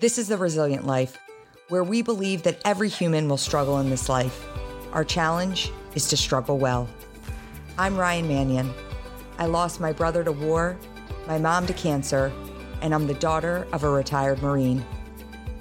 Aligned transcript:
This 0.00 0.18
is 0.18 0.26
The 0.26 0.36
Resilient 0.36 0.88
Life, 0.88 1.16
where 1.68 1.84
we 1.84 2.02
believe 2.02 2.42
that 2.42 2.60
every 2.64 2.88
human 2.88 3.28
will 3.28 3.36
struggle 3.36 3.78
in 3.78 3.90
this 3.90 4.08
life. 4.08 4.44
Our 4.92 5.04
challenge 5.04 5.70
is 5.94 6.08
to 6.08 6.16
struggle 6.16 6.58
well. 6.58 6.88
I'm 7.78 7.96
Ryan 7.96 8.26
Manion. 8.26 8.74
I 9.38 9.46
lost 9.46 9.80
my 9.80 9.92
brother 9.92 10.24
to 10.24 10.32
war, 10.32 10.76
my 11.28 11.38
mom 11.38 11.64
to 11.68 11.72
cancer, 11.72 12.32
and 12.82 12.92
I'm 12.92 13.06
the 13.06 13.14
daughter 13.14 13.68
of 13.72 13.84
a 13.84 13.88
retired 13.88 14.42
Marine. 14.42 14.84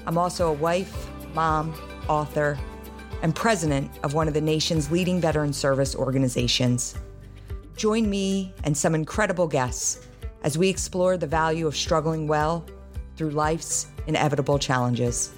I'm 0.07 0.17
also 0.17 0.49
a 0.49 0.53
wife, 0.53 1.07
mom, 1.35 1.71
author, 2.09 2.57
and 3.21 3.35
president 3.35 3.91
of 4.01 4.15
one 4.15 4.27
of 4.27 4.33
the 4.33 4.41
nation's 4.41 4.89
leading 4.89 5.21
veteran 5.21 5.53
service 5.53 5.95
organizations. 5.95 6.95
Join 7.75 8.09
me 8.09 8.51
and 8.63 8.75
some 8.75 8.95
incredible 8.95 9.47
guests 9.47 10.07
as 10.41 10.57
we 10.57 10.69
explore 10.69 11.17
the 11.17 11.27
value 11.27 11.67
of 11.67 11.75
struggling 11.75 12.27
well 12.27 12.65
through 13.15 13.31
life's 13.31 13.87
inevitable 14.07 14.59
challenges. 14.59 15.33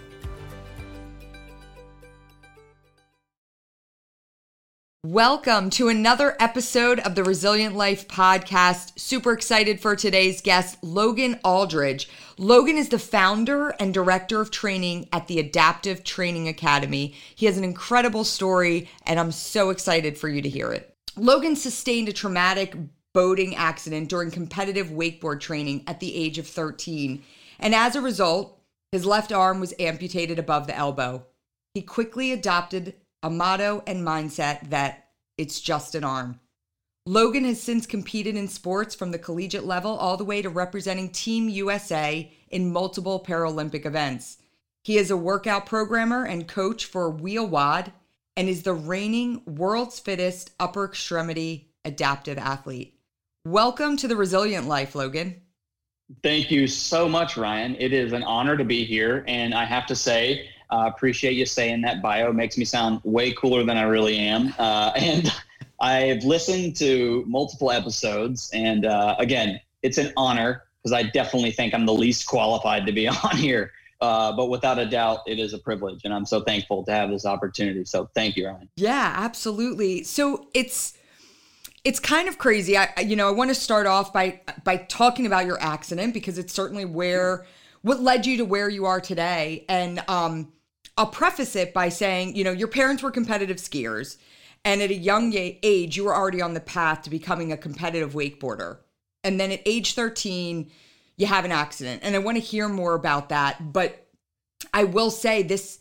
Welcome 5.06 5.70
to 5.70 5.88
another 5.88 6.36
episode 6.40 7.00
of 7.00 7.14
the 7.14 7.24
Resilient 7.24 7.76
Life 7.76 8.08
podcast. 8.08 9.00
Super 9.00 9.34
excited 9.34 9.80
for 9.80 9.96
today's 9.96 10.42
guest, 10.42 10.84
Logan 10.84 11.40
Aldridge. 11.44 12.10
Logan 12.40 12.76
is 12.76 12.90
the 12.90 12.98
founder 12.98 13.70
and 13.80 13.94
director 13.94 14.42
of 14.42 14.50
training 14.50 15.08
at 15.14 15.28
the 15.28 15.40
Adaptive 15.40 16.04
Training 16.04 16.48
Academy. 16.48 17.14
He 17.36 17.46
has 17.46 17.56
an 17.56 17.64
incredible 17.64 18.24
story, 18.24 18.90
and 19.06 19.20
I'm 19.20 19.32
so 19.32 19.70
excited 19.70 20.18
for 20.18 20.28
you 20.28 20.42
to 20.42 20.50
hear 20.50 20.72
it. 20.72 20.92
Logan 21.16 21.56
sustained 21.56 22.10
a 22.10 22.14
traumatic 22.14 22.76
boating 23.14 23.56
accident 23.56 24.10
during 24.10 24.32
competitive 24.32 24.88
wakeboard 24.88 25.40
training 25.40 25.84
at 25.86 26.00
the 26.00 26.16
age 26.16 26.40
of 26.40 26.48
13. 26.48 27.24
And 27.60 27.76
as 27.76 27.96
a 27.96 28.02
result, 28.02 28.60
his 28.92 29.06
left 29.06 29.32
arm 29.32 29.60
was 29.60 29.74
amputated 29.80 30.40
above 30.40 30.68
the 30.68 30.76
elbow. 30.76 31.26
He 31.74 31.82
quickly 31.82 32.32
adopted 32.32 32.96
a 33.22 33.30
motto 33.30 33.84
and 33.86 34.06
mindset 34.06 34.70
that 34.70 35.10
it's 35.38 35.60
just 35.60 35.96
an 35.96 36.04
arm. 36.04 36.40
Logan 37.06 37.44
has 37.46 37.62
since 37.62 37.86
competed 37.86 38.36
in 38.36 38.48
sports 38.48 38.96
from 38.96 39.12
the 39.12 39.20
collegiate 39.20 39.66
level 39.66 39.96
all 39.96 40.18
the 40.18 40.24
way 40.24 40.42
to 40.42 40.50
representing 40.50 41.10
Team 41.10 41.50
USA 41.50 42.32
in 42.50 42.72
multiple 42.72 43.24
Paralympic 43.24 43.86
events. 43.86 44.38
He 44.84 44.98
is 44.98 45.12
a 45.12 45.18
workout 45.18 45.66
programmer 45.66 46.24
and 46.24 46.48
coach 46.48 46.86
for 46.86 47.10
Wheel 47.10 47.48
WOD 47.48 47.92
and 48.38 48.50
is 48.50 48.64
the 48.64 48.74
reigning 48.74 49.42
world's 49.46 50.00
fittest 50.00 50.52
upper 50.60 50.86
extremity 50.86 51.70
adaptive 51.84 52.38
athlete. 52.38 53.00
Welcome 53.46 53.98
to 53.98 54.08
the 54.08 54.16
Resilient 54.16 54.68
Life, 54.68 54.96
Logan. 54.96 55.42
Thank 56.22 56.52
you 56.52 56.68
so 56.68 57.10
much, 57.10 57.38
Ryan. 57.38 57.76
It 57.80 57.94
is 57.94 58.14
an 58.14 58.24
honor 58.24 58.58
to 58.58 58.64
be 58.64 58.86
here. 58.86 59.24
And 59.28 59.54
I 59.54 59.66
have 59.66 59.86
to 59.88 59.96
say, 59.96 60.50
uh, 60.70 60.90
appreciate 60.94 61.34
you 61.34 61.46
saying 61.46 61.82
that 61.82 62.02
bio. 62.02 62.32
Makes 62.32 62.58
me 62.58 62.66
sound 62.66 63.02
way 63.04 63.32
cooler 63.34 63.64
than 63.64 63.78
I 63.78 63.84
really 63.84 64.18
am. 64.18 64.54
Uh, 64.58 64.92
and 64.96 65.34
I've 65.80 66.24
listened 66.24 66.76
to 66.78 67.24
multiple 67.28 67.72
episodes. 67.72 68.50
And 68.54 68.86
uh, 68.86 69.16
again, 69.20 69.60
it's 69.82 69.98
an 69.98 70.14
honor 70.16 70.64
because 70.82 70.94
I 70.94 71.04
definitely 71.04 71.52
think 71.52 71.74
I'm 71.74 71.86
the 71.86 71.94
least 71.94 72.28
qualified 72.28 72.86
to 72.86 72.92
be 72.92 73.08
on 73.24 73.38
here. 73.38 73.72
Uh, 74.02 74.36
but 74.36 74.50
without 74.50 74.78
a 74.78 74.86
doubt, 74.86 75.20
it 75.26 75.40
is 75.40 75.54
a 75.54 75.58
privilege. 75.58 76.02
And 76.04 76.14
I'm 76.14 76.26
so 76.26 76.42
thankful 76.42 76.84
to 76.84 76.92
have 76.92 77.10
this 77.10 77.26
opportunity. 77.26 77.86
So 77.86 78.10
thank 78.14 78.36
you, 78.36 78.48
Ryan. 78.48 78.70
Yeah, 78.76 79.14
absolutely. 79.16 80.04
So 80.04 80.48
it's 80.54 80.98
it's 81.86 82.00
kind 82.00 82.28
of 82.28 82.38
crazy. 82.40 82.76
I 82.76 82.90
you 83.00 83.16
know, 83.16 83.28
I 83.28 83.32
want 83.32 83.52
to 83.52 83.56
start 83.56 83.88
off 83.88 84.12
by 84.12 84.42
by 84.64 84.78
talking 84.78 85.26
about 85.26 85.46
your 85.46 85.62
accident 85.62 86.14
because 86.14 86.38
it's 86.38 86.54
certainly 86.54 86.84
where 86.84 87.46
what 87.84 88.02
led 88.02 88.26
you 88.26 88.38
to 88.38 88.46
where 88.46 88.68
you 88.68 88.86
are 88.86 89.00
today. 89.00 89.64
And 89.70 90.04
um 90.10 90.52
I'll 90.98 91.08
preface 91.08 91.56
it 91.56 91.74
by 91.74 91.90
saying, 91.90 92.36
you 92.36 92.44
know, 92.44 92.52
your 92.52 92.68
parents 92.68 93.04
were 93.04 93.12
competitive 93.12 93.58
skiers 93.58 94.18
and 94.66 94.82
at 94.82 94.90
a 94.90 94.96
young 94.96 95.32
age 95.36 95.96
you 95.96 96.04
were 96.06 96.16
already 96.16 96.42
on 96.42 96.56
the 96.56 96.60
path 96.60 97.04
to 97.04 97.10
becoming 97.10 97.52
a 97.52 97.58
competitive 97.58 98.14
wakeboarder. 98.14 98.80
And 99.24 99.40
then 99.40 99.52
at 99.52 99.62
age 99.66 99.94
13 99.94 100.72
you 101.18 101.28
have 101.28 101.46
an 101.46 101.52
accident. 101.52 102.02
And 102.04 102.16
I 102.16 102.20
want 102.20 102.38
to 102.38 102.44
hear 102.44 102.68
more 102.68 102.96
about 102.96 103.30
that, 103.30 103.72
but 103.72 104.08
I 104.74 104.86
will 104.86 105.12
say 105.12 105.44
this 105.44 105.80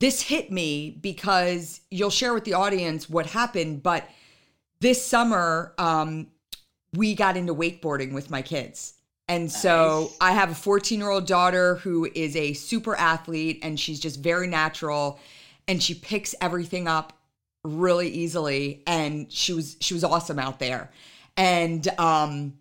this 0.00 0.20
hit 0.22 0.50
me 0.50 0.98
because 1.00 1.80
you'll 1.90 2.10
share 2.10 2.34
with 2.34 2.44
the 2.44 2.54
audience 2.54 3.08
what 3.08 3.26
happened, 3.26 3.82
but 3.82 4.08
this 4.80 5.04
summer, 5.04 5.74
um, 5.78 6.28
we 6.94 7.14
got 7.14 7.36
into 7.36 7.54
wakeboarding 7.54 8.12
with 8.12 8.30
my 8.30 8.42
kids. 8.42 8.94
And 9.28 9.44
nice. 9.44 9.62
so 9.62 10.10
I 10.20 10.32
have 10.32 10.50
a 10.50 10.54
14 10.54 10.98
year 10.98 11.10
old 11.10 11.26
daughter 11.26 11.76
who 11.76 12.10
is 12.14 12.34
a 12.34 12.52
super 12.54 12.96
athlete 12.96 13.60
and 13.62 13.78
she's 13.78 14.00
just 14.00 14.20
very 14.20 14.48
natural 14.48 15.20
and 15.68 15.80
she 15.80 15.94
picks 15.94 16.34
everything 16.40 16.88
up 16.88 17.12
really 17.62 18.08
easily 18.08 18.82
and 18.86 19.30
she 19.30 19.52
was 19.52 19.76
she 19.80 19.94
was 19.94 20.02
awesome 20.02 20.40
out 20.40 20.58
there. 20.58 20.90
And 21.36 21.86
um 22.00 22.54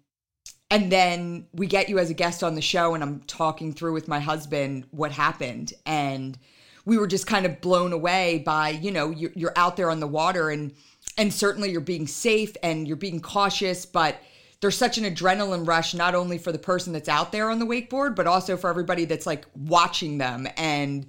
and 0.70 0.92
then 0.92 1.48
we 1.54 1.66
get 1.66 1.90
you 1.90 1.98
as 1.98 2.12
a 2.12 2.14
guest 2.14 2.44
on 2.44 2.54
the 2.54 2.62
show 2.62 2.94
and 2.94 3.02
I'm 3.02 3.22
talking 3.22 3.74
through 3.74 3.94
with 3.94 4.08
my 4.08 4.20
husband 4.20 4.86
what 4.92 5.12
happened 5.12 5.74
and 5.88 6.38
we 6.86 6.98
were 6.98 7.08
just 7.08 7.26
kind 7.26 7.48
of 7.48 7.62
blown 7.62 7.94
away 7.94 8.40
by, 8.46 8.70
you 8.70 8.92
know, 8.92 9.10
you're, 9.10 9.32
you're 9.36 9.54
out 9.56 9.76
there 9.76 9.90
on 9.90 10.00
the 10.00 10.08
water 10.08 10.52
and 10.52 10.74
and 11.20 11.32
certainly 11.34 11.70
you're 11.70 11.82
being 11.82 12.08
safe 12.08 12.56
and 12.64 12.88
you're 12.88 12.98
being 12.98 13.20
cautious, 13.20 13.86
but 13.86 14.16
there's 14.62 14.78
such 14.78 14.98
an 14.98 15.04
adrenaline 15.04 15.68
rush 15.68 15.94
not 15.94 16.16
only 16.16 16.38
for 16.38 16.52
the 16.52 16.58
person 16.58 16.94
that's 16.94 17.10
out 17.10 17.32
there 17.32 17.50
on 17.50 17.60
the 17.60 17.66
wakeboard, 17.66 18.16
but 18.16 18.26
also 18.26 18.58
for 18.58 18.70
everybody 18.70 19.06
that's 19.06 19.28
like 19.28 19.46
watching 19.54 20.18
them 20.18 20.48
and 20.58 21.06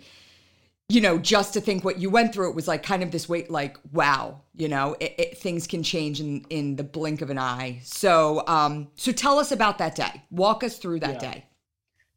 you 0.88 1.00
know, 1.00 1.18
just 1.18 1.54
to 1.54 1.60
think 1.60 1.84
what 1.84 2.00
you 2.00 2.10
went 2.10 2.34
through, 2.34 2.50
it 2.50 2.56
was 2.56 2.66
like 2.66 2.82
kind 2.82 3.04
of 3.04 3.12
this 3.12 3.28
weight, 3.28 3.48
like, 3.48 3.76
wow, 3.92 4.40
you 4.56 4.66
know, 4.66 4.96
it, 4.98 5.14
it, 5.18 5.38
things 5.38 5.68
can 5.68 5.84
change 5.84 6.18
in, 6.18 6.44
in 6.50 6.74
the 6.74 6.82
blink 6.82 7.22
of 7.22 7.30
an 7.30 7.38
eye. 7.38 7.78
So, 7.84 8.42
um, 8.48 8.88
so 8.96 9.12
tell 9.12 9.38
us 9.38 9.52
about 9.52 9.78
that 9.78 9.94
day. 9.94 10.24
Walk 10.32 10.64
us 10.64 10.78
through 10.78 10.98
that 11.00 11.22
yeah. 11.22 11.32
day. 11.32 11.44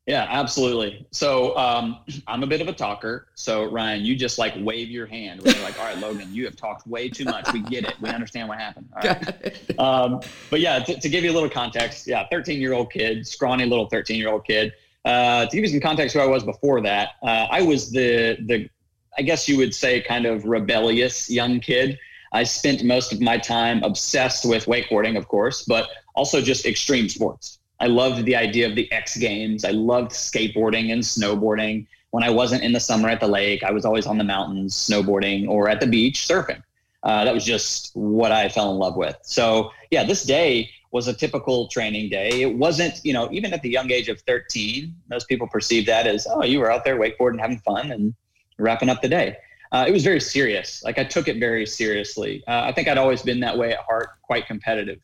Yeah, 0.05 0.27
absolutely. 0.29 1.07
So 1.11 1.55
um, 1.55 1.99
I'm 2.27 2.43
a 2.43 2.47
bit 2.47 2.59
of 2.59 2.67
a 2.67 2.73
talker. 2.73 3.27
So 3.35 3.63
Ryan, 3.71 4.03
you 4.03 4.17
just 4.17 4.37
like 4.37 4.53
wave 4.57 4.89
your 4.89 5.05
hand. 5.05 5.41
We're 5.41 5.61
like, 5.63 5.79
all 5.79 5.85
right, 5.85 5.97
Logan, 5.97 6.33
you 6.33 6.43
have 6.43 6.57
talked 6.57 6.85
way 6.85 7.07
too 7.07 7.23
much. 7.23 7.51
We 7.53 7.61
get 7.61 7.85
it. 7.85 7.95
We 8.01 8.09
understand 8.09 8.49
what 8.49 8.59
happened. 8.59 8.89
All 8.95 9.09
right. 9.09 9.79
Um, 9.79 10.21
but 10.49 10.59
yeah, 10.59 10.79
to, 10.79 10.99
to, 10.99 11.09
give 11.09 11.23
you 11.23 11.31
a 11.31 11.33
little 11.33 11.49
context, 11.49 12.05
yeah, 12.05 12.27
13 12.29 12.59
year 12.59 12.73
old 12.73 12.91
kid, 12.91 13.25
scrawny 13.25 13.65
little 13.65 13.87
13 13.87 14.17
year 14.17 14.29
old 14.29 14.45
kid. 14.45 14.73
Uh, 15.05 15.45
to 15.45 15.55
give 15.55 15.63
you 15.63 15.69
some 15.69 15.79
context, 15.79 16.15
who 16.15 16.21
I 16.21 16.25
was 16.25 16.43
before 16.43 16.81
that, 16.81 17.11
uh, 17.23 17.47
I 17.49 17.61
was 17.61 17.91
the 17.91 18.37
the, 18.45 18.69
I 19.17 19.21
guess 19.21 19.47
you 19.47 19.57
would 19.57 19.73
say, 19.73 20.01
kind 20.01 20.25
of 20.25 20.45
rebellious 20.45 21.29
young 21.29 21.59
kid. 21.59 21.97
I 22.33 22.43
spent 22.43 22.83
most 22.83 23.13
of 23.13 23.21
my 23.21 23.37
time 23.37 23.83
obsessed 23.83 24.43
with 24.45 24.65
wakeboarding, 24.65 25.17
of 25.17 25.27
course, 25.27 25.63
but 25.63 25.89
also 26.15 26.41
just 26.41 26.65
extreme 26.65 27.07
sports. 27.07 27.59
I 27.83 27.87
loved 27.87 28.23
the 28.23 28.37
idea 28.37 28.65
of 28.65 28.75
the 28.75 28.89
X 28.93 29.17
Games. 29.17 29.65
I 29.65 29.71
loved 29.71 30.11
skateboarding 30.11 30.93
and 30.93 31.03
snowboarding. 31.03 31.85
When 32.11 32.23
I 32.23 32.29
wasn't 32.29 32.63
in 32.63 32.71
the 32.71 32.79
summer 32.79 33.09
at 33.09 33.19
the 33.19 33.27
lake, 33.27 33.61
I 33.61 33.71
was 33.71 33.83
always 33.83 34.05
on 34.05 34.17
the 34.17 34.23
mountains 34.23 34.73
snowboarding 34.73 35.49
or 35.49 35.67
at 35.67 35.81
the 35.81 35.87
beach 35.87 36.25
surfing. 36.25 36.63
Uh, 37.03 37.25
that 37.25 37.33
was 37.33 37.43
just 37.43 37.93
what 37.93 38.31
I 38.31 38.47
fell 38.47 38.71
in 38.71 38.77
love 38.77 38.95
with. 38.95 39.17
So, 39.23 39.71
yeah, 39.91 40.05
this 40.05 40.23
day 40.23 40.69
was 40.91 41.09
a 41.09 41.13
typical 41.13 41.67
training 41.67 42.09
day. 42.09 42.29
It 42.41 42.55
wasn't, 42.55 43.01
you 43.03 43.11
know, 43.11 43.27
even 43.33 43.51
at 43.51 43.61
the 43.61 43.69
young 43.69 43.91
age 43.91 44.07
of 44.07 44.21
13, 44.21 44.95
most 45.09 45.27
people 45.27 45.47
perceive 45.47 45.85
that 45.87 46.07
as, 46.07 46.25
oh, 46.29 46.45
you 46.45 46.61
were 46.61 46.71
out 46.71 46.85
there 46.85 46.97
wakeboarding, 46.97 47.41
having 47.41 47.59
fun, 47.59 47.91
and 47.91 48.13
wrapping 48.57 48.87
up 48.87 49.01
the 49.01 49.09
day. 49.09 49.35
Uh, 49.73 49.83
it 49.85 49.91
was 49.91 50.05
very 50.05 50.21
serious. 50.21 50.85
Like 50.85 50.99
I 50.99 51.03
took 51.03 51.27
it 51.27 51.37
very 51.37 51.65
seriously. 51.65 52.45
Uh, 52.47 52.61
I 52.63 52.71
think 52.71 52.87
I'd 52.87 52.97
always 52.97 53.23
been 53.23 53.41
that 53.41 53.57
way 53.57 53.73
at 53.73 53.79
heart, 53.79 54.11
quite 54.21 54.47
competitive 54.47 54.99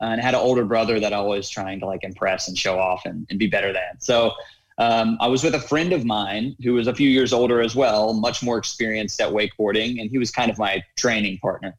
uh, 0.00 0.06
and 0.06 0.20
had 0.20 0.34
an 0.34 0.40
older 0.40 0.64
brother 0.64 0.98
that 1.00 1.12
I 1.12 1.20
was 1.20 1.48
trying 1.48 1.80
to 1.80 1.86
like 1.86 2.04
impress 2.04 2.48
and 2.48 2.58
show 2.58 2.78
off 2.78 3.02
and, 3.04 3.26
and 3.30 3.38
be 3.38 3.46
better 3.46 3.72
than. 3.72 4.00
So 4.00 4.32
um, 4.78 5.16
I 5.20 5.28
was 5.28 5.44
with 5.44 5.54
a 5.54 5.60
friend 5.60 5.92
of 5.92 6.04
mine 6.04 6.56
who 6.62 6.74
was 6.74 6.86
a 6.86 6.94
few 6.94 7.08
years 7.08 7.32
older 7.32 7.60
as 7.60 7.76
well, 7.76 8.12
much 8.12 8.42
more 8.42 8.58
experienced 8.58 9.20
at 9.20 9.30
wakeboarding, 9.30 10.00
and 10.00 10.10
he 10.10 10.18
was 10.18 10.30
kind 10.30 10.50
of 10.50 10.58
my 10.58 10.82
training 10.96 11.38
partner. 11.38 11.76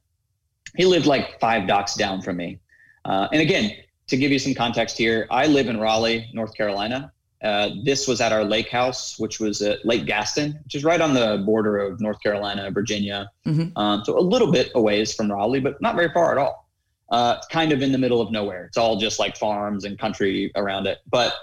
He 0.75 0.85
lived 0.85 1.05
like 1.05 1.39
five 1.39 1.67
docks 1.67 1.95
down 1.95 2.21
from 2.21 2.37
me. 2.37 2.59
Uh, 3.03 3.27
and 3.31 3.41
again, 3.41 3.71
to 4.07 4.17
give 4.17 4.31
you 4.31 4.39
some 4.39 4.53
context 4.53 4.97
here, 4.97 5.27
I 5.29 5.47
live 5.47 5.67
in 5.67 5.79
Raleigh, 5.79 6.29
North 6.33 6.55
Carolina. 6.55 7.11
Uh, 7.43 7.71
this 7.83 8.07
was 8.07 8.21
at 8.21 8.31
our 8.31 8.43
lake 8.43 8.69
house, 8.69 9.19
which 9.19 9.39
was 9.39 9.61
at 9.61 9.85
Lake 9.85 10.05
Gaston, 10.05 10.59
which 10.63 10.75
is 10.75 10.83
right 10.83 10.99
on 11.01 11.13
the 11.13 11.43
border 11.45 11.77
of 11.77 11.99
North 11.99 12.21
Carolina, 12.23 12.71
Virginia. 12.71 13.29
Mm-hmm. 13.45 13.77
Um, 13.77 14.03
so 14.05 14.17
a 14.17 14.21
little 14.21 14.51
bit 14.51 14.71
away 14.73 15.03
from 15.05 15.31
Raleigh, 15.31 15.59
but 15.59 15.79
not 15.81 15.95
very 15.95 16.09
far 16.11 16.31
at 16.31 16.37
all 16.37 16.64
uh, 17.09 17.37
kind 17.51 17.71
of 17.71 17.81
in 17.81 17.91
the 17.91 17.97
middle 17.97 18.21
of 18.21 18.31
nowhere. 18.31 18.65
It's 18.65 18.77
all 18.77 18.97
just 18.97 19.19
like 19.19 19.37
farms 19.37 19.85
and 19.85 19.97
country 19.97 20.51
around 20.55 20.87
it. 20.87 20.99
But 21.09 21.33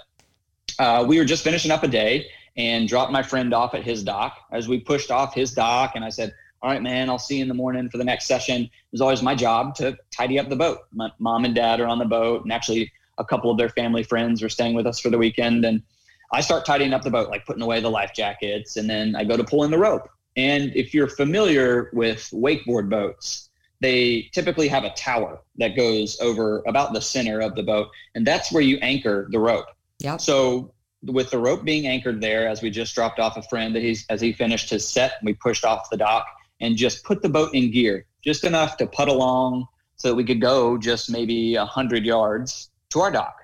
uh, 0.79 1.05
we 1.07 1.17
were 1.17 1.25
just 1.25 1.43
finishing 1.43 1.71
up 1.71 1.83
a 1.83 1.87
day 1.87 2.27
and 2.57 2.87
dropped 2.87 3.11
my 3.11 3.23
friend 3.23 3.53
off 3.53 3.73
at 3.73 3.83
his 3.83 4.03
dock. 4.03 4.37
As 4.51 4.67
we 4.67 4.79
pushed 4.79 5.11
off 5.11 5.33
his 5.33 5.53
dock, 5.53 5.93
and 5.95 6.03
I 6.03 6.09
said, 6.09 6.33
"All 6.61 6.69
right, 6.69 6.81
man, 6.81 7.09
I'll 7.09 7.19
see 7.19 7.37
you 7.37 7.41
in 7.41 7.47
the 7.47 7.53
morning 7.53 7.89
for 7.89 7.97
the 7.97 8.03
next 8.03 8.25
session." 8.25 8.63
It 8.63 8.71
was 8.91 9.01
always 9.01 9.21
my 9.21 9.35
job 9.35 9.75
to 9.75 9.97
tidy 10.11 10.39
up 10.39 10.49
the 10.49 10.55
boat. 10.55 10.79
My 10.93 11.11
mom 11.19 11.45
and 11.45 11.55
dad 11.55 11.79
are 11.79 11.87
on 11.87 11.99
the 11.99 12.05
boat, 12.05 12.43
and 12.43 12.51
actually 12.51 12.91
a 13.17 13.25
couple 13.25 13.51
of 13.51 13.57
their 13.57 13.69
family 13.69 14.03
friends 14.03 14.41
were 14.41 14.49
staying 14.49 14.75
with 14.75 14.87
us 14.87 14.99
for 14.99 15.09
the 15.09 15.17
weekend. 15.17 15.65
And 15.65 15.83
I 16.31 16.41
start 16.41 16.65
tidying 16.65 16.93
up 16.93 17.03
the 17.03 17.11
boat, 17.11 17.29
like 17.29 17.45
putting 17.45 17.61
away 17.61 17.79
the 17.79 17.91
life 17.91 18.11
jackets, 18.15 18.75
and 18.77 18.89
then 18.89 19.15
I 19.15 19.23
go 19.23 19.37
to 19.37 19.43
pull 19.43 19.63
in 19.63 19.71
the 19.71 19.77
rope. 19.77 20.09
And 20.35 20.75
if 20.75 20.93
you're 20.93 21.07
familiar 21.07 21.91
with 21.93 22.29
wakeboard 22.33 22.89
boats, 22.89 23.49
they 23.83 24.29
typically 24.31 24.69
have 24.69 24.85
a 24.85 24.91
tower 24.91 25.41
that 25.57 25.75
goes 25.75 26.17
over 26.21 26.63
about 26.65 26.93
the 26.93 27.01
center 27.01 27.41
of 27.41 27.53
the 27.53 27.63
boat, 27.63 27.89
and 28.15 28.25
that's 28.25 28.49
where 28.51 28.63
you 28.63 28.77
anchor 28.77 29.27
the 29.29 29.39
rope. 29.39 29.65
Yeah. 29.99 30.15
So 30.15 30.73
with 31.03 31.29
the 31.31 31.37
rope 31.37 31.65
being 31.65 31.85
anchored 31.85 32.21
there, 32.21 32.47
as 32.47 32.61
we 32.61 32.69
just 32.69 32.95
dropped 32.95 33.19
off 33.19 33.35
a 33.35 33.41
friend 33.43 33.75
that 33.75 33.83
he's 33.83 34.05
as 34.09 34.21
he 34.21 34.31
finished 34.31 34.69
his 34.69 34.87
set, 34.87 35.15
we 35.21 35.33
pushed 35.33 35.65
off 35.65 35.89
the 35.91 35.97
dock 35.97 36.25
and 36.61 36.77
just 36.77 37.03
put 37.03 37.21
the 37.21 37.27
boat 37.27 37.53
in 37.53 37.71
gear, 37.71 38.05
just 38.23 38.45
enough 38.45 38.77
to 38.77 38.87
put 38.87 39.09
along 39.09 39.67
so 39.97 40.07
that 40.07 40.15
we 40.15 40.23
could 40.23 40.39
go 40.39 40.77
just 40.77 41.11
maybe 41.11 41.55
a 41.55 41.65
hundred 41.65 42.05
yards 42.05 42.69
to 42.91 43.01
our 43.01 43.11
dock. 43.11 43.35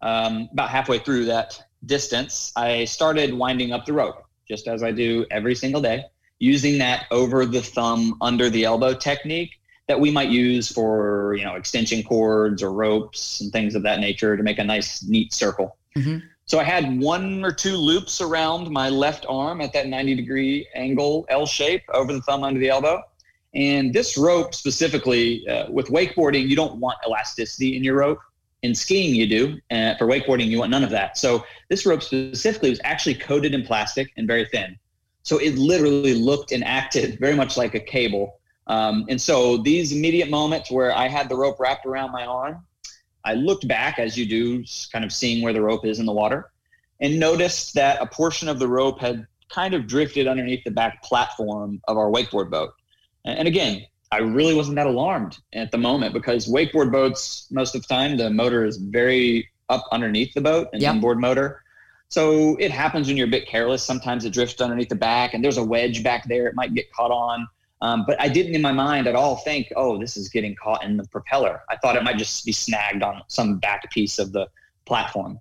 Um, 0.00 0.48
about 0.52 0.70
halfway 0.70 1.00
through 1.00 1.26
that 1.26 1.62
distance, 1.84 2.50
I 2.56 2.86
started 2.86 3.34
winding 3.34 3.72
up 3.72 3.84
the 3.84 3.92
rope, 3.92 4.24
just 4.48 4.68
as 4.68 4.82
I 4.82 4.90
do 4.90 5.26
every 5.30 5.54
single 5.54 5.82
day, 5.82 6.04
using 6.38 6.78
that 6.78 7.04
over 7.10 7.44
the 7.44 7.62
thumb, 7.62 8.16
under 8.22 8.48
the 8.48 8.64
elbow 8.64 8.94
technique 8.94 9.55
that 9.88 10.00
we 10.00 10.10
might 10.10 10.28
use 10.28 10.70
for 10.70 11.34
you 11.38 11.44
know 11.44 11.54
extension 11.54 12.02
cords 12.02 12.62
or 12.62 12.72
ropes 12.72 13.40
and 13.40 13.52
things 13.52 13.74
of 13.74 13.82
that 13.82 14.00
nature 14.00 14.36
to 14.36 14.42
make 14.42 14.58
a 14.58 14.64
nice 14.64 15.02
neat 15.04 15.32
circle. 15.32 15.76
Mm-hmm. 15.96 16.26
So 16.46 16.60
I 16.60 16.64
had 16.64 17.00
one 17.00 17.44
or 17.44 17.52
two 17.52 17.76
loops 17.76 18.20
around 18.20 18.70
my 18.70 18.88
left 18.88 19.26
arm 19.28 19.60
at 19.60 19.72
that 19.72 19.88
90 19.88 20.14
degree 20.14 20.68
angle 20.74 21.26
L 21.28 21.44
shape 21.44 21.82
over 21.92 22.12
the 22.12 22.20
thumb 22.22 22.44
under 22.44 22.60
the 22.60 22.68
elbow. 22.68 23.02
And 23.54 23.92
this 23.92 24.16
rope 24.16 24.54
specifically, 24.54 25.48
uh, 25.48 25.70
with 25.70 25.88
wakeboarding, 25.88 26.46
you 26.46 26.54
don't 26.54 26.76
want 26.76 26.98
elasticity 27.06 27.76
in 27.76 27.82
your 27.82 27.96
rope. 27.96 28.20
In 28.62 28.74
skiing, 28.74 29.14
you 29.14 29.26
do. 29.26 29.58
Uh, 29.70 29.96
for 29.96 30.06
wakeboarding, 30.06 30.46
you 30.46 30.58
want 30.58 30.70
none 30.70 30.84
of 30.84 30.90
that. 30.90 31.18
So 31.18 31.44
this 31.68 31.84
rope 31.84 32.02
specifically 32.02 32.70
was 32.70 32.80
actually 32.84 33.14
coated 33.14 33.54
in 33.54 33.64
plastic 33.64 34.12
and 34.16 34.26
very 34.26 34.44
thin. 34.44 34.78
So 35.22 35.38
it 35.38 35.56
literally 35.56 36.14
looked 36.14 36.52
and 36.52 36.62
acted 36.62 37.18
very 37.18 37.34
much 37.34 37.56
like 37.56 37.74
a 37.74 37.80
cable 37.80 38.35
um, 38.66 39.06
and 39.08 39.20
so 39.20 39.58
these 39.58 39.92
immediate 39.92 40.30
moments 40.30 40.70
where 40.70 40.92
I 40.92 41.08
had 41.08 41.28
the 41.28 41.36
rope 41.36 41.60
wrapped 41.60 41.86
around 41.86 42.12
my 42.12 42.26
arm, 42.26 42.64
I 43.24 43.34
looked 43.34 43.66
back 43.66 43.98
as 43.98 44.16
you 44.16 44.26
do, 44.26 44.64
kind 44.92 45.04
of 45.04 45.12
seeing 45.12 45.42
where 45.42 45.52
the 45.52 45.62
rope 45.62 45.84
is 45.84 45.98
in 45.98 46.06
the 46.06 46.12
water, 46.12 46.50
and 47.00 47.18
noticed 47.18 47.74
that 47.74 48.00
a 48.00 48.06
portion 48.06 48.48
of 48.48 48.58
the 48.58 48.68
rope 48.68 49.00
had 49.00 49.26
kind 49.48 49.74
of 49.74 49.86
drifted 49.86 50.26
underneath 50.26 50.64
the 50.64 50.70
back 50.70 51.02
platform 51.02 51.80
of 51.88 51.96
our 51.96 52.10
wakeboard 52.10 52.50
boat. 52.50 52.70
And 53.24 53.46
again, 53.46 53.84
I 54.12 54.18
really 54.18 54.54
wasn't 54.54 54.76
that 54.76 54.86
alarmed 54.86 55.38
at 55.52 55.72
the 55.72 55.78
moment 55.78 56.14
because 56.14 56.46
wakeboard 56.46 56.92
boats, 56.92 57.48
most 57.50 57.74
of 57.74 57.82
the 57.82 57.88
time, 57.88 58.16
the 58.16 58.30
motor 58.30 58.64
is 58.64 58.76
very 58.76 59.48
up 59.68 59.84
underneath 59.90 60.32
the 60.34 60.40
boat, 60.40 60.68
an 60.72 60.80
yep. 60.80 60.94
inboard 60.94 61.18
motor. 61.18 61.62
So 62.08 62.56
it 62.60 62.70
happens 62.70 63.08
when 63.08 63.16
you're 63.16 63.26
a 63.26 63.30
bit 63.30 63.48
careless. 63.48 63.82
Sometimes 63.82 64.24
it 64.24 64.32
drifts 64.32 64.60
underneath 64.60 64.88
the 64.88 64.94
back, 64.94 65.34
and 65.34 65.42
there's 65.42 65.56
a 65.56 65.64
wedge 65.64 66.04
back 66.04 66.28
there. 66.28 66.46
It 66.46 66.54
might 66.54 66.72
get 66.74 66.92
caught 66.92 67.10
on. 67.10 67.48
Um, 67.82 68.04
but 68.06 68.20
I 68.20 68.28
didn't 68.28 68.54
in 68.54 68.62
my 68.62 68.72
mind 68.72 69.06
at 69.06 69.14
all 69.14 69.36
think, 69.36 69.72
oh, 69.76 69.98
this 69.98 70.16
is 70.16 70.28
getting 70.28 70.54
caught 70.56 70.82
in 70.82 70.96
the 70.96 71.06
propeller. 71.08 71.62
I 71.68 71.76
thought 71.76 71.96
it 71.96 72.02
might 72.02 72.16
just 72.16 72.44
be 72.44 72.52
snagged 72.52 73.02
on 73.02 73.22
some 73.28 73.58
back 73.58 73.90
piece 73.90 74.18
of 74.18 74.32
the 74.32 74.48
platform. 74.86 75.38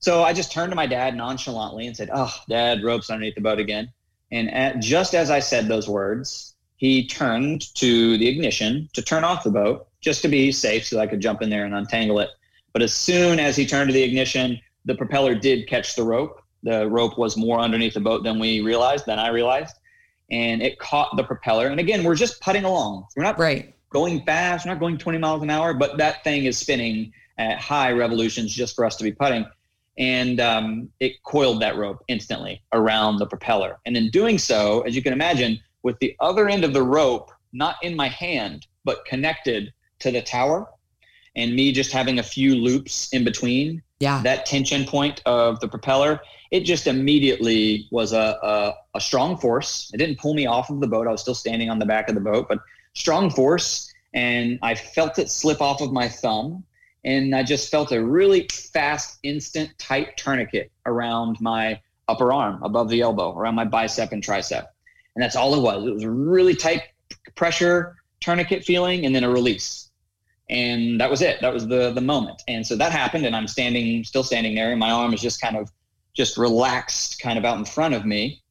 So 0.00 0.22
I 0.22 0.32
just 0.32 0.52
turned 0.52 0.72
to 0.72 0.76
my 0.76 0.86
dad 0.86 1.16
nonchalantly 1.16 1.86
and 1.86 1.96
said, 1.96 2.10
oh, 2.12 2.34
dad, 2.48 2.82
rope's 2.82 3.08
underneath 3.08 3.36
the 3.36 3.40
boat 3.40 3.58
again. 3.58 3.90
And 4.30 4.52
at, 4.52 4.80
just 4.80 5.14
as 5.14 5.30
I 5.30 5.38
said 5.38 5.68
those 5.68 5.88
words, 5.88 6.54
he 6.76 7.06
turned 7.06 7.74
to 7.76 8.18
the 8.18 8.28
ignition 8.28 8.88
to 8.94 9.02
turn 9.02 9.24
off 9.24 9.44
the 9.44 9.50
boat 9.50 9.86
just 10.00 10.20
to 10.22 10.28
be 10.28 10.50
safe 10.50 10.86
so 10.86 10.98
I 10.98 11.06
could 11.06 11.20
jump 11.20 11.40
in 11.40 11.48
there 11.48 11.64
and 11.64 11.74
untangle 11.74 12.18
it. 12.18 12.30
But 12.72 12.82
as 12.82 12.92
soon 12.92 13.38
as 13.38 13.56
he 13.56 13.64
turned 13.64 13.88
to 13.88 13.94
the 13.94 14.02
ignition, 14.02 14.60
the 14.84 14.94
propeller 14.94 15.34
did 15.34 15.68
catch 15.68 15.94
the 15.94 16.02
rope. 16.02 16.42
The 16.64 16.88
rope 16.88 17.16
was 17.18 17.36
more 17.36 17.60
underneath 17.60 17.94
the 17.94 18.00
boat 18.00 18.24
than 18.24 18.38
we 18.38 18.60
realized, 18.60 19.06
than 19.06 19.18
I 19.18 19.28
realized 19.28 19.76
and 20.32 20.62
it 20.62 20.78
caught 20.78 21.14
the 21.16 21.22
propeller. 21.22 21.68
And 21.68 21.78
again, 21.78 22.02
we're 22.02 22.16
just 22.16 22.40
putting 22.40 22.64
along. 22.64 23.06
We're 23.14 23.22
not 23.22 23.38
right. 23.38 23.74
going 23.90 24.24
fast. 24.24 24.64
We're 24.64 24.72
not 24.72 24.80
going 24.80 24.96
20 24.96 25.18
miles 25.18 25.42
an 25.42 25.50
hour, 25.50 25.74
but 25.74 25.98
that 25.98 26.24
thing 26.24 26.46
is 26.46 26.56
spinning 26.58 27.12
at 27.38 27.58
high 27.58 27.92
revolutions 27.92 28.52
just 28.52 28.74
for 28.74 28.84
us 28.84 28.96
to 28.96 29.04
be 29.04 29.12
putting. 29.12 29.46
And 29.98 30.40
um, 30.40 30.88
it 31.00 31.22
coiled 31.22 31.60
that 31.60 31.76
rope 31.76 32.02
instantly 32.08 32.62
around 32.72 33.18
the 33.18 33.26
propeller. 33.26 33.78
And 33.84 33.94
in 33.94 34.08
doing 34.08 34.38
so, 34.38 34.80
as 34.80 34.96
you 34.96 35.02
can 35.02 35.12
imagine, 35.12 35.60
with 35.82 35.98
the 35.98 36.16
other 36.18 36.48
end 36.48 36.64
of 36.64 36.72
the 36.72 36.82
rope 36.82 37.30
not 37.52 37.76
in 37.82 37.94
my 37.94 38.08
hand, 38.08 38.66
but 38.84 39.04
connected 39.04 39.72
to 39.98 40.10
the 40.10 40.22
tower, 40.22 40.66
and 41.36 41.54
me 41.54 41.72
just 41.72 41.92
having 41.92 42.18
a 42.18 42.22
few 42.22 42.54
loops 42.54 43.12
in 43.12 43.24
between 43.24 43.82
yeah. 44.00 44.22
that 44.22 44.46
tension 44.46 44.84
point 44.84 45.22
of 45.26 45.60
the 45.60 45.68
propeller, 45.68 46.20
it 46.52 46.66
just 46.66 46.86
immediately 46.86 47.88
was 47.90 48.12
a, 48.12 48.38
a, 48.42 48.74
a, 48.94 49.00
strong 49.00 49.38
force. 49.38 49.90
It 49.94 49.96
didn't 49.96 50.18
pull 50.18 50.34
me 50.34 50.44
off 50.44 50.68
of 50.68 50.80
the 50.80 50.86
boat. 50.86 51.08
I 51.08 51.10
was 51.10 51.22
still 51.22 51.34
standing 51.34 51.70
on 51.70 51.78
the 51.78 51.86
back 51.86 52.10
of 52.10 52.14
the 52.14 52.20
boat, 52.20 52.46
but 52.46 52.58
strong 52.92 53.30
force. 53.30 53.90
And 54.12 54.58
I 54.60 54.74
felt 54.74 55.18
it 55.18 55.30
slip 55.30 55.62
off 55.62 55.80
of 55.80 55.92
my 55.92 56.10
thumb. 56.10 56.62
And 57.04 57.34
I 57.34 57.42
just 57.42 57.70
felt 57.70 57.90
a 57.90 58.04
really 58.04 58.46
fast, 58.48 59.18
instant, 59.22 59.70
tight 59.78 60.18
tourniquet 60.18 60.70
around 60.84 61.40
my 61.40 61.80
upper 62.06 62.34
arm, 62.34 62.62
above 62.62 62.90
the 62.90 63.00
elbow, 63.00 63.36
around 63.36 63.54
my 63.54 63.64
bicep 63.64 64.12
and 64.12 64.22
tricep. 64.22 64.66
And 65.16 65.22
that's 65.22 65.36
all 65.36 65.54
it 65.54 65.62
was. 65.62 65.86
It 65.86 65.94
was 65.94 66.04
a 66.04 66.10
really 66.10 66.54
tight 66.54 66.82
pressure 67.34 67.96
tourniquet 68.20 68.62
feeling 68.62 69.06
and 69.06 69.14
then 69.14 69.24
a 69.24 69.30
release. 69.30 69.90
And 70.50 71.00
that 71.00 71.10
was 71.10 71.22
it. 71.22 71.40
That 71.40 71.54
was 71.54 71.66
the 71.66 71.92
the 71.92 72.00
moment. 72.02 72.42
And 72.46 72.66
so 72.66 72.76
that 72.76 72.92
happened 72.92 73.24
and 73.24 73.34
I'm 73.34 73.48
standing 73.48 74.04
still 74.04 74.22
standing 74.22 74.54
there 74.54 74.70
and 74.70 74.78
my 74.78 74.90
arm 74.90 75.14
is 75.14 75.22
just 75.22 75.40
kind 75.40 75.56
of 75.56 75.70
just 76.14 76.36
relaxed 76.36 77.20
kind 77.20 77.38
of 77.38 77.44
out 77.44 77.58
in 77.58 77.64
front 77.64 77.94
of 77.94 78.04
me. 78.04 78.42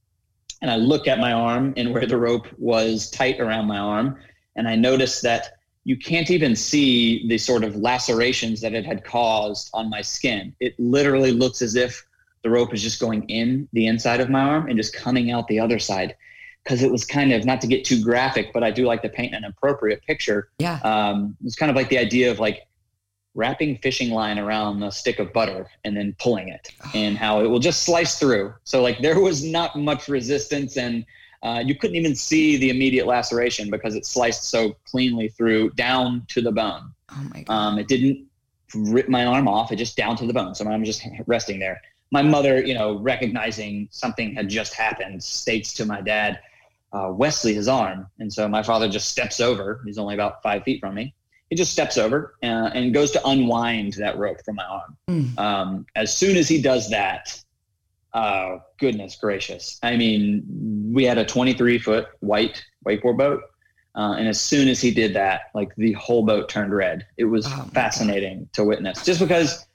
And 0.62 0.70
I 0.70 0.76
look 0.76 1.08
at 1.08 1.20
my 1.20 1.32
arm 1.32 1.74
and 1.78 1.94
where 1.94 2.06
the 2.06 2.18
rope 2.18 2.48
was 2.58 3.10
tight 3.10 3.40
around 3.40 3.66
my 3.66 3.78
arm. 3.78 4.20
And 4.56 4.68
I 4.68 4.76
noticed 4.76 5.24
that 5.24 5.54
you 5.84 5.98
can't 5.98 6.30
even 6.30 6.56
see 6.56 7.28
the 7.28 7.38
sort 7.38 7.64
of 7.64 7.76
lacerations 7.76 8.62
that 8.62 8.74
it 8.74 8.86
had 8.86 9.04
caused 9.04 9.72
on 9.74 9.90
my 9.90 10.02
skin. 10.02 10.56
It 10.60 10.80
literally 10.80 11.32
looks 11.32 11.62
as 11.62 11.76
if 11.76 12.06
the 12.44 12.50
rope 12.50 12.74
is 12.74 12.82
just 12.82 13.00
going 13.00 13.24
in 13.30 13.68
the 13.74 13.88
inside 13.88 14.20
of 14.20 14.30
my 14.30 14.42
arm 14.42 14.68
and 14.68 14.78
just 14.78 14.94
coming 14.94 15.32
out 15.32 15.48
the 15.48 15.60
other 15.60 15.80
side. 15.80 16.16
Because 16.64 16.84
it 16.84 16.92
was 16.92 17.04
kind 17.04 17.34
of 17.34 17.44
not 17.44 17.60
to 17.62 17.68
get 17.68 17.84
too 17.84 18.04
graphic, 18.04 18.54
but 18.54 18.64
I 18.64 18.70
do 18.70 18.86
like 18.86 19.02
to 19.02 19.10
paint 19.10 19.34
an 19.34 19.46
appropriate 19.46 20.04
picture. 20.06 20.50
Yeah. 20.60 20.80
Um, 20.84 21.36
it's 21.44 21.56
kind 21.56 21.72
of 21.72 21.76
like 21.76 21.90
the 21.90 21.98
idea 21.98 22.30
of 22.30 22.38
like 22.38 22.68
wrapping 23.34 23.78
fishing 23.78 24.12
line 24.12 24.38
around 24.38 24.84
a 24.84 24.92
stick 24.92 25.20
of 25.20 25.32
butter 25.32 25.70
and 25.86 25.96
then 25.96 26.16
pulling 26.20 26.50
it 26.50 26.70
and 26.94 27.18
how 27.18 27.44
it 27.44 27.48
will 27.48 27.60
just 27.60 27.84
slice 27.84 28.20
through. 28.20 28.54
So 28.64 28.82
like 28.82 29.00
there 29.00 29.20
was 29.20 29.44
not 29.44 29.76
much 29.76 30.08
resistance 30.08 30.78
and 30.78 31.06
uh, 31.44 31.64
you 31.66 31.74
couldn't 31.76 31.96
even 31.96 32.16
see 32.16 32.58
the 32.58 32.70
immediate 32.70 33.08
laceration 33.08 33.72
because 33.72 33.96
it 33.96 34.06
sliced 34.06 34.44
so 34.44 34.76
cleanly 34.86 35.30
through 35.30 35.72
down 35.72 36.24
to 36.28 36.42
the 36.42 36.52
bone. 36.52 36.92
Oh 37.12 37.30
my 37.34 37.42
God. 37.44 37.54
Um, 37.54 37.80
it 37.80 37.88
didn't 37.88 38.28
rip 38.76 39.10
my 39.10 39.26
arm 39.26 39.48
off. 39.48 39.72
It 39.72 39.78
just 39.78 39.98
down 39.98 40.16
to 40.18 40.28
the 40.28 40.34
bone. 40.34 40.54
So 40.54 40.68
I'm 40.68 40.84
just 40.84 41.04
resting 41.26 41.60
there. 41.60 41.82
My 42.12 42.22
mother, 42.22 42.64
you 42.64 42.76
know, 42.76 43.00
recognizing 43.00 43.88
something 43.90 44.36
had 44.36 44.50
just 44.50 44.74
happened, 44.74 45.24
states 45.24 45.74
to 45.76 45.86
my 45.86 46.02
dad, 46.02 46.40
uh, 46.94 47.10
Wesley, 47.12 47.54
his 47.56 47.68
arm. 47.68 48.06
And 48.20 48.32
so 48.32 48.48
my 48.48 48.62
father 48.62 48.88
just 48.88 49.10
steps 49.10 49.40
over. 49.40 49.82
He's 49.86 49.98
only 49.98 50.14
about 50.14 50.44
five 50.44 50.64
feet 50.64 50.80
from 50.80 50.94
me 50.94 51.16
he 51.52 51.56
just 51.58 51.74
steps 51.74 51.98
over 51.98 52.36
uh, 52.42 52.72
and 52.74 52.94
goes 52.94 53.12
to 53.12 53.28
unwind 53.28 53.94
that 53.96 54.18
rope 54.18 54.38
from 54.46 54.56
my 54.56 54.64
arm. 54.64 54.98
Mm. 55.10 55.38
Um, 55.38 55.86
as 55.98 56.16
soon 56.16 56.38
as 56.38 56.48
he 56.48 56.62
does 56.62 56.90
that, 56.92 57.44
uh, 58.14 58.60
goodness 58.80 59.18
gracious. 59.18 59.78
I 59.84 59.98
mean, 59.98 60.44
we 60.94 61.04
had 61.04 61.18
a 61.18 61.26
23 61.26 61.78
foot 61.78 62.08
white 62.22 62.64
wakeboard 62.88 63.18
boat. 63.18 63.42
Uh, 63.96 64.16
and 64.18 64.30
as 64.30 64.40
soon 64.40 64.70
as 64.70 64.80
he 64.80 64.92
did 64.92 65.14
that, 65.14 65.52
like 65.54 65.76
the 65.76 65.92
whole 65.94 66.26
boat 66.26 66.48
turned 66.48 66.74
red. 66.74 67.06
It 67.18 67.26
was 67.26 67.46
oh 67.46 67.70
fascinating 67.74 68.48
to 68.54 68.64
witness 68.64 69.04
just 69.04 69.20
because 69.20 69.66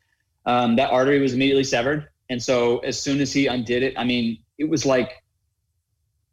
um, 0.47 0.77
that 0.77 0.91
artery 0.91 1.21
was 1.21 1.35
immediately 1.35 1.65
severed. 1.65 2.09
And 2.31 2.43
so 2.43 2.79
as 2.79 2.99
soon 2.99 3.21
as 3.21 3.35
he 3.35 3.49
undid 3.49 3.83
it, 3.83 3.93
I 3.99 4.05
mean, 4.05 4.39
it 4.57 4.71
was 4.71 4.87
like 4.87 5.23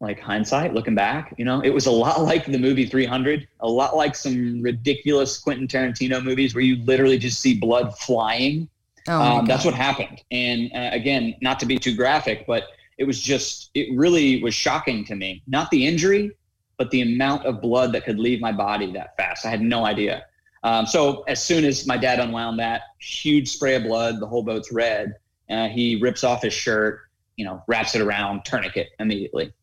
like 0.03 0.19
hindsight 0.19 0.73
looking 0.73 0.93
back 0.93 1.33
you 1.37 1.45
know? 1.45 1.61
It 1.61 1.69
was 1.69 1.87
a 1.87 1.91
lot 1.91 2.21
like 2.31 2.45
the 2.45 2.59
movie 2.59 2.85
300 2.85 3.47
a 3.61 3.67
lot 3.67 3.95
like 3.95 4.15
some 4.15 4.61
ridiculous 4.61 5.39
quentin 5.39 5.67
tarantino 5.67 6.23
movies 6.23 6.53
where 6.53 6.63
you 6.63 6.75
literally 6.83 7.17
just 7.17 7.39
see 7.41 7.57
blood 7.57 7.97
flying. 7.97 8.69
Oh 9.07 9.21
um, 9.21 9.45
that's 9.45 9.65
what 9.65 9.73
happened. 9.73 10.21
And 10.29 10.71
uh, 10.75 10.89
again 10.91 11.35
not 11.41 11.59
to 11.61 11.65
be 11.65 11.79
too 11.79 11.95
graphic 11.95 12.45
but 12.45 12.65
it 12.99 13.05
was 13.05 13.19
just 13.19 13.71
it 13.73 13.97
really 13.97 14.43
was 14.43 14.53
shocking 14.53 15.03
to 15.05 15.15
me. 15.15 15.41
Not 15.47 15.71
the 15.71 15.87
injury 15.87 16.31
but 16.77 16.91
the 16.91 17.01
amount 17.01 17.45
of 17.45 17.61
blood 17.61 17.93
that 17.93 18.03
could 18.03 18.19
leave 18.19 18.41
my 18.41 18.51
body 18.51 18.91
that 18.91 19.15
fast. 19.15 19.45
I 19.45 19.49
had 19.49 19.61
no 19.61 19.85
idea. 19.85 20.25
Um, 20.63 20.85
so 20.85 21.23
as 21.27 21.41
soon 21.43 21.65
as 21.65 21.85
my 21.85 21.97
dad 21.97 22.19
unwound 22.19 22.59
that 22.59 22.81
huge 22.99 23.49
spray 23.49 23.75
of 23.75 23.83
blood 23.83 24.19
the 24.19 24.27
whole 24.27 24.43
boat's 24.43 24.71
red 24.71 25.15
uh, 25.49 25.67
he 25.67 25.97
rips 26.01 26.23
off 26.23 26.41
his 26.41 26.53
shirt 26.53 27.01
you 27.37 27.45
know 27.45 27.63
wraps 27.67 27.95
it 27.95 28.01
around 28.01 28.45
tourniquet 28.45 28.89
immediately 28.99 29.53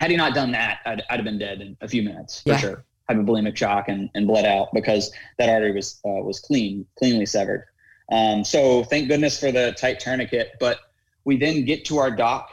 had 0.00 0.10
he 0.10 0.16
not 0.16 0.34
done 0.34 0.52
that, 0.52 0.80
I'd, 0.84 1.02
I'd 1.10 1.16
have 1.16 1.24
been 1.24 1.38
dead 1.38 1.60
in 1.60 1.76
a 1.80 1.88
few 1.88 2.02
minutes 2.02 2.42
for 2.42 2.50
yeah. 2.50 2.58
sure. 2.58 2.84
Hypovolemic 3.08 3.56
shock 3.56 3.88
and, 3.88 4.10
and 4.14 4.26
bled 4.26 4.44
out 4.44 4.74
because 4.74 5.12
that 5.38 5.48
artery 5.48 5.72
was 5.72 6.00
uh, 6.04 6.22
was 6.22 6.40
clean, 6.40 6.84
cleanly 6.98 7.24
severed. 7.24 7.64
Um, 8.10 8.42
so 8.42 8.82
thank 8.82 9.06
goodness 9.06 9.38
for 9.38 9.52
the 9.52 9.76
tight 9.78 10.00
tourniquet. 10.00 10.54
But 10.58 10.80
we 11.24 11.36
then 11.36 11.64
get 11.64 11.84
to 11.84 11.98
our 11.98 12.10
dock. 12.10 12.50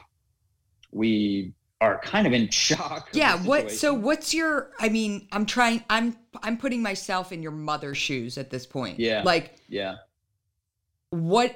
We 0.91 1.53
are 1.81 1.99
kind 2.01 2.27
of 2.27 2.33
in 2.33 2.49
shock. 2.49 3.09
Yeah. 3.13 3.37
What? 3.37 3.71
So 3.71 3.95
what's 3.95 4.31
your? 4.31 4.69
I 4.79 4.89
mean, 4.89 5.27
I'm 5.31 5.47
trying. 5.47 5.83
I'm 5.89 6.15
I'm 6.43 6.57
putting 6.57 6.83
myself 6.83 7.31
in 7.31 7.41
your 7.41 7.51
mother's 7.51 7.97
shoes 7.97 8.37
at 8.37 8.51
this 8.51 8.67
point. 8.67 8.99
Yeah. 8.99 9.23
Like. 9.23 9.55
Yeah. 9.67 9.95
What? 11.09 11.55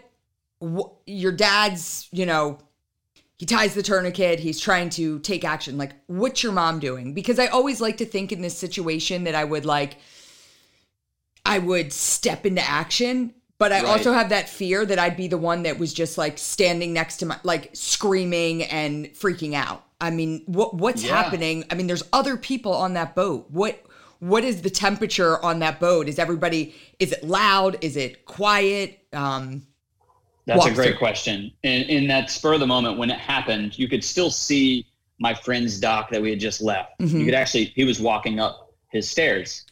What? 0.58 0.94
Your 1.06 1.34
dad's. 1.34 2.10
You 2.12 2.26
know. 2.26 2.58
He 3.38 3.46
ties 3.46 3.76
the 3.76 3.84
tourniquet. 3.84 4.40
He's 4.40 4.60
trying 4.60 4.90
to 4.92 5.20
take 5.20 5.46
action. 5.46 5.78
Like, 5.78 5.94
what's 6.08 6.42
your 6.42 6.52
mom 6.52 6.80
doing? 6.80 7.14
Because 7.14 7.38
I 7.38 7.48
always 7.48 7.80
like 7.80 7.98
to 7.98 8.06
think 8.06 8.32
in 8.32 8.42
this 8.42 8.58
situation 8.58 9.26
that 9.26 9.36
I 9.36 9.44
would 9.44 9.66
like. 9.66 9.98
I 11.46 11.60
would 11.60 11.94
step 11.94 12.46
into 12.46 12.62
action 12.62 13.34
but 13.60 13.72
I 13.72 13.82
right. 13.82 13.86
also 13.86 14.14
have 14.14 14.30
that 14.30 14.50
fear 14.50 14.86
that 14.86 15.00
I'd 15.00 15.18
be 15.18 15.28
the 15.28 15.38
one 15.38 15.64
that 15.64 15.80
was 15.80 15.94
just 15.94 16.18
like 16.18 16.38
standing 16.38 16.94
next 16.94 17.18
to 17.18 17.26
my 17.26 17.40
like 17.44 17.72
screaming 17.74 18.64
and 18.64 19.08
freaking 19.08 19.54
out. 19.54 19.84
I 20.00 20.12
mean, 20.12 20.44
what 20.46 20.76
what's 20.76 21.04
yeah. 21.04 21.22
happening? 21.22 21.66
I 21.72 21.76
mean, 21.76 21.88
there's 21.88 22.04
other 22.14 22.38
people 22.38 22.74
on 22.74 22.94
that 22.94 23.16
boat. 23.16 23.48
What 23.50 23.84
what 24.20 24.44
is 24.44 24.62
the 24.62 24.70
temperature 24.70 25.44
on 25.44 25.60
that 25.60 25.80
boat? 25.80 26.08
Is 26.08 26.20
everybody 26.20 26.76
is 27.00 27.12
it 27.12 27.24
loud? 27.24 27.78
Is 27.82 27.98
it 27.98 28.26
quiet? 28.26 29.00
Um 29.12 29.66
That's 30.48 30.66
a 30.66 30.72
great 30.74 30.90
through. 30.90 30.98
question. 30.98 31.52
In 31.64 31.84
in 31.84 32.08
that 32.08 32.32
spur 32.32 32.54
of 32.54 32.60
the 32.60 32.68
moment 32.68 32.98
when 32.98 33.12
it 33.12 33.20
happened, 33.20 33.78
you 33.78 33.88
could 33.88 34.04
still 34.04 34.32
see 34.32 34.88
my 35.20 35.34
friend's 35.34 35.80
dock 35.80 36.10
that 36.10 36.22
we 36.22 36.30
had 36.30 36.40
just 36.40 36.62
left. 36.62 37.00
Mm-hmm. 37.00 37.20
You 37.20 37.26
could 37.26 37.36
actually 37.36 37.66
he 37.76 37.84
was 37.84 38.00
walking 38.00 38.40
up 38.40 38.74
his 38.90 39.10
stairs 39.10 39.66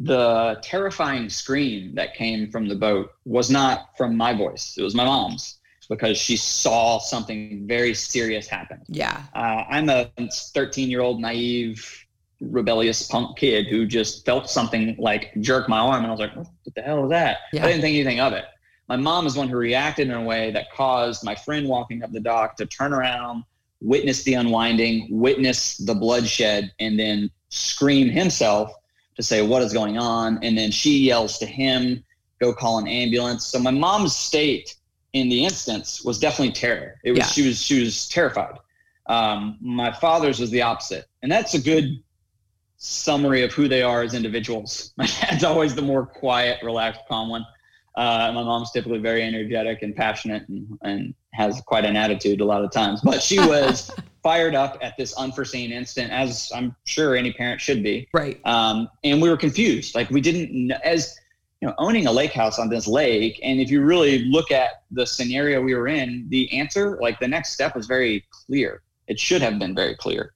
the 0.00 0.58
terrifying 0.62 1.28
scream 1.28 1.94
that 1.94 2.14
came 2.14 2.50
from 2.50 2.68
the 2.68 2.74
boat 2.74 3.12
was 3.24 3.50
not 3.50 3.96
from 3.96 4.16
my 4.16 4.32
voice. 4.32 4.76
It 4.78 4.82
was 4.82 4.94
my 4.94 5.04
mom's 5.04 5.58
because 5.88 6.16
she 6.16 6.36
saw 6.36 6.98
something 6.98 7.66
very 7.66 7.94
serious 7.94 8.46
happen. 8.46 8.80
Yeah. 8.88 9.22
Uh, 9.34 9.64
I'm 9.68 9.88
a 9.88 10.10
13 10.30 10.90
year 10.90 11.00
old 11.00 11.20
naive, 11.20 12.06
rebellious 12.40 13.08
punk 13.08 13.38
kid 13.38 13.66
who 13.66 13.86
just 13.86 14.24
felt 14.24 14.48
something 14.48 14.94
like 14.98 15.32
jerk 15.40 15.68
my 15.68 15.78
arm. 15.78 16.04
And 16.04 16.06
I 16.06 16.10
was 16.10 16.20
like, 16.20 16.36
what 16.36 16.46
the 16.76 16.82
hell 16.82 17.04
is 17.04 17.10
that? 17.10 17.38
Yeah. 17.52 17.64
I 17.64 17.68
didn't 17.68 17.80
think 17.80 17.94
anything 17.94 18.20
of 18.20 18.32
it. 18.34 18.44
My 18.88 18.96
mom 18.96 19.26
is 19.26 19.36
one 19.36 19.48
who 19.48 19.56
reacted 19.56 20.08
in 20.08 20.14
a 20.14 20.22
way 20.22 20.50
that 20.52 20.72
caused 20.72 21.22
my 21.22 21.34
friend 21.34 21.68
walking 21.68 22.02
up 22.02 22.10
the 22.10 22.20
dock 22.20 22.56
to 22.56 22.66
turn 22.66 22.94
around, 22.94 23.44
witness 23.80 24.24
the 24.24 24.34
unwinding, 24.34 25.08
witness 25.10 25.76
the 25.76 25.94
bloodshed, 25.94 26.72
and 26.80 26.98
then 26.98 27.30
scream 27.50 28.08
himself 28.08 28.72
to 29.16 29.22
say 29.22 29.42
what 29.42 29.62
is 29.62 29.72
going 29.72 29.98
on. 29.98 30.42
And 30.42 30.56
then 30.56 30.70
she 30.70 30.98
yells 30.98 31.38
to 31.38 31.46
him, 31.46 32.02
go 32.40 32.54
call 32.54 32.78
an 32.78 32.88
ambulance. 32.88 33.46
So 33.46 33.58
my 33.58 33.70
mom's 33.70 34.16
state 34.16 34.74
in 35.12 35.28
the 35.28 35.44
instance 35.44 36.02
was 36.02 36.18
definitely 36.18 36.52
terror. 36.52 36.96
It 37.04 37.10
was 37.10 37.18
yeah. 37.18 37.26
she 37.26 37.46
was 37.46 37.60
she 37.60 37.80
was 37.80 38.08
terrified. 38.08 38.56
Um, 39.06 39.56
my 39.60 39.92
father's 39.92 40.38
was 40.38 40.50
the 40.50 40.62
opposite. 40.62 41.06
And 41.22 41.32
that's 41.32 41.54
a 41.54 41.60
good 41.60 42.02
summary 42.76 43.42
of 43.42 43.52
who 43.52 43.68
they 43.68 43.82
are 43.82 44.02
as 44.02 44.14
individuals. 44.14 44.92
My 44.96 45.06
dad's 45.06 45.44
always 45.44 45.74
the 45.74 45.82
more 45.82 46.06
quiet, 46.06 46.62
relaxed, 46.62 47.00
calm 47.08 47.28
one. 47.28 47.44
Uh, 47.98 48.30
my 48.32 48.44
mom's 48.44 48.70
typically 48.70 49.00
very 49.00 49.24
energetic 49.24 49.82
and 49.82 49.94
passionate 49.96 50.48
and, 50.48 50.78
and 50.82 51.14
has 51.32 51.60
quite 51.62 51.84
an 51.84 51.96
attitude 51.96 52.40
a 52.40 52.44
lot 52.44 52.62
of 52.62 52.70
times. 52.70 53.00
But 53.02 53.20
she 53.20 53.40
was 53.40 53.90
fired 54.22 54.54
up 54.54 54.78
at 54.80 54.96
this 54.96 55.12
unforeseen 55.14 55.72
instant, 55.72 56.12
as 56.12 56.52
I'm 56.54 56.76
sure 56.86 57.16
any 57.16 57.32
parent 57.32 57.60
should 57.60 57.82
be. 57.82 58.08
Right. 58.14 58.40
Um, 58.46 58.88
and 59.02 59.20
we 59.20 59.28
were 59.28 59.36
confused. 59.36 59.96
Like 59.96 60.10
we 60.10 60.20
didn't, 60.20 60.70
as 60.84 61.18
you 61.60 61.66
know, 61.66 61.74
owning 61.78 62.06
a 62.06 62.12
lake 62.12 62.32
house 62.32 62.60
on 62.60 62.68
this 62.68 62.86
lake. 62.86 63.40
And 63.42 63.60
if 63.60 63.68
you 63.68 63.82
really 63.82 64.26
look 64.26 64.52
at 64.52 64.84
the 64.92 65.04
scenario 65.04 65.60
we 65.60 65.74
were 65.74 65.88
in, 65.88 66.24
the 66.28 66.56
answer, 66.56 67.00
like 67.02 67.18
the 67.18 67.26
next 67.26 67.50
step 67.52 67.74
was 67.74 67.86
very 67.86 68.24
clear. 68.30 68.82
It 69.08 69.18
should 69.18 69.42
have 69.42 69.58
been 69.58 69.74
very 69.74 69.96
clear. 69.96 70.34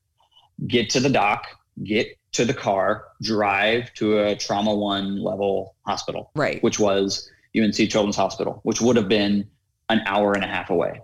Get 0.66 0.90
to 0.90 1.00
the 1.00 1.10
dock, 1.10 1.46
get 1.84 2.08
to 2.32 2.44
the 2.44 2.54
car, 2.54 3.04
drive 3.22 3.94
to 3.94 4.18
a 4.18 4.34
trauma 4.34 4.74
one 4.74 5.22
level 5.22 5.76
hospital. 5.86 6.32
Right. 6.34 6.60
Which 6.64 6.80
was 6.80 7.30
UNC 7.56 7.74
Children's 7.74 8.16
Hospital, 8.16 8.60
which 8.62 8.80
would 8.80 8.96
have 8.96 9.08
been 9.08 9.48
an 9.88 10.00
hour 10.06 10.32
and 10.32 10.44
a 10.44 10.46
half 10.46 10.70
away. 10.70 11.00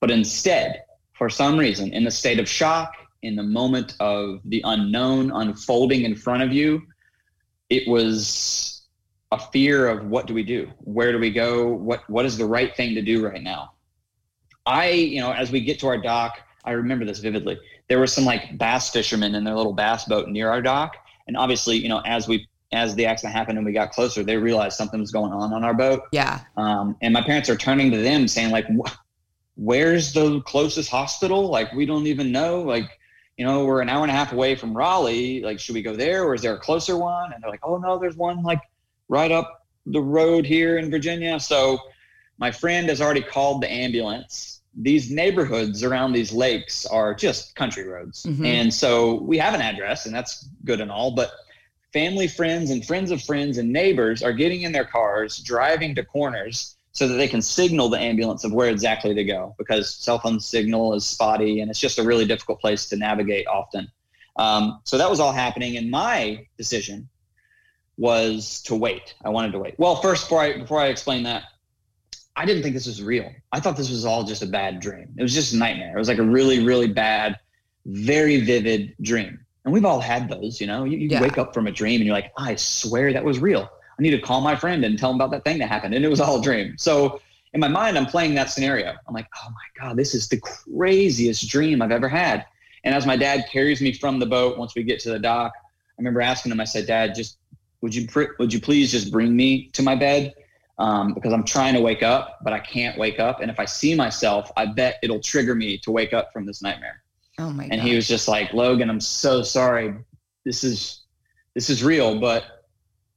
But 0.00 0.10
instead, 0.10 0.82
for 1.12 1.28
some 1.28 1.58
reason, 1.58 1.92
in 1.92 2.04
the 2.04 2.10
state 2.10 2.38
of 2.38 2.48
shock, 2.48 2.94
in 3.22 3.36
the 3.36 3.42
moment 3.42 3.94
of 4.00 4.40
the 4.46 4.62
unknown 4.64 5.30
unfolding 5.30 6.02
in 6.02 6.14
front 6.14 6.42
of 6.42 6.52
you, 6.52 6.82
it 7.68 7.86
was 7.86 8.82
a 9.32 9.38
fear 9.38 9.88
of 9.88 10.06
what 10.06 10.26
do 10.26 10.34
we 10.34 10.42
do? 10.42 10.70
Where 10.78 11.12
do 11.12 11.18
we 11.18 11.30
go? 11.30 11.68
What 11.68 12.08
what 12.08 12.24
is 12.24 12.36
the 12.36 12.46
right 12.46 12.74
thing 12.74 12.94
to 12.94 13.02
do 13.02 13.24
right 13.24 13.42
now? 13.42 13.72
I, 14.66 14.90
you 14.90 15.20
know, 15.20 15.32
as 15.32 15.50
we 15.50 15.60
get 15.60 15.78
to 15.80 15.86
our 15.88 15.98
dock, 15.98 16.38
I 16.64 16.72
remember 16.72 17.04
this 17.04 17.18
vividly. 17.20 17.58
There 17.88 17.98
were 17.98 18.06
some 18.06 18.24
like 18.24 18.58
bass 18.58 18.90
fishermen 18.90 19.34
in 19.34 19.44
their 19.44 19.56
little 19.56 19.72
bass 19.72 20.04
boat 20.04 20.28
near 20.28 20.50
our 20.50 20.62
dock. 20.62 20.96
And 21.26 21.36
obviously, 21.36 21.76
you 21.76 21.88
know, 21.88 22.00
as 22.04 22.28
we 22.28 22.48
as 22.72 22.94
the 22.94 23.06
accident 23.06 23.34
happened 23.34 23.58
and 23.58 23.66
we 23.66 23.72
got 23.72 23.90
closer, 23.90 24.22
they 24.22 24.36
realized 24.36 24.76
something 24.76 25.00
was 25.00 25.10
going 25.10 25.32
on 25.32 25.52
on 25.52 25.64
our 25.64 25.74
boat. 25.74 26.02
Yeah. 26.12 26.40
Um, 26.56 26.96
and 27.02 27.12
my 27.12 27.22
parents 27.22 27.48
are 27.48 27.56
turning 27.56 27.90
to 27.90 27.98
them 27.98 28.28
saying 28.28 28.52
like, 28.52 28.66
where's 29.56 30.12
the 30.12 30.40
closest 30.42 30.88
hospital? 30.88 31.48
Like, 31.48 31.72
we 31.72 31.84
don't 31.84 32.06
even 32.06 32.30
know. 32.30 32.62
Like, 32.62 32.98
you 33.36 33.44
know, 33.44 33.64
we're 33.64 33.80
an 33.80 33.88
hour 33.88 34.02
and 34.02 34.10
a 34.10 34.14
half 34.14 34.32
away 34.32 34.54
from 34.54 34.76
Raleigh. 34.76 35.42
Like, 35.42 35.58
should 35.58 35.74
we 35.74 35.82
go 35.82 35.96
there 35.96 36.24
or 36.24 36.34
is 36.34 36.42
there 36.42 36.54
a 36.54 36.60
closer 36.60 36.96
one? 36.96 37.32
And 37.32 37.42
they're 37.42 37.50
like, 37.50 37.64
oh 37.64 37.78
no, 37.78 37.98
there's 37.98 38.16
one 38.16 38.42
like 38.42 38.60
right 39.08 39.32
up 39.32 39.66
the 39.86 40.00
road 40.00 40.46
here 40.46 40.78
in 40.78 40.90
Virginia. 40.90 41.40
So 41.40 41.78
my 42.38 42.50
friend 42.50 42.88
has 42.88 43.00
already 43.00 43.22
called 43.22 43.62
the 43.62 43.70
ambulance. 43.70 44.60
These 44.74 45.10
neighborhoods 45.10 45.82
around 45.82 46.12
these 46.12 46.32
lakes 46.32 46.86
are 46.86 47.14
just 47.14 47.56
country 47.56 47.88
roads. 47.88 48.22
Mm-hmm. 48.22 48.44
And 48.44 48.74
so 48.74 49.14
we 49.14 49.38
have 49.38 49.54
an 49.54 49.60
address 49.60 50.06
and 50.06 50.14
that's 50.14 50.48
good 50.64 50.80
and 50.80 50.90
all, 50.90 51.10
but 51.10 51.32
family, 51.92 52.28
friends, 52.28 52.70
and 52.70 52.86
friends 52.86 53.10
of 53.10 53.22
friends 53.22 53.58
and 53.58 53.72
neighbors 53.72 54.22
are 54.22 54.32
getting 54.32 54.62
in 54.62 54.72
their 54.72 54.84
cars, 54.84 55.38
driving 55.38 55.94
to 55.96 56.04
corners 56.04 56.76
so 56.92 57.06
that 57.06 57.14
they 57.14 57.28
can 57.28 57.40
signal 57.40 57.88
the 57.88 57.98
ambulance 57.98 58.44
of 58.44 58.52
where 58.52 58.68
exactly 58.68 59.14
to 59.14 59.24
go 59.24 59.54
because 59.58 59.94
cell 59.94 60.18
phone 60.18 60.40
signal 60.40 60.94
is 60.94 61.06
spotty 61.06 61.60
and 61.60 61.70
it's 61.70 61.78
just 61.78 61.98
a 61.98 62.02
really 62.02 62.24
difficult 62.24 62.60
place 62.60 62.88
to 62.88 62.96
navigate 62.96 63.46
often. 63.46 63.90
Um, 64.36 64.80
so 64.84 64.98
that 64.98 65.10
was 65.10 65.20
all 65.20 65.32
happening, 65.32 65.76
and 65.76 65.90
my 65.90 66.46
decision 66.56 67.08
was 67.98 68.62
to 68.62 68.74
wait. 68.74 69.14
I 69.24 69.28
wanted 69.28 69.52
to 69.52 69.58
wait. 69.58 69.74
Well, 69.78 69.96
first, 69.96 70.24
before 70.24 70.40
I 70.40 70.58
before 70.58 70.80
I 70.80 70.86
explain 70.86 71.24
that, 71.24 71.44
I 72.36 72.46
didn't 72.46 72.62
think 72.62 72.74
this 72.74 72.86
was 72.86 73.02
real. 73.02 73.30
I 73.52 73.60
thought 73.60 73.76
this 73.76 73.90
was 73.90 74.04
all 74.04 74.24
just 74.24 74.42
a 74.42 74.46
bad 74.46 74.80
dream. 74.80 75.12
It 75.18 75.22
was 75.22 75.34
just 75.34 75.52
a 75.52 75.56
nightmare. 75.56 75.94
It 75.94 75.98
was 75.98 76.08
like 76.08 76.18
a 76.18 76.22
really, 76.22 76.64
really 76.64 76.86
bad, 76.86 77.38
very 77.84 78.40
vivid 78.40 78.94
dream. 79.02 79.44
And 79.70 79.74
we've 79.76 79.84
all 79.84 80.00
had 80.00 80.28
those, 80.28 80.60
you 80.60 80.66
know. 80.66 80.82
You, 80.82 80.98
you 80.98 81.08
yeah. 81.10 81.20
wake 81.20 81.38
up 81.38 81.54
from 81.54 81.68
a 81.68 81.70
dream 81.70 82.00
and 82.00 82.04
you're 82.04 82.12
like, 82.12 82.32
I 82.36 82.56
swear 82.56 83.12
that 83.12 83.22
was 83.22 83.38
real. 83.38 83.70
I 83.96 84.02
need 84.02 84.10
to 84.10 84.18
call 84.18 84.40
my 84.40 84.56
friend 84.56 84.84
and 84.84 84.98
tell 84.98 85.10
him 85.10 85.14
about 85.14 85.30
that 85.30 85.44
thing 85.44 85.60
that 85.60 85.68
happened. 85.68 85.94
And 85.94 86.04
it 86.04 86.08
was 86.08 86.20
all 86.20 86.40
a 86.40 86.42
dream. 86.42 86.74
So 86.76 87.20
in 87.54 87.60
my 87.60 87.68
mind, 87.68 87.96
I'm 87.96 88.06
playing 88.06 88.34
that 88.34 88.50
scenario. 88.50 88.92
I'm 89.06 89.14
like, 89.14 89.28
oh 89.40 89.48
my 89.48 89.80
God, 89.80 89.96
this 89.96 90.12
is 90.12 90.28
the 90.28 90.40
craziest 90.40 91.48
dream 91.48 91.82
I've 91.82 91.92
ever 91.92 92.08
had. 92.08 92.44
And 92.82 92.96
as 92.96 93.06
my 93.06 93.16
dad 93.16 93.44
carries 93.48 93.80
me 93.80 93.92
from 93.92 94.18
the 94.18 94.26
boat, 94.26 94.58
once 94.58 94.74
we 94.74 94.82
get 94.82 94.98
to 95.02 95.10
the 95.10 95.20
dock, 95.20 95.52
I 95.54 95.62
remember 95.98 96.20
asking 96.20 96.50
him, 96.50 96.58
I 96.58 96.64
said, 96.64 96.88
Dad, 96.88 97.14
just 97.14 97.38
would 97.80 97.94
you 97.94 98.08
pr- 98.08 98.32
would 98.40 98.52
you 98.52 98.60
please 98.60 98.90
just 98.90 99.12
bring 99.12 99.36
me 99.36 99.68
to 99.74 99.84
my 99.84 99.94
bed? 99.94 100.34
Um, 100.80 101.14
because 101.14 101.32
I'm 101.32 101.44
trying 101.44 101.74
to 101.74 101.80
wake 101.80 102.02
up, 102.02 102.40
but 102.42 102.52
I 102.52 102.58
can't 102.58 102.98
wake 102.98 103.20
up. 103.20 103.40
And 103.40 103.52
if 103.52 103.60
I 103.60 103.66
see 103.66 103.94
myself, 103.94 104.50
I 104.56 104.66
bet 104.66 104.98
it'll 105.00 105.20
trigger 105.20 105.54
me 105.54 105.78
to 105.78 105.92
wake 105.92 106.12
up 106.12 106.32
from 106.32 106.44
this 106.44 106.60
nightmare. 106.60 106.99
Oh 107.40 107.50
my! 107.50 107.66
And 107.70 107.80
he 107.80 107.96
was 107.96 108.06
just 108.06 108.28
like, 108.28 108.52
Logan, 108.52 108.90
I'm 108.90 109.00
so 109.00 109.42
sorry. 109.42 109.94
This 110.44 110.62
is 110.62 111.04
this 111.54 111.70
is 111.70 111.82
real, 111.82 112.20
but 112.20 112.66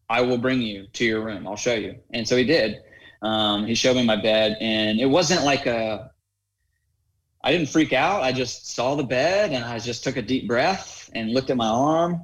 I 0.10 0.22
will 0.22 0.38
bring 0.38 0.62
you 0.62 0.88
to 0.94 1.06
your 1.06 1.22
room. 1.22 1.48
I'll 1.48 1.58
show 1.58 1.74
you. 1.74 1.96
And 2.12 2.28
so 2.28 2.38
he 2.38 2.46
did. 2.46 2.78
Um, 3.22 3.66
he 3.66 3.76
showed 3.76 3.96
me 3.96 4.06
my 4.06 4.16
bed, 4.16 4.58
and 4.62 5.00
it 5.00 5.06
wasn't 5.06 5.44
like 5.44 5.66
a. 5.66 6.12
I 7.44 7.52
didn't 7.52 7.70
freak 7.70 7.92
out. 7.92 8.24
I 8.24 8.32
just 8.32 8.74
saw 8.74 8.96
the 8.96 9.04
bed, 9.04 9.52
and 9.52 9.66
I 9.66 9.78
just 9.80 10.04
took 10.04 10.16
a 10.16 10.22
deep 10.22 10.48
breath 10.48 11.10
and 11.14 11.32
looked 11.32 11.50
at 11.50 11.58
my 11.58 11.68
arm, 11.68 12.22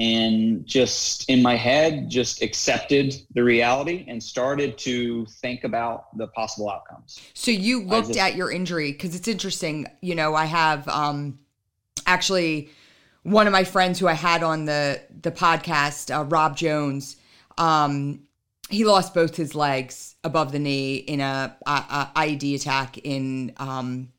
and 0.00 0.66
just 0.66 1.28
in 1.28 1.42
my 1.42 1.54
head, 1.54 2.08
just 2.08 2.40
accepted 2.40 3.14
the 3.34 3.44
reality 3.44 4.06
and 4.08 4.20
started 4.20 4.78
to 4.78 5.26
think 5.26 5.62
about 5.62 6.16
the 6.16 6.26
possible 6.28 6.70
outcomes. 6.70 7.20
So 7.34 7.50
you 7.50 7.82
looked 7.82 8.08
just, 8.08 8.18
at 8.18 8.34
your 8.34 8.50
injury 8.50 8.92
because 8.92 9.14
it's 9.14 9.28
interesting. 9.28 9.86
You 10.00 10.14
know, 10.14 10.34
I 10.34 10.46
have 10.46 10.88
um, 10.88 11.38
actually 12.06 12.70
one 13.24 13.46
of 13.46 13.52
my 13.52 13.62
friends 13.62 13.98
who 13.98 14.08
I 14.08 14.14
had 14.14 14.42
on 14.42 14.64
the 14.64 15.02
the 15.20 15.30
podcast, 15.30 16.14
uh, 16.16 16.24
Rob 16.24 16.56
Jones. 16.56 17.16
Um, 17.58 18.22
he 18.70 18.84
lost 18.86 19.12
both 19.12 19.36
his 19.36 19.54
legs 19.54 20.14
above 20.24 20.52
the 20.52 20.58
knee 20.58 20.94
in 20.94 21.20
a, 21.20 21.56
a, 21.66 21.70
a 21.70 22.10
IED 22.16 22.54
attack 22.54 22.96
in 22.98 23.52
um, 23.58 24.12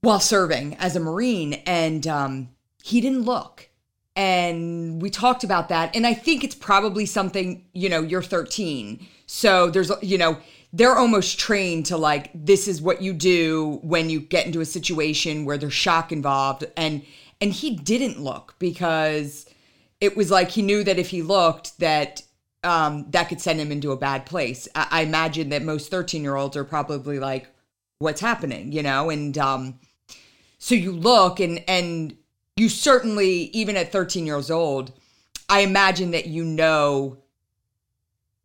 while 0.00 0.20
serving 0.20 0.76
as 0.76 0.96
a 0.96 1.00
Marine, 1.00 1.54
and 1.66 2.06
um, 2.06 2.48
he 2.82 3.02
didn't 3.02 3.22
look. 3.22 3.65
And 4.16 5.00
we 5.00 5.10
talked 5.10 5.44
about 5.44 5.68
that, 5.68 5.94
and 5.94 6.06
I 6.06 6.14
think 6.14 6.42
it's 6.42 6.54
probably 6.54 7.06
something 7.06 7.64
you 7.72 7.88
know. 7.88 8.00
You're 8.00 8.22
13, 8.22 9.06
so 9.26 9.70
there's 9.70 9.92
you 10.02 10.16
know 10.18 10.38
they're 10.72 10.96
almost 10.96 11.38
trained 11.38 11.86
to 11.86 11.96
like 11.96 12.30
this 12.34 12.66
is 12.66 12.82
what 12.82 13.02
you 13.02 13.12
do 13.12 13.78
when 13.82 14.10
you 14.10 14.20
get 14.20 14.46
into 14.46 14.60
a 14.60 14.64
situation 14.64 15.44
where 15.44 15.58
there's 15.58 15.74
shock 15.74 16.12
involved 16.12 16.64
and 16.76 17.02
and 17.40 17.52
he 17.52 17.76
didn't 17.76 18.20
look 18.20 18.54
because 18.58 19.46
it 20.00 20.16
was 20.16 20.30
like 20.30 20.50
he 20.50 20.62
knew 20.62 20.82
that 20.82 20.98
if 20.98 21.10
he 21.10 21.22
looked 21.22 21.78
that 21.78 22.22
um, 22.66 23.06
that 23.10 23.28
could 23.28 23.40
send 23.40 23.60
him 23.60 23.70
into 23.70 23.92
a 23.92 23.96
bad 23.96 24.26
place. 24.26 24.66
I, 24.74 24.88
I 24.90 25.00
imagine 25.02 25.50
that 25.50 25.62
most 25.62 25.90
13 25.90 26.22
year 26.22 26.36
olds 26.36 26.56
are 26.56 26.64
probably 26.64 27.18
like, 27.18 27.46
what's 27.98 28.20
happening, 28.20 28.72
you 28.72 28.82
know? 28.82 29.08
And 29.08 29.38
um, 29.38 29.78
so 30.58 30.74
you 30.74 30.92
look 30.92 31.38
and, 31.38 31.62
and 31.68 32.16
you 32.56 32.68
certainly, 32.68 33.50
even 33.52 33.76
at 33.76 33.92
13 33.92 34.26
years 34.26 34.50
old, 34.50 34.92
I 35.48 35.60
imagine 35.60 36.12
that 36.12 36.26
you 36.26 36.44
know, 36.44 37.18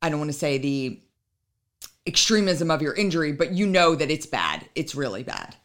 I 0.02 0.10
don't 0.10 0.20
want 0.20 0.32
to 0.32 0.38
say 0.38 0.58
the 0.58 1.00
extremism 2.06 2.70
of 2.72 2.82
your 2.82 2.94
injury, 2.94 3.32
but 3.32 3.52
you 3.52 3.66
know 3.66 3.96
that 3.96 4.12
it's 4.12 4.26
bad. 4.26 4.68
It's 4.76 4.96
really 4.96 5.24
bad. 5.24 5.56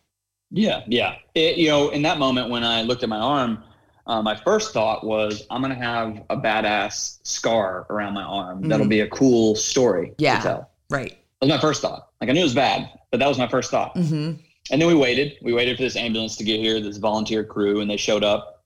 Yeah, 0.51 0.83
yeah. 0.87 1.17
It, 1.35 1.57
you 1.57 1.69
know, 1.69 1.91
in 1.91 2.03
that 2.03 2.19
moment 2.19 2.51
when 2.51 2.63
I 2.63 2.83
looked 2.83 3.03
at 3.03 3.09
my 3.09 3.19
arm, 3.19 3.63
uh, 4.07 4.23
my 4.23 4.37
first 4.37 4.73
thought 4.73 5.05
was 5.05 5.45
I'm 5.51 5.61
gonna 5.61 5.75
have 5.75 6.23
a 6.31 6.37
badass 6.37 7.19
scar 7.25 7.87
around 7.91 8.15
my 8.15 8.23
arm. 8.23 8.63
Mm. 8.63 8.69
That'll 8.69 8.87
be 8.87 9.01
a 9.01 9.09
cool 9.09 9.57
story 9.57 10.15
yeah, 10.19 10.37
to 10.37 10.43
tell. 10.43 10.71
Right. 10.89 11.19
That 11.41 11.47
was 11.47 11.51
my 11.51 11.61
first 11.61 11.83
thought. 11.83 12.11
Like 12.21 12.31
I 12.31 12.33
knew 12.33 12.41
it 12.41 12.45
was 12.45 12.55
bad, 12.55 12.89
but 13.11 13.19
that 13.19 13.27
was 13.27 13.39
my 13.39 13.49
first 13.49 13.71
thought. 13.71 13.95
Mm-hmm. 13.97 14.41
And 14.71 14.81
then 14.81 14.89
we 14.89 14.95
waited. 14.95 15.39
We 15.43 15.53
waited 15.53 15.77
for 15.77 15.83
this 15.83 15.97
ambulance 15.97 16.37
to 16.37 16.45
get 16.45 16.61
here, 16.61 16.81
this 16.81 16.97
volunteer 16.97 17.45
crew, 17.45 17.81
and 17.81 17.91
they 17.91 17.97
showed 17.97 18.25
up. 18.25 18.65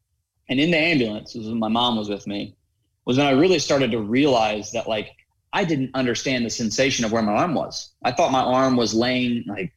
And 0.49 0.59
in 0.59 0.71
the 0.71 0.79
ambulance, 0.79 1.35
was 1.35 1.47
when 1.47 1.59
my 1.59 1.69
mom 1.69 1.97
was 1.97 2.09
with 2.09 2.27
me, 2.27 2.57
was 3.05 3.19
when 3.19 3.27
I 3.27 3.33
really 3.33 3.59
started 3.59 3.91
to 3.93 4.01
realize 4.01 4.73
that 4.73 4.89
like 4.89 5.11
I 5.53 5.65
didn't 5.65 5.91
understand 5.95 6.45
the 6.45 6.51
sensation 6.51 7.05
of 7.05 7.13
where 7.13 7.23
my 7.23 7.33
arm 7.33 7.55
was. 7.55 7.91
I 8.05 8.13
thought 8.13 8.33
my 8.33 8.43
arm 8.43 8.77
was 8.77 8.95
laying 8.95 9.45
like 9.47 9.73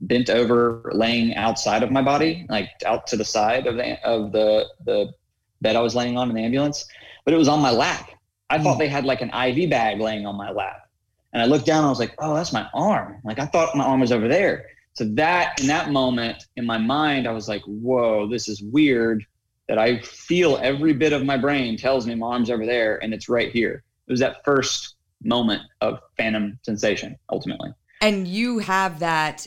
bent 0.00 0.30
over, 0.30 0.90
laying 0.92 1.34
outside 1.36 1.82
of 1.82 1.90
my 1.90 2.02
body, 2.02 2.46
like 2.48 2.70
out 2.84 3.06
to 3.08 3.16
the 3.16 3.24
side 3.24 3.66
of 3.66 3.76
the 3.76 4.02
of 4.04 4.32
the 4.32 4.66
the 4.84 5.12
bed 5.60 5.76
I 5.76 5.80
was 5.80 5.94
laying 5.94 6.16
on 6.16 6.28
in 6.28 6.36
the 6.36 6.42
ambulance, 6.42 6.86
but 7.24 7.34
it 7.34 7.36
was 7.36 7.48
on 7.48 7.60
my 7.60 7.70
lap. 7.70 8.10
I 8.48 8.58
mm. 8.58 8.62
thought 8.62 8.78
they 8.78 8.88
had 8.88 9.04
like 9.04 9.20
an 9.20 9.30
IV 9.30 9.70
bag 9.70 10.00
laying 10.00 10.26
on 10.26 10.36
my 10.36 10.50
lap. 10.50 10.88
And 11.32 11.40
I 11.40 11.46
looked 11.46 11.66
down 11.66 11.78
and 11.78 11.86
I 11.86 11.90
was 11.90 12.00
like, 12.00 12.14
oh, 12.18 12.34
that's 12.34 12.52
my 12.52 12.68
arm. 12.74 13.20
Like 13.24 13.38
I 13.38 13.46
thought 13.46 13.76
my 13.76 13.84
arm 13.84 14.00
was 14.00 14.10
over 14.10 14.26
there. 14.26 14.66
So 15.00 15.06
that 15.14 15.58
in 15.58 15.66
that 15.68 15.92
moment 15.92 16.44
in 16.56 16.66
my 16.66 16.76
mind, 16.76 17.26
I 17.26 17.32
was 17.32 17.48
like, 17.48 17.62
whoa, 17.62 18.28
this 18.28 18.48
is 18.48 18.62
weird 18.62 19.24
that 19.66 19.78
I 19.78 20.00
feel 20.00 20.58
every 20.58 20.92
bit 20.92 21.14
of 21.14 21.24
my 21.24 21.38
brain 21.38 21.78
tells 21.78 22.06
me 22.06 22.14
my 22.14 22.26
arm's 22.26 22.50
over 22.50 22.66
there 22.66 23.02
and 23.02 23.14
it's 23.14 23.26
right 23.26 23.50
here. 23.50 23.82
It 24.06 24.12
was 24.12 24.20
that 24.20 24.44
first 24.44 24.96
moment 25.24 25.62
of 25.80 26.00
phantom 26.18 26.58
sensation 26.66 27.16
ultimately. 27.30 27.72
And 28.02 28.28
you 28.28 28.58
have 28.58 28.98
that 28.98 29.46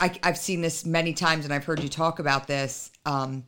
I, 0.00 0.18
have 0.24 0.36
seen 0.36 0.62
this 0.62 0.84
many 0.84 1.12
times 1.12 1.44
and 1.44 1.54
I've 1.54 1.64
heard 1.64 1.80
you 1.80 1.88
talk 1.88 2.18
about 2.18 2.48
this. 2.48 2.90
Um, 3.06 3.44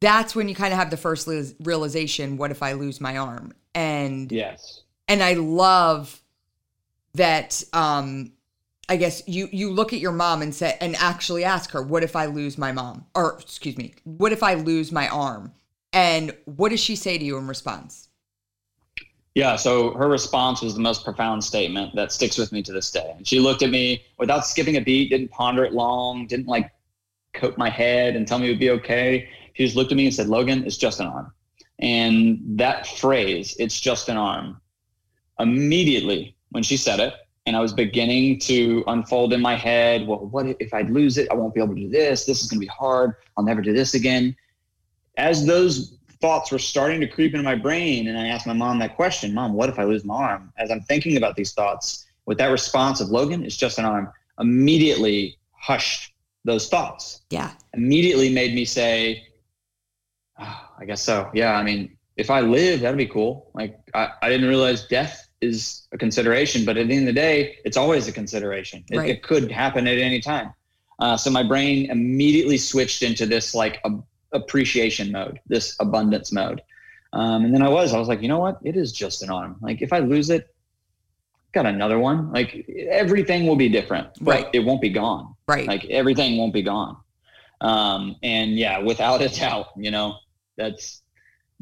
that's 0.00 0.36
when 0.36 0.50
you 0.50 0.54
kind 0.54 0.74
of 0.74 0.78
have 0.78 0.90
the 0.90 0.98
first 0.98 1.26
realization 1.60 2.36
what 2.36 2.50
if 2.50 2.62
I 2.62 2.74
lose 2.74 3.00
my 3.00 3.16
arm? 3.16 3.54
And 3.74 4.30
yes. 4.30 4.82
And 5.08 5.22
I 5.22 5.32
love 5.32 6.22
that 7.14 7.64
um, 7.72 8.32
I 8.88 8.96
guess 8.96 9.22
you 9.26 9.48
you 9.52 9.70
look 9.70 9.92
at 9.92 10.00
your 10.00 10.12
mom 10.12 10.42
and 10.42 10.54
say 10.54 10.76
and 10.80 10.96
actually 10.96 11.44
ask 11.44 11.70
her, 11.70 11.82
what 11.82 12.02
if 12.02 12.16
I 12.16 12.26
lose 12.26 12.58
my 12.58 12.72
mom? 12.72 13.06
Or 13.14 13.38
excuse 13.40 13.76
me, 13.76 13.94
what 14.04 14.32
if 14.32 14.42
I 14.42 14.54
lose 14.54 14.92
my 14.92 15.08
arm? 15.08 15.52
And 15.92 16.36
what 16.46 16.70
does 16.70 16.80
she 16.80 16.96
say 16.96 17.18
to 17.18 17.24
you 17.24 17.36
in 17.36 17.46
response? 17.46 18.08
Yeah, 19.34 19.56
so 19.56 19.92
her 19.94 20.08
response 20.08 20.60
was 20.60 20.74
the 20.74 20.80
most 20.80 21.04
profound 21.04 21.42
statement 21.42 21.94
that 21.94 22.12
sticks 22.12 22.36
with 22.36 22.52
me 22.52 22.62
to 22.64 22.72
this 22.72 22.90
day. 22.90 23.14
And 23.16 23.26
she 23.26 23.40
looked 23.40 23.62
at 23.62 23.70
me 23.70 24.02
without 24.18 24.44
skipping 24.46 24.76
a 24.76 24.80
beat, 24.80 25.08
didn't 25.10 25.30
ponder 25.30 25.64
it 25.64 25.72
long, 25.72 26.26
didn't 26.26 26.48
like 26.48 26.70
coat 27.32 27.56
my 27.56 27.70
head 27.70 28.14
and 28.14 28.28
tell 28.28 28.38
me 28.38 28.46
it 28.46 28.50
would 28.50 28.58
be 28.58 28.70
okay. 28.70 29.28
She 29.54 29.64
just 29.64 29.76
looked 29.76 29.90
at 29.90 29.96
me 29.96 30.04
and 30.04 30.14
said, 30.14 30.28
Logan, 30.28 30.64
it's 30.66 30.76
just 30.76 31.00
an 31.00 31.06
arm. 31.06 31.32
And 31.78 32.40
that 32.58 32.86
phrase, 32.86 33.56
it's 33.58 33.80
just 33.80 34.10
an 34.10 34.18
arm, 34.18 34.60
immediately 35.38 36.36
when 36.50 36.62
she 36.62 36.76
said 36.76 37.00
it, 37.00 37.14
and 37.46 37.56
I 37.56 37.60
was 37.60 37.72
beginning 37.72 38.38
to 38.40 38.84
unfold 38.86 39.32
in 39.32 39.40
my 39.40 39.56
head, 39.56 40.06
well, 40.06 40.26
what 40.26 40.46
if 40.60 40.72
I 40.72 40.82
lose 40.82 41.18
it? 41.18 41.28
I 41.30 41.34
won't 41.34 41.54
be 41.54 41.60
able 41.60 41.74
to 41.74 41.80
do 41.80 41.88
this. 41.88 42.24
This 42.24 42.42
is 42.42 42.48
going 42.50 42.60
to 42.60 42.66
be 42.66 42.70
hard. 42.70 43.14
I'll 43.36 43.44
never 43.44 43.60
do 43.60 43.72
this 43.72 43.94
again. 43.94 44.36
As 45.16 45.44
those 45.44 45.98
thoughts 46.22 46.52
were 46.52 46.58
starting 46.58 47.00
to 47.00 47.06
creep 47.06 47.34
into 47.34 47.42
my 47.42 47.56
brain. 47.56 48.06
And 48.06 48.16
I 48.16 48.28
asked 48.28 48.46
my 48.46 48.54
mom 48.54 48.78
that 48.78 48.96
question 48.96 49.34
Mom, 49.34 49.52
what 49.52 49.68
if 49.68 49.78
I 49.78 49.84
lose 49.84 50.04
my 50.04 50.14
arm? 50.14 50.52
As 50.56 50.70
I'm 50.70 50.80
thinking 50.82 51.18
about 51.18 51.36
these 51.36 51.52
thoughts, 51.52 52.06
with 52.24 52.38
that 52.38 52.46
response 52.46 53.00
of 53.00 53.08
Logan, 53.08 53.44
it's 53.44 53.56
just 53.56 53.78
an 53.78 53.84
arm, 53.84 54.10
immediately 54.38 55.36
hushed 55.50 56.14
those 56.44 56.68
thoughts. 56.68 57.22
Yeah. 57.30 57.50
Immediately 57.74 58.32
made 58.32 58.54
me 58.54 58.64
say, 58.64 59.26
oh, 60.38 60.68
I 60.78 60.84
guess 60.84 61.02
so. 61.02 61.28
Yeah. 61.34 61.56
I 61.56 61.64
mean, 61.64 61.96
if 62.16 62.30
I 62.30 62.40
live, 62.40 62.80
that'd 62.80 62.96
be 62.96 63.06
cool. 63.06 63.50
Like, 63.54 63.78
I, 63.92 64.10
I 64.22 64.28
didn't 64.28 64.48
realize 64.48 64.86
death 64.86 65.28
is 65.42 65.86
a 65.92 65.98
consideration, 65.98 66.64
but 66.64 66.76
at 66.76 66.88
the 66.88 66.94
end 66.94 67.08
of 67.08 67.14
the 67.14 67.20
day, 67.20 67.58
it's 67.64 67.76
always 67.76 68.08
a 68.08 68.12
consideration. 68.12 68.84
It, 68.90 68.96
right. 68.96 69.10
it 69.10 69.22
could 69.22 69.50
happen 69.50 69.86
at 69.86 69.98
any 69.98 70.20
time. 70.20 70.54
Uh, 70.98 71.16
so 71.16 71.30
my 71.30 71.42
brain 71.42 71.90
immediately 71.90 72.56
switched 72.56 73.02
into 73.02 73.26
this 73.26 73.54
like 73.54 73.84
appreciation 74.32 75.10
mode, 75.10 75.40
this 75.46 75.76
abundance 75.80 76.32
mode. 76.32 76.62
Um, 77.12 77.44
and 77.44 77.52
then 77.52 77.60
I 77.60 77.68
was, 77.68 77.92
I 77.92 77.98
was 77.98 78.08
like, 78.08 78.22
you 78.22 78.28
know 78.28 78.38
what? 78.38 78.58
It 78.64 78.76
is 78.76 78.92
just 78.92 79.22
an 79.22 79.30
arm. 79.30 79.56
Like 79.60 79.82
if 79.82 79.92
I 79.92 79.98
lose 79.98 80.30
it, 80.30 80.54
got 81.52 81.66
another 81.66 81.98
one. 81.98 82.32
Like 82.32 82.66
everything 82.88 83.46
will 83.46 83.56
be 83.56 83.68
different, 83.68 84.08
right? 84.20 84.48
it 84.52 84.60
won't 84.60 84.80
be 84.80 84.88
gone. 84.88 85.34
Right. 85.46 85.66
Like 85.66 85.84
everything 85.86 86.38
won't 86.38 86.54
be 86.54 86.62
gone. 86.62 86.96
Um, 87.60 88.16
and 88.22 88.58
yeah, 88.58 88.78
without 88.78 89.22
a 89.22 89.28
doubt, 89.28 89.68
you 89.76 89.90
know, 89.90 90.16
that's 90.56 91.01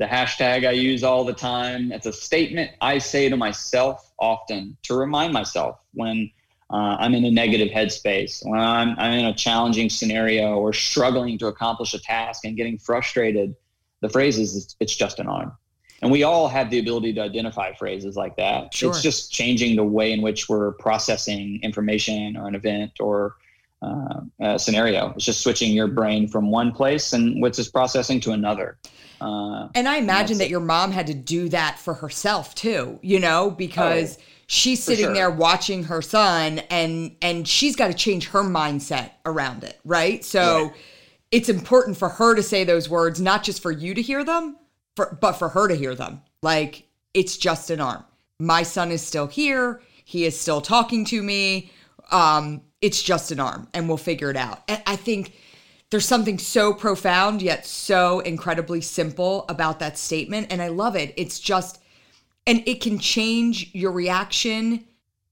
the 0.00 0.06
hashtag 0.06 0.66
I 0.66 0.70
use 0.70 1.04
all 1.04 1.24
the 1.24 1.34
time. 1.34 1.92
It's 1.92 2.06
a 2.06 2.12
statement 2.12 2.70
I 2.80 2.96
say 2.96 3.28
to 3.28 3.36
myself 3.36 4.10
often 4.18 4.78
to 4.84 4.94
remind 4.94 5.34
myself 5.34 5.78
when 5.92 6.30
uh, 6.70 6.96
I'm 6.98 7.14
in 7.14 7.26
a 7.26 7.30
negative 7.30 7.68
headspace, 7.68 8.40
when 8.42 8.58
I'm, 8.58 8.98
I'm 8.98 9.12
in 9.12 9.26
a 9.26 9.34
challenging 9.34 9.90
scenario 9.90 10.54
or 10.54 10.72
struggling 10.72 11.36
to 11.38 11.48
accomplish 11.48 11.92
a 11.92 11.98
task 11.98 12.46
and 12.46 12.56
getting 12.56 12.78
frustrated, 12.78 13.54
the 14.00 14.08
phrase 14.08 14.38
is 14.38 14.74
it's 14.80 14.96
just 14.96 15.18
an 15.18 15.26
arm. 15.26 15.52
And 16.00 16.10
we 16.10 16.22
all 16.22 16.48
have 16.48 16.70
the 16.70 16.78
ability 16.78 17.12
to 17.12 17.20
identify 17.20 17.74
phrases 17.74 18.16
like 18.16 18.36
that. 18.36 18.72
Sure. 18.72 18.88
It's 18.88 19.02
just 19.02 19.30
changing 19.30 19.76
the 19.76 19.84
way 19.84 20.12
in 20.12 20.22
which 20.22 20.48
we're 20.48 20.72
processing 20.72 21.60
information 21.62 22.38
or 22.38 22.48
an 22.48 22.54
event 22.54 22.92
or 23.00 23.34
uh, 23.82 24.20
a 24.40 24.58
scenario. 24.58 25.10
It's 25.10 25.26
just 25.26 25.42
switching 25.42 25.72
your 25.72 25.88
brain 25.88 26.26
from 26.26 26.50
one 26.50 26.72
place 26.72 27.12
and 27.12 27.42
what's 27.42 27.58
it's 27.58 27.68
processing 27.68 28.18
to 28.20 28.32
another. 28.32 28.78
Uh, 29.20 29.68
and 29.74 29.88
I 29.88 29.96
imagine 29.96 30.38
that 30.38 30.48
your 30.48 30.60
mom 30.60 30.92
had 30.92 31.06
to 31.08 31.14
do 31.14 31.48
that 31.50 31.78
for 31.78 31.94
herself 31.94 32.54
too, 32.54 32.98
you 33.02 33.20
know, 33.20 33.50
because 33.50 34.16
oh 34.18 34.22
she's 34.46 34.82
sitting 34.82 35.06
sure. 35.06 35.14
there 35.14 35.30
watching 35.30 35.84
her 35.84 36.02
son 36.02 36.58
and 36.70 37.14
and 37.22 37.46
she's 37.46 37.76
got 37.76 37.86
to 37.86 37.94
change 37.94 38.28
her 38.28 38.42
mindset 38.42 39.12
around 39.24 39.62
it 39.62 39.78
right? 39.84 40.24
So 40.24 40.64
right. 40.64 40.72
it's 41.30 41.48
important 41.48 41.96
for 41.96 42.08
her 42.08 42.34
to 42.34 42.42
say 42.42 42.64
those 42.64 42.88
words 42.88 43.20
not 43.20 43.44
just 43.44 43.62
for 43.62 43.70
you 43.70 43.94
to 43.94 44.02
hear 44.02 44.24
them 44.24 44.56
for, 44.96 45.16
but 45.20 45.34
for 45.34 45.50
her 45.50 45.68
to 45.68 45.76
hear 45.76 45.94
them. 45.94 46.22
Like 46.42 46.88
it's 47.14 47.36
just 47.36 47.70
an 47.70 47.80
arm. 47.80 48.04
My 48.40 48.64
son 48.64 48.90
is 48.90 49.02
still 49.02 49.28
here. 49.28 49.82
He 50.04 50.24
is 50.24 50.38
still 50.38 50.60
talking 50.60 51.04
to 51.06 51.22
me. 51.22 51.70
Um 52.10 52.62
it's 52.80 53.02
just 53.02 53.30
an 53.30 53.38
arm 53.38 53.68
and 53.72 53.86
we'll 53.86 53.98
figure 53.98 54.30
it 54.30 54.36
out. 54.36 54.62
And 54.66 54.82
i 54.84 54.96
think 54.96 55.34
there's 55.90 56.06
something 56.06 56.38
so 56.38 56.72
profound 56.72 57.42
yet 57.42 57.66
so 57.66 58.20
incredibly 58.20 58.80
simple 58.80 59.44
about 59.48 59.80
that 59.80 59.98
statement 59.98 60.46
and 60.50 60.62
i 60.62 60.68
love 60.68 60.96
it. 60.96 61.12
It's 61.16 61.38
just 61.38 61.80
and 62.46 62.66
it 62.66 62.80
can 62.80 62.98
change 62.98 63.70
your 63.74 63.92
reaction 63.92 64.84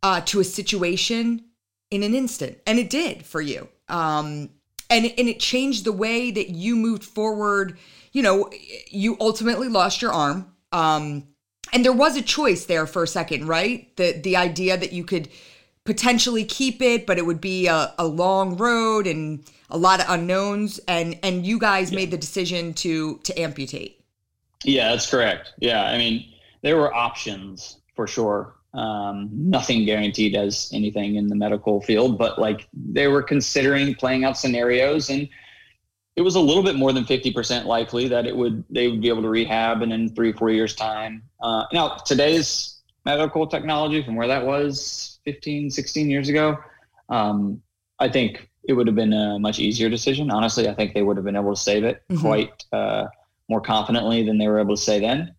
uh, 0.03 0.21
to 0.21 0.41
a 0.41 0.45
situation 0.45 1.45
in 1.91 2.03
an 2.03 2.15
instant 2.15 2.59
and 2.67 2.79
it 2.79 2.91
did 2.91 3.25
for 3.25 3.41
you. 3.41 3.69
Um, 3.89 4.51
and 4.91 5.07
and 5.07 5.29
it 5.29 5.41
changed 5.41 5.85
the 5.85 5.93
way 5.93 6.31
that 6.31 6.51
you 6.51 6.77
moved 6.77 7.05
forward. 7.05 7.79
You 8.13 8.23
know 8.23 8.51
you 8.89 9.17
ultimately 9.21 9.69
lost 9.69 10.03
your 10.03 10.13
arm 10.13 10.53
um, 10.73 11.29
and 11.73 11.85
there 11.85 11.93
was 11.93 12.17
a 12.17 12.23
choice 12.23 12.67
there 12.67 12.87
for 12.87 13.05
a 13.05 13.09
second 13.09 13.47
right? 13.47 13.97
The 13.97 14.13
the 14.13 14.37
idea 14.37 14.77
that 14.77 14.93
you 14.93 15.05
could 15.05 15.29
potentially 15.85 16.45
keep 16.45 16.83
it 16.83 17.07
but 17.07 17.17
it 17.17 17.25
would 17.25 17.41
be 17.41 17.67
a, 17.67 17.95
a 17.97 18.07
long 18.07 18.57
road 18.57 19.07
and 19.07 19.45
a 19.71 19.79
lot 19.79 20.01
of 20.01 20.07
unknowns 20.09 20.79
and 20.89 21.19
and 21.23 21.47
you 21.47 21.59
guys 21.59 21.91
yeah. 21.91 21.97
made 21.97 22.11
the 22.11 22.17
decision 22.17 22.73
to 22.75 23.19
to 23.19 23.39
amputate 23.39 24.05
yeah 24.65 24.91
that's 24.91 25.09
correct 25.09 25.53
yeah 25.59 25.85
i 25.85 25.99
mean 25.99 26.25
there 26.63 26.77
were 26.77 26.93
options 26.93 27.79
for 27.95 28.07
sure. 28.07 28.55
Um, 28.75 29.31
nothing 29.33 29.85
guaranteed 29.85 30.37
as 30.37 30.71
anything 30.73 31.17
in 31.17 31.27
the 31.27 31.35
medical 31.35 31.81
field, 31.81 32.19
but 32.19 32.39
like 32.39 32.69
they 32.73 33.09
were 33.09 33.23
considering 33.23 33.95
playing 33.95 34.25
out 34.25 34.37
scenarios 34.37 35.11
and 35.11 35.29
it 36.15 36.23
was 36.23 36.35
a 36.35 36.41
little 36.41 36.63
bit 36.63 36.77
more 36.77 36.93
than 36.93 37.05
50% 37.05 37.65
likely 37.65 38.09
that 38.09 38.27
it 38.27 38.37
would 38.37 38.65
they 38.71 38.89
would 38.89 39.01
be 39.01 39.09
able 39.09 39.23
to 39.23 39.29
rehab 39.29 39.83
and 39.83 39.93
in 39.93 40.15
three 40.15 40.33
four 40.33 40.51
years 40.51 40.75
time 40.75 41.23
uh, 41.43 41.65
now 41.73 41.97
today's 42.07 42.81
medical 43.05 43.47
technology 43.47 44.03
from 44.03 44.17
where 44.17 44.29
that 44.29 44.45
was 44.45 45.19
15, 45.25 45.71
16 45.71 46.11
years 46.11 46.29
ago, 46.29 46.59
um, 47.09 47.63
I 47.99 48.09
think 48.09 48.48
it 48.69 48.75
would 48.75 48.87
have 48.87 48.95
been 48.95 49.15
a 49.15 49.39
much 49.39 49.59
easier 49.59 49.89
decision. 49.89 50.31
Honestly, 50.31 50.69
I 50.69 50.75
think 50.75 50.93
they 50.93 51.03
would 51.03 51.17
have 51.17 51.25
been 51.25 51.37
able 51.37 51.55
to 51.55 51.61
save 51.61 51.85
it 51.85 52.03
mm-hmm. 52.09 52.21
quite 52.21 52.65
uh, 52.73 53.07
more 53.49 53.63
confidently 53.63 54.23
than 54.23 54.37
they 54.37 54.47
were 54.47 54.61
able 54.61 54.77
to 54.77 54.81
say 54.81 55.01
then. 55.01 55.35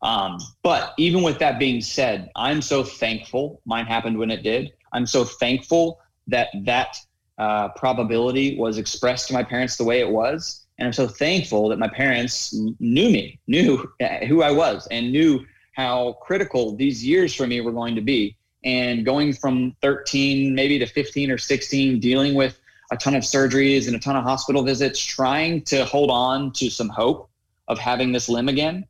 Um, 0.00 0.38
but 0.62 0.94
even 0.96 1.24
with 1.24 1.40
that 1.40 1.58
being 1.58 1.80
said, 1.80 2.30
I'm 2.36 2.62
so 2.62 2.84
thankful 2.84 3.60
mine 3.66 3.84
happened 3.84 4.16
when 4.16 4.30
it 4.30 4.44
did. 4.44 4.72
I'm 4.92 5.06
so 5.06 5.24
thankful 5.24 6.00
that 6.28 6.48
that 6.64 6.96
uh, 7.36 7.68
probability 7.70 8.56
was 8.56 8.78
expressed 8.78 9.26
to 9.28 9.34
my 9.34 9.42
parents 9.42 9.76
the 9.76 9.84
way 9.84 9.98
it 9.98 10.08
was. 10.08 10.66
And 10.78 10.86
I'm 10.86 10.92
so 10.92 11.08
thankful 11.08 11.68
that 11.70 11.80
my 11.80 11.88
parents 11.88 12.54
knew 12.78 13.10
me, 13.10 13.40
knew 13.48 13.90
who 14.28 14.42
I 14.42 14.52
was, 14.52 14.86
and 14.92 15.10
knew 15.10 15.44
how 15.72 16.12
critical 16.22 16.76
these 16.76 17.04
years 17.04 17.34
for 17.34 17.48
me 17.48 17.60
were 17.60 17.72
going 17.72 17.96
to 17.96 18.00
be. 18.00 18.36
And 18.64 19.04
going 19.04 19.32
from 19.32 19.74
13, 19.82 20.54
maybe 20.54 20.78
to 20.78 20.86
15 20.86 21.30
or 21.32 21.38
16, 21.38 21.98
dealing 21.98 22.34
with 22.34 22.60
a 22.90 22.96
ton 22.96 23.14
of 23.14 23.22
surgeries 23.22 23.86
and 23.86 23.94
a 23.94 23.98
ton 23.98 24.16
of 24.16 24.24
hospital 24.24 24.62
visits, 24.62 25.00
trying 25.00 25.62
to 25.62 25.84
hold 25.84 26.10
on 26.10 26.52
to 26.52 26.70
some 26.70 26.88
hope 26.88 27.28
of 27.68 27.78
having 27.78 28.12
this 28.12 28.28
limb 28.28 28.48
again 28.48 28.86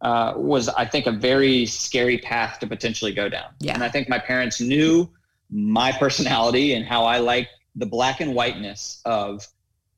uh, 0.00 0.32
was, 0.36 0.68
I 0.68 0.84
think, 0.86 1.06
a 1.06 1.12
very 1.12 1.66
scary 1.66 2.18
path 2.18 2.58
to 2.60 2.66
potentially 2.66 3.12
go 3.12 3.28
down. 3.28 3.50
Yeah. 3.60 3.74
And 3.74 3.84
I 3.84 3.88
think 3.88 4.08
my 4.08 4.18
parents 4.18 4.60
knew 4.60 5.08
my 5.50 5.92
personality 5.92 6.74
and 6.74 6.84
how 6.84 7.04
I 7.04 7.18
like 7.18 7.48
the 7.76 7.86
black 7.86 8.20
and 8.20 8.34
whiteness 8.34 9.00
of 9.04 9.46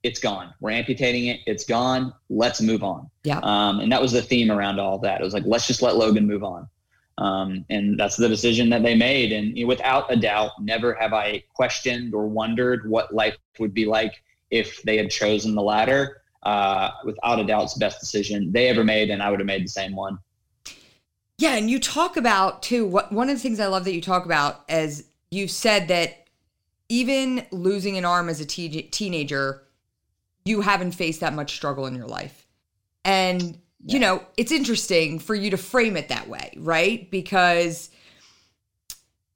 it's 0.02 0.18
gone. 0.18 0.54
We're 0.60 0.70
amputating 0.70 1.26
it. 1.26 1.40
It's 1.46 1.64
gone. 1.64 2.14
Let's 2.30 2.60
move 2.60 2.82
on. 2.82 3.10
Yeah. 3.24 3.40
Um, 3.42 3.80
and 3.80 3.92
that 3.92 4.00
was 4.00 4.12
the 4.12 4.22
theme 4.22 4.50
around 4.50 4.80
all 4.80 4.98
that. 5.00 5.20
It 5.20 5.24
was 5.24 5.34
like, 5.34 5.44
let's 5.46 5.66
just 5.66 5.82
let 5.82 5.96
Logan 5.96 6.26
move 6.26 6.42
on. 6.42 6.68
Um, 7.20 7.66
and 7.68 8.00
that's 8.00 8.16
the 8.16 8.28
decision 8.28 8.70
that 8.70 8.83
they 8.83 8.94
made. 8.94 9.30
And 9.30 9.56
you 9.56 9.64
know, 9.64 9.68
without 9.68 10.11
a 10.11 10.16
doubt, 10.16 10.52
never 10.59 10.94
have 10.94 11.12
I 11.12 11.44
questioned 11.52 12.14
or 12.14 12.26
wondered 12.26 12.88
what 12.88 13.14
life 13.14 13.37
would 13.59 13.74
be 13.74 13.85
like 13.85 14.14
if 14.50 14.83
they 14.83 14.96
had 14.96 15.11
chosen 15.11 15.54
the 15.54 15.62
latter. 15.62 16.22
Uh, 16.42 16.90
without 17.04 17.38
a 17.38 17.44
doubt, 17.44 17.64
it's 17.64 17.74
the 17.74 17.80
best 17.80 18.00
decision 18.00 18.50
they 18.50 18.68
ever 18.68 18.83
made, 18.83 19.11
and 19.11 19.22
I 19.22 19.30
would 19.30 19.38
have 19.38 19.46
made 19.46 19.64
the 19.64 19.68
same 19.68 19.94
one. 19.94 20.18
Yeah, 21.37 21.56
and 21.56 21.70
you 21.70 21.78
talk 21.78 22.16
about 22.16 22.62
too. 22.62 22.87
What 22.87 23.12
one 23.12 23.28
of 23.28 23.37
the 23.37 23.42
things 23.42 23.61
I 23.61 23.66
love 23.66 23.85
that 23.85 23.94
you 23.94 24.00
talk 24.00 24.24
about 24.24 24.64
as 24.70 25.04
you 25.30 25.46
said 25.46 25.88
that 25.88 26.28
even 26.88 27.46
losing 27.50 27.98
an 27.98 28.06
arm 28.06 28.30
as 28.30 28.40
a 28.40 28.46
te- 28.46 28.83
teenager, 28.85 29.62
you 30.46 30.62
haven't 30.62 30.92
faced 30.92 31.20
that 31.20 31.35
much 31.35 31.54
struggle 31.54 31.85
in 31.85 31.94
your 31.94 32.06
life, 32.06 32.46
and 33.04 33.59
you 33.86 33.98
know, 33.98 34.22
it's 34.36 34.52
interesting 34.52 35.18
for 35.18 35.34
you 35.34 35.50
to 35.50 35.56
frame 35.56 35.96
it 35.96 36.08
that 36.08 36.28
way, 36.28 36.52
right? 36.58 37.10
Because 37.10 37.90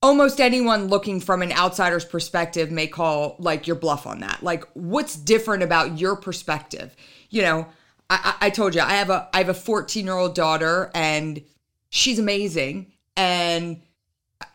almost 0.03 0.39
anyone 0.41 0.89
looking 0.89 1.19
from 1.19 1.41
an 1.41 1.51
outsider's 1.53 2.05
perspective 2.05 2.71
may 2.71 2.87
call 2.87 3.37
like 3.39 3.67
your 3.67 3.77
bluff 3.77 4.07
on 4.07 4.21
that. 4.21 4.43
Like, 4.43 4.65
what's 4.75 5.17
different 5.17 5.63
about 5.63 5.99
your 5.99 6.15
perspective? 6.15 6.95
You 7.31 7.43
know, 7.43 7.67
I, 8.11 8.35
I 8.43 8.51
told 8.51 8.75
you 8.75 8.83
I 8.83 8.95
have 8.95 9.09
a 9.09 9.29
I 9.33 9.39
have 9.39 9.49
a 9.49 9.55
14 9.55 10.05
year 10.05 10.15
old 10.15 10.35
daughter 10.35 10.91
and 10.95 11.43
she's 11.89 12.19
amazing 12.19 12.93
and 13.17 13.81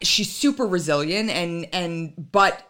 she's 0.01 0.31
super 0.31 0.67
resilient 0.67 1.31
and 1.31 1.67
and 1.73 2.13
but 2.31 2.63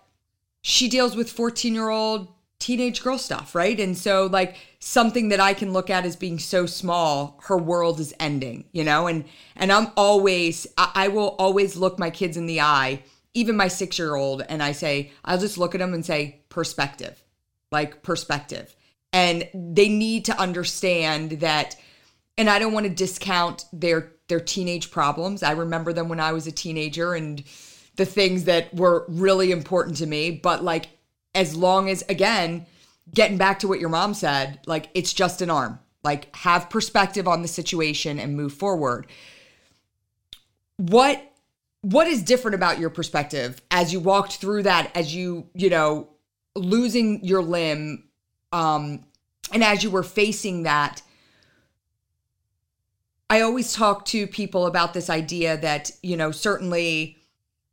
she 0.62 0.88
deals 0.88 1.16
with 1.16 1.30
14 1.30 1.74
year 1.74 1.90
old 1.90 2.30
teenage 2.60 3.02
girl 3.02 3.18
stuff, 3.18 3.56
right? 3.56 3.80
And 3.80 3.98
so 3.98 4.28
like 4.28 4.58
something 4.80 5.30
that 5.30 5.40
I 5.40 5.54
can 5.54 5.74
look 5.74 5.90
at 5.90 6.06
as 6.06 6.16
being 6.16 6.40
so 6.40 6.66
small, 6.66 7.40
her 7.44 7.58
world 7.58 8.00
is 8.00 8.14
ending, 8.20 8.66
you 8.72 8.84
know? 8.84 9.08
And 9.08 9.26
and 9.56 9.72
I'm 9.72 9.88
always 9.98 10.68
I, 10.78 10.92
I 10.96 11.08
will 11.08 11.36
always 11.40 11.76
look 11.76 11.98
my 11.98 12.10
kids 12.10 12.38
in 12.38 12.46
the 12.46 12.62
eye, 12.62 13.04
even 13.34 13.56
my 13.56 13.68
6-year-old, 13.68 14.44
and 14.50 14.62
I 14.62 14.74
say, 14.74 15.12
I'll 15.24 15.38
just 15.38 15.58
look 15.58 15.74
at 15.74 15.80
them 15.80 15.94
and 15.94 16.06
say 16.06 16.42
perspective. 16.50 17.24
Like 17.72 18.04
perspective. 18.04 18.76
And 19.14 19.48
they 19.54 19.90
need 19.90 20.26
to 20.26 20.40
understand 20.40 21.32
that 21.40 21.76
and 22.38 22.50
I 22.50 22.58
don't 22.58 22.74
want 22.74 22.86
to 22.86 22.94
discount 22.94 23.66
their 23.74 24.14
their 24.28 24.40
teenage 24.40 24.92
problems. 24.92 25.44
I 25.44 25.52
remember 25.52 25.92
them 25.92 26.08
when 26.08 26.20
I 26.20 26.32
was 26.32 26.48
a 26.48 26.52
teenager 26.52 27.14
and 27.14 27.44
the 27.96 28.06
things 28.06 28.46
that 28.46 28.74
were 28.74 29.06
really 29.10 29.52
important 29.52 29.98
to 29.98 30.06
me, 30.06 30.32
but 30.32 30.64
like 30.64 30.88
as 31.40 31.56
long 31.56 31.90
as 31.90 32.04
again 32.10 32.66
getting 33.14 33.38
back 33.38 33.60
to 33.60 33.68
what 33.68 33.80
your 33.80 33.88
mom 33.88 34.14
said 34.14 34.60
like 34.68 34.90
it's 34.94 35.14
just 35.14 35.42
an 35.42 35.50
arm. 35.50 35.80
Like 36.04 36.36
have 36.36 36.70
perspective 36.70 37.28
on 37.28 37.42
the 37.42 37.48
situation 37.48 38.20
and 38.20 38.36
move 38.36 38.54
forward. 38.54 39.08
What 40.78 41.24
what 41.82 42.08
is 42.08 42.22
different 42.22 42.56
about 42.56 42.78
your 42.78 42.90
perspective 42.90 43.62
as 43.72 43.94
you 43.94 44.02
walked 44.02 44.36
through 44.36 44.64
that 44.64 44.92
as 44.96 45.16
you 45.16 45.48
you 45.54 45.70
know 45.70 46.10
losing 46.56 47.24
your 47.24 47.42
limb 47.42 48.04
um 48.52 49.06
and 49.54 49.64
as 49.64 49.82
you 49.82 49.90
were 49.90 50.04
facing 50.04 50.64
that? 50.64 51.02
I 53.30 53.42
always 53.42 53.74
talk 53.74 54.06
to 54.06 54.28
people 54.28 54.66
about 54.66 54.94
this 54.94 55.10
idea 55.10 55.56
that 55.58 55.92
you 56.04 56.18
know 56.18 56.32
certainly 56.32 57.18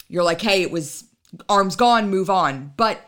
you're 0.08 0.24
like 0.24 0.40
hey 0.40 0.62
it 0.62 0.70
was 0.70 1.02
arms 1.48 1.74
gone 1.74 2.10
move 2.10 2.30
on. 2.30 2.72
But 2.76 3.00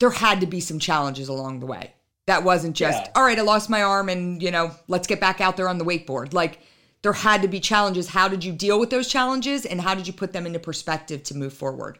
there 0.00 0.10
had 0.10 0.40
to 0.40 0.46
be 0.46 0.60
some 0.60 0.78
challenges 0.78 1.28
along 1.28 1.60
the 1.60 1.66
way. 1.66 1.94
That 2.26 2.42
wasn't 2.42 2.74
just, 2.74 3.02
yeah. 3.02 3.10
all 3.14 3.22
right, 3.22 3.38
I 3.38 3.42
lost 3.42 3.68
my 3.68 3.82
arm 3.82 4.08
and, 4.08 4.42
you 4.42 4.50
know, 4.50 4.72
let's 4.88 5.06
get 5.06 5.20
back 5.20 5.40
out 5.40 5.56
there 5.56 5.68
on 5.68 5.78
the 5.78 5.84
wakeboard. 5.84 6.32
Like 6.32 6.60
there 7.02 7.12
had 7.12 7.42
to 7.42 7.48
be 7.48 7.60
challenges. 7.60 8.08
How 8.08 8.28
did 8.28 8.42
you 8.42 8.52
deal 8.52 8.80
with 8.80 8.90
those 8.90 9.08
challenges 9.08 9.66
and 9.66 9.80
how 9.80 9.94
did 9.94 10.06
you 10.06 10.12
put 10.12 10.32
them 10.32 10.46
into 10.46 10.58
perspective 10.58 11.22
to 11.24 11.36
move 11.36 11.52
forward? 11.52 11.98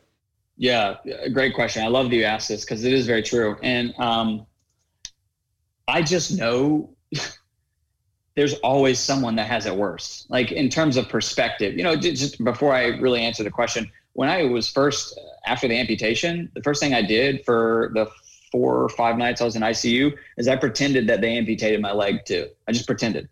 Yeah, 0.57 0.97
great 1.33 1.55
question. 1.55 1.83
I 1.85 1.89
love 1.89 2.11
that 2.11 2.17
you 2.17 2.25
asked 2.25 2.49
this 2.49 2.65
because 2.65 2.85
it 2.85 2.93
is 2.93 3.07
very 3.07 3.23
true. 3.23 3.57
And 3.63 3.93
um, 3.99 4.47
I 5.89 6.01
just 6.01 6.39
know 6.39 6.95
there's 8.35 8.55
always 8.61 8.99
someone 8.99 9.37
that 9.37 9.47
has 9.47 9.67
it 9.67 9.75
worse. 9.75 10.27
Like 10.31 10.53
in 10.53 10.69
terms 10.69 10.97
of 10.97 11.09
perspective, 11.09 11.75
you 11.77 11.83
know, 11.83 11.97
just 11.97 12.43
before 12.43 12.73
I 12.75 12.87
really 12.99 13.21
answer 13.21 13.43
the 13.43 13.51
question, 13.51 13.91
when 14.15 14.29
I 14.29 14.45
was 14.45 14.69
first 14.69 15.19
after 15.47 15.69
the 15.69 15.79
amputation, 15.79 16.51
the 16.55 16.63
first 16.63 16.81
thing 16.81 16.95
I 16.95 17.03
did 17.03 17.45
for 17.45 17.91
the 17.95 18.11
four 18.51 18.83
or 18.83 18.89
five 18.89 19.19
nights 19.19 19.41
I 19.41 19.45
was 19.45 19.57
in 19.57 19.63
ICU 19.63 20.17
is 20.37 20.47
I 20.49 20.57
pretended 20.57 21.09
that 21.09 21.21
they 21.21 21.37
amputated 21.37 21.81
my 21.81 21.93
leg 21.93 22.25
too. 22.25 22.49
I 22.69 22.73
just 22.73 22.87
pretended. 22.87 23.29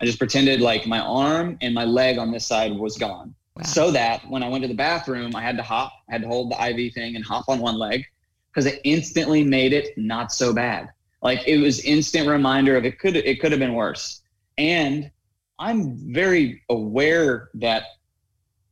I 0.00 0.04
just 0.04 0.18
pretended 0.18 0.60
like 0.60 0.86
my 0.86 0.98
arm 0.98 1.56
and 1.60 1.74
my 1.74 1.84
leg 1.84 2.18
on 2.18 2.30
this 2.30 2.44
side 2.44 2.72
was 2.72 2.98
gone. 2.98 3.34
Wow. 3.54 3.62
So 3.62 3.90
that 3.92 4.28
when 4.28 4.42
I 4.42 4.48
went 4.48 4.62
to 4.62 4.68
the 4.68 4.74
bathroom, 4.74 5.34
I 5.34 5.40
had 5.40 5.56
to 5.56 5.62
hop, 5.62 5.92
I 6.08 6.12
had 6.12 6.22
to 6.22 6.28
hold 6.28 6.50
the 6.50 6.62
IV 6.62 6.92
thing 6.92 7.16
and 7.16 7.24
hop 7.24 7.48
on 7.48 7.60
one 7.60 7.78
leg 7.78 8.04
because 8.48 8.66
it 8.66 8.80
instantly 8.84 9.44
made 9.44 9.72
it 9.72 9.96
not 9.96 10.32
so 10.32 10.52
bad. 10.52 10.90
Like 11.22 11.46
it 11.46 11.58
was 11.58 11.80
instant 11.80 12.28
reminder 12.28 12.76
of 12.76 12.84
it 12.84 12.98
could 12.98 13.16
it 13.16 13.40
could 13.40 13.52
have 13.52 13.58
been 13.58 13.74
worse. 13.74 14.22
And 14.58 15.10
I'm 15.58 15.96
very 16.12 16.62
aware 16.68 17.50
that 17.54 17.84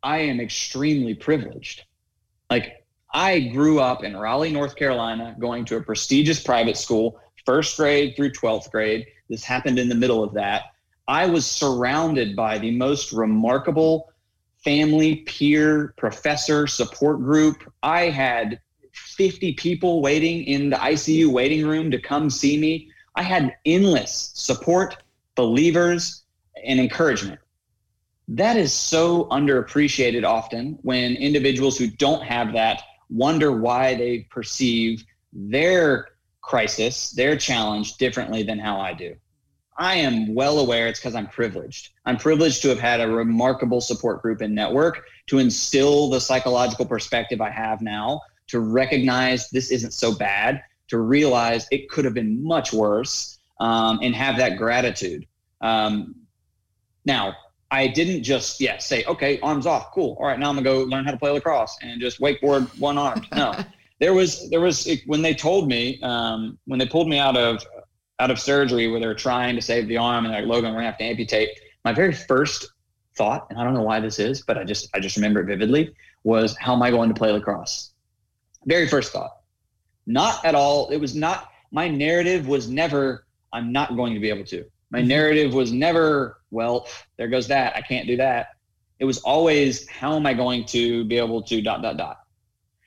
I 0.02 0.18
am 0.18 0.40
extremely 0.40 1.14
privileged. 1.14 1.84
Like 2.54 2.86
I 3.12 3.40
grew 3.40 3.80
up 3.80 4.04
in 4.04 4.16
Raleigh, 4.16 4.52
North 4.52 4.76
Carolina, 4.76 5.34
going 5.40 5.64
to 5.64 5.76
a 5.76 5.82
prestigious 5.82 6.40
private 6.40 6.76
school, 6.76 7.18
first 7.44 7.76
grade 7.76 8.14
through 8.14 8.30
12th 8.30 8.70
grade. 8.70 9.06
This 9.28 9.42
happened 9.42 9.76
in 9.76 9.88
the 9.88 9.96
middle 9.96 10.22
of 10.22 10.32
that. 10.34 10.66
I 11.08 11.26
was 11.26 11.44
surrounded 11.44 12.36
by 12.36 12.58
the 12.58 12.70
most 12.70 13.10
remarkable 13.10 14.08
family, 14.58 15.16
peer, 15.26 15.94
professor 15.96 16.68
support 16.68 17.18
group. 17.18 17.56
I 17.82 18.02
had 18.02 18.60
50 18.92 19.54
people 19.54 20.00
waiting 20.00 20.44
in 20.44 20.70
the 20.70 20.76
ICU 20.76 21.26
waiting 21.26 21.66
room 21.66 21.90
to 21.90 22.00
come 22.00 22.30
see 22.30 22.56
me. 22.56 22.88
I 23.16 23.24
had 23.24 23.56
endless 23.66 24.30
support, 24.34 24.98
believers, 25.34 26.22
and 26.64 26.78
encouragement 26.78 27.40
that 28.28 28.56
is 28.56 28.72
so 28.72 29.24
underappreciated 29.26 30.24
often 30.24 30.78
when 30.82 31.16
individuals 31.16 31.76
who 31.78 31.88
don't 31.88 32.22
have 32.22 32.52
that 32.52 32.82
wonder 33.10 33.52
why 33.52 33.94
they 33.94 34.26
perceive 34.30 35.04
their 35.32 36.08
crisis, 36.40 37.10
their 37.10 37.36
challenge 37.36 37.96
differently 37.96 38.42
than 38.42 38.58
how 38.58 38.80
I 38.80 38.94
do. 38.94 39.14
I 39.76 39.96
am 39.96 40.34
well 40.34 40.60
aware 40.60 40.86
it's 40.86 41.00
because 41.00 41.14
I'm 41.14 41.26
privileged. 41.26 41.90
I'm 42.06 42.16
privileged 42.16 42.62
to 42.62 42.68
have 42.68 42.78
had 42.78 43.00
a 43.00 43.08
remarkable 43.08 43.80
support 43.80 44.22
group 44.22 44.40
and 44.40 44.54
network 44.54 45.04
to 45.26 45.38
instill 45.38 46.10
the 46.10 46.20
psychological 46.20 46.86
perspective 46.86 47.40
I 47.40 47.50
have 47.50 47.82
now, 47.82 48.20
to 48.48 48.60
recognize 48.60 49.50
this 49.50 49.70
isn't 49.70 49.92
so 49.92 50.14
bad, 50.14 50.62
to 50.88 50.98
realize 50.98 51.66
it 51.70 51.88
could 51.88 52.04
have 52.04 52.14
been 52.14 52.42
much 52.44 52.72
worse, 52.72 53.38
um, 53.58 53.98
and 54.02 54.14
have 54.14 54.36
that 54.36 54.56
gratitude. 54.58 55.26
Um, 55.60 56.14
now, 57.04 57.34
I 57.74 57.86
didn't 57.88 58.22
just 58.22 58.60
yeah 58.60 58.78
say 58.78 59.04
okay 59.04 59.40
arms 59.40 59.66
off 59.66 59.92
cool 59.92 60.16
all 60.18 60.26
right 60.26 60.38
now 60.38 60.48
I'm 60.48 60.56
gonna 60.56 60.64
go 60.64 60.82
learn 60.84 61.04
how 61.04 61.10
to 61.10 61.16
play 61.16 61.30
lacrosse 61.30 61.76
and 61.82 62.00
just 62.00 62.20
wakeboard 62.20 62.68
one 62.78 62.98
arm 62.98 63.26
no 63.34 63.54
there 64.00 64.14
was 64.14 64.48
there 64.50 64.60
was 64.60 64.88
when 65.06 65.22
they 65.22 65.34
told 65.34 65.68
me 65.68 66.00
um, 66.02 66.58
when 66.66 66.78
they 66.78 66.86
pulled 66.86 67.08
me 67.08 67.18
out 67.18 67.36
of 67.36 67.64
out 68.20 68.30
of 68.30 68.38
surgery 68.38 68.88
where 68.88 69.00
they 69.00 69.06
were 69.06 69.14
trying 69.14 69.54
to 69.56 69.62
save 69.62 69.88
the 69.88 69.96
arm 69.96 70.24
and 70.24 70.34
like 70.34 70.44
Logan 70.44 70.70
we're 70.70 70.78
gonna 70.78 70.86
have 70.86 70.98
to 70.98 71.04
amputate 71.04 71.50
my 71.84 71.92
very 71.92 72.12
first 72.12 72.66
thought, 73.16 73.46
and 73.50 73.58
I 73.58 73.64
don't 73.64 73.74
know 73.74 73.82
why 73.82 74.00
this 74.00 74.18
is, 74.18 74.42
but 74.42 74.58
I 74.58 74.64
just 74.64 74.88
I 74.94 75.00
just 75.00 75.16
remember 75.16 75.40
it 75.40 75.46
vividly, 75.46 75.94
was 76.24 76.56
how 76.58 76.74
am 76.74 76.82
I 76.82 76.90
going 76.90 77.08
to 77.08 77.14
play 77.14 77.30
lacrosse? 77.30 77.92
Very 78.66 78.88
first 78.88 79.12
thought. 79.12 79.32
Not 80.06 80.44
at 80.44 80.54
all. 80.54 80.88
It 80.88 80.96
was 80.96 81.14
not 81.14 81.50
my 81.70 81.88
narrative 81.88 82.46
was 82.48 82.68
never 82.68 83.26
I'm 83.52 83.72
not 83.72 83.96
going 83.96 84.14
to 84.14 84.20
be 84.20 84.30
able 84.30 84.44
to. 84.46 84.64
My 84.94 85.02
narrative 85.02 85.54
was 85.54 85.72
never, 85.72 86.38
well, 86.52 86.86
there 87.16 87.26
goes 87.26 87.48
that. 87.48 87.74
I 87.74 87.80
can't 87.80 88.06
do 88.06 88.16
that. 88.18 88.50
It 89.00 89.04
was 89.04 89.18
always 89.18 89.88
how 89.88 90.14
am 90.14 90.24
I 90.24 90.34
going 90.34 90.64
to 90.66 91.04
be 91.06 91.18
able 91.18 91.42
to 91.42 91.60
dot 91.60 91.82
dot 91.82 91.96
dot. 91.96 92.20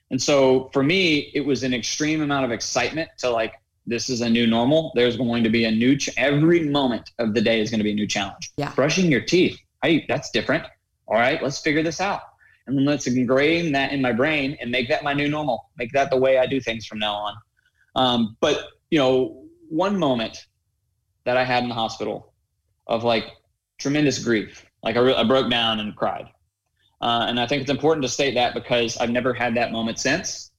And 0.09 0.21
so 0.21 0.69
for 0.71 0.83
me, 0.83 1.31
it 1.33 1.41
was 1.41 1.63
an 1.63 1.73
extreme 1.73 2.21
amount 2.21 2.45
of 2.45 2.51
excitement 2.51 3.09
to 3.17 3.29
like 3.29 3.55
this 3.85 4.09
is 4.09 4.21
a 4.21 4.29
new 4.29 4.47
normal. 4.47 4.93
There's 4.95 5.17
going 5.17 5.43
to 5.43 5.49
be 5.49 5.65
a 5.65 5.71
new 5.71 5.97
ch- 5.97 6.09
every 6.15 6.61
moment 6.69 7.11
of 7.19 7.33
the 7.33 7.41
day 7.41 7.59
is 7.59 7.69
going 7.69 7.79
to 7.79 7.83
be 7.83 7.91
a 7.91 7.95
new 7.95 8.07
challenge. 8.07 8.53
Yeah. 8.55 8.73
Brushing 8.73 9.11
your 9.11 9.21
teeth. 9.21 9.59
Hey, 9.83 10.05
that's 10.07 10.31
different. 10.31 10.63
All 11.07 11.17
right, 11.17 11.43
let's 11.43 11.59
figure 11.59 11.83
this 11.83 11.99
out. 11.99 12.21
And 12.67 12.77
then 12.77 12.85
let's 12.85 13.05
ingrain 13.05 13.73
that 13.73 13.91
in 13.91 14.01
my 14.01 14.13
brain 14.13 14.57
and 14.61 14.71
make 14.71 14.87
that 14.87 15.03
my 15.03 15.11
new 15.11 15.27
normal. 15.27 15.69
Make 15.77 15.91
that 15.91 16.09
the 16.09 16.17
way 16.17 16.37
I 16.37 16.45
do 16.45 16.61
things 16.61 16.85
from 16.85 16.99
now 16.99 17.15
on. 17.15 17.35
Um, 17.95 18.37
but 18.39 18.69
you 18.91 18.97
know, 18.97 19.43
one 19.67 19.99
moment 19.99 20.45
that 21.27 21.35
I 21.35 21.43
had 21.43 21.61
in 21.61 21.67
the 21.67 21.75
hospital 21.75 22.31
of 22.87 23.03
like 23.03 23.25
tremendous 23.77 24.23
grief, 24.23 24.65
like 24.81 24.95
I, 24.95 24.99
re- 24.99 25.13
I 25.13 25.25
broke 25.25 25.51
down 25.51 25.81
and 25.81 25.93
cried. 25.93 26.29
Uh, 27.01 27.25
and 27.27 27.37
I 27.37 27.45
think 27.45 27.61
it's 27.61 27.69
important 27.69 28.01
to 28.03 28.07
state 28.07 28.33
that 28.35 28.53
because 28.53 28.95
I've 28.95 29.09
never 29.09 29.33
had 29.33 29.53
that 29.57 29.73
moment 29.73 29.99
since. 29.99 30.51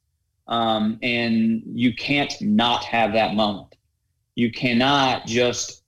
Um, 0.46 0.98
and 1.02 1.62
you 1.64 1.94
can't 1.94 2.34
not 2.42 2.84
have 2.84 3.14
that 3.14 3.34
moment. 3.34 3.76
You 4.34 4.52
cannot 4.52 5.26
just 5.26 5.84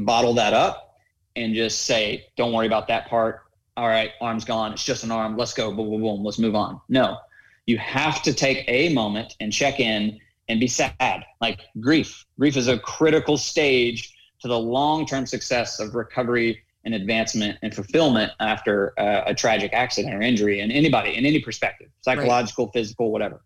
bottle 0.00 0.34
that 0.34 0.52
up 0.52 0.98
and 1.34 1.54
just 1.54 1.86
say, 1.86 2.26
don't 2.36 2.52
worry 2.52 2.66
about 2.66 2.86
that 2.88 3.08
part. 3.08 3.40
All 3.78 3.88
right, 3.88 4.10
arm's 4.20 4.44
gone. 4.44 4.74
It's 4.74 4.84
just 4.84 5.02
an 5.02 5.10
arm. 5.10 5.38
Let's 5.38 5.54
go. 5.54 5.72
Boom, 5.72 5.88
boom, 5.88 6.02
boom. 6.02 6.22
Let's 6.22 6.38
move 6.38 6.54
on. 6.54 6.78
No, 6.90 7.16
you 7.64 7.78
have 7.78 8.22
to 8.24 8.34
take 8.34 8.66
a 8.68 8.92
moment 8.92 9.34
and 9.40 9.50
check 9.50 9.80
in 9.80 10.20
and 10.48 10.60
be 10.60 10.66
sad. 10.66 11.24
Like 11.40 11.60
grief. 11.80 12.24
Grief 12.38 12.56
is 12.56 12.68
a 12.68 12.78
critical 12.78 13.36
stage 13.36 14.14
to 14.40 14.48
the 14.48 14.58
long 14.58 15.06
term 15.06 15.26
success 15.26 15.80
of 15.80 15.94
recovery 15.94 16.62
and 16.84 16.94
advancement 16.94 17.58
and 17.62 17.74
fulfillment 17.74 18.30
after 18.40 18.92
a 18.98 19.34
tragic 19.34 19.72
accident 19.72 20.14
or 20.14 20.20
injury 20.20 20.60
and 20.60 20.70
anybody 20.70 21.16
in 21.16 21.24
any 21.24 21.40
perspective 21.40 21.88
psychological 22.02 22.66
right. 22.66 22.74
physical 22.74 23.10
whatever 23.10 23.42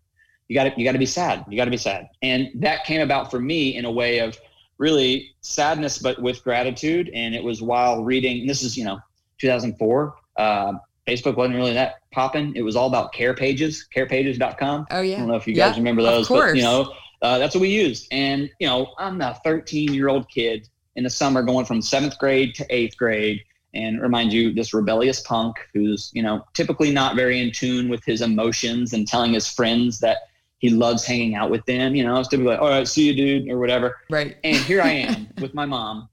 you 0.49 0.53
got 0.53 0.65
to 0.65 0.73
you 0.77 0.83
got 0.83 0.91
to 0.91 0.99
be 0.99 1.05
sad 1.05 1.45
you 1.47 1.55
got 1.55 1.65
to 1.65 1.71
be 1.71 1.77
sad 1.77 2.09
and 2.21 2.49
that 2.53 2.83
came 2.83 3.01
about 3.01 3.31
for 3.31 3.39
me 3.39 3.77
in 3.77 3.85
a 3.85 3.91
way 3.91 4.19
of 4.19 4.37
really 4.77 5.33
sadness 5.41 5.99
but 5.99 6.21
with 6.21 6.43
gratitude 6.43 7.09
and 7.13 7.33
it 7.33 7.43
was 7.43 7.61
while 7.61 8.03
reading 8.03 8.45
this 8.45 8.61
is 8.61 8.77
you 8.77 8.83
know 8.83 8.99
2004 9.39 10.15
uh, 10.37 10.73
facebook 11.09 11.35
wasn't 11.35 11.55
really 11.55 11.73
that 11.73 12.01
popping 12.11 12.53
it 12.55 12.61
was 12.61 12.75
all 12.75 12.87
about 12.87 13.11
care 13.13 13.33
pages 13.33 13.87
carepages.com 13.95 14.85
oh 14.91 15.01
yeah 15.01 15.15
i 15.15 15.19
don't 15.19 15.27
know 15.27 15.35
if 15.35 15.47
you 15.47 15.53
guys 15.53 15.77
remember 15.77 16.01
those 16.01 16.27
but 16.27 16.55
you 16.55 16.61
know 16.61 16.93
uh, 17.21 17.37
that's 17.37 17.53
what 17.53 17.61
we 17.61 17.69
used 17.69 18.07
and 18.11 18.49
you 18.59 18.67
know 18.67 18.93
i'm 18.97 19.19
a 19.21 19.33
13 19.43 19.93
year 19.93 20.07
old 20.09 20.29
kid 20.29 20.67
in 20.95 21.03
the 21.03 21.09
summer 21.09 21.43
going 21.43 21.65
from 21.65 21.81
seventh 21.81 22.17
grade 22.17 22.55
to 22.55 22.65
eighth 22.69 22.95
grade 22.97 23.41
and 23.73 24.01
remind 24.01 24.33
you 24.33 24.53
this 24.53 24.73
rebellious 24.73 25.21
punk 25.21 25.55
who's 25.73 26.11
you 26.13 26.23
know 26.23 26.43
typically 26.53 26.91
not 26.91 27.15
very 27.15 27.41
in 27.41 27.51
tune 27.51 27.89
with 27.89 28.03
his 28.05 28.21
emotions 28.21 28.93
and 28.93 29.07
telling 29.07 29.33
his 29.33 29.47
friends 29.47 29.99
that 29.99 30.17
he 30.59 30.69
loves 30.69 31.05
hanging 31.05 31.35
out 31.35 31.49
with 31.49 31.65
them. 31.65 31.95
You 31.95 32.03
know, 32.03 32.15
I 32.15 32.19
was 32.19 32.27
typically 32.27 32.51
like, 32.51 32.61
all 32.61 32.69
right, 32.69 32.87
see 32.87 33.07
you, 33.07 33.15
dude, 33.15 33.49
or 33.49 33.57
whatever. 33.59 33.97
Right. 34.09 34.37
And 34.43 34.57
here 34.57 34.81
I 34.81 34.89
am 34.91 35.29
with 35.39 35.53
my 35.53 35.65
mom 35.65 36.09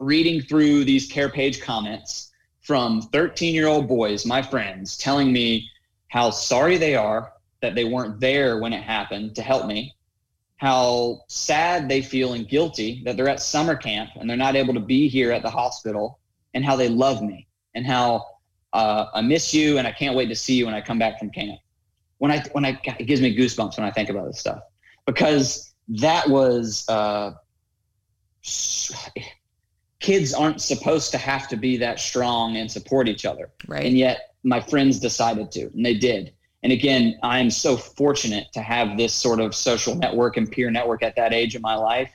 reading 0.00 0.42
through 0.42 0.84
these 0.84 1.06
care 1.06 1.28
page 1.28 1.60
comments 1.60 2.32
from 2.66 3.00
13 3.00 3.54
year 3.54 3.68
old 3.68 3.86
boys, 3.86 4.26
my 4.26 4.42
friends, 4.42 4.96
telling 4.96 5.32
me 5.32 5.70
how 6.08 6.30
sorry 6.30 6.76
they 6.76 6.96
are 6.96 7.32
that 7.62 7.76
they 7.76 7.84
weren't 7.84 8.18
there 8.18 8.58
when 8.58 8.72
it 8.72 8.82
happened 8.82 9.36
to 9.36 9.42
help 9.42 9.66
me, 9.66 9.94
how 10.56 11.20
sad 11.28 11.88
they 11.88 12.02
feel 12.02 12.32
and 12.32 12.48
guilty 12.48 13.02
that 13.04 13.16
they're 13.16 13.28
at 13.28 13.40
summer 13.40 13.76
camp 13.76 14.10
and 14.16 14.28
they're 14.28 14.36
not 14.36 14.56
able 14.56 14.74
to 14.74 14.80
be 14.80 15.08
here 15.08 15.30
at 15.30 15.42
the 15.42 15.50
hospital, 15.50 16.18
and 16.54 16.64
how 16.64 16.74
they 16.74 16.88
love 16.88 17.22
me, 17.22 17.46
and 17.76 17.86
how 17.86 18.24
uh, 18.72 19.06
I 19.14 19.20
miss 19.20 19.54
you 19.54 19.78
and 19.78 19.86
I 19.86 19.92
can't 19.92 20.16
wait 20.16 20.26
to 20.26 20.34
see 20.34 20.54
you 20.54 20.66
when 20.66 20.74
I 20.74 20.80
come 20.80 20.98
back 20.98 21.20
from 21.20 21.30
camp. 21.30 21.60
When 22.18 22.32
I 22.32 22.42
when 22.52 22.64
I 22.64 22.80
it 22.98 23.04
gives 23.04 23.20
me 23.20 23.36
goosebumps 23.36 23.76
when 23.76 23.86
I 23.86 23.92
think 23.92 24.08
about 24.08 24.26
this 24.26 24.40
stuff 24.40 24.62
because 25.04 25.72
that 25.88 26.28
was 26.28 26.84
uh, 26.88 27.32
kids 30.00 30.34
aren't 30.34 30.60
supposed 30.60 31.10
to 31.12 31.18
have 31.18 31.48
to 31.48 31.56
be 31.56 31.76
that 31.78 31.98
strong 31.98 32.56
and 32.56 32.70
support 32.70 33.08
each 33.08 33.24
other, 33.24 33.50
right? 33.66 33.84
And 33.84 33.96
yet 33.96 34.34
my 34.44 34.60
friends 34.60 34.98
decided 34.98 35.50
to, 35.52 35.66
and 35.74 35.84
they 35.84 35.94
did. 35.94 36.32
And 36.62 36.72
again, 36.72 37.18
I'm 37.22 37.50
so 37.50 37.76
fortunate 37.76 38.48
to 38.52 38.60
have 38.60 38.96
this 38.96 39.12
sort 39.14 39.40
of 39.40 39.54
social 39.54 39.94
network 39.94 40.36
and 40.36 40.50
peer 40.50 40.70
network 40.70 41.02
at 41.02 41.14
that 41.16 41.32
age 41.32 41.54
of 41.54 41.62
my 41.62 41.76
life. 41.76 42.10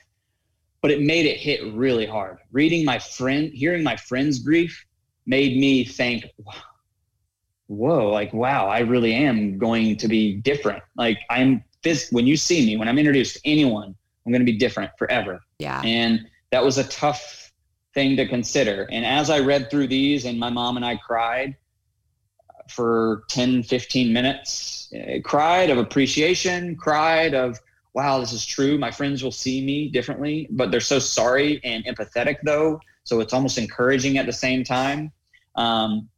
But 0.80 0.90
it 0.90 1.00
made 1.00 1.26
it 1.26 1.38
hit 1.38 1.72
really 1.72 2.06
hard. 2.06 2.38
Reading 2.50 2.84
my 2.84 2.98
friend, 2.98 3.50
hearing 3.54 3.84
my 3.84 3.96
friend's 3.96 4.40
grief 4.40 4.84
made 5.26 5.56
me 5.56 5.84
think, 5.84 6.26
whoa, 7.68 8.10
like, 8.10 8.32
wow, 8.32 8.66
I 8.66 8.80
really 8.80 9.14
am 9.14 9.58
going 9.58 9.96
to 9.98 10.08
be 10.08 10.34
different. 10.34 10.82
Like, 10.96 11.20
I'm 11.30 11.62
this, 11.82 12.10
when 12.10 12.26
you 12.26 12.36
see 12.36 12.66
me, 12.66 12.76
when 12.76 12.88
I'm 12.88 12.98
introduced 12.98 13.36
to 13.36 13.40
anyone, 13.44 13.94
I'm 14.26 14.32
going 14.32 14.44
to 14.44 14.52
be 14.52 14.58
different 14.58 14.90
forever. 14.98 15.40
Yeah. 15.58 15.80
And 15.82 16.26
that 16.50 16.64
was 16.64 16.78
a 16.78 16.84
tough 16.84 17.41
thing 17.94 18.16
to 18.16 18.26
consider. 18.26 18.88
And 18.90 19.04
as 19.04 19.30
I 19.30 19.40
read 19.40 19.70
through 19.70 19.88
these, 19.88 20.24
and 20.24 20.38
my 20.38 20.50
mom 20.50 20.76
and 20.76 20.84
I 20.84 20.96
cried 20.96 21.56
for 22.68 23.24
10, 23.28 23.62
15 23.64 24.12
minutes, 24.12 24.92
I 24.94 25.20
cried 25.24 25.70
of 25.70 25.78
appreciation, 25.78 26.76
cried 26.76 27.34
of, 27.34 27.58
wow, 27.94 28.20
this 28.20 28.32
is 28.32 28.44
true. 28.46 28.78
My 28.78 28.90
friends 28.90 29.22
will 29.22 29.32
see 29.32 29.64
me 29.64 29.88
differently, 29.88 30.48
but 30.50 30.70
they're 30.70 30.80
so 30.80 30.98
sorry 30.98 31.60
and 31.64 31.84
empathetic, 31.84 32.36
though. 32.44 32.80
So 33.04 33.20
it's 33.20 33.32
almost 33.32 33.58
encouraging 33.58 34.16
at 34.18 34.26
the 34.26 34.32
same 34.32 34.64
time. 34.64 35.12
Um, 35.56 36.08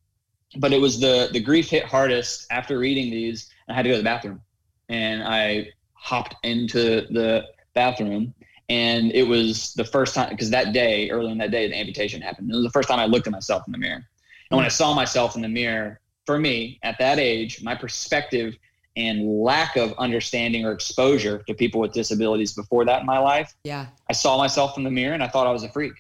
but 0.57 0.73
it 0.73 0.81
was 0.81 1.01
the 1.01 1.31
the 1.33 1.41
grief 1.41 1.69
hit 1.69 1.85
hardest 1.85 2.47
after 2.51 2.79
reading 2.79 3.11
these. 3.11 3.51
I 3.69 3.75
had 3.75 3.83
to 3.83 3.89
go 3.89 3.95
to 3.95 3.99
the 3.99 4.05
bathroom, 4.05 4.41
and 4.89 5.23
I 5.25 5.69
hopped 5.95 6.37
into 6.45 7.07
the 7.11 7.45
bathroom, 7.75 8.35
and 8.69 9.13
it 9.13 9.25
was 9.25 9.75
the 9.75 9.85
first 9.85 10.15
time 10.15 10.31
because 10.31 10.51
that 10.51 10.73
day, 10.73 11.11
early 11.11 11.33
in 11.33 11.39
that 11.39 11.51
day, 11.51 11.69
the 11.69 11.79
amputation 11.79 12.21
happened. 12.21 12.51
It 12.51 12.55
was 12.55 12.65
the 12.65 12.71
first 12.71 12.89
time 12.89 12.99
I 12.99 13.07
looked 13.07 13.27
at 13.27 13.33
myself 13.33 13.65
in 13.67 13.73
the 13.73 13.79
mirror, 13.79 14.05
and 14.51 14.57
when 14.57 14.65
I 14.65 14.69
saw 14.69 14.95
myself 14.95 15.37
in 15.37 15.43
the 15.43 15.49
mirror, 15.49 16.01
for 16.27 16.39
me 16.39 16.79
at 16.83 16.99
that 16.99 17.19
age, 17.19 17.63
my 17.63 17.75
perspective 17.75 18.55
and 18.97 19.43
lack 19.43 19.77
of 19.77 19.93
understanding 19.99 20.65
or 20.65 20.71
exposure 20.71 21.43
to 21.49 21.55
people 21.55 21.81
with 21.81 21.93
disabilities 21.93 22.53
before 22.53 22.85
that 22.85 23.01
in 23.01 23.07
my 23.07 23.19
life. 23.19 23.53
Yeah. 23.65 23.87
I 24.09 24.13
saw 24.13 24.39
myself 24.39 24.79
in 24.79 24.85
the 24.85 24.91
mirror 24.91 25.15
and 25.15 25.23
I 25.23 25.27
thought 25.27 25.49
I 25.49 25.51
was 25.51 25.65
a 25.65 25.69
freak. 25.69 25.95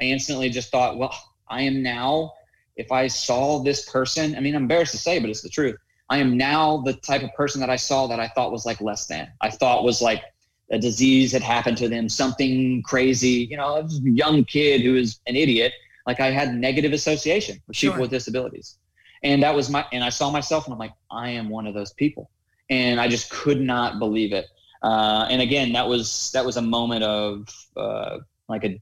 I 0.00 0.04
instantly 0.04 0.48
just 0.48 0.70
thought, 0.70 0.96
well, 0.96 1.12
I 1.48 1.62
am 1.62 1.82
now 1.82 2.32
if 2.80 2.90
I 2.90 3.08
saw 3.08 3.62
this 3.62 3.88
person, 3.90 4.34
I 4.34 4.40
mean, 4.40 4.56
I'm 4.56 4.62
embarrassed 4.62 4.92
to 4.92 4.98
say, 4.98 5.18
but 5.18 5.28
it's 5.28 5.42
the 5.42 5.50
truth. 5.50 5.76
I 6.08 6.16
am 6.16 6.38
now 6.38 6.78
the 6.78 6.94
type 6.94 7.22
of 7.22 7.32
person 7.34 7.60
that 7.60 7.68
I 7.68 7.76
saw 7.76 8.06
that 8.06 8.18
I 8.18 8.28
thought 8.28 8.52
was 8.52 8.64
like 8.64 8.80
less 8.80 9.06
than. 9.06 9.30
I 9.42 9.50
thought 9.50 9.84
was 9.84 10.00
like 10.00 10.22
a 10.70 10.78
disease 10.78 11.32
had 11.32 11.42
happened 11.42 11.76
to 11.78 11.88
them, 11.88 12.08
something 12.08 12.82
crazy. 12.82 13.48
You 13.50 13.56
know, 13.56 13.76
a 13.76 13.88
young 14.02 14.44
kid 14.44 14.82
who 14.82 14.96
is 14.96 15.20
an 15.26 15.36
idiot. 15.36 15.72
Like 16.06 16.20
I 16.20 16.30
had 16.30 16.54
negative 16.54 16.92
association 16.92 17.60
with 17.66 17.76
sure. 17.76 17.90
people 17.90 18.02
with 18.02 18.10
disabilities, 18.10 18.78
and 19.22 19.42
that 19.42 19.54
was 19.54 19.68
my. 19.68 19.84
And 19.92 20.02
I 20.02 20.08
saw 20.08 20.30
myself, 20.30 20.66
and 20.66 20.72
I'm 20.72 20.78
like, 20.78 20.94
I 21.10 21.30
am 21.30 21.48
one 21.48 21.66
of 21.66 21.74
those 21.74 21.92
people, 21.92 22.30
and 22.70 23.00
I 23.00 23.06
just 23.08 23.30
could 23.30 23.60
not 23.60 23.98
believe 23.98 24.32
it. 24.32 24.46
Uh, 24.82 25.26
and 25.30 25.42
again, 25.42 25.72
that 25.72 25.86
was 25.86 26.30
that 26.32 26.44
was 26.44 26.56
a 26.56 26.62
moment 26.62 27.04
of 27.04 27.48
uh, 27.76 28.18
like 28.48 28.64
a, 28.64 28.68
I 28.68 28.80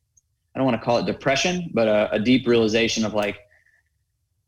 don't 0.59 0.65
want 0.65 0.81
to 0.81 0.85
call 0.85 0.99
it 0.99 1.07
depression, 1.07 1.71
but 1.75 1.89
a, 1.89 2.13
a 2.13 2.19
deep 2.21 2.47
realization 2.47 3.05
of 3.05 3.15
like, 3.15 3.39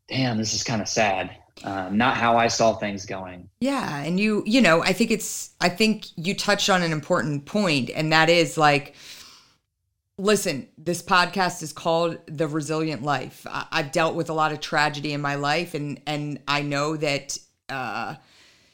damn, 0.07 0.37
this 0.37 0.53
is 0.53 0.63
kind 0.63 0.81
of 0.81 0.87
sad. 0.87 1.35
Uh, 1.63 1.89
not 1.91 2.17
how 2.17 2.37
I 2.37 2.47
saw 2.47 2.73
things 2.73 3.05
going. 3.05 3.49
Yeah, 3.59 3.97
and 4.03 4.19
you, 4.19 4.43
you 4.45 4.61
know, 4.61 4.81
I 4.81 4.93
think 4.93 5.11
it's, 5.11 5.51
I 5.61 5.69
think 5.69 6.05
you 6.15 6.33
touched 6.33 6.69
on 6.69 6.81
an 6.81 6.91
important 6.91 7.45
point, 7.45 7.91
and 7.93 8.11
that 8.11 8.29
is 8.29 8.57
like, 8.57 8.95
listen, 10.17 10.67
this 10.77 11.01
podcast 11.01 11.61
is 11.61 11.73
called 11.73 12.17
The 12.27 12.47
Resilient 12.47 13.03
Life. 13.03 13.45
I, 13.49 13.67
have 13.71 13.91
dealt 13.91 14.15
with 14.15 14.29
a 14.29 14.33
lot 14.33 14.51
of 14.51 14.59
tragedy 14.59 15.13
in 15.13 15.21
my 15.21 15.35
life, 15.35 15.73
and 15.73 16.01
and 16.07 16.39
I 16.47 16.61
know 16.61 16.95
that, 16.97 17.37
uh, 17.69 18.15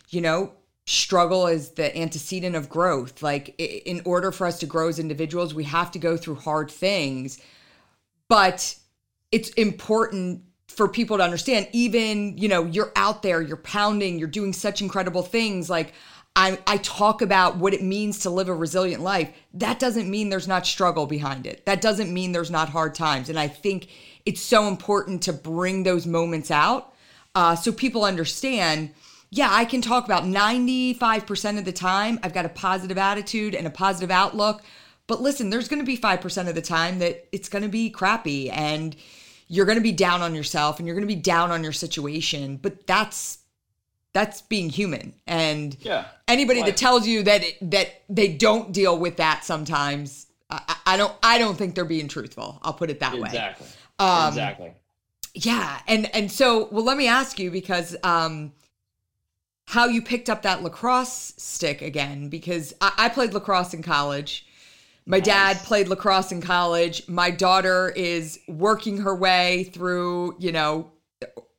you 0.10 0.22
know, 0.22 0.54
struggle 0.86 1.48
is 1.48 1.72
the 1.72 1.96
antecedent 1.98 2.56
of 2.56 2.70
growth. 2.70 3.22
Like, 3.22 3.56
in 3.60 4.02
order 4.06 4.32
for 4.32 4.48
us 4.48 4.60
to 4.60 4.66
grow 4.66 4.88
as 4.88 5.00
individuals, 5.00 5.54
we 5.54 5.66
have 5.66 5.92
to 5.92 6.00
go 6.00 6.16
through 6.16 6.36
hard 6.36 6.72
things, 6.72 7.40
but 8.30 8.76
it's 9.32 9.50
important 9.52 10.44
for 10.78 10.88
people 10.88 11.18
to 11.18 11.24
understand 11.24 11.68
even 11.74 12.38
you 12.38 12.48
know 12.48 12.64
you're 12.66 12.92
out 12.96 13.24
there 13.24 13.42
you're 13.42 13.58
pounding 13.58 14.18
you're 14.20 14.28
doing 14.28 14.54
such 14.54 14.82
incredible 14.82 15.24
things 15.24 15.70
like 15.70 15.94
I, 16.36 16.60
I 16.68 16.78
talk 16.78 17.24
about 17.24 17.58
what 17.58 17.74
it 17.74 17.82
means 17.82 18.20
to 18.20 18.30
live 18.30 18.48
a 18.48 18.54
resilient 18.54 19.02
life, 19.02 19.32
that 19.56 19.80
doesn't 19.80 20.08
mean 20.08 20.30
there's 20.30 20.48
not 20.48 20.68
struggle 20.68 21.08
behind 21.08 21.48
it. 21.48 21.66
That 21.66 21.82
doesn't 21.82 22.14
mean 22.14 22.32
there's 22.32 22.52
not 22.52 22.70
hard 22.70 22.94
times. 22.94 23.30
And 23.30 23.40
I 23.40 23.48
think 23.48 23.88
it's 24.24 24.40
so 24.40 24.68
important 24.68 25.24
to 25.24 25.34
bring 25.34 25.82
those 25.82 26.06
moments 26.06 26.52
out 26.52 26.94
uh, 27.34 27.56
so 27.56 27.72
people 27.72 28.04
understand 28.06 28.92
yeah, 29.30 29.50
I 29.52 29.66
can 29.66 29.82
talk 29.82 30.06
about 30.06 30.24
95% 30.24 31.58
of 31.58 31.66
the 31.66 31.74
time, 31.74 32.18
I've 32.24 32.34
got 32.34 32.46
a 32.46 32.50
positive 32.50 32.98
attitude 32.98 33.56
and 33.56 33.68
a 33.68 33.70
positive 33.70 34.10
outlook. 34.10 34.62
But 35.06 35.22
listen, 35.22 35.50
there's 35.50 35.68
going 35.68 35.82
to 35.82 35.86
be 35.86 35.98
5% 35.98 36.48
of 36.48 36.56
the 36.56 36.62
time 36.62 37.00
that 37.00 37.28
it's 37.32 37.50
going 37.50 37.64
to 37.64 37.70
be 37.70 37.90
crappy 37.90 38.50
and 38.50 38.96
you're 39.48 39.66
going 39.66 39.78
to 39.78 39.84
be 39.84 39.92
down 39.92 40.22
on 40.22 40.36
yourself 40.36 40.80
and 40.80 40.88
you're 40.88 40.96
going 40.96 41.08
to 41.08 41.14
be 41.14 41.20
down 41.20 41.52
on 41.52 41.64
your 41.64 41.72
situation. 41.74 42.58
But 42.58 42.86
that's 42.86 43.40
that's 44.14 44.42
being 44.42 44.70
human. 44.70 45.14
And 45.28 45.78
yeah. 45.82 46.06
anybody 46.28 46.64
that 46.64 46.76
tells 46.76 47.08
you 47.08 47.22
that 47.24 47.44
it, 47.44 47.72
that 47.72 48.02
they 48.10 48.30
don't 48.30 48.72
deal 48.72 48.98
with 48.98 49.18
that 49.18 49.44
sometimes 49.44 50.26
I, 50.50 50.76
I, 50.86 50.98
don't 50.98 51.14
i 51.22 51.38
don't 51.38 51.58
think 51.58 51.76
they're 51.76 51.86
being 51.86 52.08
truthful. 52.08 52.60
I'll 52.64 52.74
put 52.74 52.90
it 52.90 53.00
that 53.02 53.14
exactly. 53.14 53.68
way 53.68 53.74
um, 54.00 54.28
exactly. 54.30 54.72
yeah. 55.36 55.80
And 55.88 56.14
and 56.16 56.32
so 56.32 56.68
well 56.72 56.84
let 56.84 56.98
me 56.98 57.08
ask 57.08 57.38
you 57.38 57.52
because 57.52 57.96
um 58.04 58.54
how 59.68 59.86
you 59.86 60.02
picked 60.02 60.30
up 60.30 60.42
that 60.44 60.64
lacrosse 60.64 61.34
stick 61.38 61.82
again 61.82 62.30
because 62.30 62.74
i, 62.82 62.92
I 62.98 63.10
played 63.10 63.34
lacrosse 63.34 63.74
in 63.74 63.84
college 63.84 64.47
my 65.08 65.22
dad 65.22 65.58
played 65.60 65.88
lacrosse 65.88 66.32
in 66.34 66.42
college. 66.42 67.08
My 67.08 67.32
daughter 67.32 67.94
is 67.96 68.40
working 68.48 68.98
her 69.00 69.16
way 69.16 69.64
through 69.74 70.36
you 70.38 70.52
know 70.52 70.92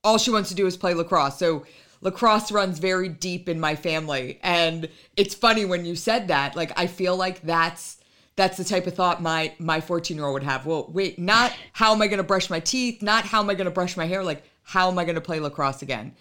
all 0.05 0.19
she 0.19 0.31
wants 0.31 0.51
to 0.51 0.55
do 0.55 0.67
is 0.67 0.77
play 0.77 0.95
lacrosse. 0.95 1.39
So 1.39 1.67
lacrosse 2.01 2.53
runs 2.53 2.79
very 2.79 3.09
deep 3.09 3.49
in 3.49 3.59
my 3.59 3.75
family. 3.75 4.39
And 4.43 4.89
it's 5.17 5.35
funny 5.35 5.65
when 5.65 5.85
you 5.85 5.97
said 5.97 6.29
that 6.29 6.55
like 6.55 6.79
i 6.79 6.87
feel 6.87 7.17
like 7.17 7.43
that's 7.43 7.97
that's 8.37 8.57
the 8.57 8.65
type 8.65 8.87
of 8.87 8.95
thought 8.95 9.21
my 9.21 9.53
my 9.59 9.81
14 9.81 10.17
year 10.17 10.27
old 10.27 10.35
would 10.35 10.43
have. 10.43 10.67
Well 10.67 10.89
wait 10.93 11.19
not 11.19 11.53
how 11.73 11.93
am 11.93 12.03
i 12.03 12.07
going 12.07 12.19
to 12.19 12.23
brush 12.25 12.51
my 12.51 12.61
teeth? 12.61 13.03
Not 13.03 13.25
how 13.25 13.41
am 13.41 13.51
i 13.51 13.55
going 13.55 13.65
to 13.65 13.71
brush 13.71 13.97
my 13.97 14.07
hair? 14.07 14.23
Like 14.23 14.45
how 14.63 14.91
am 14.91 14.99
i 14.99 15.05
going 15.05 15.15
to 15.15 15.23
play 15.23 15.41
lacrosse 15.41 15.81
again? 15.81 16.15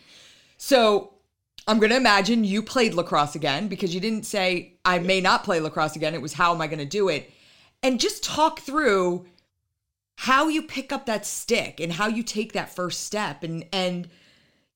So 0.57 1.13
i'm 1.67 1.79
going 1.79 1.89
to 1.89 1.97
imagine 1.97 2.43
you 2.43 2.61
played 2.61 2.93
lacrosse 2.93 3.35
again 3.35 3.67
because 3.67 3.93
you 3.93 3.99
didn't 3.99 4.25
say 4.25 4.73
i 4.85 4.99
may 4.99 5.21
not 5.21 5.43
play 5.43 5.59
lacrosse 5.59 5.95
again. 5.95 6.13
It 6.13 6.21
was 6.21 6.33
how 6.33 6.53
am 6.53 6.61
i 6.61 6.67
going 6.67 6.79
to 6.79 6.85
do 6.85 7.09
it? 7.09 7.31
And 7.83 7.99
just 7.99 8.23
talk 8.23 8.59
through 8.59 9.27
how 10.17 10.47
you 10.47 10.63
pick 10.63 10.91
up 10.91 11.05
that 11.05 11.25
stick 11.25 11.79
and 11.79 11.93
how 11.93 12.07
you 12.07 12.23
take 12.23 12.53
that 12.53 12.73
first 12.73 13.03
step. 13.03 13.43
And 13.43 13.65
and 13.71 14.09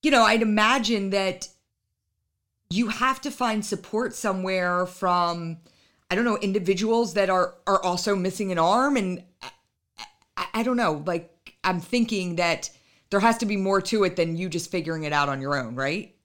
you 0.04 0.12
know, 0.12 0.23
I'd 0.23 0.41
imagine 0.41 1.12
that 1.12 1.47
you 2.69 2.88
have 2.88 3.21
to 3.21 3.32
find 3.32 3.65
support 3.65 4.15
somewhere 4.15 4.86
from 4.86 5.58
I 6.10 6.15
don't 6.15 6.25
know 6.25 6.38
individuals 6.38 7.13
that 7.15 7.30
are 7.30 7.56
are 7.67 7.84
also 7.84 8.15
missing 8.15 8.51
an 8.51 8.60
arm. 8.60 8.97
And 8.97 9.23
I, 10.38 10.47
I, 10.54 10.63
don't 10.63 10.77
know 10.77 11.04
like 11.06 11.56
I'm 11.63 11.80
thinking 11.80 12.36
that 12.36 12.69
there 13.10 13.19
has 13.19 13.38
to 13.39 13.45
be 13.45 13.58
more 13.58 13.82
to 13.82 14.04
it 14.04 14.15
than 14.15 14.38
you 14.38 14.47
just 14.47 14.71
figuring 14.71 15.04
it 15.04 15.13
out 15.13 15.30
on 15.30 15.41
your 15.41 15.58
own, 15.58 15.75
right? 15.75 16.15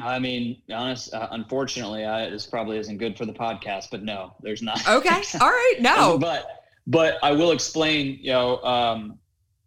I 0.00 0.18
mean, 0.18 0.62
honest, 0.72 1.12
uh, 1.12 1.28
unfortunately, 1.32 2.06
I, 2.06 2.30
this 2.30 2.46
probably 2.46 2.78
isn't 2.78 2.96
good 2.96 3.18
for 3.18 3.26
the 3.26 3.32
podcast, 3.32 3.88
but 3.90 4.02
no, 4.02 4.34
there's 4.40 4.62
not. 4.62 4.80
Okay, 4.88 5.22
all 5.40 5.48
right, 5.48 5.74
no, 5.80 6.18
but 6.18 6.64
but 6.86 7.18
I 7.22 7.32
will 7.32 7.52
explain. 7.52 8.18
You 8.20 8.32
know, 8.32 8.62
um, 8.62 9.18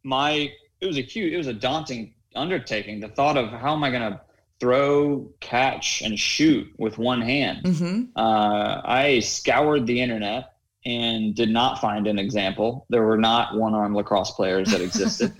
my 0.03 0.51
it 0.81 0.85
was 0.85 0.97
a 0.97 1.01
huge, 1.01 1.33
it 1.33 1.37
was 1.37 1.47
a 1.47 1.53
daunting 1.53 2.13
undertaking. 2.35 2.99
The 2.99 3.09
thought 3.09 3.37
of 3.37 3.49
how 3.49 3.73
am 3.73 3.83
I 3.83 3.91
going 3.91 4.13
to 4.13 4.21
throw, 4.59 5.29
catch, 5.41 6.01
and 6.01 6.17
shoot 6.17 6.73
with 6.77 6.97
one 6.97 7.21
hand. 7.21 7.65
Mm-hmm. 7.65 8.03
Uh, 8.15 8.81
I 8.83 9.19
scoured 9.19 9.85
the 9.85 10.01
internet 10.01 10.54
and 10.85 11.33
did 11.33 11.49
not 11.49 11.81
find 11.81 12.05
an 12.05 12.19
example. 12.19 12.85
There 12.89 13.03
were 13.03 13.17
not 13.17 13.55
one 13.55 13.73
arm 13.73 13.95
lacrosse 13.95 14.31
players 14.31 14.69
that 14.71 14.81
existed. 14.81 15.33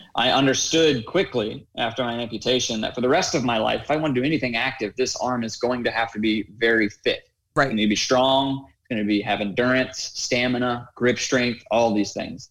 I 0.14 0.30
understood 0.30 1.04
quickly 1.04 1.66
after 1.76 2.02
my 2.02 2.14
amputation 2.14 2.80
that 2.80 2.94
for 2.94 3.02
the 3.02 3.08
rest 3.08 3.34
of 3.34 3.44
my 3.44 3.58
life, 3.58 3.82
if 3.82 3.90
I 3.90 3.96
want 3.96 4.14
to 4.14 4.20
do 4.20 4.26
anything 4.26 4.56
active, 4.56 4.94
this 4.96 5.14
arm 5.16 5.44
is 5.44 5.56
going 5.56 5.84
to 5.84 5.90
have 5.90 6.12
to 6.12 6.18
be 6.18 6.46
very 6.56 6.88
fit. 6.88 7.28
Right. 7.54 7.64
It's 7.64 7.70
going 7.70 7.76
to 7.76 7.88
be 7.88 7.96
strong. 7.96 8.66
It's 8.68 8.88
going 8.88 9.02
to 9.02 9.06
be 9.06 9.20
have 9.20 9.40
endurance, 9.40 10.12
stamina, 10.14 10.88
grip 10.94 11.18
strength, 11.18 11.62
all 11.70 11.94
these 11.94 12.14
things. 12.14 12.50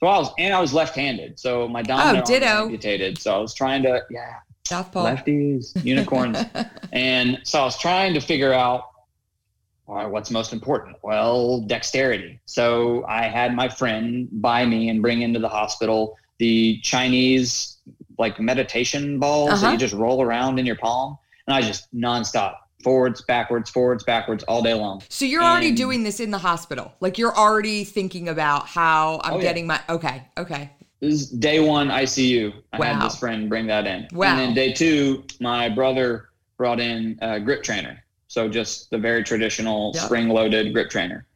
So 0.00 0.06
I 0.06 0.18
was, 0.18 0.30
and 0.38 0.54
I 0.54 0.60
was 0.60 0.72
left-handed, 0.72 1.40
so 1.40 1.66
my 1.66 1.80
oh, 1.80 1.84
dominant 1.84 2.24
oh, 2.28 2.32
ditto. 2.32 2.46
arm 2.46 2.56
was 2.56 2.66
amputated. 2.66 3.18
So 3.18 3.34
I 3.34 3.38
was 3.38 3.52
trying 3.52 3.82
to, 3.82 4.04
yeah, 4.10 4.34
Southpaw. 4.64 5.04
lefties, 5.04 5.84
unicorns, 5.84 6.38
and 6.92 7.40
so 7.42 7.60
I 7.60 7.64
was 7.64 7.76
trying 7.78 8.14
to 8.14 8.20
figure 8.20 8.52
out, 8.52 8.87
right, 9.96 10.06
what's 10.06 10.30
most 10.30 10.52
important? 10.52 10.96
Well, 11.02 11.60
dexterity. 11.60 12.40
So 12.44 13.04
I 13.06 13.24
had 13.24 13.54
my 13.54 13.68
friend 13.68 14.28
buy 14.30 14.66
me 14.66 14.88
and 14.88 15.00
bring 15.00 15.22
into 15.22 15.38
the 15.38 15.48
hospital 15.48 16.16
the 16.38 16.80
Chinese 16.82 17.78
like 18.18 18.40
meditation 18.40 19.18
balls 19.18 19.50
uh-huh. 19.50 19.62
that 19.62 19.72
you 19.72 19.78
just 19.78 19.94
roll 19.94 20.22
around 20.22 20.58
in 20.58 20.66
your 20.66 20.76
palm, 20.76 21.18
and 21.46 21.54
I 21.54 21.62
just 21.62 21.92
nonstop 21.94 22.56
forwards, 22.82 23.22
backwards, 23.22 23.70
forwards, 23.70 24.04
backwards 24.04 24.44
all 24.44 24.62
day 24.62 24.74
long. 24.74 25.02
So 25.08 25.24
you're 25.24 25.42
and 25.42 25.50
already 25.50 25.72
doing 25.72 26.02
this 26.02 26.20
in 26.20 26.30
the 26.30 26.38
hospital. 26.38 26.92
Like 27.00 27.18
you're 27.18 27.36
already 27.36 27.84
thinking 27.84 28.28
about 28.28 28.66
how 28.66 29.20
I'm 29.24 29.34
oh, 29.34 29.40
getting 29.40 29.64
yeah. 29.64 29.80
my 29.88 29.94
okay, 29.94 30.28
okay. 30.36 30.70
This 31.00 31.14
is 31.14 31.30
day 31.30 31.60
one 31.60 31.88
ICU. 31.88 32.52
I 32.72 32.78
wow. 32.78 32.86
had 32.86 33.02
this 33.02 33.18
friend 33.18 33.48
bring 33.48 33.66
that 33.68 33.86
in. 33.86 34.08
Wow. 34.12 34.30
And 34.30 34.38
then 34.38 34.54
day 34.54 34.72
two, 34.72 35.24
my 35.40 35.68
brother 35.68 36.30
brought 36.56 36.80
in 36.80 37.18
a 37.22 37.38
grip 37.38 37.62
trainer. 37.62 38.02
So 38.28 38.48
just 38.48 38.90
the 38.90 38.98
very 38.98 39.24
traditional 39.24 39.92
yep. 39.94 40.04
spring 40.04 40.28
loaded 40.28 40.72
grip 40.72 40.90
trainer. 40.90 41.26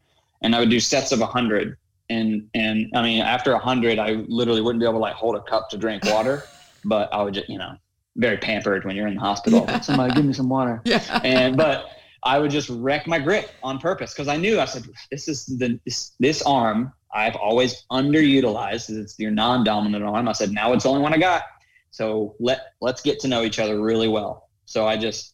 And 0.42 0.54
I 0.54 0.60
would 0.60 0.70
do 0.70 0.80
sets 0.80 1.12
of 1.12 1.20
a 1.20 1.26
hundred. 1.26 1.76
And 2.10 2.48
and 2.54 2.90
I 2.94 3.02
mean 3.02 3.22
after 3.22 3.52
a 3.52 3.58
hundred 3.58 3.98
I 3.98 4.24
literally 4.28 4.60
wouldn't 4.60 4.80
be 4.80 4.86
able 4.86 4.94
to 4.94 5.00
like 5.00 5.14
hold 5.14 5.36
a 5.36 5.42
cup 5.42 5.70
to 5.70 5.78
drink 5.78 6.04
water. 6.04 6.44
but 6.84 7.12
I 7.12 7.22
would 7.22 7.34
just, 7.34 7.48
you 7.48 7.58
know, 7.58 7.76
very 8.16 8.36
pampered 8.36 8.84
when 8.84 8.94
you're 8.94 9.06
in 9.06 9.14
the 9.14 9.20
hospital. 9.20 9.64
Yeah. 9.66 9.80
Somebody 9.80 10.14
give 10.14 10.24
me 10.24 10.32
some 10.32 10.48
water. 10.48 10.82
Yeah. 10.84 11.20
And 11.24 11.56
but 11.56 11.90
I 12.22 12.38
would 12.38 12.50
just 12.50 12.68
wreck 12.68 13.06
my 13.06 13.18
grip 13.18 13.50
on 13.62 13.78
purpose 13.78 14.12
because 14.12 14.28
I 14.28 14.36
knew 14.36 14.60
I 14.60 14.66
said 14.66 14.84
this 15.10 15.28
is 15.28 15.46
the 15.46 15.80
this, 15.84 16.12
this 16.20 16.42
arm 16.42 16.92
I've 17.14 17.36
always 17.36 17.84
underutilized. 17.90 18.90
It's 18.90 19.18
your 19.18 19.30
non-dominant 19.30 20.02
arm. 20.02 20.28
I 20.28 20.32
said 20.32 20.52
now 20.52 20.72
it's 20.72 20.84
the 20.84 20.90
only 20.90 21.02
one 21.02 21.12
I 21.12 21.18
got. 21.18 21.42
So 21.90 22.34
let 22.40 22.72
let's 22.80 23.02
get 23.02 23.20
to 23.20 23.28
know 23.28 23.42
each 23.42 23.58
other 23.58 23.80
really 23.80 24.08
well. 24.08 24.48
So 24.64 24.86
I 24.86 24.96
just 24.96 25.31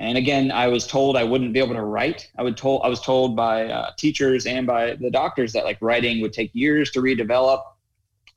and 0.00 0.16
again 0.18 0.50
I 0.50 0.66
was 0.66 0.86
told 0.86 1.16
I 1.16 1.24
wouldn't 1.24 1.52
be 1.52 1.60
able 1.60 1.74
to 1.74 1.82
write. 1.82 2.28
I 2.36 2.50
told 2.50 2.82
I 2.82 2.88
was 2.88 3.00
told 3.00 3.36
by 3.36 3.66
uh, 3.66 3.90
teachers 3.96 4.46
and 4.46 4.66
by 4.66 4.96
the 4.96 5.10
doctors 5.10 5.52
that 5.52 5.64
like 5.64 5.78
writing 5.80 6.20
would 6.22 6.32
take 6.32 6.50
years 6.54 6.90
to 6.92 7.00
redevelop. 7.00 7.62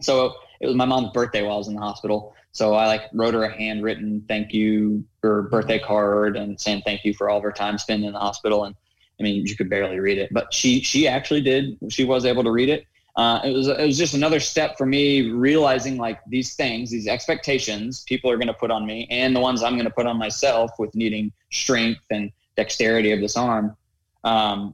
So 0.01 0.35
it 0.59 0.67
was 0.67 0.75
my 0.75 0.85
mom's 0.85 1.11
birthday 1.11 1.41
while 1.41 1.55
I 1.55 1.57
was 1.57 1.67
in 1.69 1.75
the 1.75 1.81
hospital. 1.81 2.35
So 2.51 2.75
I 2.75 2.85
like 2.85 3.03
wrote 3.13 3.33
her 3.33 3.45
a 3.45 3.57
handwritten 3.57 4.23
thank 4.27 4.53
you 4.53 5.03
or 5.23 5.43
birthday 5.43 5.79
card 5.79 6.37
and 6.37 6.59
saying 6.59 6.83
thank 6.85 7.03
you 7.03 7.13
for 7.13 7.29
all 7.29 7.37
of 7.37 7.43
her 7.43 7.51
time 7.51 7.77
spent 7.77 8.03
in 8.03 8.13
the 8.13 8.19
hospital. 8.19 8.65
And 8.65 8.75
I 9.19 9.23
mean, 9.23 9.45
you 9.45 9.55
could 9.55 9.69
barely 9.69 9.99
read 9.99 10.17
it, 10.17 10.33
but 10.33 10.53
she 10.53 10.81
she 10.81 11.07
actually 11.07 11.41
did. 11.41 11.77
She 11.89 12.03
was 12.03 12.25
able 12.25 12.43
to 12.43 12.51
read 12.51 12.69
it. 12.69 12.85
Uh, 13.15 13.39
it 13.43 13.51
was 13.51 13.67
it 13.67 13.85
was 13.85 13.97
just 13.97 14.15
another 14.15 14.39
step 14.39 14.77
for 14.77 14.85
me 14.85 15.29
realizing 15.29 15.97
like 15.97 16.19
these 16.27 16.55
things, 16.55 16.89
these 16.89 17.07
expectations 17.07 18.03
people 18.03 18.29
are 18.29 18.37
going 18.37 18.47
to 18.47 18.53
put 18.53 18.71
on 18.71 18.85
me, 18.85 19.07
and 19.09 19.35
the 19.35 19.39
ones 19.39 19.63
I'm 19.63 19.73
going 19.73 19.85
to 19.85 19.93
put 19.93 20.07
on 20.07 20.17
myself 20.17 20.71
with 20.79 20.93
needing 20.95 21.31
strength 21.53 22.03
and 22.11 22.31
dexterity 22.55 23.11
of 23.11 23.19
this 23.19 23.37
arm. 23.37 23.75
Um, 24.23 24.73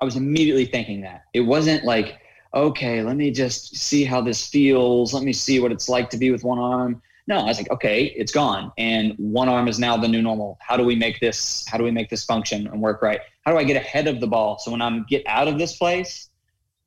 I 0.00 0.04
was 0.04 0.16
immediately 0.16 0.66
thinking 0.66 1.00
that 1.02 1.24
it 1.32 1.40
wasn't 1.40 1.84
like 1.84 2.20
okay, 2.54 3.02
let 3.02 3.16
me 3.16 3.30
just 3.30 3.76
see 3.76 4.04
how 4.04 4.20
this 4.20 4.46
feels. 4.46 5.12
Let 5.12 5.24
me 5.24 5.32
see 5.32 5.60
what 5.60 5.72
it's 5.72 5.88
like 5.88 6.08
to 6.10 6.16
be 6.16 6.30
with 6.30 6.44
one 6.44 6.58
arm. 6.58 7.02
No, 7.26 7.38
I 7.38 7.44
was 7.44 7.58
like, 7.58 7.70
okay, 7.70 8.04
it's 8.16 8.32
gone. 8.32 8.70
And 8.78 9.14
one 9.18 9.48
arm 9.48 9.66
is 9.66 9.78
now 9.78 9.96
the 9.96 10.06
new 10.06 10.22
normal. 10.22 10.58
How 10.60 10.76
do 10.76 10.84
we 10.84 10.94
make 10.94 11.20
this, 11.20 11.64
how 11.66 11.78
do 11.78 11.84
we 11.84 11.90
make 11.90 12.10
this 12.10 12.24
function 12.24 12.66
and 12.66 12.80
work 12.80 13.02
right? 13.02 13.20
How 13.44 13.52
do 13.52 13.58
I 13.58 13.64
get 13.64 13.76
ahead 13.76 14.06
of 14.06 14.20
the 14.20 14.26
ball? 14.26 14.58
So 14.58 14.70
when 14.70 14.82
I'm 14.82 15.04
get 15.08 15.26
out 15.26 15.48
of 15.48 15.58
this 15.58 15.76
place, 15.76 16.28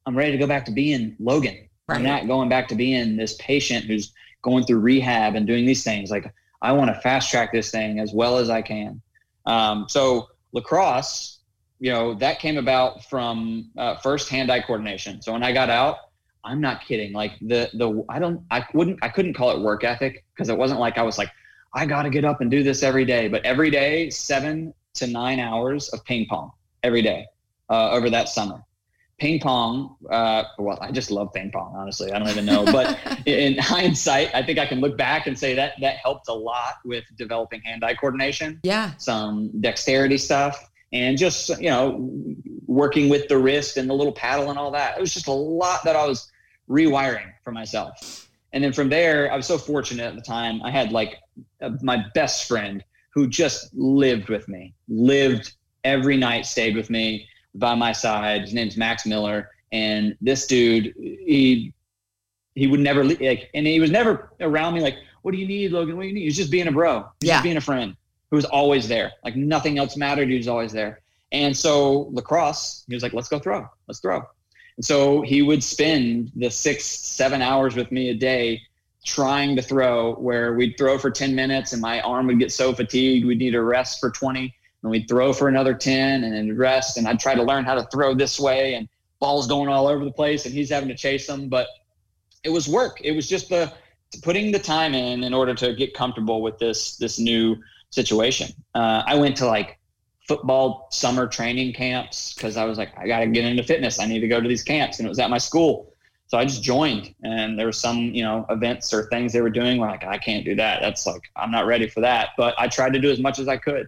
I'm 0.06 0.16
ready 0.16 0.32
to 0.32 0.38
go 0.38 0.48
back 0.48 0.64
to 0.66 0.72
being 0.72 1.16
Logan. 1.20 1.68
Right. 1.88 1.98
I'm 1.98 2.04
not 2.04 2.28
going 2.28 2.50
back 2.50 2.68
to 2.70 2.76
being 2.76 3.18
this 3.18 3.36
patient 3.40 3.86
who's 3.86 4.14
going 4.42 4.66
through 4.66 4.80
rehab 4.80 5.36
and 5.36 5.48
doing 5.48 5.66
these 5.66 5.84
things. 5.84 6.12
Like 6.12 6.32
I 6.62 6.72
want 6.72 6.94
to 6.94 7.02
fast 7.02 7.32
track 7.32 7.52
this 7.52 7.72
thing 7.72 8.00
as 8.00 8.14
well 8.14 8.38
as 8.38 8.50
I 8.50 8.62
can. 8.62 9.02
Um, 9.48 9.88
so 9.90 10.28
lacrosse, 10.52 11.40
you 11.80 11.92
know, 11.92 12.14
that 12.16 12.40
came 12.40 12.58
about 12.58 13.04
from 13.06 13.72
uh, 13.78 13.96
first 13.98 14.30
hand-eye 14.30 14.62
coordination. 14.62 15.22
So 15.22 15.34
when 15.34 15.44
I 15.44 15.52
got 15.52 15.70
out, 15.70 15.98
I'm 16.44 16.62
not 16.62 16.82
kidding. 16.86 17.14
Like 17.14 17.34
the 17.42 17.70
the 17.74 18.06
I 18.10 18.20
don't 18.20 18.42
I 18.52 18.66
wouldn't 18.74 19.00
I 19.02 19.10
couldn't 19.10 19.34
call 19.34 19.52
it 19.52 19.60
work 19.60 19.84
ethic 19.84 20.24
because 20.34 20.50
it 20.50 20.58
wasn't 20.58 20.80
like 20.80 20.98
I 20.98 21.04
was 21.04 21.18
like 21.18 21.30
I 21.74 21.86
got 21.86 22.04
to 22.04 22.10
get 22.10 22.24
up 22.24 22.42
and 22.42 22.50
do 22.50 22.64
this 22.64 22.84
every 22.84 23.06
day. 23.06 23.28
But 23.28 23.46
every 23.46 23.70
day, 23.70 24.10
seven 24.10 24.74
to 24.96 25.08
nine 25.08 25.40
hours 25.40 25.90
of 25.90 26.04
ping 26.06 26.26
pong 26.28 26.52
every 26.84 27.02
day 27.02 27.26
uh, 27.70 27.92
over 27.92 28.10
that 28.10 28.30
summer. 28.30 28.64
Ping 29.18 29.40
pong. 29.40 29.96
Uh, 30.10 30.44
well, 30.58 30.78
I 30.82 30.92
just 30.92 31.12
love 31.12 31.34
ping 31.34 31.52
pong. 31.52 31.74
Honestly, 31.76 32.12
I 32.12 32.20
don't 32.20 32.30
even 32.30 32.46
know. 32.46 32.66
But 32.66 32.98
in 33.26 33.58
hindsight, 33.58 34.34
I 34.34 34.44
think 34.44 34.60
I 34.60 34.66
can 34.66 34.80
look 34.80 34.98
back 34.98 35.28
and 35.28 35.38
say 35.38 35.56
that 35.56 35.74
that 35.82 35.98
helped 35.98 36.28
a 36.28 36.34
lot 36.34 36.76
with 36.86 37.04
developing 37.18 37.62
hand-eye 37.62 37.96
coordination. 37.96 38.60
Yeah. 38.64 38.94
Some 38.98 39.52
dexterity 39.62 40.18
stuff, 40.18 40.70
and 40.94 41.18
just 41.18 41.50
you 41.60 41.70
know, 41.70 42.12
working 42.66 43.10
with 43.10 43.28
the 43.28 43.38
wrist 43.38 43.78
and 43.78 43.90
the 43.90 43.94
little 43.94 44.14
paddle 44.14 44.50
and 44.50 44.60
all 44.60 44.72
that. 44.72 44.98
It 44.98 45.02
was 45.02 45.14
just 45.14 45.28
a 45.28 45.34
lot 45.34 45.84
that 45.84 45.96
I 45.96 46.06
was 46.06 46.32
rewiring 46.70 47.32
for 47.44 47.52
myself. 47.52 48.30
And 48.54 48.64
then 48.64 48.74
from 48.74 48.90
there, 48.90 49.32
I 49.32 49.36
was 49.36 49.46
so 49.46 49.58
fortunate 49.58 50.04
at 50.04 50.16
the 50.16 50.22
time. 50.22 50.62
I 50.64 50.72
had 50.72 50.92
like 50.92 51.18
my 51.82 52.06
best 52.14 52.48
friend 52.48 52.84
who 53.14 53.28
just 53.28 53.74
lived 53.74 54.30
with 54.30 54.48
me, 54.48 54.74
lived 54.88 55.54
every 55.84 56.18
night, 56.18 56.46
stayed 56.46 56.76
with 56.76 56.90
me 56.90 57.28
by 57.58 57.76
my 57.76 57.92
side. 57.92 58.42
His 58.42 58.54
name's 58.54 58.78
Max 58.78 59.06
Miller, 59.06 59.50
and 59.72 60.16
this 60.22 60.48
dude, 60.48 60.94
he 60.98 61.74
he 62.56 62.68
would 62.68 62.80
never 62.80 63.04
like, 63.04 63.50
and 63.54 63.68
he 63.68 63.80
was 63.80 63.92
never 63.92 64.32
around 64.40 64.74
me. 64.74 64.82
Like, 64.82 64.98
what 65.22 65.32
do 65.32 65.38
you 65.38 65.48
need, 65.48 65.72
Logan? 65.72 65.96
What 65.96 66.04
do 66.04 66.08
you 66.08 66.14
need? 66.14 66.22
He 66.22 66.28
was 66.28 66.36
just 66.36 66.52
being 66.52 66.68
a 66.68 66.72
bro, 66.72 67.08
yeah. 67.22 67.36
just 67.36 67.44
being 67.44 67.58
a 67.58 67.62
friend 67.62 67.96
who 68.30 68.36
was 68.36 68.46
always 68.46 68.88
there. 68.88 69.12
Like 69.24 69.36
nothing 69.36 69.78
else 69.78 69.96
mattered. 69.98 70.30
He 70.30 70.38
was 70.38 70.48
always 70.48 70.72
there. 70.72 71.02
And 71.32 71.56
so 71.56 72.10
lacrosse, 72.12 72.84
he 72.88 72.94
was 72.94 73.04
like, 73.04 73.14
let's 73.14 73.30
go 73.30 73.40
throw, 73.40 73.68
let's 73.88 74.00
throw. 74.00 74.24
And 74.78 74.86
so 74.86 75.22
he 75.22 75.42
would 75.42 75.64
spend 75.64 76.32
the 76.36 76.50
six, 76.50 76.86
seven 76.86 77.42
hours 77.42 77.76
with 77.76 77.92
me 77.92 78.10
a 78.10 78.14
day 78.14 78.62
trying 79.06 79.56
to 79.56 79.62
throw 79.62 80.16
where 80.16 80.54
we'd 80.54 80.76
throw 80.78 80.98
for 80.98 81.10
10 81.10 81.34
minutes 81.34 81.72
and 81.74 81.82
my 81.82 82.02
arm 82.02 82.28
would 82.28 82.40
get 82.40 82.52
so 82.52 82.74
fatigued 82.74 83.26
we'd 83.26 83.38
need 83.38 83.56
a 83.56 83.62
rest 83.62 84.02
for 84.02 84.12
20 84.12 84.54
and 84.84 84.92
we'd 84.92 85.08
throw 85.08 85.34
for 85.34 85.48
another 85.48 85.74
10 85.74 86.24
and 86.24 86.34
then 86.34 86.58
rest. 86.58 86.98
And 86.98 87.08
i'd 87.08 87.20
try 87.20 87.36
to 87.36 87.44
learn 87.44 87.66
how 87.66 87.76
to 87.76 87.84
throw 87.92 88.14
this 88.14 88.40
way 88.40 88.76
and 88.76 88.88
balls 89.20 89.48
going 89.48 89.70
all 89.70 89.88
over 89.88 90.06
the 90.06 90.12
place 90.12 90.46
and 90.46 90.54
he's 90.54 90.70
having 90.70 90.90
to 90.90 90.96
chase 90.96 91.28
them. 91.28 91.50
But 91.50 91.68
it 92.44 92.50
was 92.50 92.68
work. 92.68 93.00
It 93.04 93.12
was 93.12 93.28
just 93.28 93.50
the 93.50 93.74
putting 94.22 94.52
the 94.52 94.60
time 94.60 94.94
in 94.94 95.24
in 95.24 95.34
order 95.34 95.54
to 95.54 95.74
get 95.74 95.94
comfortable 95.94 96.42
with 96.42 96.58
this 96.60 96.98
this 96.98 97.20
new 97.20 97.58
situation. 97.90 98.50
Uh, 98.76 99.04
i 99.06 99.16
went 99.16 99.36
to 99.38 99.46
like 99.46 99.80
football 100.28 100.88
summer 100.92 101.26
training 101.26 101.74
camps 101.74 102.34
because 102.34 102.58
i 102.58 102.66
was 102.66 102.78
like 102.78 102.98
i 102.98 103.08
got 103.08 103.20
to 103.20 103.28
get 103.28 103.46
into 103.46 103.64
fitness. 103.64 104.00
I 104.00 104.06
need 104.06 104.20
to 104.20 104.28
go 104.28 104.40
to 104.40 104.48
these 104.48 104.64
camps. 104.64 105.00
And 105.00 105.06
it 105.06 105.10
was 105.10 105.20
at 105.20 105.30
my 105.30 105.38
school. 105.38 105.94
So 106.28 106.38
I 106.38 106.44
just 106.44 106.62
joined, 106.62 107.16
and 107.24 107.58
there 107.58 107.66
were 107.66 107.72
some, 107.72 107.98
you 107.98 108.22
know, 108.22 108.46
events 108.50 108.94
or 108.94 109.06
things 109.06 109.32
they 109.32 109.40
were 109.40 109.50
doing 109.50 109.80
where 109.80 109.90
like 109.90 110.04
I 110.04 110.18
can't 110.18 110.44
do 110.44 110.56
that. 110.56 110.82
That's 110.82 111.08
like 111.08 111.22
I'm 111.38 111.52
not 111.52 111.66
ready 111.66 111.88
for 111.88 112.02
that. 112.02 112.30
But 112.38 112.54
I 112.58 112.68
tried 112.68 112.92
to 112.94 113.00
do 113.00 113.10
as 113.10 113.20
much 113.20 113.40
as 113.40 113.48
I 113.48 113.56
could, 113.56 113.88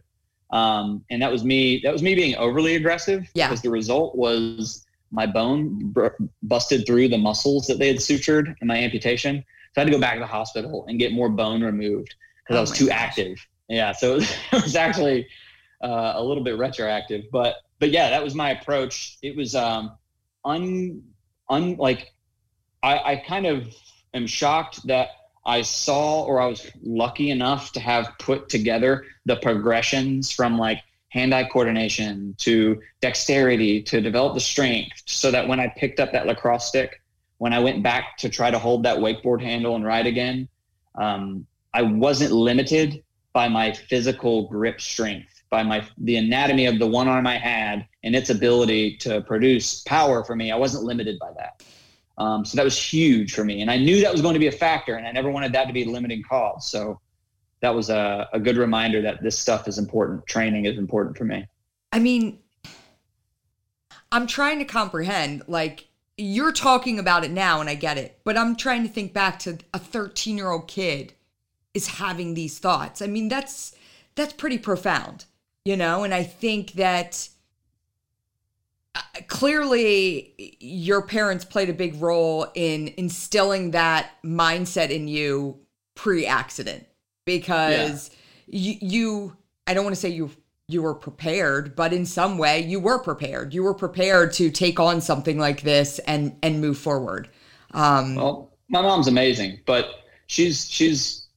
um, 0.52 1.04
and 1.10 1.22
that 1.22 1.32
was 1.32 1.44
me. 1.44 1.80
That 1.84 1.94
was 1.94 2.02
me 2.02 2.16
being 2.16 2.36
overly 2.36 2.76
aggressive. 2.76 3.28
Yeah. 3.34 3.48
Because 3.48 3.62
the 3.62 3.70
result 3.70 4.16
was 4.16 4.86
my 5.12 5.26
bone 5.26 5.92
br- 5.92 6.08
busted 6.44 6.86
through 6.86 7.10
the 7.10 7.18
muscles 7.18 7.68
that 7.68 7.80
they 7.80 7.88
had 7.88 7.98
sutured 7.98 8.56
in 8.62 8.68
my 8.68 8.78
amputation. 8.78 9.44
So 9.74 9.82
I 9.82 9.82
had 9.82 9.86
to 9.86 9.92
go 9.92 10.00
back 10.00 10.16
to 10.16 10.20
the 10.20 10.28
hospital 10.28 10.86
and 10.88 11.00
get 11.00 11.12
more 11.12 11.30
bone 11.30 11.64
removed 11.64 12.16
because 12.44 12.56
oh 12.56 12.58
I 12.58 12.62
was 12.62 12.72
too 12.72 12.88
gosh. 12.88 12.96
active. 12.96 13.48
Yeah. 13.68 13.92
So 13.92 14.16
it 14.18 14.28
was 14.52 14.76
actually 14.76 15.28
uh, 15.84 16.14
a 16.16 16.24
little 16.24 16.44
bit 16.44 16.58
retroactive, 16.58 17.26
but 17.32 17.56
but 17.80 17.92
yeah, 17.92 18.10
that 18.10 18.24
was 18.24 18.36
my 18.36 18.52
approach. 18.52 19.18
It 19.22 19.36
was 19.36 19.56
um, 19.56 19.98
un 20.44 21.04
un 21.50 21.76
like 21.78 22.12
I, 22.84 23.14
I 23.14 23.16
kind 23.28 23.46
of 23.46 23.68
am 24.14 24.28
shocked 24.28 24.86
that 24.88 25.10
I 25.46 25.62
saw 25.62 26.24
or 26.24 26.40
I 26.40 26.48
was 26.48 26.70
lucky 26.84 27.32
enough 27.32 27.72
to 27.74 27.80
have 27.80 28.12
put 28.20 28.50
together 28.50 29.06
the 29.26 29.38
progressions 29.38 30.32
from 30.32 30.58
like 30.58 30.82
hand 31.10 31.34
eye 31.34 31.46
coordination 31.46 32.36
to 32.40 32.80
dexterity 33.02 33.82
to 33.84 34.02
develop 34.02 34.36
the 34.36 34.40
strength 34.40 35.02
so 35.06 35.32
that 35.32 35.48
when 35.48 35.60
I 35.60 35.74
picked 35.76 36.00
up 36.00 36.12
that 36.12 36.28
lacrosse 36.28 36.68
stick, 36.68 37.02
when 37.40 37.54
I 37.54 37.60
went 37.60 37.82
back 37.82 38.18
to 38.18 38.30
try 38.30 38.52
to 38.52 38.60
hold 38.60 38.84
that 38.84 38.98
wakeboard 38.98 39.42
handle 39.42 39.76
and 39.76 39.86
ride 39.86 40.06
again, 40.06 40.48
um, 40.96 41.48
I 41.74 41.82
wasn't 41.84 42.32
limited 42.32 43.04
by 43.34 43.48
my 43.48 43.72
physical 43.72 44.48
grip 44.50 44.82
strength, 44.82 45.44
by 45.50 45.64
my 45.64 45.86
the 46.00 46.18
anatomy 46.18 46.66
of 46.66 46.80
the 46.80 46.88
one 46.88 47.08
arm 47.08 47.26
I 47.26 47.38
had 47.38 47.88
and 48.04 48.16
its 48.16 48.30
ability 48.30 48.98
to 48.98 49.22
produce 49.22 49.82
power 49.82 50.24
for 50.24 50.36
me. 50.36 50.52
I 50.52 50.58
wasn't 50.58 50.84
limited 50.84 51.18
by 51.20 51.32
that. 51.38 51.64
Um, 52.20 52.44
so 52.44 52.58
that 52.58 52.66
was 52.66 52.78
huge 52.78 53.34
for 53.34 53.46
me. 53.46 53.62
And 53.62 53.72
I 53.72 53.78
knew 53.78 54.02
that 54.02 54.12
was 54.12 54.22
going 54.22 54.34
to 54.34 54.40
be 54.40 54.48
a 54.48 54.52
factor, 54.52 54.96
and 54.96 55.08
I 55.08 55.12
never 55.12 55.32
wanted 55.32 55.54
that 55.54 55.68
to 55.68 55.74
be 55.74 55.84
a 55.84 55.90
limiting 55.90 56.22
cause. 56.22 56.70
So 56.70 57.00
that 57.62 57.74
was 57.74 57.90
a, 57.90 58.28
a 58.34 58.40
good 58.40 58.58
reminder 58.58 59.02
that 59.02 59.24
this 59.24 59.40
stuff 59.40 59.68
is 59.68 59.78
important. 59.78 60.26
Training 60.28 60.66
is 60.66 60.78
important 60.78 61.18
for 61.18 61.24
me. 61.24 61.48
I 61.92 62.00
mean, 62.00 62.40
I'm 64.12 64.28
trying 64.28 64.60
to 64.60 64.66
comprehend, 64.66 65.44
like, 65.48 65.88
you're 66.18 66.52
talking 66.52 67.00
about 67.00 67.24
it 67.24 67.32
now, 67.32 67.62
and 67.62 67.70
I 67.70 67.76
get 67.76 67.98
it, 67.98 68.20
but 68.26 68.38
I'm 68.38 68.58
trying 68.58 68.84
to 68.84 68.90
think 68.90 69.14
back 69.14 69.40
to 69.40 69.58
a 69.74 69.80
13 69.80 70.38
year 70.38 70.52
old 70.52 70.68
kid 70.68 71.14
is 71.74 71.88
having 71.88 72.34
these 72.34 72.60
thoughts. 72.60 73.02
I 73.02 73.08
mean, 73.08 73.30
that's 73.30 73.76
that's 74.16 74.34
pretty 74.34 74.58
profound, 74.58 75.24
you 75.64 75.78
know, 75.78 76.04
and 76.04 76.14
I 76.14 76.24
think 76.24 76.74
that 76.74 77.30
clearly 79.28 80.56
your 80.60 81.02
parents 81.02 81.46
played 81.46 81.70
a 81.70 81.74
big 81.74 82.02
role 82.02 82.48
in 82.56 82.94
instilling 82.98 83.72
that 83.72 84.12
mindset 84.24 84.90
in 84.90 85.08
you 85.08 85.58
pre-accident 85.96 86.86
because 87.26 88.10
yeah. 88.48 88.60
you, 88.60 88.78
you 88.82 89.38
I 89.68 89.74
don't 89.74 89.84
want 89.84 89.96
to 89.96 90.02
say 90.02 90.10
you 90.10 90.32
you 90.68 90.82
were 90.84 90.94
prepared, 90.94 91.76
but 91.76 91.94
in 91.94 92.06
some 92.06 92.38
way 92.38 92.62
you 92.62 92.80
were 92.80 93.00
prepared. 93.00 93.54
You 93.54 93.64
were 93.64 93.74
prepared 93.74 94.34
to 94.34 94.52
take 94.52 94.80
on 94.80 95.02
something 95.02 95.38
like 95.38 95.62
this 95.62 96.00
and 96.00 96.36
and 96.42 96.62
move 96.62 96.78
forward. 96.78 97.30
Um, 97.72 98.16
well, 98.16 98.54
my 98.70 98.82
mom's 98.82 99.08
amazing, 99.08 99.60
but 99.66 100.04
she's 100.28 100.70
she's 100.70 101.28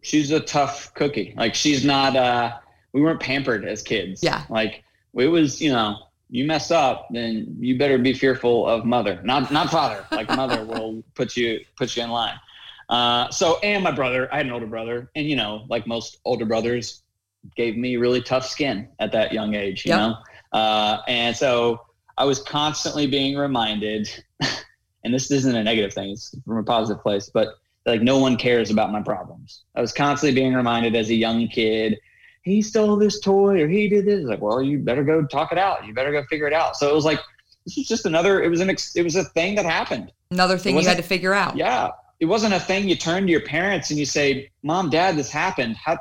she's 0.00 0.30
a 0.30 0.40
tough 0.40 0.92
cookie. 0.94 1.34
Like 1.36 1.54
she's 1.54 1.84
not. 1.84 2.16
uh 2.16 2.58
We 2.92 3.00
weren't 3.00 3.20
pampered 3.20 3.64
as 3.64 3.82
kids. 3.82 4.22
Yeah. 4.22 4.44
Like 4.50 4.84
it 5.14 5.28
was, 5.28 5.60
you 5.60 5.72
know, 5.72 5.96
you 6.32 6.46
mess 6.46 6.70
up, 6.70 7.08
then 7.10 7.54
you 7.60 7.76
better 7.76 7.98
be 7.98 8.14
fearful 8.14 8.66
of 8.66 8.86
mother, 8.86 9.20
not 9.22 9.52
not 9.52 9.68
father. 9.70 10.04
Like 10.10 10.28
mother 10.34 10.64
will 10.64 11.04
put 11.14 11.36
you 11.36 11.60
put 11.76 11.94
you 11.94 12.02
in 12.02 12.10
line. 12.10 12.40
Uh, 12.88 13.30
so 13.30 13.58
and 13.62 13.84
my 13.84 13.92
brother, 13.92 14.32
I 14.32 14.38
had 14.38 14.46
an 14.46 14.52
older 14.52 14.66
brother, 14.66 15.10
and 15.14 15.28
you 15.28 15.36
know, 15.36 15.66
like 15.68 15.86
most 15.86 16.18
older 16.24 16.46
brothers, 16.46 17.02
gave 17.54 17.76
me 17.76 17.98
really 17.98 18.22
tough 18.22 18.46
skin 18.46 18.88
at 18.98 19.12
that 19.12 19.34
young 19.34 19.54
age. 19.54 19.84
You 19.84 19.90
yep. 19.90 19.98
know, 20.00 20.58
uh, 20.58 21.02
and 21.06 21.36
so 21.36 21.82
I 22.16 22.24
was 22.24 22.40
constantly 22.40 23.06
being 23.06 23.36
reminded, 23.36 24.08
and 25.04 25.12
this 25.12 25.30
isn't 25.30 25.54
a 25.54 25.62
negative 25.62 25.92
thing; 25.92 26.12
it's 26.12 26.34
from 26.46 26.56
a 26.56 26.64
positive 26.64 27.02
place, 27.02 27.30
but 27.32 27.56
like 27.84 28.00
no 28.00 28.18
one 28.18 28.36
cares 28.36 28.70
about 28.70 28.90
my 28.90 29.02
problems. 29.02 29.64
I 29.74 29.82
was 29.82 29.92
constantly 29.92 30.34
being 30.34 30.54
reminded 30.54 30.96
as 30.96 31.10
a 31.10 31.14
young 31.14 31.46
kid 31.48 31.98
he 32.42 32.60
stole 32.62 32.96
this 32.96 33.20
toy 33.20 33.62
or 33.62 33.68
he 33.68 33.88
did 33.88 34.04
this. 34.04 34.20
It's 34.20 34.28
like, 34.28 34.40
well, 34.40 34.62
you 34.62 34.78
better 34.78 35.04
go 35.04 35.24
talk 35.24 35.52
it 35.52 35.58
out. 35.58 35.86
You 35.86 35.94
better 35.94 36.12
go 36.12 36.24
figure 36.24 36.46
it 36.46 36.52
out. 36.52 36.76
So 36.76 36.88
it 36.88 36.94
was 36.94 37.04
like, 37.04 37.20
this 37.64 37.76
was 37.76 37.86
just 37.86 38.06
another, 38.06 38.42
it 38.42 38.48
was 38.48 38.60
an, 38.60 38.70
ex, 38.70 38.96
it 38.96 39.02
was 39.02 39.16
a 39.16 39.24
thing 39.24 39.54
that 39.54 39.64
happened. 39.64 40.12
Another 40.30 40.58
thing 40.58 40.76
you 40.76 40.86
had 40.86 40.96
to 40.96 41.02
figure 41.02 41.34
out. 41.34 41.56
Yeah. 41.56 41.90
It 42.20 42.26
wasn't 42.26 42.54
a 42.54 42.60
thing 42.60 42.88
you 42.88 42.96
turn 42.96 43.26
to 43.26 43.30
your 43.30 43.42
parents 43.42 43.90
and 43.90 43.98
you 43.98 44.06
say, 44.06 44.50
mom, 44.62 44.90
dad, 44.90 45.16
this 45.16 45.30
happened. 45.30 45.76
How 45.76 45.98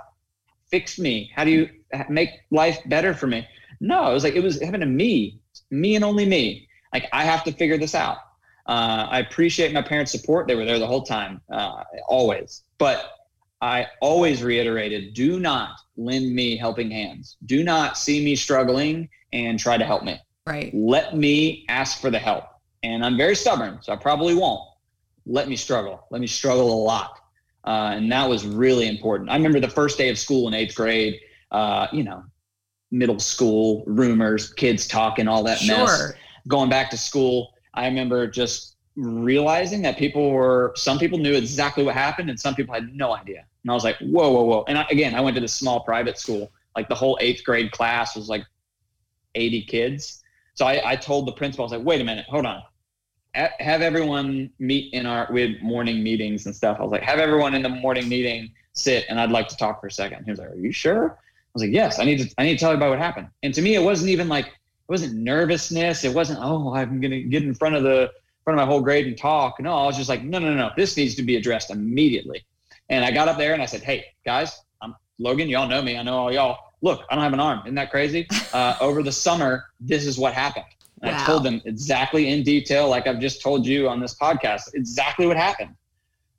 fix 0.69 0.97
me? 0.97 1.31
How 1.35 1.43
do 1.43 1.51
you 1.51 1.69
make 2.09 2.29
life 2.49 2.79
better 2.87 3.13
for 3.13 3.27
me? 3.27 3.47
No, 3.79 4.09
it 4.09 4.13
was 4.13 4.23
like, 4.23 4.35
it 4.35 4.43
was 4.43 4.61
happened 4.61 4.81
to 4.81 4.87
me, 4.87 5.39
me 5.69 5.95
and 5.95 6.05
only 6.05 6.25
me. 6.25 6.67
Like 6.93 7.07
I 7.11 7.23
have 7.23 7.43
to 7.45 7.51
figure 7.51 7.77
this 7.77 7.95
out. 7.95 8.17
Uh, 8.67 9.07
I 9.09 9.19
appreciate 9.19 9.73
my 9.73 9.81
parents' 9.81 10.11
support. 10.11 10.47
They 10.47 10.55
were 10.55 10.65
there 10.65 10.79
the 10.79 10.87
whole 10.87 11.03
time, 11.03 11.41
uh, 11.51 11.83
always. 12.07 12.63
But 12.77 13.11
I 13.61 13.87
always 14.01 14.41
reiterated 14.41 15.13
do 15.13 15.39
not 15.39 15.79
lend 15.95 16.33
me 16.33 16.57
helping 16.57 16.89
hands. 16.89 17.37
Do 17.45 17.63
not 17.63 17.97
see 17.97 18.23
me 18.23 18.35
struggling 18.35 19.07
and 19.33 19.59
try 19.59 19.77
to 19.77 19.85
help 19.85 20.03
me. 20.03 20.19
Right. 20.47 20.73
Let 20.73 21.15
me 21.15 21.65
ask 21.69 22.01
for 22.01 22.09
the 22.09 22.19
help. 22.19 22.45
And 22.83 23.05
I'm 23.05 23.15
very 23.15 23.35
stubborn, 23.35 23.79
so 23.81 23.93
I 23.93 23.95
probably 23.95 24.33
won't. 24.33 24.67
Let 25.27 25.47
me 25.47 25.55
struggle. 25.55 26.07
Let 26.09 26.19
me 26.19 26.27
struggle 26.27 26.73
a 26.73 26.81
lot. 26.81 27.19
Uh, 27.63 27.93
and 27.93 28.11
that 28.11 28.27
was 28.27 28.43
really 28.43 28.87
important. 28.87 29.29
I 29.29 29.35
remember 29.35 29.59
the 29.59 29.69
first 29.69 29.99
day 29.99 30.09
of 30.09 30.17
school 30.17 30.47
in 30.47 30.55
eighth 30.55 30.73
grade, 30.73 31.19
uh, 31.51 31.87
you 31.93 32.03
know, 32.03 32.23
middle 32.89 33.19
school 33.19 33.83
rumors, 33.85 34.51
kids 34.53 34.87
talking, 34.87 35.27
all 35.27 35.43
that 35.43 35.59
sure. 35.59 35.77
mess. 35.77 36.13
Going 36.47 36.71
back 36.71 36.89
to 36.89 36.97
school, 36.97 37.53
I 37.75 37.85
remember 37.85 38.25
just 38.25 38.70
realizing 38.95 39.81
that 39.83 39.97
people 39.97 40.31
were, 40.31 40.73
some 40.75 40.99
people 40.99 41.17
knew 41.17 41.33
exactly 41.33 41.83
what 41.83 41.95
happened 41.95 42.29
and 42.29 42.39
some 42.39 42.55
people 42.55 42.73
had 42.73 42.93
no 42.95 43.15
idea. 43.15 43.45
And 43.63 43.71
I 43.71 43.73
was 43.73 43.83
like, 43.83 43.97
whoa, 43.99 44.31
whoa, 44.31 44.43
whoa. 44.43 44.65
And 44.67 44.77
I, 44.77 44.85
again, 44.89 45.15
I 45.15 45.21
went 45.21 45.35
to 45.35 45.41
this 45.41 45.53
small 45.53 45.81
private 45.81 46.17
school. 46.17 46.51
Like 46.75 46.89
the 46.89 46.95
whole 46.95 47.17
eighth 47.21 47.43
grade 47.43 47.71
class 47.71 48.15
was 48.15 48.29
like 48.29 48.45
80 49.35 49.63
kids. 49.63 50.23
So 50.55 50.65
I, 50.65 50.91
I 50.91 50.95
told 50.95 51.27
the 51.27 51.31
principal, 51.31 51.63
I 51.63 51.67
was 51.67 51.71
like, 51.71 51.85
wait 51.85 52.01
a 52.01 52.03
minute, 52.03 52.25
hold 52.27 52.45
on. 52.45 52.61
Have 53.33 53.81
everyone 53.81 54.49
meet 54.59 54.93
in 54.93 55.05
our, 55.05 55.29
we 55.31 55.41
had 55.41 55.63
morning 55.63 56.03
meetings 56.03 56.45
and 56.45 56.55
stuff. 56.55 56.77
I 56.79 56.83
was 56.83 56.91
like, 56.91 57.03
have 57.03 57.19
everyone 57.19 57.55
in 57.55 57.61
the 57.61 57.69
morning 57.69 58.09
meeting 58.09 58.51
sit 58.73 59.05
and 59.07 59.19
I'd 59.19 59.31
like 59.31 59.47
to 59.49 59.57
talk 59.57 59.79
for 59.79 59.87
a 59.87 59.91
second. 59.91 60.25
He 60.25 60.31
was 60.31 60.39
like, 60.39 60.49
are 60.49 60.55
you 60.55 60.73
sure? 60.73 61.17
I 61.17 61.49
was 61.53 61.63
like, 61.63 61.71
yes, 61.71 61.99
I 61.99 62.03
need 62.03 62.17
to, 62.19 62.33
I 62.37 62.43
need 62.43 62.53
to 62.55 62.59
tell 62.59 62.71
about 62.73 62.89
what 62.89 62.99
happened. 62.99 63.29
And 63.43 63.53
to 63.53 63.61
me, 63.61 63.75
it 63.75 63.83
wasn't 63.83 64.09
even 64.09 64.27
like, 64.27 64.47
it 64.47 64.89
wasn't 64.89 65.15
nervousness. 65.15 66.03
It 66.03 66.13
wasn't, 66.13 66.39
oh, 66.41 66.73
I'm 66.73 66.99
to 67.01 67.21
get 67.23 67.43
in 67.43 67.53
front 67.53 67.75
of 67.75 67.83
the 67.83 68.11
front 68.51 68.61
of 68.61 68.67
my 68.67 68.71
whole 68.71 68.81
grade 68.81 69.07
and 69.07 69.17
talk. 69.17 69.59
No, 69.59 69.73
I 69.73 69.85
was 69.85 69.97
just 69.97 70.09
like, 70.09 70.23
no, 70.23 70.39
no, 70.39 70.53
no, 70.53 70.71
this 70.75 70.97
needs 70.97 71.15
to 71.15 71.23
be 71.23 71.37
addressed 71.37 71.71
immediately. 71.71 72.45
And 72.89 73.05
I 73.05 73.11
got 73.11 73.27
up 73.27 73.37
there 73.37 73.53
and 73.53 73.61
I 73.61 73.65
said, 73.65 73.81
hey, 73.81 74.05
guys, 74.25 74.61
I'm 74.81 74.95
Logan. 75.17 75.47
Y'all 75.47 75.67
know 75.67 75.81
me. 75.81 75.97
I 75.97 76.03
know 76.03 76.17
all 76.17 76.31
y'all. 76.31 76.57
Look, 76.81 77.03
I 77.09 77.15
don't 77.15 77.23
have 77.23 77.33
an 77.33 77.39
arm. 77.39 77.61
Isn't 77.65 77.75
that 77.75 77.91
crazy? 77.91 78.27
Uh, 78.53 78.75
over 78.81 79.01
the 79.01 79.11
summer, 79.13 79.67
this 79.79 80.05
is 80.05 80.17
what 80.17 80.33
happened. 80.33 80.65
Wow. 81.01 81.15
I 81.15 81.25
told 81.25 81.45
them 81.45 81.61
exactly 81.63 82.27
in 82.27 82.43
detail, 82.43 82.89
like 82.89 83.07
I've 83.07 83.21
just 83.21 83.41
told 83.41 83.65
you 83.65 83.87
on 83.87 84.01
this 84.01 84.13
podcast, 84.13 84.73
exactly 84.73 85.25
what 85.25 85.37
happened. 85.37 85.73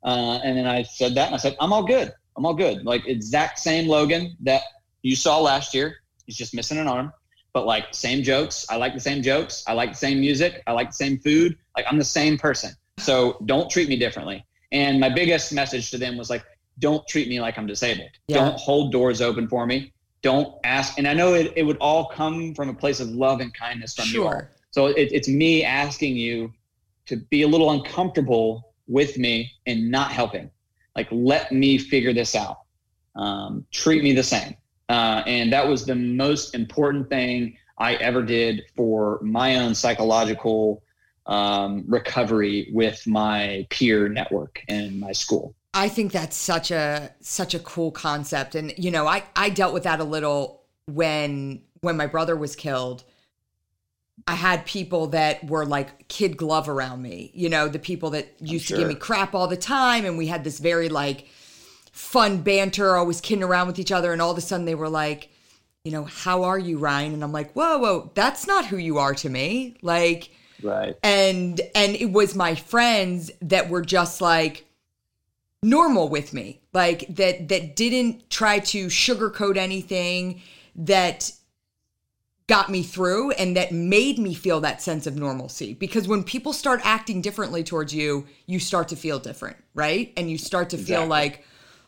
Uh, 0.03 0.39
and 0.43 0.55
then 0.55 0.67
I 0.67 0.83
said 0.83 1.15
that 1.15 1.25
and 1.25 1.33
I 1.33 1.39
said, 1.39 1.57
I'm 1.59 1.73
all 1.73 1.81
good. 1.81 2.13
I'm 2.37 2.45
all 2.45 2.53
good. 2.53 2.85
Like 2.85 3.07
exact 3.07 3.57
same 3.57 3.87
Logan 3.87 4.37
that 4.41 4.61
you 5.01 5.15
saw 5.15 5.39
last 5.39 5.73
year. 5.73 6.03
He's 6.27 6.37
just 6.37 6.53
missing 6.53 6.77
an 6.77 6.87
arm 6.87 7.11
but 7.53 7.65
like 7.65 7.93
same 7.93 8.23
jokes. 8.23 8.65
I 8.69 8.77
like 8.77 8.93
the 8.93 8.99
same 8.99 9.21
jokes. 9.21 9.63
I 9.67 9.73
like 9.73 9.91
the 9.91 9.97
same 9.97 10.19
music. 10.19 10.63
I 10.67 10.71
like 10.71 10.89
the 10.89 10.95
same 10.95 11.19
food. 11.19 11.57
Like 11.77 11.85
I'm 11.89 11.97
the 11.97 12.03
same 12.03 12.37
person. 12.37 12.71
So 12.97 13.37
don't 13.45 13.69
treat 13.69 13.87
me 13.87 13.95
differently. 13.95 14.45
And 14.71 14.99
my 14.99 15.09
biggest 15.09 15.53
message 15.53 15.91
to 15.91 15.97
them 15.97 16.17
was 16.17 16.29
like, 16.29 16.43
don't 16.79 17.07
treat 17.07 17.29
me 17.29 17.39
like 17.39 17.57
I'm 17.57 17.67
disabled. 17.67 18.09
Yeah. 18.27 18.37
Don't 18.37 18.59
hold 18.59 18.91
doors 18.91 19.21
open 19.21 19.47
for 19.47 19.65
me. 19.67 19.93
Don't 20.23 20.55
ask. 20.63 20.97
And 20.97 21.07
I 21.07 21.13
know 21.13 21.35
it, 21.35 21.53
it 21.55 21.63
would 21.63 21.77
all 21.77 22.05
come 22.09 22.55
from 22.55 22.69
a 22.69 22.73
place 22.73 22.99
of 22.99 23.09
love 23.09 23.39
and 23.39 23.53
kindness 23.53 23.95
from 23.95 24.05
sure. 24.05 24.21
you 24.21 24.27
all. 24.27 24.41
So 24.71 24.87
it, 24.87 25.09
it's 25.11 25.27
me 25.27 25.63
asking 25.63 26.15
you 26.15 26.51
to 27.05 27.17
be 27.17 27.43
a 27.43 27.47
little 27.47 27.69
uncomfortable 27.69 28.73
with 28.87 29.17
me 29.17 29.51
and 29.67 29.91
not 29.91 30.11
helping. 30.11 30.49
Like, 30.95 31.07
let 31.11 31.51
me 31.51 31.77
figure 31.77 32.13
this 32.13 32.35
out. 32.35 32.61
Um, 33.15 33.65
treat 33.71 34.03
me 34.03 34.13
the 34.13 34.23
same. 34.23 34.55
Uh, 34.89 35.23
and 35.25 35.51
that 35.53 35.67
was 35.67 35.85
the 35.85 35.95
most 35.95 36.55
important 36.55 37.09
thing 37.09 37.57
I 37.77 37.95
ever 37.95 38.21
did 38.21 38.63
for 38.75 39.19
my 39.21 39.57
own 39.57 39.75
psychological 39.75 40.83
um, 41.25 41.85
recovery 41.87 42.69
with 42.73 43.05
my 43.07 43.65
peer 43.69 44.09
network 44.09 44.61
in 44.67 44.99
my 44.99 45.11
school. 45.11 45.55
I 45.73 45.89
think 45.89 46.11
that's 46.11 46.37
such 46.37 46.69
a 46.69 47.11
such 47.21 47.55
a 47.55 47.59
cool 47.59 47.91
concept, 47.91 48.55
and 48.55 48.73
you 48.77 48.91
know, 48.91 49.07
I 49.07 49.23
I 49.35 49.49
dealt 49.49 49.73
with 49.73 49.83
that 49.83 49.99
a 49.99 50.03
little 50.03 50.61
when 50.85 51.63
when 51.81 51.97
my 51.97 52.05
brother 52.05 52.35
was 52.35 52.55
killed. 52.55 53.03
I 54.27 54.35
had 54.35 54.65
people 54.65 55.07
that 55.07 55.43
were 55.49 55.65
like 55.65 56.07
kid 56.07 56.37
glove 56.37 56.69
around 56.69 57.01
me, 57.01 57.31
you 57.33 57.49
know, 57.49 57.67
the 57.67 57.79
people 57.79 58.11
that 58.11 58.27
used 58.39 58.65
sure. 58.65 58.77
to 58.77 58.83
give 58.83 58.87
me 58.87 58.95
crap 58.95 59.33
all 59.33 59.47
the 59.47 59.57
time, 59.57 60.05
and 60.05 60.17
we 60.17 60.27
had 60.27 60.43
this 60.43 60.59
very 60.59 60.89
like 60.89 61.27
fun 61.93 62.41
banter, 62.41 62.97
always 62.97 63.21
kidding 63.21 63.43
around 63.43 63.67
with 63.67 63.79
each 63.79 63.91
other. 63.91 64.11
And 64.11 64.21
all 64.21 64.31
of 64.31 64.37
a 64.37 64.41
sudden 64.41 64.65
they 64.65 64.75
were 64.75 64.89
like, 64.89 65.29
you 65.85 65.91
know, 65.91 66.03
how 66.03 66.43
are 66.43 66.59
you, 66.59 66.77
Ryan? 66.77 67.13
And 67.13 67.23
I'm 67.23 67.31
like, 67.31 67.53
whoa, 67.53 67.77
whoa, 67.77 68.11
that's 68.15 68.45
not 68.45 68.65
who 68.65 68.77
you 68.77 68.97
are 68.97 69.13
to 69.15 69.29
me. 69.29 69.77
Like, 69.81 70.31
right. 70.61 70.97
And, 71.03 71.61
and 71.75 71.95
it 71.95 72.11
was 72.11 72.35
my 72.35 72.55
friends 72.55 73.31
that 73.41 73.69
were 73.69 73.81
just 73.81 74.19
like, 74.19 74.65
normal 75.63 76.09
with 76.09 76.33
me 76.33 76.59
like 76.73 77.05
that 77.07 77.47
that 77.47 77.75
didn't 77.75 78.29
try 78.29 78.59
to 78.59 78.87
sugarcoat 78.87 79.55
anything 79.55 80.41
that 80.75 81.31
got 82.47 82.69
me 82.69 82.83
through 82.83 83.31
and 83.31 83.55
that 83.55 83.71
made 83.71 84.19
me 84.19 84.33
feel 84.33 84.59
that 84.59 84.81
sense 84.81 85.07
of 85.07 85.15
normalcy 85.15 85.73
because 85.73 86.05
when 86.05 86.21
people 86.21 86.51
start 86.51 86.81
acting 86.83 87.21
differently 87.21 87.63
towards 87.63 87.95
you 87.95 88.27
you 88.45 88.59
start 88.59 88.89
to 88.89 88.95
feel 88.97 89.19
different 89.19 89.55
right 89.73 90.11
and 90.17 90.29
you 90.29 90.37
start 90.37 90.69
to 90.69 90.75
exactly. 90.75 90.95
feel 90.95 91.07
like 91.07 91.45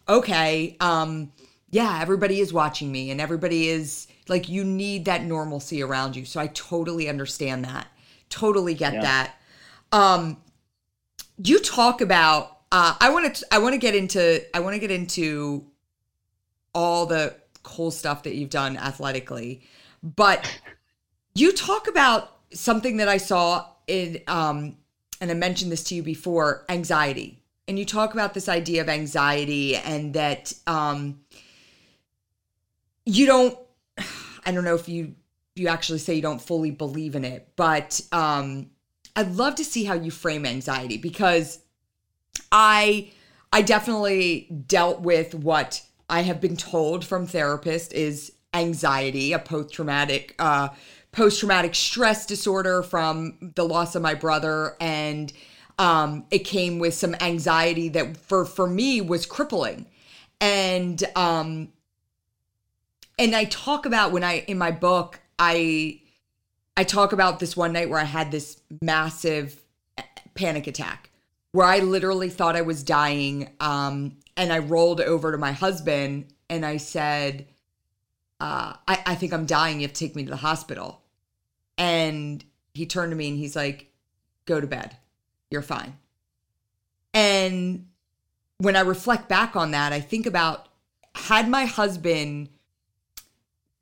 okay, 0.08 0.78
um, 0.80 1.32
yeah, 1.70 2.00
everybody 2.02 2.40
is 2.40 2.54
watching 2.54 2.92
me 2.92 3.12
and 3.12 3.20
everybody 3.20 3.70
is 3.70 4.08
like, 4.28 4.48
you 4.50 4.64
need 4.64 5.06
that 5.06 5.24
normalcy 5.24 5.84
around 5.84 6.16
you. 6.16 6.26
So 6.26 6.40
I 6.40 6.48
totally 6.48 7.10
understand 7.10 7.66
that. 7.66 7.88
Totally 8.30 8.74
get 8.74 8.94
yeah. 8.94 9.02
that. 9.02 9.36
Um, 9.92 10.38
you 11.38 11.60
talk 11.60 12.02
about, 12.02 12.60
uh, 12.72 12.96
I 13.00 13.10
want 13.10 13.36
to, 13.36 13.46
I 13.52 13.60
want 13.60 13.74
to 13.74 13.78
get 13.78 13.96
into, 13.96 14.44
I 14.56 14.60
want 14.60 14.74
to 14.74 14.80
get 14.80 14.92
into 14.92 15.66
all 16.74 17.06
the 17.06 17.36
cool 17.64 17.92
stuff 17.92 18.24
that 18.24 18.36
you've 18.36 18.50
done 18.50 18.78
athletically, 18.78 19.62
but 20.04 20.60
you 21.34 21.52
talk 21.52 21.88
about 21.88 22.38
something 22.52 22.98
that 22.98 23.08
I 23.08 23.18
saw 23.18 23.68
in, 23.88 24.22
um, 24.28 24.78
and 25.20 25.32
I 25.32 25.34
mentioned 25.34 25.72
this 25.72 25.84
to 25.86 25.96
you 25.96 26.04
before, 26.04 26.66
anxiety 26.70 27.42
and 27.68 27.80
you 27.80 27.86
talk 27.86 28.14
about 28.14 28.34
this 28.34 28.48
idea 28.48 28.82
of 28.82 28.90
anxiety 28.90 29.76
and 29.76 30.14
that 30.14 30.54
um, 30.68 31.20
you 33.06 33.26
don't 33.26 33.58
i 34.46 34.52
don't 34.52 34.64
know 34.64 34.76
if 34.76 34.90
you 34.90 35.16
you 35.56 35.68
actually 35.68 36.00
say 36.00 36.16
you 36.16 36.22
don't 36.22 36.42
fully 36.42 36.72
believe 36.72 37.16
in 37.16 37.24
it 37.24 37.50
but 37.56 38.02
um, 38.12 38.70
i'd 39.16 39.32
love 39.36 39.56
to 39.56 39.64
see 39.64 39.84
how 39.84 39.94
you 39.94 40.12
frame 40.12 40.46
anxiety 40.46 40.98
because 40.98 41.60
i 42.52 43.10
i 43.54 43.62
definitely 43.62 44.48
dealt 44.68 45.02
with 45.02 45.34
what 45.34 45.82
i 46.10 46.22
have 46.22 46.42
been 46.42 46.58
told 46.58 47.06
from 47.06 47.28
therapists 47.28 47.94
is 47.94 48.34
anxiety 48.54 49.34
a 49.34 49.40
post-traumatic 49.40 50.36
uh, 50.40 50.70
post-traumatic 51.12 51.76
stress 51.76 52.26
disorder 52.26 52.84
from 52.84 53.52
the 53.56 53.64
loss 53.64 53.96
of 53.96 54.02
my 54.02 54.14
brother 54.14 54.76
and 54.80 55.32
um, 55.78 56.26
it 56.32 56.40
came 56.40 56.80
with 56.80 56.94
some 56.94 57.16
anxiety 57.20 57.90
that 57.90 58.18
for 58.18 58.46
for 58.46 58.68
me 58.68 59.02
was 59.02 59.26
crippling. 59.26 59.88
And 60.42 61.04
um 61.16 61.70
and 63.18 63.36
i 63.36 63.46
talk 63.46 63.86
about 63.86 64.12
when 64.12 64.24
i 64.24 64.40
in 64.48 64.58
my 64.58 64.72
book 64.72 65.20
i 65.40 66.00
i 66.76 66.84
talk 66.84 67.14
about 67.14 67.40
this 67.40 67.56
one 67.56 67.74
night 67.74 67.90
where 67.90 68.00
i 68.00 68.04
had 68.04 68.32
this 68.32 68.60
massive 68.82 69.62
panic 70.34 70.68
attack 70.68 71.10
where 71.52 71.66
i 71.66 71.80
literally 71.80 72.30
thought 72.30 72.56
i 72.56 72.62
was 72.62 72.84
dying 72.84 73.50
um 73.60 74.18
and 74.36 74.52
i 74.52 74.60
rolled 74.60 75.02
over 75.02 75.32
to 75.32 75.38
my 75.38 75.52
husband 75.52 76.26
and 76.50 76.66
i 76.66 76.78
said 76.78 77.48
uh 78.40 78.74
i, 78.88 79.02
I 79.06 79.16
think 79.16 79.34
i'm 79.34 79.46
dying. 79.46 79.80
You 79.80 79.88
have 79.88 79.94
to 79.94 80.00
take 80.00 80.16
me 80.16 80.24
to 80.26 80.30
the 80.30 80.38
hospital. 80.38 81.02
And 81.78 82.44
he 82.74 82.86
turned 82.86 83.12
to 83.12 83.16
me 83.16 83.30
and 83.30 83.38
he's 83.38 83.56
like 83.56 83.92
go 84.46 84.60
to 84.62 84.68
bed 84.68 84.96
you're 85.50 85.62
fine. 85.62 85.98
And 87.14 87.88
when 88.58 88.76
I 88.76 88.82
reflect 88.82 89.30
back 89.30 89.56
on 89.56 89.72
that, 89.72 89.94
I 89.94 90.00
think 90.00 90.26
about 90.26 90.68
had 91.16 91.50
my 91.50 91.66
husband 91.66 92.50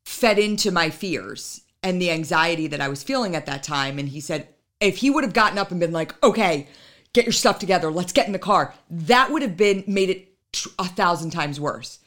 fed 0.05 0.38
into 0.38 0.72
my 0.72 0.89
fears 0.89 1.61
and 1.82 2.01
the 2.01 2.11
anxiety 2.11 2.68
that 2.68 2.82
I 2.82 2.88
was 2.88 3.03
feeling 3.03 3.36
at 3.36 3.45
that 3.47 3.64
time, 3.64 3.99
and 3.99 4.07
he 4.07 4.20
said, 4.20 4.47
if 4.80 4.97
he 4.97 5.09
would 5.09 5.24
have 5.24 5.34
gotten 5.34 5.57
up 5.57 5.72
and 5.72 5.80
been 5.80 5.91
like, 5.91 6.14
okay, 6.24 6.68
get 7.14 7.26
your 7.26 7.34
stuff 7.34 7.59
together, 7.59 7.91
let's 7.91 8.14
get 8.14 8.28
in 8.28 8.34
the 8.34 8.39
car, 8.39 8.74
that 8.89 9.32
would 9.32 9.41
have 9.41 9.57
been 9.57 9.84
made 9.88 10.09
it 10.09 10.34
a 10.80 10.86
thousand 10.86 11.32
times 11.32 11.59
worse. 11.59 11.99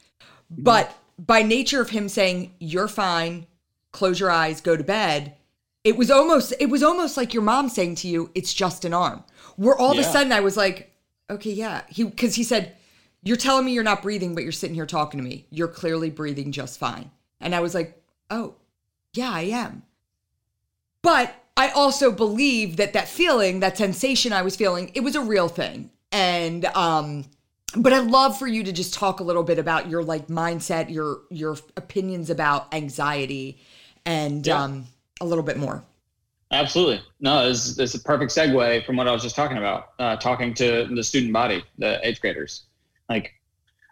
Mm-hmm. 0.51 0.63
But 0.63 0.95
by 1.19 1.41
nature 1.41 1.81
of 1.81 1.89
him 1.89 2.09
saying, 2.09 2.53
you're 2.59 2.87
fine, 2.87 3.47
close 3.91 4.19
your 4.19 4.31
eyes, 4.31 4.61
go 4.61 4.75
to 4.75 4.83
bed, 4.83 5.35
it 5.83 5.97
was 5.97 6.11
almost 6.11 6.53
it 6.59 6.69
was 6.69 6.83
almost 6.83 7.17
like 7.17 7.33
your 7.33 7.43
mom 7.43 7.69
saying 7.69 7.95
to 7.95 8.07
you, 8.07 8.29
it's 8.35 8.53
just 8.53 8.83
an 8.85 8.93
arm 8.93 9.23
where 9.57 9.75
all 9.77 9.93
yeah. 9.93 10.01
of 10.01 10.07
a 10.07 10.09
sudden 10.09 10.31
I 10.31 10.39
was 10.39 10.55
like, 10.55 10.93
okay, 11.29 11.51
yeah. 11.51 11.81
He 11.89 12.03
because 12.03 12.35
he 12.35 12.43
said, 12.43 12.75
You're 13.23 13.37
telling 13.37 13.65
me 13.65 13.73
you're 13.73 13.83
not 13.83 14.01
breathing, 14.01 14.33
but 14.33 14.43
you're 14.43 14.51
sitting 14.51 14.75
here 14.75 14.85
talking 14.85 15.19
to 15.19 15.23
me. 15.23 15.45
You're 15.49 15.67
clearly 15.67 16.09
breathing 16.09 16.51
just 16.51 16.79
fine. 16.79 17.11
And 17.41 17.53
I 17.53 17.59
was 17.59 17.75
like, 17.75 18.01
Oh, 18.29 18.55
yeah, 19.13 19.31
I 19.31 19.41
am. 19.41 19.83
But 21.01 21.33
I 21.55 21.69
also 21.69 22.11
believe 22.11 22.77
that 22.77 22.93
that 22.93 23.07
feeling, 23.07 23.59
that 23.59 23.77
sensation 23.77 24.31
I 24.33 24.43
was 24.43 24.55
feeling, 24.55 24.91
it 24.93 25.01
was 25.01 25.15
a 25.15 25.21
real 25.21 25.47
thing. 25.47 25.91
And 26.11 26.65
um 26.65 27.25
but 27.75 27.91
I'd 27.91 28.07
love 28.07 28.39
for 28.39 28.47
you 28.47 28.63
to 28.63 28.71
just 28.71 28.93
talk 28.93 29.19
a 29.19 29.23
little 29.23 29.43
bit 29.43 29.59
about 29.59 29.89
your 29.89 30.03
like 30.03 30.27
mindset, 30.27 30.89
your 30.93 31.21
your 31.29 31.57
opinions 31.75 32.29
about 32.29 32.73
anxiety 32.73 33.59
and 34.05 34.45
yeah. 34.45 34.63
um 34.63 34.85
a 35.19 35.25
little 35.25 35.43
bit 35.43 35.57
more. 35.57 35.83
Absolutely. 36.51 37.01
No, 37.19 37.49
it's, 37.49 37.77
it's 37.77 37.93
a 37.95 37.99
perfect 37.99 38.31
segue 38.31 38.85
from 38.85 38.95
what 38.95 39.07
I 39.07 39.11
was 39.11 39.21
just 39.21 39.35
talking 39.35 39.57
about, 39.57 39.89
uh, 39.99 40.15
talking 40.15 40.53
to 40.55 40.87
the 40.93 41.03
student 41.03 41.33
body, 41.33 41.63
the 41.77 41.99
eighth 42.07 42.21
graders. 42.21 42.63
Like, 43.09 43.33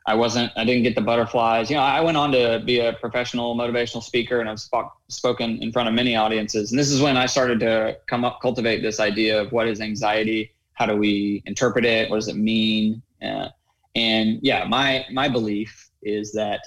I 0.07 0.13
wasn't, 0.13 0.51
I 0.55 0.63
didn't 0.63 0.83
get 0.83 0.95
the 0.95 1.01
butterflies. 1.01 1.69
You 1.69 1.77
know, 1.77 1.81
I 1.81 1.99
went 1.99 2.15
on 2.15 2.31
to 2.31 2.61
be 2.63 2.79
a 2.79 2.93
professional 2.93 3.55
motivational 3.57 4.03
speaker 4.03 4.39
and 4.39 4.47
I've 4.47 4.59
sp- 4.61 4.93
spoken 5.09 5.61
in 5.63 5.71
front 5.71 5.89
of 5.89 5.95
many 5.95 6.15
audiences. 6.15 6.71
And 6.71 6.79
this 6.79 6.91
is 6.91 7.01
when 7.01 7.17
I 7.17 7.25
started 7.25 7.59
to 7.61 7.97
come 8.07 8.23
up, 8.23 8.39
cultivate 8.41 8.81
this 8.81 8.99
idea 8.99 9.41
of 9.41 9.51
what 9.51 9.67
is 9.67 9.81
anxiety? 9.81 10.53
How 10.73 10.85
do 10.85 10.95
we 10.95 11.41
interpret 11.45 11.85
it? 11.85 12.09
What 12.09 12.17
does 12.17 12.27
it 12.27 12.35
mean? 12.35 13.01
Uh, 13.21 13.49
and 13.95 14.39
yeah, 14.43 14.65
my, 14.65 15.05
my 15.11 15.27
belief 15.27 15.89
is 16.03 16.31
that 16.33 16.61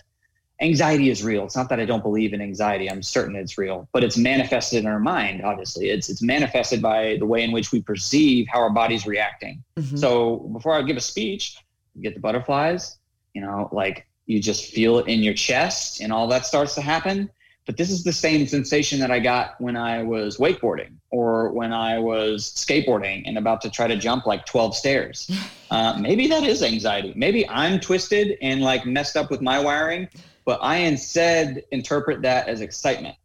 anxiety 0.61 1.11
is 1.11 1.23
real. 1.23 1.45
It's 1.45 1.57
not 1.57 1.69
that 1.69 1.81
I 1.81 1.85
don't 1.85 2.03
believe 2.03 2.33
in 2.33 2.41
anxiety. 2.41 2.91
I'm 2.91 3.03
certain 3.03 3.37
it's 3.37 3.57
real, 3.59 3.89
but 3.93 4.03
it's 4.05 4.17
manifested 4.17 4.81
in 4.81 4.87
our 4.87 4.99
mind. 4.99 5.43
Obviously, 5.43 5.91
it's 5.91 6.09
it's 6.09 6.23
manifested 6.23 6.83
by 6.83 7.17
the 7.19 7.27
way 7.27 7.43
in 7.43 7.53
which 7.53 7.73
we 7.73 7.81
perceive 7.83 8.47
how 8.49 8.61
our 8.61 8.71
body's 8.71 9.07
reacting. 9.07 9.63
Mm-hmm. 9.77 9.97
So 9.97 10.37
before 10.53 10.75
I 10.75 10.83
give 10.83 10.97
a 10.97 11.01
speech, 11.01 11.59
you 11.95 12.03
get 12.03 12.15
the 12.15 12.21
butterflies. 12.21 12.99
You 13.35 13.43
know, 13.43 13.69
like 13.73 14.07
you 14.27 14.41
just 14.41 14.73
feel 14.73 14.99
it 14.99 15.07
in 15.07 15.23
your 15.23 15.35
chest, 15.35 16.01
and 16.01 16.13
all 16.13 16.27
that 16.29 16.45
starts 16.47 16.75
to 16.75 16.83
happen. 16.83 17.31
but 17.67 17.77
this 17.77 17.91
is 17.91 18.03
the 18.03 18.13
same 18.15 18.47
sensation 18.47 18.99
that 18.99 19.11
I 19.11 19.19
got 19.21 19.61
when 19.61 19.77
I 19.77 20.03
was 20.03 20.39
wakeboarding 20.39 20.93
or 21.11 21.53
when 21.53 21.71
I 21.71 21.99
was 21.99 22.51
skateboarding 22.55 23.25
and 23.27 23.37
about 23.37 23.61
to 23.61 23.71
try 23.71 23.87
to 23.87 23.97
jump 23.97 24.25
like 24.25 24.47
12 24.47 24.75
stairs. 24.75 25.31
Uh, 25.71 25.99
maybe 26.01 26.27
that 26.27 26.45
is 26.45 26.63
anxiety. 26.63 27.13
Maybe 27.15 27.47
I'm 27.47 27.79
twisted 27.79 28.39
and 28.41 28.63
like 28.63 28.87
messed 28.87 29.19
up 29.19 29.31
with 29.31 29.43
my 29.43 29.61
wiring, 29.61 30.09
but 30.49 30.61
I 30.63 30.77
instead 30.77 31.63
interpret 31.73 32.23
that 32.23 32.49
as 32.49 32.63
excitement. 32.63 33.17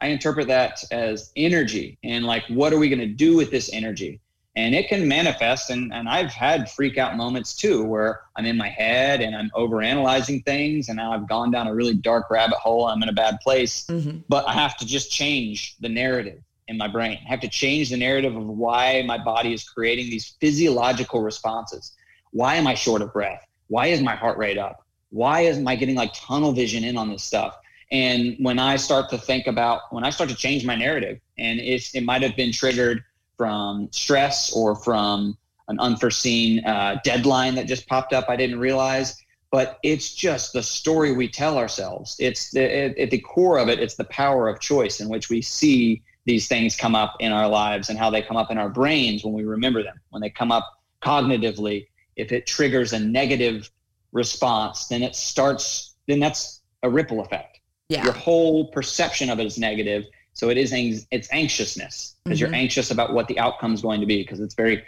I 0.00 0.06
interpret 0.06 0.46
that 0.46 0.84
as 0.92 1.32
energy 1.34 1.98
and 2.04 2.24
like, 2.24 2.44
what 2.46 2.72
are 2.72 2.78
we 2.78 2.88
going 2.88 3.00
to 3.00 3.06
do 3.06 3.36
with 3.36 3.50
this 3.50 3.68
energy? 3.72 4.20
and 4.54 4.74
it 4.74 4.88
can 4.88 5.06
manifest 5.06 5.70
and, 5.70 5.92
and 5.92 6.08
i've 6.08 6.32
had 6.32 6.70
freak 6.70 6.98
out 6.98 7.16
moments 7.16 7.54
too 7.54 7.84
where 7.84 8.22
i'm 8.34 8.44
in 8.44 8.56
my 8.56 8.68
head 8.68 9.20
and 9.20 9.36
i'm 9.36 9.50
overanalyzing 9.50 10.44
things 10.44 10.88
and 10.88 10.96
now 10.96 11.12
i've 11.12 11.28
gone 11.28 11.50
down 11.50 11.68
a 11.68 11.74
really 11.74 11.94
dark 11.94 12.28
rabbit 12.30 12.56
hole 12.56 12.86
i'm 12.86 13.02
in 13.02 13.10
a 13.10 13.12
bad 13.12 13.38
place 13.40 13.86
mm-hmm. 13.86 14.18
but 14.28 14.48
i 14.48 14.52
have 14.54 14.74
to 14.76 14.86
just 14.86 15.12
change 15.12 15.76
the 15.80 15.88
narrative 15.88 16.40
in 16.66 16.78
my 16.78 16.88
brain 16.88 17.18
i 17.24 17.28
have 17.28 17.40
to 17.40 17.48
change 17.48 17.90
the 17.90 17.96
narrative 17.96 18.34
of 18.34 18.46
why 18.46 19.04
my 19.06 19.18
body 19.18 19.52
is 19.52 19.62
creating 19.62 20.06
these 20.10 20.34
physiological 20.40 21.20
responses 21.20 21.94
why 22.32 22.56
am 22.56 22.66
i 22.66 22.74
short 22.74 23.02
of 23.02 23.12
breath 23.12 23.46
why 23.68 23.86
is 23.86 24.00
my 24.00 24.16
heart 24.16 24.38
rate 24.38 24.58
up 24.58 24.84
why 25.10 25.40
am 25.40 25.66
i 25.66 25.74
getting 25.74 25.94
like 25.94 26.12
tunnel 26.14 26.52
vision 26.52 26.84
in 26.84 26.96
on 26.96 27.08
this 27.10 27.22
stuff 27.22 27.56
and 27.90 28.36
when 28.40 28.58
i 28.58 28.76
start 28.76 29.08
to 29.08 29.18
think 29.18 29.46
about 29.46 29.82
when 29.90 30.04
i 30.04 30.10
start 30.10 30.28
to 30.28 30.36
change 30.36 30.64
my 30.64 30.74
narrative 30.74 31.18
and 31.38 31.60
it's, 31.60 31.94
it 31.94 32.02
might 32.02 32.22
have 32.22 32.36
been 32.36 32.52
triggered 32.52 33.02
from 33.36 33.88
stress 33.92 34.52
or 34.52 34.74
from 34.74 35.38
an 35.68 35.78
unforeseen 35.80 36.64
uh, 36.64 36.98
deadline 37.04 37.54
that 37.54 37.66
just 37.66 37.86
popped 37.86 38.12
up 38.12 38.26
I 38.28 38.36
didn't 38.36 38.58
realize. 38.58 39.22
But 39.50 39.78
it's 39.82 40.14
just 40.14 40.52
the 40.52 40.62
story 40.62 41.12
we 41.12 41.26
tell 41.26 41.56
ourselves. 41.56 42.16
It's 42.18 42.50
the, 42.50 43.00
at 43.00 43.10
the 43.10 43.20
core 43.20 43.58
of 43.58 43.68
it, 43.68 43.78
it's 43.78 43.94
the 43.94 44.04
power 44.04 44.46
of 44.46 44.60
choice 44.60 45.00
in 45.00 45.08
which 45.08 45.30
we 45.30 45.40
see 45.40 46.02
these 46.26 46.48
things 46.48 46.76
come 46.76 46.94
up 46.94 47.16
in 47.20 47.32
our 47.32 47.48
lives 47.48 47.88
and 47.88 47.98
how 47.98 48.10
they 48.10 48.20
come 48.20 48.36
up 48.36 48.50
in 48.50 48.58
our 48.58 48.68
brains 48.68 49.24
when 49.24 49.32
we 49.32 49.44
remember 49.44 49.82
them. 49.82 49.98
When 50.10 50.20
they 50.20 50.28
come 50.28 50.52
up 50.52 50.68
cognitively, 51.02 51.86
if 52.16 52.30
it 52.30 52.46
triggers 52.46 52.92
a 52.92 53.00
negative 53.00 53.70
response, 54.12 54.88
then 54.88 55.02
it 55.02 55.14
starts, 55.14 55.94
then 56.06 56.20
that's 56.20 56.60
a 56.82 56.90
ripple 56.90 57.20
effect. 57.20 57.60
Yeah. 57.88 58.04
Your 58.04 58.12
whole 58.12 58.66
perception 58.70 59.30
of 59.30 59.40
it 59.40 59.46
is 59.46 59.58
negative 59.58 60.04
so 60.38 60.50
it 60.50 60.56
is 60.56 60.72
it's 61.10 61.28
anxiousness 61.32 62.14
because 62.22 62.38
mm-hmm. 62.38 62.46
you're 62.46 62.54
anxious 62.54 62.92
about 62.92 63.12
what 63.12 63.26
the 63.26 63.40
outcome 63.40 63.74
is 63.74 63.82
going 63.82 64.00
to 64.00 64.06
be 64.06 64.22
because 64.22 64.38
it's 64.38 64.54
very 64.54 64.84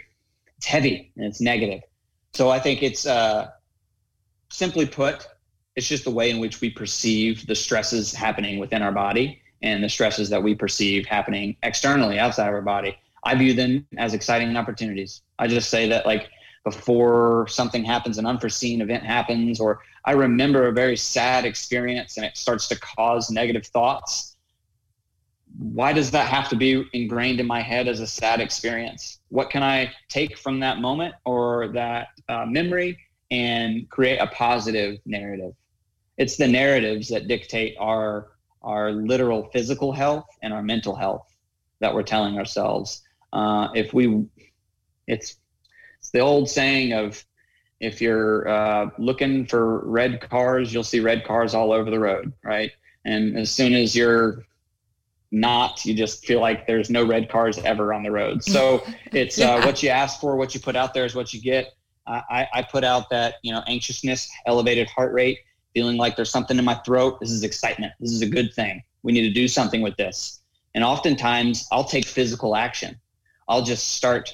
it's 0.57 0.65
heavy 0.65 1.11
and 1.17 1.25
it's 1.25 1.41
negative. 1.41 1.81
So 2.31 2.49
I 2.49 2.57
think 2.57 2.81
it's 2.81 3.05
uh, 3.05 3.49
simply 4.49 4.85
put, 4.85 5.27
it's 5.75 5.89
just 5.89 6.05
the 6.05 6.11
way 6.11 6.29
in 6.29 6.39
which 6.39 6.61
we 6.61 6.69
perceive 6.69 7.45
the 7.47 7.55
stresses 7.55 8.13
happening 8.13 8.59
within 8.59 8.81
our 8.81 8.93
body 8.93 9.41
and 9.61 9.83
the 9.83 9.89
stresses 9.89 10.29
that 10.29 10.41
we 10.41 10.55
perceive 10.55 11.05
happening 11.05 11.57
externally 11.63 12.17
outside 12.17 12.47
of 12.47 12.53
our 12.53 12.61
body. 12.61 12.97
I 13.25 13.35
view 13.35 13.53
them 13.53 13.85
as 13.97 14.13
exciting 14.13 14.55
opportunities. 14.55 15.21
I 15.37 15.47
just 15.47 15.69
say 15.69 15.89
that 15.89 16.05
like 16.05 16.29
before 16.63 17.47
something 17.47 17.83
happens, 17.83 18.17
an 18.17 18.25
unforeseen 18.25 18.81
event 18.81 19.03
happens, 19.03 19.59
or 19.59 19.81
I 20.05 20.11
remember 20.11 20.67
a 20.67 20.71
very 20.71 20.97
sad 20.97 21.45
experience 21.45 22.17
and 22.17 22.25
it 22.25 22.37
starts 22.37 22.67
to 22.69 22.79
cause 22.79 23.29
negative 23.29 23.65
thoughts 23.67 24.31
why 25.57 25.93
does 25.93 26.11
that 26.11 26.27
have 26.27 26.49
to 26.49 26.55
be 26.55 26.85
ingrained 26.93 27.39
in 27.39 27.47
my 27.47 27.61
head 27.61 27.87
as 27.87 27.99
a 27.99 28.07
sad 28.07 28.39
experience? 28.39 29.19
What 29.29 29.49
can 29.49 29.63
I 29.63 29.91
take 30.09 30.37
from 30.37 30.59
that 30.61 30.79
moment 30.79 31.15
or 31.25 31.69
that 31.69 32.09
uh, 32.29 32.45
memory 32.45 32.97
and 33.29 33.89
create 33.89 34.17
a 34.17 34.27
positive 34.27 34.99
narrative? 35.05 35.53
It's 36.17 36.37
the 36.37 36.47
narratives 36.47 37.09
that 37.09 37.27
dictate 37.27 37.75
our 37.79 38.31
our 38.63 38.91
literal 38.91 39.49
physical 39.51 39.91
health 39.91 40.27
and 40.43 40.53
our 40.53 40.61
mental 40.61 40.95
health 40.95 41.25
that 41.79 41.91
we're 41.93 42.03
telling 42.03 42.37
ourselves. 42.37 43.01
Uh, 43.33 43.69
if 43.73 43.91
we, 43.91 44.23
it's 45.07 45.37
it's 46.01 46.09
the 46.09 46.19
old 46.19 46.49
saying 46.49 46.93
of 46.93 47.23
if 47.79 48.01
you're 48.01 48.47
uh, 48.47 48.89
looking 48.97 49.45
for 49.45 49.79
red 49.87 50.19
cars, 50.21 50.73
you'll 50.73 50.83
see 50.83 50.99
red 50.99 51.23
cars 51.23 51.53
all 51.53 51.71
over 51.71 51.89
the 51.89 51.99
road, 51.99 52.33
right? 52.43 52.71
And 53.05 53.37
as 53.37 53.49
soon 53.49 53.73
as 53.73 53.95
you're 53.95 54.43
not 55.31 55.85
you 55.85 55.93
just 55.93 56.25
feel 56.25 56.41
like 56.41 56.67
there's 56.67 56.89
no 56.89 57.05
red 57.05 57.29
cars 57.29 57.57
ever 57.59 57.93
on 57.93 58.03
the 58.03 58.11
road. 58.11 58.43
So 58.43 58.83
it's 59.13 59.39
uh, 59.39 59.43
yeah. 59.43 59.51
uh, 59.51 59.65
what 59.65 59.81
you 59.81 59.89
ask 59.89 60.19
for 60.19 60.35
what 60.35 60.53
you 60.53 60.59
put 60.59 60.75
out 60.75 60.93
there 60.93 61.05
is 61.05 61.15
what 61.15 61.33
you 61.33 61.41
get. 61.41 61.73
I, 62.07 62.47
I 62.53 62.61
put 62.63 62.83
out 62.83 63.09
that 63.11 63.35
you 63.41 63.53
know 63.53 63.63
anxiousness 63.67 64.29
elevated 64.45 64.89
heart 64.89 65.13
rate 65.13 65.37
feeling 65.73 65.95
like 65.95 66.17
there's 66.17 66.31
something 66.31 66.57
in 66.57 66.65
my 66.65 66.75
throat. 66.83 67.19
This 67.21 67.31
is 67.31 67.43
excitement. 67.43 67.93
This 68.01 68.11
is 68.11 68.21
a 68.21 68.25
good 68.25 68.53
thing. 68.53 68.83
We 69.03 69.13
need 69.13 69.21
to 69.21 69.33
do 69.33 69.47
something 69.47 69.81
with 69.81 69.95
this. 69.95 70.41
And 70.73 70.83
oftentimes 70.83 71.67
i'll 71.71 71.85
take 71.85 72.05
physical 72.05 72.55
action. 72.55 72.99
I'll 73.47 73.63
just 73.63 73.93
start 73.93 74.33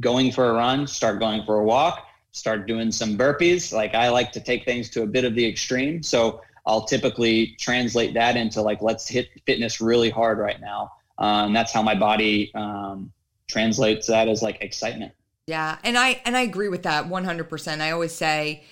going 0.00 0.30
for 0.32 0.50
a 0.50 0.52
run 0.52 0.86
start 0.86 1.18
going 1.18 1.44
for 1.44 1.58
a 1.58 1.64
walk 1.64 2.06
start 2.32 2.66
doing 2.66 2.92
some 2.92 3.16
burpees 3.16 3.72
like 3.72 3.94
i 3.94 4.08
like 4.08 4.30
to 4.32 4.40
take 4.40 4.64
things 4.64 4.90
to 4.90 5.02
a 5.02 5.06
bit 5.06 5.24
of 5.24 5.34
the 5.34 5.46
extreme 5.46 6.02
so 6.02 6.40
I'll 6.68 6.84
typically 6.84 7.56
translate 7.58 8.12
that 8.14 8.36
into 8.36 8.60
like, 8.60 8.82
let's 8.82 9.08
hit 9.08 9.30
fitness 9.46 9.80
really 9.80 10.10
hard 10.10 10.38
right 10.38 10.60
now. 10.60 10.92
and 11.18 11.56
that's 11.56 11.72
how 11.72 11.82
my 11.82 11.94
body 11.94 12.52
um, 12.54 13.10
translates 13.48 14.06
that 14.08 14.28
as 14.28 14.42
like 14.42 14.58
excitement. 14.60 15.12
Yeah, 15.46 15.78
and 15.82 15.96
I 15.96 16.20
and 16.26 16.36
I 16.36 16.42
agree 16.42 16.68
with 16.68 16.82
that 16.82 17.06
100%. 17.06 17.80
I 17.80 17.90
always 17.90 18.14
say 18.14 18.64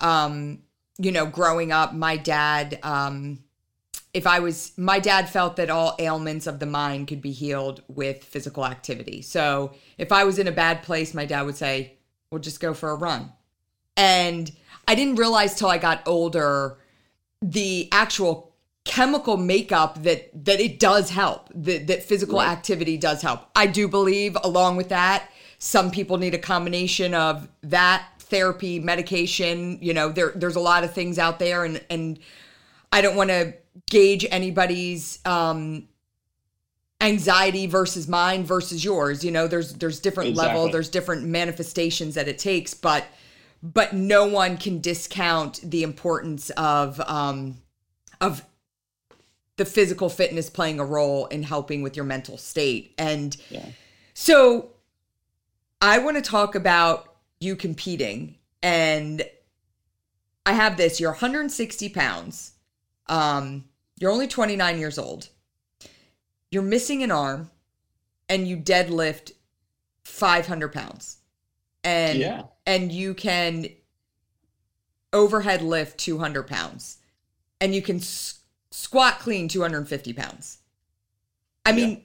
um, 0.00 0.62
you 0.98 1.12
know, 1.12 1.26
growing 1.26 1.70
up, 1.70 1.92
my 1.92 2.16
dad 2.16 2.78
um 2.82 3.43
if 4.14 4.26
I 4.26 4.38
was 4.38 4.72
my 4.76 5.00
dad 5.00 5.28
felt 5.28 5.56
that 5.56 5.68
all 5.68 5.96
ailments 5.98 6.46
of 6.46 6.60
the 6.60 6.66
mind 6.66 7.08
could 7.08 7.20
be 7.20 7.32
healed 7.32 7.82
with 7.88 8.24
physical 8.24 8.64
activity. 8.64 9.20
So, 9.20 9.74
if 9.98 10.12
I 10.12 10.24
was 10.24 10.38
in 10.38 10.46
a 10.46 10.52
bad 10.52 10.82
place, 10.82 11.12
my 11.12 11.26
dad 11.26 11.42
would 11.42 11.56
say, 11.56 11.98
"We'll 12.30 12.40
just 12.40 12.60
go 12.60 12.72
for 12.72 12.90
a 12.90 12.94
run." 12.94 13.32
And 13.96 14.50
I 14.86 14.94
didn't 14.94 15.16
realize 15.16 15.56
till 15.56 15.68
I 15.68 15.78
got 15.78 16.06
older 16.06 16.78
the 17.42 17.88
actual 17.92 18.54
chemical 18.84 19.36
makeup 19.36 20.02
that 20.02 20.30
that 20.44 20.60
it 20.60 20.78
does 20.78 21.10
help 21.10 21.48
that 21.54 21.86
that 21.86 22.02
physical 22.02 22.38
right. 22.38 22.48
activity 22.48 22.98
does 22.98 23.22
help 23.22 23.40
i 23.56 23.66
do 23.66 23.88
believe 23.88 24.36
along 24.44 24.76
with 24.76 24.90
that 24.90 25.30
some 25.58 25.90
people 25.90 26.18
need 26.18 26.34
a 26.34 26.38
combination 26.38 27.14
of 27.14 27.48
that 27.62 28.06
therapy 28.18 28.78
medication 28.78 29.78
you 29.80 29.94
know 29.94 30.10
there 30.10 30.32
there's 30.34 30.56
a 30.56 30.60
lot 30.60 30.84
of 30.84 30.92
things 30.92 31.18
out 31.18 31.38
there 31.38 31.64
and 31.64 31.82
and 31.88 32.18
i 32.92 33.00
don't 33.00 33.16
want 33.16 33.30
to 33.30 33.54
gauge 33.90 34.26
anybody's 34.30 35.18
um 35.24 35.88
anxiety 37.00 37.66
versus 37.66 38.08
mine 38.08 38.44
versus 38.44 38.84
yours 38.84 39.24
you 39.24 39.30
know 39.30 39.46
there's 39.46 39.74
there's 39.74 40.00
different 40.00 40.30
exactly. 40.30 40.54
level 40.54 40.70
there's 40.70 40.88
different 40.88 41.24
manifestations 41.24 42.14
that 42.14 42.28
it 42.28 42.38
takes 42.38 42.72
but 42.72 43.04
but 43.64 43.94
no 43.94 44.26
one 44.26 44.58
can 44.58 44.80
discount 44.80 45.58
the 45.62 45.82
importance 45.82 46.50
of 46.50 47.00
um, 47.00 47.56
of 48.20 48.44
the 49.56 49.64
physical 49.64 50.10
fitness 50.10 50.50
playing 50.50 50.78
a 50.78 50.84
role 50.84 51.26
in 51.26 51.42
helping 51.42 51.80
with 51.80 51.96
your 51.96 52.04
mental 52.04 52.36
state. 52.36 52.92
And 52.98 53.34
yeah. 53.48 53.66
so 54.12 54.72
I 55.80 55.98
want 55.98 56.16
to 56.16 56.22
talk 56.22 56.54
about 56.54 57.16
you 57.40 57.56
competing. 57.56 58.36
And 58.62 59.24
I 60.44 60.52
have 60.52 60.76
this 60.76 61.00
you're 61.00 61.12
160 61.12 61.88
pounds, 61.88 62.52
um, 63.08 63.64
you're 63.98 64.10
only 64.10 64.28
29 64.28 64.78
years 64.78 64.98
old, 64.98 65.28
you're 66.50 66.62
missing 66.62 67.02
an 67.02 67.10
arm, 67.10 67.50
and 68.28 68.48
you 68.48 68.56
deadlift 68.56 69.32
500 70.04 70.72
pounds. 70.72 71.18
And 71.82 72.18
yeah. 72.18 72.44
and 72.66 72.90
you 72.90 73.12
can 73.12 73.66
overhead 75.12 75.60
lift 75.60 75.98
200 75.98 76.46
pounds. 76.46 76.98
And 77.60 77.74
you 77.74 77.82
can 77.82 77.96
s- 77.96 78.40
squat 78.70 79.18
clean 79.18 79.48
250 79.48 80.12
pounds. 80.14 80.58
I 81.66 81.72
mean 81.72 82.04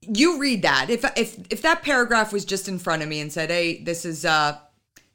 you 0.00 0.38
read 0.38 0.62
that. 0.62 0.90
If 0.90 1.04
if 1.16 1.38
if 1.50 1.62
that 1.62 1.82
paragraph 1.82 2.32
was 2.32 2.44
just 2.44 2.68
in 2.68 2.78
front 2.78 3.02
of 3.02 3.08
me 3.08 3.20
and 3.20 3.32
said 3.32 3.50
hey 3.50 3.82
this 3.82 4.04
is 4.04 4.24
uh 4.24 4.58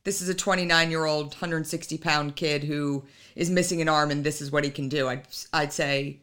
this 0.03 0.21
is 0.21 0.29
a 0.29 0.33
29 0.33 0.89
year 0.89 1.05
old 1.05 1.27
160 1.27 1.97
pound 1.97 2.35
kid 2.35 2.63
who 2.63 3.03
is 3.35 3.49
missing 3.49 3.81
an 3.81 3.89
arm 3.89 4.11
and 4.11 4.23
this 4.23 4.41
is 4.41 4.51
what 4.51 4.63
he 4.63 4.69
can 4.69 4.89
do. 4.89 5.07
I'd 5.07 5.27
i'd 5.53 5.73
say 5.73 6.21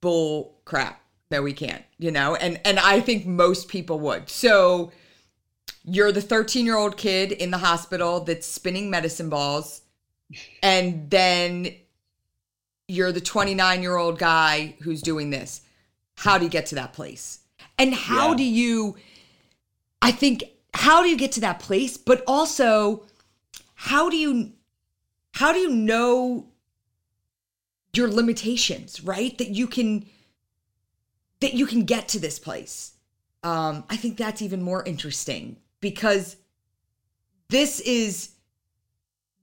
bull 0.00 0.58
crap 0.64 1.00
no 1.30 1.42
we 1.42 1.52
can't 1.52 1.84
you 1.98 2.10
know? 2.10 2.34
And 2.36 2.60
and 2.64 2.78
i 2.78 3.00
think 3.00 3.26
most 3.26 3.68
people 3.68 3.98
would. 4.00 4.28
So 4.28 4.92
you're 5.84 6.12
the 6.12 6.22
13 6.22 6.66
year 6.66 6.76
old 6.76 6.96
kid 6.96 7.32
in 7.32 7.50
the 7.50 7.58
hospital 7.58 8.20
that's 8.20 8.46
spinning 8.46 8.90
medicine 8.90 9.28
balls 9.28 9.82
and 10.62 11.08
then 11.10 11.68
you're 12.88 13.12
the 13.12 13.20
29 13.20 13.82
year 13.82 13.96
old 13.96 14.18
guy 14.18 14.76
who's 14.82 15.02
doing 15.02 15.30
this. 15.30 15.62
How 16.16 16.38
do 16.38 16.44
you 16.44 16.50
get 16.50 16.66
to 16.66 16.76
that 16.76 16.92
place? 16.92 17.40
And 17.78 17.94
how 17.94 18.30
yeah. 18.30 18.36
do 18.36 18.44
you 18.44 18.96
i 20.02 20.10
think 20.10 20.44
how 20.76 21.02
do 21.02 21.08
you 21.08 21.16
get 21.16 21.32
to 21.32 21.40
that 21.40 21.58
place 21.58 21.96
but 21.96 22.22
also 22.26 23.04
how 23.74 24.08
do 24.08 24.16
you 24.16 24.52
how 25.32 25.52
do 25.52 25.58
you 25.58 25.68
know 25.68 26.46
your 27.96 28.08
limitations, 28.08 29.02
right? 29.02 29.36
That 29.38 29.50
you 29.50 29.66
can 29.66 30.06
that 31.40 31.54
you 31.54 31.66
can 31.66 31.84
get 31.84 32.08
to 32.08 32.18
this 32.18 32.38
place. 32.38 32.92
Um, 33.42 33.84
I 33.90 33.96
think 33.96 34.16
that's 34.16 34.42
even 34.42 34.62
more 34.62 34.82
interesting 34.84 35.56
because 35.80 36.36
this 37.48 37.80
is 37.80 38.30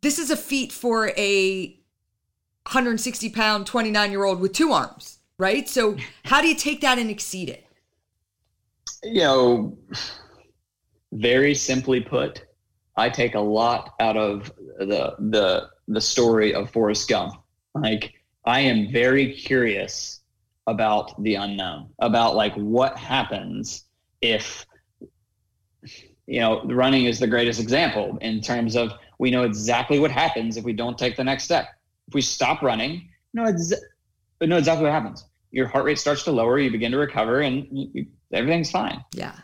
this 0.01 0.19
is 0.19 0.29
a 0.29 0.37
feat 0.37 0.71
for 0.71 1.09
a 1.09 1.79
160 2.65 3.29
pound 3.29 3.67
29 3.67 4.11
year 4.11 4.23
old 4.23 4.39
with 4.39 4.53
two 4.53 4.71
arms, 4.71 5.19
right? 5.37 5.67
So 5.69 5.97
how 6.25 6.41
do 6.41 6.47
you 6.47 6.55
take 6.55 6.81
that 6.81 6.97
and 6.97 7.09
exceed 7.09 7.49
it? 7.49 7.65
You 9.03 9.21
know, 9.21 9.77
very 11.13 11.53
simply 11.55 12.01
put, 12.01 12.45
I 12.97 13.09
take 13.09 13.35
a 13.35 13.39
lot 13.39 13.95
out 13.99 14.17
of 14.17 14.51
the 14.77 15.15
the 15.19 15.69
the 15.87 16.01
story 16.01 16.53
of 16.53 16.71
Forrest 16.71 17.07
Gump. 17.09 17.35
Like 17.75 18.13
I 18.45 18.59
am 18.61 18.91
very 18.91 19.33
curious 19.33 20.21
about 20.67 21.21
the 21.23 21.35
unknown, 21.35 21.89
about 21.99 22.35
like 22.35 22.53
what 22.55 22.97
happens 22.97 23.85
if 24.21 24.65
you 26.27 26.39
know 26.39 26.63
running 26.63 27.05
is 27.05 27.19
the 27.19 27.27
greatest 27.27 27.59
example 27.59 28.17
in 28.21 28.41
terms 28.41 28.75
of 28.75 28.93
we 29.19 29.31
know 29.31 29.43
exactly 29.43 29.99
what 29.99 30.11
happens 30.11 30.57
if 30.57 30.63
we 30.63 30.73
don't 30.73 30.97
take 30.97 31.15
the 31.15 31.23
next 31.23 31.43
step. 31.43 31.67
If 32.07 32.13
we 32.13 32.21
stop 32.21 32.61
running, 32.61 33.09
no, 33.33 33.51
but 34.39 34.49
know 34.49 34.57
exactly 34.57 34.83
what 34.83 34.93
happens. 34.93 35.25
Your 35.51 35.67
heart 35.67 35.85
rate 35.85 35.99
starts 35.99 36.23
to 36.23 36.31
lower, 36.31 36.59
you 36.59 36.71
begin 36.71 36.91
to 36.91 36.97
recover, 36.97 37.41
and 37.41 37.67
you, 37.71 38.07
everything's 38.31 38.71
fine. 38.71 39.03
Yeah. 39.13 39.35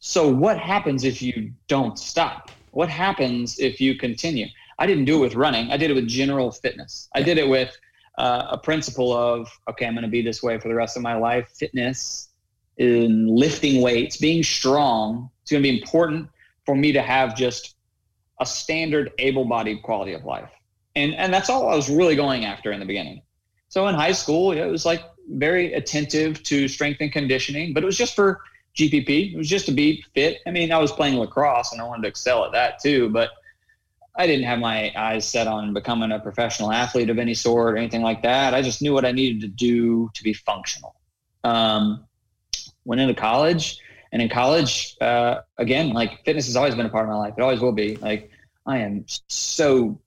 So 0.00 0.28
what 0.28 0.58
happens 0.58 1.04
if 1.04 1.20
you 1.20 1.52
don't 1.68 1.98
stop? 1.98 2.50
What 2.70 2.88
happens 2.88 3.58
if 3.58 3.80
you 3.80 3.96
continue? 3.96 4.46
I 4.78 4.86
didn't 4.86 5.04
do 5.04 5.18
it 5.18 5.20
with 5.20 5.34
running. 5.34 5.70
I 5.70 5.76
did 5.76 5.90
it 5.90 5.94
with 5.94 6.08
general 6.08 6.50
fitness. 6.50 7.08
I 7.14 7.22
did 7.22 7.36
it 7.36 7.46
with 7.46 7.76
uh, 8.16 8.46
a 8.50 8.58
principle 8.58 9.12
of 9.12 9.48
okay, 9.68 9.86
I'm 9.86 9.92
going 9.92 10.02
to 10.02 10.08
be 10.08 10.22
this 10.22 10.42
way 10.42 10.58
for 10.58 10.68
the 10.68 10.74
rest 10.74 10.96
of 10.96 11.02
my 11.02 11.16
life. 11.16 11.48
Fitness 11.50 12.30
in 12.78 13.26
lifting 13.26 13.82
weights, 13.82 14.16
being 14.16 14.42
strong. 14.42 15.28
It's 15.42 15.50
going 15.50 15.62
to 15.62 15.70
be 15.70 15.80
important 15.80 16.30
for 16.64 16.74
me 16.74 16.92
to 16.92 17.02
have 17.02 17.36
just 17.36 17.76
a 18.40 18.46
standard 18.46 19.12
able-bodied 19.18 19.82
quality 19.82 20.14
of 20.14 20.24
life, 20.24 20.50
and 20.96 21.14
and 21.14 21.32
that's 21.32 21.50
all 21.50 21.68
I 21.68 21.76
was 21.76 21.90
really 21.90 22.16
going 22.16 22.46
after 22.46 22.72
in 22.72 22.80
the 22.80 22.86
beginning. 22.86 23.20
So 23.68 23.86
in 23.86 23.94
high 23.94 24.12
school, 24.12 24.52
it 24.52 24.64
was 24.64 24.86
like 24.86 25.04
very 25.28 25.74
attentive 25.74 26.42
to 26.44 26.68
strength 26.68 27.02
and 27.02 27.12
conditioning, 27.12 27.74
but 27.74 27.82
it 27.82 27.86
was 27.86 27.98
just 27.98 28.16
for 28.16 28.40
GPP. 28.76 29.34
It 29.34 29.36
was 29.36 29.48
just 29.48 29.66
to 29.66 29.72
be 29.72 30.04
fit. 30.14 30.38
I 30.46 30.50
mean, 30.50 30.72
I 30.72 30.78
was 30.78 30.92
playing 30.92 31.18
lacrosse 31.18 31.72
and 31.72 31.80
I 31.80 31.84
wanted 31.84 32.02
to 32.02 32.08
excel 32.08 32.44
at 32.44 32.52
that 32.52 32.80
too, 32.80 33.08
but 33.10 33.30
I 34.16 34.26
didn't 34.26 34.44
have 34.44 34.58
my 34.58 34.92
eyes 34.96 35.26
set 35.26 35.46
on 35.46 35.72
becoming 35.72 36.12
a 36.12 36.18
professional 36.18 36.72
athlete 36.72 37.10
of 37.10 37.18
any 37.18 37.34
sort 37.34 37.74
or 37.74 37.76
anything 37.76 38.02
like 38.02 38.22
that. 38.22 38.54
I 38.54 38.62
just 38.62 38.82
knew 38.82 38.92
what 38.92 39.04
I 39.04 39.12
needed 39.12 39.40
to 39.42 39.48
do 39.48 40.10
to 40.14 40.22
be 40.22 40.32
functional. 40.32 40.94
Um, 41.44 42.04
went 42.84 43.00
into 43.00 43.14
college, 43.14 43.78
and 44.12 44.20
in 44.20 44.28
college, 44.28 44.96
uh, 45.00 45.40
again, 45.58 45.92
like 45.92 46.24
fitness 46.24 46.46
has 46.46 46.56
always 46.56 46.74
been 46.74 46.86
a 46.86 46.90
part 46.90 47.04
of 47.04 47.10
my 47.10 47.16
life. 47.16 47.34
It 47.38 47.42
always 47.42 47.60
will 47.60 47.72
be. 47.72 47.96
Like 47.96 48.30
I 48.66 48.78
am 48.78 49.04
so, 49.28 49.98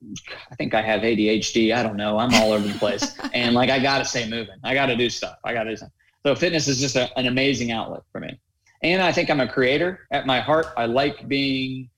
I 0.52 0.56
think 0.56 0.74
I 0.74 0.82
have 0.82 1.02
ADHD. 1.02 1.74
I 1.74 1.82
don't 1.82 1.96
know. 1.96 2.18
I'm 2.18 2.34
all 2.34 2.52
over 2.52 2.68
the 2.68 2.78
place, 2.78 3.18
and 3.34 3.56
like 3.56 3.70
I 3.70 3.80
got 3.80 4.00
to 4.00 4.06
stay 4.06 4.30
moving. 4.30 4.56
I 4.64 4.74
got 4.74 4.88
to 4.88 4.96
do 4.96 5.10
stuff. 5.10 5.38
I 5.44 5.54
got 5.54 5.64
to 5.64 5.72
do 5.72 5.78
something. 5.78 5.94
So 6.26 6.36
fitness 6.36 6.68
is 6.68 6.80
just 6.80 6.96
a, 6.96 7.18
an 7.18 7.26
amazing 7.26 7.72
outlet 7.72 8.04
for 8.12 8.20
me. 8.20 8.40
And 8.84 9.02
I 9.02 9.12
think 9.14 9.30
I'm 9.30 9.40
a 9.40 9.48
creator 9.48 10.08
at 10.12 10.28
my 10.28 10.42
heart. 10.42 10.68
I 10.76 10.86
like 10.86 11.28
being 11.28 11.90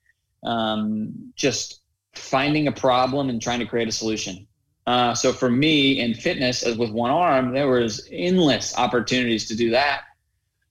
um, 0.43 1.33
just 1.35 1.81
finding 2.13 2.67
a 2.67 2.71
problem 2.71 3.29
and 3.29 3.41
trying 3.41 3.59
to 3.59 3.65
create 3.65 3.87
a 3.87 3.91
solution. 3.91 4.47
Uh, 4.87 5.15
so 5.15 5.33
for 5.33 5.49
me 5.49 5.99
in 5.99 6.13
fitness, 6.13 6.61
as 6.63 6.77
with 6.77 6.91
one 6.91 7.09
arm, 7.09 7.53
there 7.53 7.67
was 7.67 8.07
endless 8.11 8.77
opportunities 8.77 9.47
to 9.47 9.55
do 9.55 9.71
that. 9.71 10.01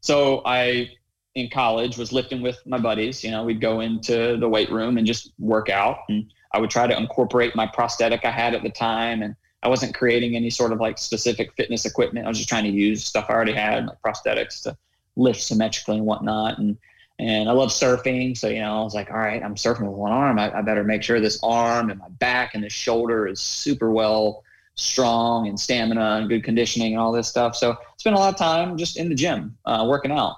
So 0.01 0.43
I, 0.45 0.91
in 1.35 1.51
college, 1.51 1.99
was 1.99 2.13
lifting 2.13 2.41
with 2.41 2.65
my 2.65 2.79
buddies. 2.79 3.25
You 3.25 3.33
know, 3.33 3.43
we'd 3.43 3.61
go 3.61 3.81
into 3.81 4.37
the 4.37 4.49
weight 4.49 4.71
room 4.71 4.99
and 4.99 5.07
just 5.07 5.33
work 5.41 5.69
out, 5.69 5.99
and 6.09 6.33
I 6.53 6.61
would 6.61 6.71
try 6.71 6.87
to 6.87 6.97
incorporate 6.97 7.57
my 7.57 7.67
prosthetic 7.67 8.25
I 8.25 8.31
had 8.31 8.55
at 8.55 8.63
the 8.63 8.71
time, 8.71 9.23
and 9.23 9.35
I 9.65 9.69
wasn't 9.69 9.97
creating 9.97 10.37
any 10.37 10.51
sort 10.51 10.71
of 10.71 10.79
like 10.79 10.97
specific 10.97 11.53
fitness 11.57 11.87
equipment. 11.87 12.27
I 12.27 12.29
was 12.29 12.39
just 12.39 12.49
trying 12.49 12.65
to 12.65 12.71
use 12.71 13.05
stuff 13.05 13.27
I 13.29 13.33
already 13.33 13.55
had, 13.55 13.87
like 13.87 13.99
prosthetics, 14.07 14.63
to 14.63 14.77
lift 15.17 15.41
symmetrically 15.41 15.97
and 15.97 16.07
whatnot. 16.07 16.59
And 16.59 16.77
and 17.19 17.49
I 17.49 17.53
love 17.53 17.71
surfing. 17.71 18.37
So, 18.37 18.49
you 18.49 18.61
know, 18.61 18.81
I 18.81 18.83
was 18.83 18.95
like, 18.95 19.11
all 19.11 19.19
right, 19.19 19.43
I'm 19.43 19.55
surfing 19.55 19.87
with 19.87 19.97
one 19.97 20.11
arm. 20.11 20.39
I, 20.39 20.59
I 20.59 20.63
better 20.63 20.83
make 20.83 21.03
sure 21.03 21.21
this 21.21 21.39
arm 21.45 21.91
and 21.91 22.01
my 22.01 22.09
back 22.09 22.55
and 22.55 22.65
this 22.65 22.73
shoulder 22.73 23.29
is 23.29 23.41
super 23.41 23.91
well 23.91 24.43
strong 24.75 25.47
and 25.47 25.59
stamina 25.59 26.17
and 26.17 26.29
good 26.29 26.43
conditioning 26.43 26.95
and 26.95 27.01
all 27.01 27.13
this 27.13 27.29
stuff. 27.29 27.55
So 27.55 27.73
I 27.73 27.77
spent 27.99 28.17
a 28.17 28.19
lot 28.19 28.33
of 28.33 28.39
time 28.39 28.77
just 28.77 28.97
in 28.97 29.09
the 29.09 29.15
gym 29.15 29.57
uh, 29.65 29.87
working 29.89 30.11
out. 30.11 30.37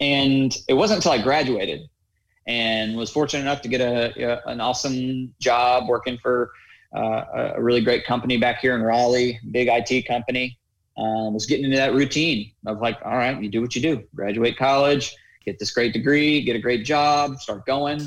And 0.00 0.56
it 0.66 0.74
wasn't 0.74 0.98
until 0.98 1.12
I 1.12 1.22
graduated 1.22 1.88
and 2.46 2.96
was 2.96 3.10
fortunate 3.10 3.42
enough 3.42 3.62
to 3.62 3.68
get 3.68 3.80
a, 3.80 4.12
a 4.22 4.50
an 4.50 4.60
awesome 4.60 5.32
job 5.38 5.88
working 5.88 6.18
for 6.18 6.50
uh, 6.94 7.52
a 7.56 7.62
really 7.62 7.80
great 7.80 8.04
company 8.04 8.36
back 8.36 8.58
here 8.60 8.74
in 8.74 8.82
Raleigh, 8.82 9.38
big 9.50 9.68
IT 9.70 10.06
company. 10.06 10.58
Um, 10.96 11.34
was 11.34 11.46
getting 11.46 11.64
into 11.64 11.76
that 11.76 11.92
routine 11.92 12.52
of 12.66 12.80
like, 12.80 12.98
all 13.04 13.16
right, 13.16 13.42
you 13.42 13.48
do 13.48 13.60
what 13.60 13.74
you 13.74 13.82
do, 13.82 14.04
graduate 14.14 14.56
college, 14.56 15.16
get 15.44 15.58
this 15.58 15.72
great 15.72 15.92
degree, 15.92 16.42
get 16.42 16.54
a 16.54 16.60
great 16.60 16.84
job, 16.84 17.38
start 17.38 17.66
going. 17.66 18.00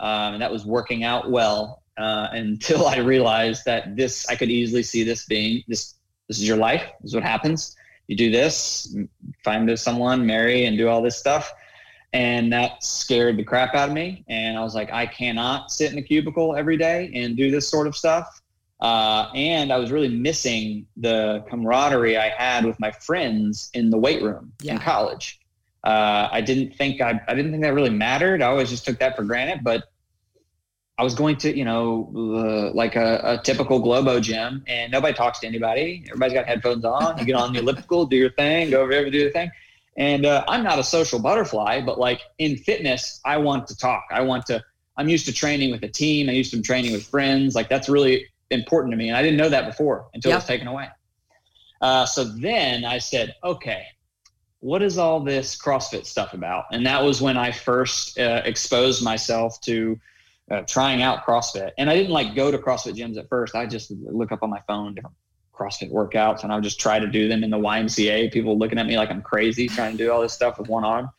Um, 0.00 0.34
and 0.34 0.42
that 0.42 0.52
was 0.52 0.66
working 0.66 1.04
out 1.04 1.30
well 1.30 1.82
uh, 1.96 2.28
until 2.32 2.86
I 2.86 2.98
realized 2.98 3.64
that 3.64 3.96
this, 3.96 4.28
I 4.28 4.36
could 4.36 4.50
easily 4.50 4.82
see 4.82 5.04
this 5.04 5.24
being 5.26 5.62
this, 5.68 5.94
this 6.28 6.38
is 6.38 6.46
your 6.46 6.56
life. 6.56 6.84
This 7.00 7.10
is 7.10 7.14
what 7.14 7.24
happens. 7.24 7.76
You 8.06 8.16
do 8.16 8.30
this, 8.30 8.94
find 9.42 9.78
someone, 9.78 10.26
marry, 10.26 10.66
and 10.66 10.76
do 10.76 10.88
all 10.88 11.00
this 11.00 11.16
stuff. 11.16 11.50
And 12.12 12.52
that 12.52 12.84
scared 12.84 13.38
the 13.38 13.44
crap 13.44 13.74
out 13.74 13.88
of 13.88 13.94
me. 13.94 14.24
And 14.28 14.56
I 14.56 14.62
was 14.62 14.74
like, 14.74 14.92
I 14.92 15.06
cannot 15.06 15.72
sit 15.72 15.90
in 15.90 15.98
a 15.98 16.02
cubicle 16.02 16.54
every 16.54 16.76
day 16.76 17.10
and 17.14 17.36
do 17.36 17.50
this 17.50 17.68
sort 17.68 17.86
of 17.86 17.96
stuff. 17.96 18.42
Uh, 18.80 19.30
and 19.34 19.72
I 19.72 19.78
was 19.78 19.90
really 19.90 20.08
missing 20.08 20.86
the 20.96 21.44
camaraderie 21.48 22.18
I 22.18 22.28
had 22.28 22.64
with 22.64 22.78
my 22.80 22.90
friends 22.90 23.70
in 23.72 23.90
the 23.90 23.98
weight 23.98 24.22
room 24.22 24.52
yeah. 24.60 24.74
in 24.74 24.78
college. 24.78 25.40
Uh, 25.82 26.28
I 26.32 26.40
didn't 26.40 26.76
think 26.76 27.00
I, 27.00 27.20
I 27.28 27.34
didn't 27.34 27.52
think 27.52 27.62
that 27.62 27.74
really 27.74 27.90
mattered. 27.90 28.42
I 28.42 28.46
always 28.46 28.70
just 28.70 28.84
took 28.84 28.98
that 28.98 29.16
for 29.16 29.22
granted. 29.22 29.62
But 29.62 29.84
I 30.96 31.02
was 31.02 31.14
going 31.14 31.36
to, 31.38 31.56
you 31.56 31.64
know, 31.64 32.12
uh, 32.16 32.74
like 32.74 32.94
a, 32.96 33.20
a, 33.24 33.42
typical 33.42 33.80
Globo 33.80 34.20
gym, 34.20 34.64
and 34.66 34.92
nobody 34.92 35.12
talks 35.12 35.40
to 35.40 35.46
anybody. 35.46 36.04
Everybody's 36.06 36.34
got 36.34 36.46
headphones 36.46 36.84
on. 36.84 37.18
You 37.18 37.24
get 37.24 37.34
on 37.34 37.52
the 37.52 37.58
elliptical, 37.60 38.06
do 38.06 38.16
your 38.16 38.30
thing, 38.30 38.70
go 38.70 38.80
over 38.80 38.92
there, 38.92 39.10
do 39.10 39.18
your 39.18 39.32
thing. 39.32 39.50
And 39.96 40.24
uh, 40.24 40.44
I'm 40.48 40.62
not 40.62 40.78
a 40.78 40.84
social 40.84 41.18
butterfly, 41.18 41.80
but 41.80 41.98
like 41.98 42.20
in 42.38 42.56
fitness, 42.56 43.20
I 43.24 43.36
want 43.38 43.66
to 43.68 43.76
talk. 43.76 44.04
I 44.10 44.22
want 44.22 44.46
to. 44.46 44.62
I'm 44.96 45.08
used 45.08 45.26
to 45.26 45.32
training 45.32 45.72
with 45.72 45.82
a 45.82 45.88
team. 45.88 46.28
I'm 46.28 46.36
used 46.36 46.52
to 46.52 46.62
training 46.62 46.92
with 46.92 47.06
friends. 47.06 47.54
Like 47.54 47.68
that's 47.68 47.88
really 47.88 48.26
important 48.50 48.92
to 48.92 48.96
me, 48.96 49.08
and 49.08 49.16
I 49.16 49.22
didn't 49.22 49.36
know 49.36 49.48
that 49.48 49.66
before 49.66 50.06
until 50.14 50.30
yep. 50.30 50.36
it 50.36 50.38
was 50.38 50.46
taken 50.46 50.66
away. 50.66 50.88
Uh, 51.80 52.06
so 52.06 52.24
then 52.24 52.84
I 52.84 52.98
said, 52.98 53.34
okay, 53.44 53.84
what 54.60 54.82
is 54.82 54.96
all 54.96 55.20
this 55.20 55.56
CrossFit 55.56 56.06
stuff 56.06 56.32
about? 56.32 56.64
And 56.72 56.86
that 56.86 57.02
was 57.02 57.20
when 57.20 57.36
I 57.36 57.52
first 57.52 58.18
uh, 58.18 58.40
exposed 58.44 59.04
myself 59.04 59.60
to 59.62 60.00
uh, 60.50 60.62
trying 60.62 61.02
out 61.02 61.26
CrossFit. 61.26 61.72
And 61.76 61.90
I 61.90 61.94
didn't 61.94 62.12
like 62.12 62.34
go 62.34 62.50
to 62.50 62.56
CrossFit 62.56 62.96
gyms 62.96 63.18
at 63.18 63.28
first. 63.28 63.54
I 63.54 63.66
just 63.66 63.90
look 63.90 64.32
up 64.32 64.42
on 64.42 64.48
my 64.48 64.60
phone 64.66 64.94
different 64.94 65.16
CrossFit 65.54 65.92
workouts 65.92 66.42
and 66.42 66.52
I 66.52 66.56
would 66.56 66.64
just 66.64 66.80
try 66.80 66.98
to 66.98 67.06
do 67.06 67.28
them 67.28 67.44
in 67.44 67.50
the 67.50 67.58
YMCA. 67.58 68.32
People 68.32 68.58
looking 68.58 68.78
at 68.78 68.86
me 68.86 68.96
like 68.96 69.10
I'm 69.10 69.22
crazy 69.22 69.68
trying 69.68 69.92
to 69.92 69.98
do 69.98 70.10
all 70.10 70.22
this 70.22 70.32
stuff 70.32 70.58
with 70.58 70.68
one 70.68 70.84
arm. 70.84 71.10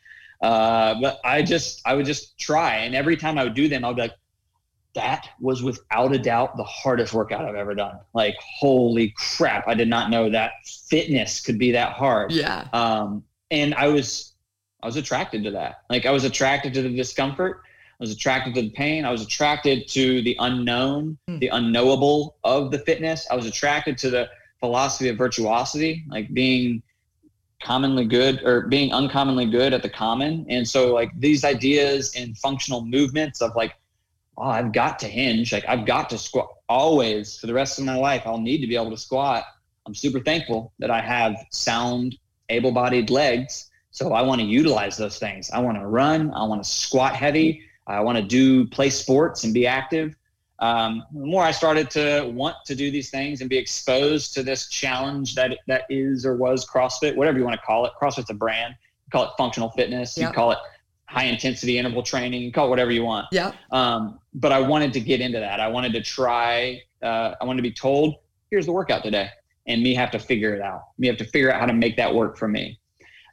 Uh, 0.42 0.96
but 1.00 1.20
I 1.24 1.42
just, 1.42 1.80
I 1.86 1.94
would 1.94 2.04
just 2.04 2.38
try. 2.38 2.76
And 2.78 2.94
every 2.94 3.16
time 3.16 3.38
I 3.38 3.44
would 3.44 3.54
do 3.54 3.68
them, 3.68 3.84
I 3.84 3.88
would 3.88 3.96
be 3.96 4.02
like, 4.02 4.16
that 4.96 5.28
was 5.40 5.62
without 5.62 6.12
a 6.12 6.18
doubt 6.18 6.56
the 6.56 6.64
hardest 6.64 7.14
workout 7.14 7.44
I've 7.44 7.54
ever 7.54 7.74
done. 7.74 8.00
Like, 8.12 8.34
holy 8.40 9.14
crap. 9.16 9.68
I 9.68 9.74
did 9.74 9.88
not 9.88 10.10
know 10.10 10.28
that 10.30 10.52
fitness 10.90 11.40
could 11.40 11.58
be 11.58 11.72
that 11.72 11.92
hard. 11.92 12.32
Yeah. 12.32 12.66
Um, 12.72 13.22
and 13.50 13.74
I 13.74 13.86
was 13.88 14.32
I 14.82 14.86
was 14.86 14.96
attracted 14.96 15.44
to 15.44 15.50
that. 15.52 15.82
Like 15.88 16.06
I 16.06 16.10
was 16.10 16.24
attracted 16.24 16.74
to 16.74 16.82
the 16.82 16.94
discomfort. 16.94 17.62
I 17.64 18.02
was 18.02 18.12
attracted 18.12 18.54
to 18.56 18.62
the 18.62 18.70
pain. 18.70 19.04
I 19.04 19.10
was 19.10 19.22
attracted 19.22 19.88
to 19.88 20.22
the 20.22 20.36
unknown, 20.38 21.16
mm. 21.30 21.38
the 21.38 21.48
unknowable 21.48 22.36
of 22.44 22.70
the 22.70 22.78
fitness. 22.80 23.26
I 23.30 23.36
was 23.36 23.46
attracted 23.46 23.96
to 23.98 24.10
the 24.10 24.28
philosophy 24.60 25.08
of 25.08 25.16
virtuosity, 25.16 26.04
like 26.08 26.32
being 26.34 26.82
commonly 27.62 28.04
good 28.04 28.42
or 28.44 28.62
being 28.62 28.92
uncommonly 28.92 29.46
good 29.46 29.72
at 29.72 29.82
the 29.82 29.88
common. 29.88 30.44
And 30.48 30.68
so 30.68 30.92
like 30.92 31.10
these 31.18 31.42
ideas 31.42 32.14
and 32.14 32.36
functional 32.38 32.84
movements 32.84 33.40
of 33.40 33.56
like, 33.56 33.72
oh, 34.38 34.42
I've 34.42 34.72
got 34.72 34.98
to 35.00 35.06
hinge, 35.08 35.52
like 35.52 35.64
I've 35.68 35.86
got 35.86 36.10
to 36.10 36.18
squat 36.18 36.48
always 36.68 37.38
for 37.38 37.46
the 37.46 37.54
rest 37.54 37.78
of 37.78 37.84
my 37.84 37.96
life. 37.96 38.22
I'll 38.26 38.38
need 38.38 38.60
to 38.60 38.66
be 38.66 38.76
able 38.76 38.90
to 38.90 38.96
squat. 38.96 39.44
I'm 39.86 39.94
super 39.94 40.20
thankful 40.20 40.72
that 40.78 40.90
I 40.90 41.00
have 41.00 41.36
sound 41.50 42.16
able 42.48 42.72
bodied 42.72 43.10
legs. 43.10 43.70
So 43.92 44.12
I 44.12 44.22
want 44.22 44.40
to 44.40 44.46
utilize 44.46 44.96
those 44.96 45.18
things. 45.18 45.50
I 45.50 45.60
want 45.60 45.78
to 45.78 45.86
run. 45.86 46.32
I 46.32 46.44
want 46.44 46.62
to 46.62 46.68
squat 46.68 47.16
heavy. 47.16 47.62
I 47.86 48.00
want 48.00 48.18
to 48.18 48.22
do 48.22 48.66
play 48.66 48.90
sports 48.90 49.44
and 49.44 49.54
be 49.54 49.66
active. 49.66 50.14
um, 50.58 51.04
the 51.12 51.26
more 51.26 51.42
I 51.42 51.50
started 51.50 51.90
to 51.90 52.30
want 52.34 52.56
to 52.64 52.74
do 52.74 52.90
these 52.90 53.10
things 53.10 53.40
and 53.40 53.50
be 53.50 53.58
exposed 53.58 54.32
to 54.34 54.42
this 54.42 54.68
challenge 54.68 55.34
that 55.34 55.58
that 55.66 55.84
is 55.90 56.24
or 56.24 56.36
was 56.36 56.66
CrossFit, 56.66 57.14
whatever 57.14 57.38
you 57.38 57.44
want 57.44 57.60
to 57.60 57.66
call 57.66 57.84
it. 57.84 57.92
CrossFit's 58.00 58.30
a 58.30 58.34
brand. 58.34 58.74
You 59.06 59.10
call 59.10 59.24
it 59.24 59.30
functional 59.36 59.70
fitness. 59.70 60.16
Yep. 60.16 60.30
You 60.30 60.34
call 60.34 60.52
it 60.52 60.58
high 61.16 61.24
intensity 61.24 61.78
interval 61.78 62.02
training. 62.02 62.52
Call 62.52 62.66
it 62.66 62.70
whatever 62.70 62.90
you 62.90 63.02
want. 63.02 63.26
Yeah. 63.32 63.52
Um, 63.70 64.20
but 64.34 64.52
I 64.52 64.60
wanted 64.60 64.92
to 64.92 65.00
get 65.00 65.20
into 65.20 65.40
that. 65.40 65.60
I 65.60 65.68
wanted 65.68 65.94
to 65.94 66.02
try. 66.02 66.82
Uh, 67.02 67.34
I 67.40 67.44
wanted 67.44 67.58
to 67.58 67.62
be 67.62 67.72
told, 67.72 68.16
"Here's 68.50 68.66
the 68.66 68.72
workout 68.72 69.02
today," 69.02 69.30
and 69.66 69.82
me 69.82 69.94
have 69.94 70.10
to 70.10 70.18
figure 70.18 70.54
it 70.54 70.60
out. 70.60 70.82
Me 70.98 71.06
have 71.06 71.16
to 71.16 71.24
figure 71.24 71.50
out 71.50 71.58
how 71.58 71.66
to 71.66 71.72
make 71.72 71.96
that 71.96 72.14
work 72.14 72.36
for 72.36 72.48
me. 72.48 72.78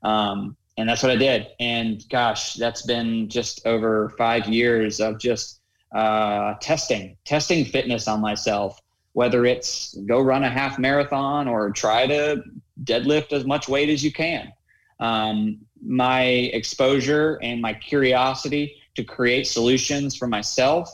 Um, 0.03 0.55
and 0.77 0.87
that's 0.87 1.03
what 1.03 1.11
I 1.11 1.17
did. 1.17 1.47
And 1.59 2.03
gosh, 2.09 2.53
that's 2.53 2.83
been 2.83 3.29
just 3.29 3.65
over 3.67 4.09
five 4.17 4.47
years 4.47 4.99
of 4.99 5.19
just 5.19 5.59
uh, 5.93 6.55
testing, 6.61 7.17
testing 7.25 7.65
fitness 7.65 8.07
on 8.07 8.21
myself, 8.21 8.81
whether 9.11 9.45
it's 9.45 9.93
go 10.07 10.19
run 10.21 10.43
a 10.43 10.49
half 10.49 10.79
marathon 10.79 11.47
or 11.47 11.69
try 11.71 12.07
to 12.07 12.43
deadlift 12.85 13.33
as 13.33 13.45
much 13.45 13.67
weight 13.67 13.89
as 13.89 14.03
you 14.03 14.11
can. 14.11 14.51
Um, 14.99 15.59
my 15.85 16.23
exposure 16.23 17.39
and 17.41 17.61
my 17.61 17.73
curiosity 17.73 18.75
to 18.95 19.03
create 19.03 19.47
solutions 19.47 20.15
for 20.15 20.27
myself 20.27 20.89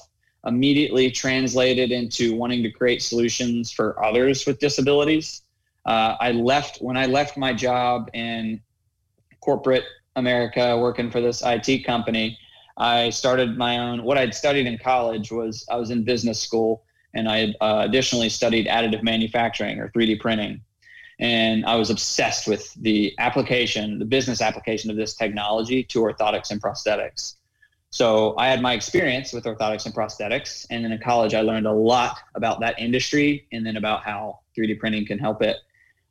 immediately 0.45 1.11
translated 1.11 1.91
into 1.91 2.35
wanting 2.35 2.63
to 2.63 2.71
create 2.71 3.01
solutions 3.01 3.71
for 3.71 4.03
others 4.03 4.45
with 4.45 4.59
disabilities. 4.59 5.41
Uh, 5.85 6.15
I 6.19 6.31
left 6.31 6.81
when 6.81 6.97
I 6.97 7.05
left 7.07 7.37
my 7.37 7.53
job 7.53 8.09
in 8.13 8.61
corporate 9.41 9.83
America 10.15 10.77
working 10.77 11.11
for 11.11 11.21
this 11.21 11.41
IT 11.45 11.85
company. 11.85 12.37
I 12.77 13.09
started 13.09 13.57
my 13.57 13.77
own. 13.77 14.03
What 14.03 14.17
I'd 14.17 14.33
studied 14.33 14.65
in 14.65 14.77
college 14.77 15.31
was 15.31 15.65
I 15.69 15.75
was 15.75 15.89
in 15.91 16.03
business 16.03 16.41
school, 16.41 16.83
and 17.13 17.27
I 17.27 17.37
had 17.37 17.55
uh, 17.59 17.81
additionally 17.85 18.29
studied 18.29 18.67
additive 18.67 19.03
manufacturing 19.03 19.79
or 19.79 19.89
3D 19.89 20.19
printing. 20.19 20.61
And 21.19 21.65
I 21.65 21.75
was 21.75 21.89
obsessed 21.89 22.47
with 22.47 22.73
the 22.75 23.13
application, 23.19 23.99
the 23.99 24.05
business 24.05 24.41
application 24.41 24.89
of 24.89 24.95
this 24.95 25.15
technology 25.15 25.83
to 25.83 25.99
orthotics 25.99 26.51
and 26.51 26.61
prosthetics. 26.61 27.35
So 27.91 28.35
I 28.37 28.47
had 28.47 28.61
my 28.61 28.73
experience 28.73 29.33
with 29.33 29.45
orthotics 29.45 29.85
and 29.85 29.93
prosthetics, 29.93 30.65
and 30.69 30.85
then 30.85 30.91
in 30.91 30.99
college 30.99 31.33
I 31.33 31.41
learned 31.41 31.65
a 31.65 31.71
lot 31.71 32.19
about 32.35 32.59
that 32.61 32.79
industry 32.79 33.47
and 33.51 33.65
then 33.65 33.77
about 33.77 34.03
how 34.03 34.39
3D 34.57 34.79
printing 34.79 35.05
can 35.05 35.17
help 35.17 35.41
it. 35.41 35.57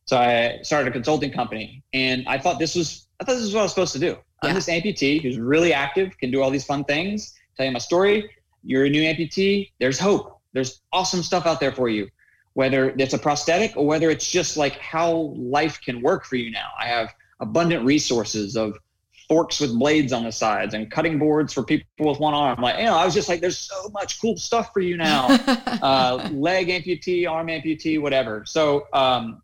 So 0.05 0.19
I 0.19 0.59
started 0.63 0.89
a 0.89 0.93
consulting 0.93 1.31
company, 1.31 1.85
and 1.93 2.27
I 2.27 2.39
thought 2.39 2.59
this 2.59 2.75
was 2.75 3.07
I 3.21 3.25
thought 3.25 3.35
this 3.35 3.45
is 3.45 3.55
what 3.55 3.61
I 3.61 3.63
was 3.65 3.73
supposed 3.73 3.93
to 3.93 3.99
do. 3.99 4.17
I'm 4.43 4.55
this 4.55 4.69
amputee 4.69 5.21
who's 5.21 5.39
really 5.39 5.73
active, 5.73 6.17
can 6.19 6.31
do 6.31 6.43
all 6.43 6.51
these 6.51 6.65
fun 6.65 6.85
things, 6.85 7.35
tell 7.57 7.67
you 7.67 7.73
my 7.73 7.79
story. 7.79 8.31
You're 8.63 8.85
a 8.85 8.91
new 8.91 9.03
amputee. 9.03 9.71
There's 9.81 9.99
hope. 9.99 10.41
There's 10.53 10.81
awesome 10.93 11.23
stuff 11.23 11.47
out 11.47 11.61
there 11.61 11.73
for 11.73 11.89
you, 11.89 12.09
whether 12.59 12.91
it's 12.99 13.15
a 13.15 13.19
prosthetic 13.19 13.77
or 13.77 13.87
whether 13.87 14.11
it's 14.11 14.29
just 14.29 14.57
like 14.57 14.77
how 14.81 15.33
life 15.37 15.81
can 15.81 16.03
work 16.03 16.25
for 16.25 16.35
you 16.35 16.51
now. 16.51 16.67
I 16.77 16.87
have 16.87 17.15
abundant 17.39 17.85
resources 17.85 18.57
of 18.57 18.77
forks 19.29 19.61
with 19.61 19.79
blades 19.79 20.13
on 20.13 20.25
the 20.25 20.33
sides 20.33 20.75
and 20.75 20.91
cutting 20.91 21.21
boards 21.21 21.53
for 21.53 21.63
people 21.63 21.87
with 22.01 22.19
one 22.19 22.35
arm. 22.35 22.61
Like, 22.61 22.79
you 22.79 22.87
know, 22.87 22.97
I 22.97 23.05
was 23.05 23.15
just 23.15 23.29
like, 23.29 23.41
there's 23.41 23.59
so 23.59 23.91
much 23.91 24.21
cool 24.21 24.37
stuff 24.37 24.73
for 24.73 24.81
you 24.81 24.97
now. 24.97 25.29
uh, 25.83 26.31
leg 26.33 26.67
amputee, 26.67 27.31
arm 27.31 27.47
amputee, 27.47 28.03
whatever. 28.03 28.43
So 28.45 28.89
um, 28.93 29.41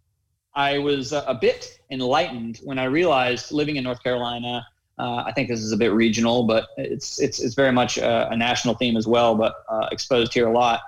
I 0.57 0.79
was 0.79 1.13
a 1.13 1.39
bit 1.41 1.79
enlightened 1.93 2.59
when 2.65 2.81
I 2.81 2.87
realized 2.87 3.53
living 3.53 3.77
in 3.77 3.85
North 3.85 4.03
Carolina 4.03 4.67
uh, 4.99 5.25
I 5.27 5.33
think 5.33 5.49
this 5.49 5.61
is 5.61 5.73
a 5.73 5.77
bit 5.77 5.93
regional, 5.93 6.45
but 6.45 6.69
it's 6.77 7.21
it's 7.21 7.41
it's 7.41 7.55
very 7.55 7.73
much 7.73 7.99
a, 7.99 8.29
a 8.31 8.37
national 8.37 8.75
theme 8.75 8.97
as 8.97 9.09
well, 9.09 9.35
but 9.35 9.65
uh, 9.69 9.89
exposed 9.91 10.33
here 10.33 10.47
a 10.47 10.53
lot. 10.53 10.81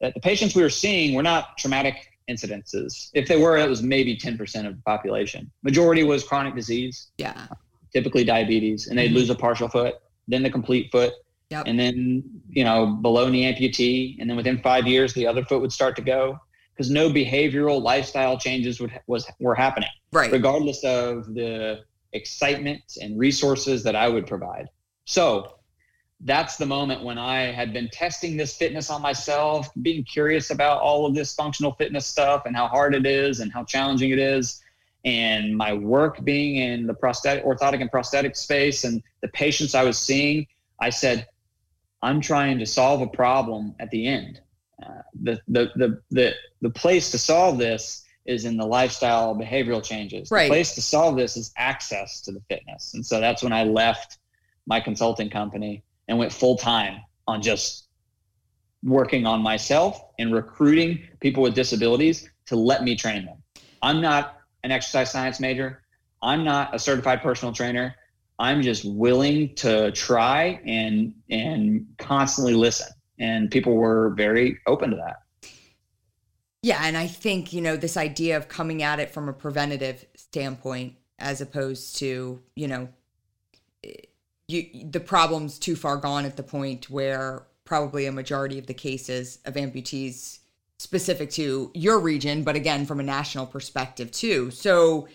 That 0.00 0.14
the 0.14 0.20
patients 0.20 0.54
we 0.54 0.62
were 0.62 0.70
seeing 0.70 1.14
were 1.14 1.22
not 1.22 1.58
traumatic 1.58 2.18
incidences. 2.28 3.10
If 3.14 3.26
they 3.26 3.36
were, 3.36 3.56
it 3.56 3.68
was 3.68 3.82
maybe 3.82 4.16
10% 4.16 4.66
of 4.66 4.76
the 4.76 4.82
population. 4.82 5.50
Majority 5.62 6.04
was 6.04 6.22
chronic 6.24 6.54
disease. 6.54 7.08
Yeah. 7.18 7.46
Typically 7.92 8.22
diabetes, 8.22 8.88
and 8.88 8.98
they'd 8.98 9.06
mm-hmm. 9.06 9.16
lose 9.16 9.30
a 9.30 9.34
partial 9.34 9.68
foot, 9.68 9.94
then 10.28 10.42
the 10.42 10.50
complete 10.50 10.92
foot, 10.92 11.14
yep. 11.48 11.64
and 11.66 11.80
then 11.80 12.22
you 12.50 12.64
know 12.64 12.86
below 12.86 13.28
knee 13.28 13.50
amputee, 13.50 14.20
and 14.20 14.28
then 14.28 14.36
within 14.36 14.60
five 14.60 14.86
years 14.86 15.14
the 15.14 15.26
other 15.26 15.42
foot 15.42 15.60
would 15.62 15.72
start 15.72 15.96
to 15.96 16.02
go 16.02 16.38
because 16.78 16.90
no 16.90 17.08
behavioral 17.10 17.82
lifestyle 17.82 18.38
changes 18.38 18.78
would 18.78 18.92
was 19.06 19.26
were 19.40 19.54
happening. 19.54 19.88
Right. 20.12 20.30
Regardless 20.30 20.84
of 20.84 21.34
the 21.34 21.80
excitement 22.12 22.82
and 23.00 23.18
resources 23.18 23.82
that 23.84 23.96
I 23.96 24.08
would 24.08 24.26
provide. 24.26 24.68
So 25.04 25.57
that's 26.20 26.56
the 26.56 26.66
moment 26.66 27.04
when 27.04 27.16
I 27.16 27.52
had 27.52 27.72
been 27.72 27.88
testing 27.90 28.36
this 28.36 28.56
fitness 28.56 28.90
on 28.90 29.00
myself, 29.00 29.70
being 29.82 30.02
curious 30.02 30.50
about 30.50 30.80
all 30.80 31.06
of 31.06 31.14
this 31.14 31.34
functional 31.34 31.72
fitness 31.72 32.06
stuff 32.06 32.42
and 32.46 32.56
how 32.56 32.66
hard 32.66 32.94
it 32.94 33.06
is 33.06 33.40
and 33.40 33.52
how 33.52 33.64
challenging 33.64 34.10
it 34.10 34.18
is. 34.18 34.60
And 35.04 35.56
my 35.56 35.72
work 35.72 36.24
being 36.24 36.56
in 36.56 36.86
the 36.86 36.94
prosthetic, 36.94 37.44
orthotic 37.44 37.80
and 37.80 37.90
prosthetic 37.90 38.34
space 38.34 38.82
and 38.82 39.02
the 39.20 39.28
patients 39.28 39.76
I 39.76 39.84
was 39.84 39.96
seeing, 39.96 40.46
I 40.80 40.90
said, 40.90 41.28
I'm 42.02 42.20
trying 42.20 42.58
to 42.58 42.66
solve 42.66 43.00
a 43.00 43.06
problem 43.06 43.74
at 43.78 43.90
the 43.90 44.06
end. 44.06 44.40
Uh, 44.82 45.02
the, 45.22 45.40
the, 45.46 45.70
the, 45.76 46.02
the, 46.10 46.34
the 46.62 46.70
place 46.70 47.12
to 47.12 47.18
solve 47.18 47.58
this 47.58 48.04
is 48.26 48.44
in 48.44 48.56
the 48.56 48.66
lifestyle 48.66 49.36
behavioral 49.36 49.82
changes. 49.82 50.30
Right. 50.30 50.44
The 50.44 50.50
place 50.50 50.74
to 50.74 50.82
solve 50.82 51.16
this 51.16 51.36
is 51.36 51.52
access 51.56 52.20
to 52.22 52.32
the 52.32 52.40
fitness. 52.48 52.94
And 52.94 53.06
so 53.06 53.20
that's 53.20 53.42
when 53.42 53.52
I 53.52 53.64
left 53.64 54.18
my 54.66 54.80
consulting 54.80 55.30
company 55.30 55.82
and 56.08 56.18
went 56.18 56.32
full 56.32 56.56
time 56.56 57.00
on 57.26 57.42
just 57.42 57.88
working 58.82 59.26
on 59.26 59.42
myself 59.42 60.02
and 60.18 60.32
recruiting 60.32 61.00
people 61.20 61.42
with 61.42 61.54
disabilities 61.54 62.28
to 62.46 62.56
let 62.56 62.82
me 62.82 62.96
train 62.96 63.24
them. 63.24 63.36
I'm 63.82 64.00
not 64.00 64.40
an 64.64 64.72
exercise 64.72 65.10
science 65.10 65.40
major. 65.40 65.82
I'm 66.22 66.44
not 66.44 66.74
a 66.74 66.78
certified 66.78 67.22
personal 67.22 67.52
trainer. 67.52 67.94
I'm 68.38 68.62
just 68.62 68.84
willing 68.84 69.54
to 69.56 69.90
try 69.92 70.60
and 70.64 71.12
and 71.30 71.86
constantly 71.98 72.54
listen. 72.54 72.88
And 73.18 73.50
people 73.50 73.74
were 73.74 74.10
very 74.10 74.58
open 74.66 74.90
to 74.90 74.96
that. 74.96 75.16
Yeah, 76.62 76.80
and 76.82 76.96
I 76.96 77.06
think, 77.06 77.52
you 77.52 77.60
know, 77.60 77.76
this 77.76 77.96
idea 77.96 78.36
of 78.36 78.48
coming 78.48 78.82
at 78.82 78.98
it 78.98 79.10
from 79.10 79.28
a 79.28 79.32
preventative 79.32 80.04
standpoint 80.16 80.94
as 81.18 81.40
opposed 81.40 81.96
to, 81.96 82.40
you 82.54 82.68
know, 82.68 82.88
you 84.48 84.88
the 84.90 85.00
problem's 85.00 85.58
too 85.58 85.76
far 85.76 85.96
gone 85.98 86.24
at 86.24 86.36
the 86.36 86.42
point 86.42 86.90
where 86.90 87.46
probably 87.64 88.06
a 88.06 88.12
majority 88.12 88.58
of 88.58 88.66
the 88.66 88.74
cases 88.74 89.38
of 89.44 89.54
amputees 89.54 90.38
specific 90.78 91.28
to 91.30 91.70
your 91.74 91.98
region, 91.98 92.42
but 92.42 92.56
again 92.56 92.86
from 92.86 92.98
a 92.98 93.02
national 93.02 93.46
perspective 93.46 94.10
too. 94.10 94.50
So 94.50 95.06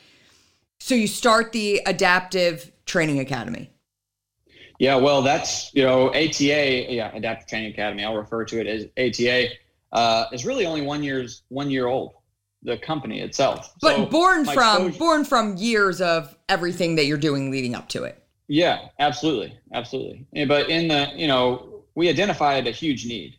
so 0.79 0.95
you 0.95 1.07
start 1.07 1.51
the 1.51 1.81
adaptive 1.85 2.71
training 2.85 3.19
academy. 3.19 3.69
Yeah, 4.79 4.97
well, 4.97 5.21
that's 5.21 5.73
you 5.73 5.83
know 5.83 6.09
ATA, 6.09 6.93
yeah, 6.93 7.15
Adaptive 7.15 7.47
Training 7.47 7.71
Academy. 7.71 8.03
I'll 8.03 8.15
refer 8.15 8.45
to 8.45 8.59
it 8.59 8.67
as 8.67 8.85
ATA 8.97 9.53
uh, 9.91 10.25
is 10.31 10.45
really 10.45 10.65
only 10.65 10.81
one 10.81 11.03
year's 11.03 11.43
one 11.49 11.69
year 11.69 11.87
old. 11.87 12.13
The 12.63 12.77
company 12.77 13.19
itself, 13.19 13.73
but 13.81 13.95
so 13.97 14.05
born 14.05 14.45
from 14.45 14.53
exposure, 14.53 14.99
born 14.99 15.25
from 15.25 15.57
years 15.57 15.99
of 15.99 16.37
everything 16.47 16.95
that 16.95 17.07
you're 17.07 17.17
doing 17.17 17.51
leading 17.51 17.75
up 17.75 17.89
to 17.89 18.05
it. 18.05 18.22
Yeah, 18.47 18.89
absolutely, 18.99 19.57
absolutely. 19.73 20.25
But 20.45 20.69
in 20.69 20.87
the 20.87 21.11
you 21.15 21.27
know 21.27 21.83
we 21.95 22.09
identified 22.09 22.67
a 22.67 22.71
huge 22.71 23.05
need. 23.05 23.35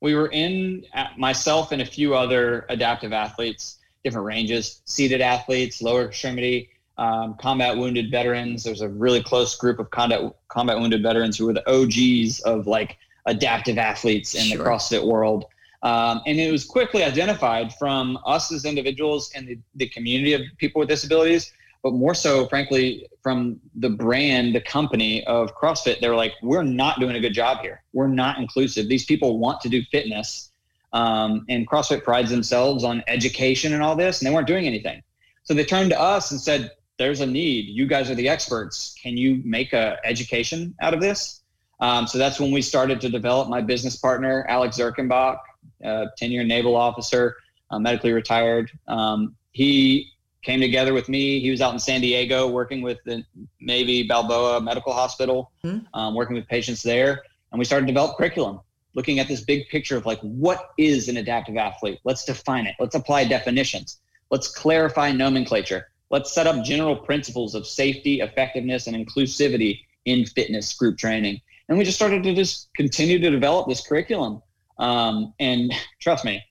We 0.00 0.14
were 0.14 0.28
in 0.28 0.84
myself 1.16 1.72
and 1.72 1.80
a 1.80 1.86
few 1.86 2.14
other 2.14 2.66
adaptive 2.68 3.12
athletes, 3.12 3.78
different 4.02 4.26
ranges, 4.26 4.82
seated 4.84 5.22
athletes, 5.22 5.80
lower 5.80 6.04
extremity, 6.04 6.68
um, 6.98 7.36
combat 7.40 7.76
wounded 7.76 8.10
veterans. 8.10 8.64
There's 8.64 8.82
a 8.82 8.88
really 8.88 9.22
close 9.22 9.56
group 9.56 9.78
of 9.78 9.90
combat 9.90 10.34
combat 10.48 10.78
wounded 10.78 11.02
veterans 11.02 11.38
who 11.38 11.46
were 11.46 11.54
the 11.54 11.68
OGs 11.68 12.40
of 12.40 12.66
like 12.66 12.98
adaptive 13.26 13.78
athletes 13.78 14.34
in 14.34 14.42
sure. 14.42 14.58
the 14.58 14.64
CrossFit 14.64 15.06
world. 15.06 15.46
Um, 15.82 16.22
and 16.26 16.38
it 16.38 16.50
was 16.50 16.64
quickly 16.64 17.04
identified 17.04 17.74
from 17.74 18.18
us 18.24 18.50
as 18.52 18.64
individuals 18.64 19.30
and 19.34 19.46
the, 19.46 19.58
the 19.74 19.88
community 19.88 20.32
of 20.32 20.40
people 20.56 20.80
with 20.80 20.88
disabilities, 20.88 21.52
but 21.84 21.92
more 21.92 22.14
so, 22.14 22.46
frankly, 22.46 23.06
from 23.22 23.60
the 23.74 23.90
brand, 23.90 24.54
the 24.54 24.60
company 24.62 25.22
of 25.26 25.54
CrossFit. 25.54 26.00
They're 26.00 26.16
like, 26.16 26.32
we're 26.42 26.62
not 26.62 26.98
doing 26.98 27.14
a 27.14 27.20
good 27.20 27.34
job 27.34 27.60
here. 27.60 27.82
We're 27.92 28.08
not 28.08 28.38
inclusive. 28.38 28.88
These 28.88 29.04
people 29.04 29.38
want 29.38 29.60
to 29.60 29.68
do 29.68 29.82
fitness. 29.92 30.50
Um, 30.94 31.44
and 31.50 31.68
CrossFit 31.68 32.02
prides 32.02 32.30
themselves 32.30 32.84
on 32.84 33.04
education 33.06 33.74
and 33.74 33.82
all 33.82 33.96
this, 33.96 34.20
and 34.20 34.26
they 34.26 34.34
weren't 34.34 34.46
doing 34.46 34.66
anything. 34.66 35.02
So 35.42 35.52
they 35.52 35.64
turned 35.64 35.90
to 35.90 36.00
us 36.00 36.30
and 36.30 36.40
said, 36.40 36.70
there's 36.96 37.20
a 37.20 37.26
need. 37.26 37.66
You 37.66 37.86
guys 37.86 38.10
are 38.10 38.14
the 38.14 38.30
experts. 38.30 38.94
Can 39.02 39.18
you 39.18 39.42
make 39.44 39.74
a 39.74 39.98
education 40.04 40.74
out 40.80 40.94
of 40.94 41.02
this? 41.02 41.42
Um, 41.80 42.06
so 42.06 42.16
that's 42.16 42.40
when 42.40 42.50
we 42.50 42.62
started 42.62 42.98
to 43.02 43.10
develop 43.10 43.50
my 43.50 43.60
business 43.60 43.96
partner, 43.96 44.46
Alex 44.48 44.78
Zirkenbach, 44.78 45.36
uh, 45.84 46.06
10 46.16 46.32
year 46.32 46.44
naval 46.44 46.76
officer, 46.76 47.36
uh, 47.70 47.78
medically 47.78 48.12
retired. 48.12 48.70
Um, 48.88 49.36
he 49.52 50.13
came 50.44 50.60
together 50.60 50.92
with 50.92 51.08
me. 51.08 51.40
He 51.40 51.50
was 51.50 51.60
out 51.60 51.72
in 51.72 51.78
San 51.78 52.00
Diego 52.00 52.48
working 52.48 52.82
with 52.82 52.98
the 53.04 53.24
Navy 53.60 54.06
Balboa 54.06 54.60
Medical 54.60 54.92
Hospital, 54.92 55.50
mm-hmm. 55.64 55.86
um, 55.98 56.14
working 56.14 56.36
with 56.36 56.46
patients 56.46 56.82
there. 56.82 57.22
And 57.50 57.58
we 57.58 57.64
started 57.64 57.86
to 57.86 57.92
develop 57.92 58.16
curriculum. 58.16 58.60
looking 58.94 59.18
at 59.18 59.28
this 59.28 59.40
big 59.40 59.68
picture 59.68 59.96
of 59.96 60.06
like 60.06 60.20
what 60.20 60.70
is 60.78 61.08
an 61.08 61.16
adaptive 61.16 61.56
athlete 61.56 61.98
let's 62.04 62.24
define 62.24 62.66
it 62.66 62.74
let's 62.78 62.94
apply 62.94 63.24
definitions 63.24 63.98
let's 64.30 64.48
clarify 64.48 65.10
nomenclature 65.12 65.88
let's 66.10 66.32
set 66.32 66.46
up 66.46 66.64
general 66.64 66.96
principles 66.96 67.54
of 67.54 67.66
safety 67.66 68.20
effectiveness 68.20 68.86
and 68.86 68.96
inclusivity 68.96 69.80
in 70.04 70.24
fitness 70.24 70.72
group 70.74 70.96
training 70.96 71.40
and 71.68 71.78
we 71.78 71.84
just 71.84 71.96
started 71.96 72.22
to 72.22 72.34
just 72.34 72.68
continue 72.76 73.18
to 73.18 73.30
develop 73.30 73.68
this 73.68 73.80
curriculum 73.86 74.40
um, 74.78 75.32
and 75.38 75.72
trust 76.00 76.24
me 76.24 76.42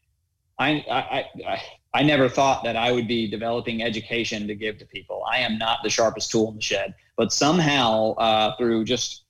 I, 0.59 0.85
I, 0.89 1.25
I 1.47 1.61
I 1.93 2.01
never 2.01 2.27
thought 2.27 2.63
that 2.63 2.75
I 2.75 2.91
would 2.91 3.07
be 3.07 3.27
developing 3.27 3.83
education 3.83 4.47
to 4.47 4.55
give 4.55 4.79
to 4.79 4.85
people. 4.85 5.23
I 5.31 5.39
am 5.39 5.57
not 5.57 5.79
the 5.83 5.89
sharpest 5.89 6.31
tool 6.31 6.49
in 6.49 6.55
the 6.55 6.61
shed, 6.61 6.95
but 7.17 7.31
somehow 7.31 8.13
uh, 8.15 8.55
through 8.57 8.85
just 8.85 9.25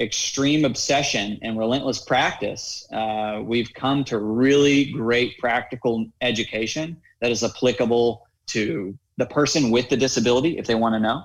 extreme 0.00 0.64
obsession 0.64 1.38
and 1.42 1.58
relentless 1.58 2.00
practice, 2.00 2.86
uh, 2.90 3.42
we've 3.44 3.72
come 3.74 4.02
to 4.04 4.18
really 4.18 4.90
great 4.92 5.36
practical 5.38 6.06
education 6.22 6.96
that 7.20 7.30
is 7.30 7.44
applicable 7.44 8.26
to 8.46 8.96
the 9.18 9.26
person 9.26 9.70
with 9.70 9.90
the 9.90 9.96
disability 9.96 10.56
if 10.56 10.66
they 10.66 10.74
want 10.74 10.94
to 10.94 11.00
know, 11.00 11.22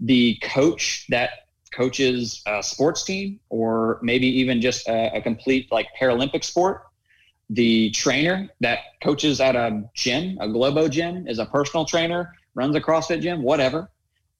the 0.00 0.36
coach 0.42 1.06
that 1.08 1.30
coaches 1.72 2.42
a 2.46 2.62
sports 2.62 3.04
team, 3.04 3.38
or 3.48 4.00
maybe 4.02 4.26
even 4.26 4.60
just 4.60 4.88
a, 4.88 5.16
a 5.16 5.22
complete 5.22 5.70
like 5.70 5.86
Paralympic 6.00 6.42
sport 6.42 6.82
the 7.50 7.90
trainer 7.90 8.48
that 8.60 8.80
coaches 9.02 9.40
at 9.40 9.56
a 9.56 9.84
gym, 9.94 10.36
a 10.40 10.48
Globo 10.48 10.88
gym, 10.88 11.28
is 11.28 11.38
a 11.38 11.46
personal 11.46 11.84
trainer, 11.84 12.34
runs 12.54 12.74
a 12.74 12.80
CrossFit 12.80 13.20
gym, 13.20 13.42
whatever, 13.42 13.90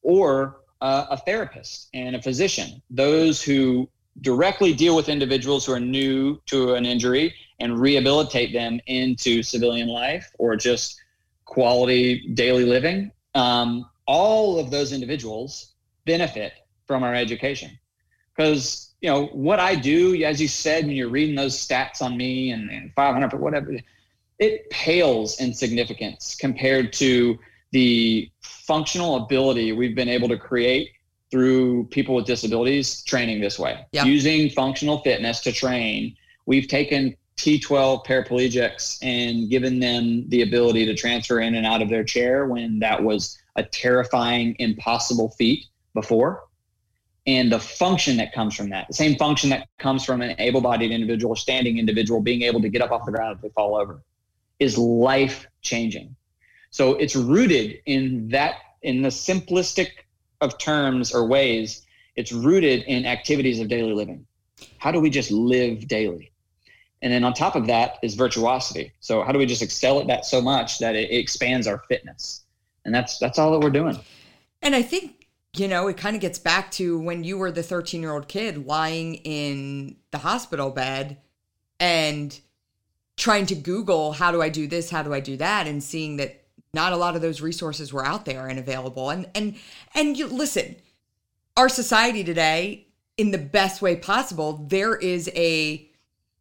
or 0.02 0.62
uh, 0.80 1.07
a 1.11 1.16
therapist 1.16 1.88
and 1.94 2.16
a 2.16 2.22
physician, 2.22 2.82
those 2.90 3.42
who 3.42 3.88
directly 4.22 4.72
deal 4.72 4.96
with 4.96 5.09
individuals 5.09 5.66
who 5.66 5.72
are 5.72 5.80
new 5.80 6.40
to 6.46 6.74
an 6.74 6.86
injury 6.86 7.34
and 7.61 7.78
rehabilitate 7.78 8.52
them 8.52 8.80
into 8.86 9.42
civilian 9.42 9.88
life 9.88 10.30
or 10.38 10.57
just 10.57 11.00
quality 11.44 12.28
daily 12.34 12.64
living. 12.64 13.11
Um, 13.34 13.88
all 14.07 14.59
of 14.59 14.70
those 14.70 14.92
individuals 14.92 15.74
benefit 16.04 16.52
from 16.86 17.02
our 17.02 17.14
education 17.14 17.78
because 18.34 18.94
you 19.07 19.12
know 19.12 19.26
what 19.26 19.61
I 19.61 19.76
do, 19.76 20.20
as 20.24 20.40
you 20.40 20.48
said, 20.48 20.84
when 20.84 20.96
you're 20.96 21.09
reading 21.09 21.36
those 21.36 21.57
stats 21.57 22.02
on 22.02 22.16
me 22.16 22.50
and, 22.50 22.68
and 22.72 22.92
500 22.94 23.32
or 23.32 23.36
whatever, 23.36 23.78
it 24.40 24.68
pales 24.70 25.40
in 25.40 25.54
significance 25.54 26.34
compared 26.34 26.92
to 26.94 27.38
the 27.70 28.28
functional 28.42 29.22
ability 29.22 29.70
we've 29.70 29.94
been 29.94 30.09
able 30.09 30.28
to 30.28 30.36
create 30.36 30.90
through 31.30 31.84
people 31.84 32.16
with 32.16 32.26
disabilities 32.26 33.04
training 33.04 33.40
this 33.40 33.61
way, 33.61 33.86
using 33.92 34.50
functional 34.50 34.98
fitness 35.02 35.40
to 35.42 35.52
train. 35.52 36.16
We've 36.46 36.66
taken 36.66 37.14
T12 37.36 38.04
paraplegics 38.04 38.98
and 39.02 39.48
given 39.48 39.78
them 39.78 40.28
the 40.30 40.42
ability 40.42 40.84
to 40.84 40.96
transfer 40.96 41.38
in 41.38 41.54
and 41.54 41.64
out 41.64 41.80
of 41.80 41.88
their 41.88 42.02
chair 42.02 42.46
when 42.46 42.80
that 42.80 43.00
was 43.00 43.38
a 43.54 43.62
terrifying, 43.62 44.57
impossible 44.59 45.30
feat 45.38 45.66
before 45.94 46.45
and 47.27 47.51
the 47.51 47.59
function 47.59 48.16
that 48.18 48.33
comes 48.33 48.55
from 48.55 48.70
that, 48.70 48.87
the 48.87 48.95
same 48.95 49.16
function 49.16 49.51
that 49.51 49.68
comes 49.79 50.05
from 50.05 50.22
an 50.22 50.37
able 50.39 50.61
bodied 50.61 50.93
individual, 50.93 51.35
standing 51.35 51.79
individual 51.79 52.20
being 52.20 52.43
able 52.43 52.61
to 52.61 52.68
get 52.68 52.83
up 52.83 52.93
off 52.93 53.05
the 53.05 53.12
ground 53.12 53.37
if 53.37 53.43
they 53.43 53.49
fall 53.51 53.77
over, 53.77 54.01
is 54.61 54.79
life 54.79 55.47
changing. 55.61 56.14
So 56.70 56.95
it's 56.95 57.16
rooted 57.16 57.81
in 57.87 58.29
that, 58.29 58.57
in 58.83 59.03
the 59.03 59.09
simplistic 59.09 59.89
of 60.41 60.59
terms 60.59 61.12
or 61.12 61.27
ways, 61.27 61.87
it's 62.14 62.33
rooted 62.33 62.85
in 62.85 63.07
activities 63.07 63.61
of 63.61 63.68
daily 63.68 63.93
living. 63.93 64.27
How 64.79 64.93
do 64.93 65.01
we 65.01 65.11
just 65.11 65.31
live 65.31 65.89
daily? 65.89 66.33
And 67.03 67.12
then 67.12 67.24
on 67.24 67.35
top 67.35 67.57
of 67.57 67.66
that 67.66 67.99
is 68.03 68.14
virtuosity. 68.14 68.93
So 69.01 69.22
how 69.22 69.33
do 69.33 69.39
we 69.39 69.47
just 69.47 69.62
excel 69.62 70.01
at 70.01 70.07
that 70.07 70.24
so 70.24 70.41
much 70.41 70.79
that 70.79 70.95
it, 70.95 71.11
it 71.11 71.16
expands 71.16 71.66
our 71.66 71.83
fitness? 71.89 72.45
And 72.85 72.95
that's 72.95 73.18
that's 73.18 73.39
all 73.39 73.51
that 73.53 73.61
we're 73.61 73.70
doing. 73.70 73.99
And 74.62 74.74
I 74.74 74.83
think 74.83 75.16
you 75.59 75.68
know, 75.68 75.88
it 75.88 75.96
kind 75.96 76.14
of 76.14 76.22
gets 76.22 76.38
back 76.38 76.70
to 76.72 76.98
when 76.98 77.24
you 77.24 77.38
were 77.38 77.50
the 77.50 77.62
13 77.62 78.00
year 78.00 78.12
old 78.12 78.28
kid 78.28 78.66
lying 78.66 79.16
in 79.16 79.96
the 80.11 80.18
hospital 80.18 80.70
bed 80.70 81.18
and 81.80 82.38
trying 83.16 83.46
to 83.46 83.54
Google, 83.54 84.12
how 84.12 84.30
do 84.30 84.42
I 84.42 84.48
do 84.48 84.66
this? 84.66 84.90
How 84.90 85.02
do 85.02 85.14
I 85.14 85.20
do 85.20 85.36
that? 85.38 85.66
And 85.66 85.82
seeing 85.82 86.16
that 86.16 86.44
not 86.74 86.92
a 86.92 86.96
lot 86.96 87.16
of 87.16 87.22
those 87.22 87.40
resources 87.40 87.92
were 87.92 88.04
out 88.04 88.24
there 88.24 88.46
and 88.46 88.59
available. 88.59 89.11
And, 89.11 89.26
and, 89.34 89.57
and 89.94 90.16
you 90.16 90.26
listen, 90.26 90.76
our 91.57 91.68
society 91.68 92.22
today, 92.22 92.86
in 93.16 93.30
the 93.30 93.38
best 93.38 93.80
way 93.80 93.96
possible, 93.96 94.66
there 94.68 94.94
is 94.94 95.30
a, 95.34 95.88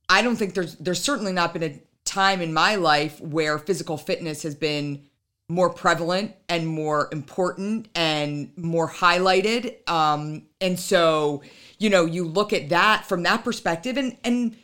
I 0.10 0.22
don't 0.22 0.36
think 0.36 0.54
there's, 0.54 0.76
there's 0.76 1.02
certainly 1.02 1.32
not 1.32 1.54
been 1.54 1.64
a 1.64 1.80
time 2.04 2.42
in 2.42 2.54
my 2.54 2.76
life 2.76 3.22
where 3.22 3.58
physical 3.58 3.98
fitness 3.98 4.44
has 4.44 4.56
been 4.56 5.06
more 5.48 5.70
prevalent 5.70 6.34
and 6.50 6.66
more 6.66 7.08
important 7.12 7.88
and 7.94 8.52
more 8.58 8.90
highlighted. 8.90 9.88
Um, 9.88 10.44
and 10.60 10.80
so, 10.80 11.44
you 11.78 11.90
know, 11.90 12.06
you 12.06 12.26
look 12.26 12.52
at 12.52 12.70
that 12.70 13.06
from 13.06 13.24
that 13.24 13.44
perspective 13.44 13.98
and 13.98 14.18
and 14.24 14.56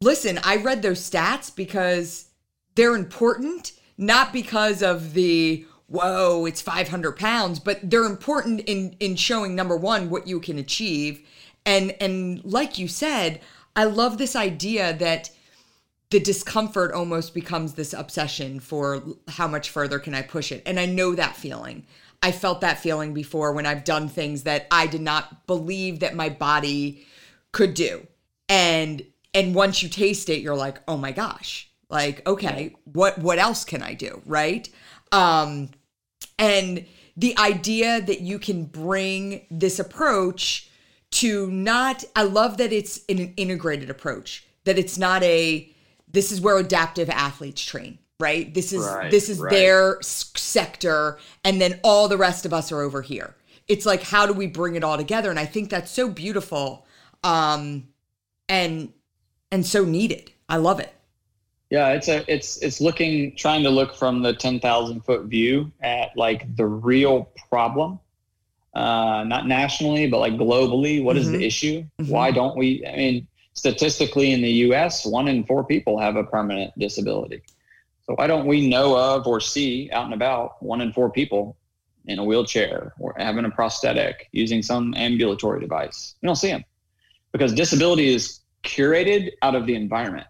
listen, 0.00 0.38
I 0.44 0.56
read 0.56 0.82
those 0.82 1.00
stats 1.00 1.54
because 1.54 2.28
they're 2.74 2.94
important, 2.94 3.72
not 3.98 4.32
because 4.32 4.82
of 4.82 5.14
the 5.14 5.66
whoa, 5.88 6.46
it's 6.46 6.62
500 6.62 7.16
pounds, 7.16 7.58
but 7.58 7.78
they're 7.82 8.04
important 8.04 8.60
in 8.60 8.96
in 9.00 9.16
showing 9.16 9.56
number 9.56 9.76
one 9.76 10.08
what 10.08 10.28
you 10.28 10.38
can 10.38 10.58
achieve. 10.58 11.26
And 11.66 11.96
and 12.00 12.44
like 12.44 12.78
you 12.78 12.86
said, 12.86 13.40
I 13.74 13.84
love 13.84 14.18
this 14.18 14.36
idea 14.36 14.94
that 14.98 15.30
the 16.12 16.20
discomfort 16.20 16.92
almost 16.92 17.32
becomes 17.32 17.72
this 17.72 17.94
obsession 17.94 18.60
for 18.60 19.02
how 19.28 19.48
much 19.48 19.70
further 19.70 19.98
can 19.98 20.14
I 20.14 20.20
push 20.20 20.52
it. 20.52 20.62
And 20.66 20.78
I 20.78 20.84
know 20.84 21.14
that 21.14 21.36
feeling. 21.36 21.86
I 22.22 22.32
felt 22.32 22.60
that 22.60 22.78
feeling 22.78 23.14
before 23.14 23.52
when 23.52 23.64
I've 23.64 23.82
done 23.82 24.08
things 24.08 24.42
that 24.42 24.66
I 24.70 24.86
did 24.86 25.00
not 25.00 25.46
believe 25.46 26.00
that 26.00 26.14
my 26.14 26.28
body 26.28 27.06
could 27.50 27.72
do. 27.72 28.06
And 28.48 29.02
and 29.34 29.54
once 29.54 29.82
you 29.82 29.88
taste 29.88 30.28
it, 30.28 30.42
you're 30.42 30.54
like, 30.54 30.82
"Oh 30.86 30.98
my 30.98 31.12
gosh." 31.12 31.70
Like, 31.88 32.26
okay, 32.26 32.76
what 32.84 33.18
what 33.18 33.38
else 33.38 33.64
can 33.64 33.82
I 33.82 33.94
do, 33.94 34.20
right? 34.26 34.68
Um 35.12 35.70
and 36.38 36.84
the 37.16 37.36
idea 37.38 38.02
that 38.02 38.20
you 38.20 38.38
can 38.38 38.66
bring 38.66 39.46
this 39.50 39.78
approach 39.78 40.70
to 41.12 41.50
not 41.50 42.04
I 42.14 42.24
love 42.24 42.58
that 42.58 42.70
it's 42.70 43.00
an 43.08 43.32
integrated 43.38 43.88
approach. 43.88 44.46
That 44.64 44.78
it's 44.78 44.98
not 44.98 45.22
a 45.22 45.72
this 46.12 46.30
is 46.30 46.40
where 46.40 46.58
adaptive 46.58 47.10
athletes 47.10 47.64
train 47.64 47.98
right 48.20 48.54
this 48.54 48.72
is 48.72 48.84
right, 48.84 49.10
this 49.10 49.28
is 49.28 49.38
right. 49.38 49.50
their 49.50 49.98
sector 50.02 51.18
and 51.44 51.60
then 51.60 51.78
all 51.82 52.08
the 52.08 52.16
rest 52.16 52.46
of 52.46 52.52
us 52.52 52.70
are 52.70 52.80
over 52.80 53.02
here 53.02 53.34
it's 53.68 53.84
like 53.84 54.02
how 54.02 54.26
do 54.26 54.32
we 54.32 54.46
bring 54.46 54.76
it 54.76 54.84
all 54.84 54.96
together 54.96 55.28
and 55.30 55.38
i 55.38 55.46
think 55.46 55.68
that's 55.68 55.90
so 55.90 56.08
beautiful 56.08 56.86
um 57.24 57.88
and 58.48 58.92
and 59.50 59.66
so 59.66 59.84
needed 59.84 60.30
i 60.48 60.56
love 60.56 60.78
it 60.78 60.92
yeah 61.70 61.88
it's 61.88 62.08
a 62.08 62.24
it's 62.32 62.58
it's 62.58 62.80
looking 62.80 63.34
trying 63.34 63.62
to 63.62 63.70
look 63.70 63.94
from 63.94 64.22
the 64.22 64.32
10,000 64.32 65.00
foot 65.00 65.24
view 65.24 65.70
at 65.82 66.16
like 66.16 66.54
the 66.56 66.66
real 66.66 67.30
problem 67.48 67.98
uh 68.74 69.24
not 69.26 69.46
nationally 69.46 70.08
but 70.08 70.18
like 70.18 70.34
globally 70.34 71.02
What 71.02 71.16
mm-hmm. 71.16 71.22
is 71.22 71.26
the 71.30 71.38
mm-hmm. 71.38 71.42
issue 71.42 71.82
mm-hmm. 72.00 72.10
why 72.10 72.30
don't 72.30 72.56
we 72.56 72.86
i 72.86 72.96
mean 72.96 73.26
statistically 73.54 74.32
in 74.32 74.42
the 74.42 74.50
US, 74.66 75.04
one 75.04 75.28
in 75.28 75.44
four 75.44 75.64
people 75.64 75.98
have 75.98 76.16
a 76.16 76.24
permanent 76.24 76.76
disability. 76.78 77.42
So 78.02 78.14
why 78.14 78.26
don't 78.26 78.46
we 78.46 78.68
know 78.68 78.96
of 78.96 79.26
or 79.26 79.40
see 79.40 79.90
out 79.92 80.06
and 80.06 80.14
about 80.14 80.62
one 80.62 80.80
in 80.80 80.92
four 80.92 81.10
people 81.10 81.56
in 82.06 82.18
a 82.18 82.24
wheelchair 82.24 82.94
or 82.98 83.14
having 83.16 83.44
a 83.44 83.50
prosthetic 83.50 84.28
using 84.32 84.62
some 84.62 84.94
ambulatory 84.94 85.60
device? 85.60 86.14
We 86.20 86.26
don't 86.26 86.36
see 86.36 86.48
them 86.48 86.64
because 87.30 87.52
disability 87.52 88.12
is 88.12 88.40
curated 88.64 89.32
out 89.42 89.54
of 89.54 89.66
the 89.66 89.74
environment 89.74 90.26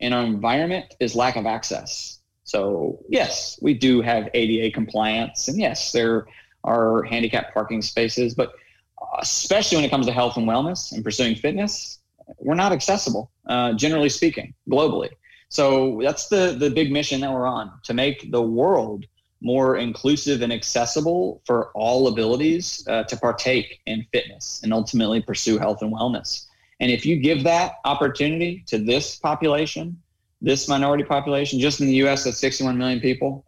and 0.00 0.12
our 0.12 0.24
environment 0.24 0.94
is 1.00 1.14
lack 1.14 1.36
of 1.36 1.46
access. 1.46 2.20
So 2.44 3.00
yes, 3.08 3.58
we 3.62 3.74
do 3.74 4.00
have 4.02 4.28
ADA 4.34 4.74
compliance 4.74 5.48
and 5.48 5.58
yes, 5.58 5.92
there 5.92 6.26
are 6.64 7.02
handicap 7.04 7.54
parking 7.54 7.82
spaces, 7.82 8.34
but 8.34 8.52
uh, 9.00 9.18
especially 9.20 9.76
when 9.76 9.84
it 9.84 9.90
comes 9.90 10.06
to 10.06 10.12
health 10.12 10.36
and 10.36 10.48
wellness 10.48 10.92
and 10.92 11.04
pursuing 11.04 11.36
fitness, 11.36 12.00
we're 12.38 12.54
not 12.54 12.72
accessible, 12.72 13.30
uh, 13.48 13.72
generally 13.74 14.08
speaking, 14.08 14.54
globally. 14.68 15.10
So 15.48 16.00
that's 16.02 16.28
the 16.28 16.56
the 16.58 16.70
big 16.70 16.90
mission 16.90 17.20
that 17.20 17.32
we're 17.32 17.46
on 17.46 17.72
to 17.84 17.94
make 17.94 18.30
the 18.30 18.42
world 18.42 19.04
more 19.40 19.76
inclusive 19.76 20.40
and 20.40 20.52
accessible 20.52 21.42
for 21.44 21.70
all 21.72 22.08
abilities 22.08 22.86
uh, 22.88 23.04
to 23.04 23.16
partake 23.16 23.80
in 23.86 24.04
fitness 24.10 24.60
and 24.62 24.72
ultimately 24.72 25.20
pursue 25.20 25.58
health 25.58 25.82
and 25.82 25.92
wellness. 25.92 26.46
And 26.80 26.90
if 26.90 27.04
you 27.04 27.16
give 27.16 27.44
that 27.44 27.74
opportunity 27.84 28.64
to 28.66 28.78
this 28.78 29.16
population, 29.16 30.00
this 30.40 30.66
minority 30.66 31.04
population, 31.04 31.60
just 31.60 31.80
in 31.80 31.86
the 31.86 31.94
U.S., 31.96 32.24
that's 32.24 32.38
61 32.38 32.76
million 32.78 33.00
people. 33.00 33.44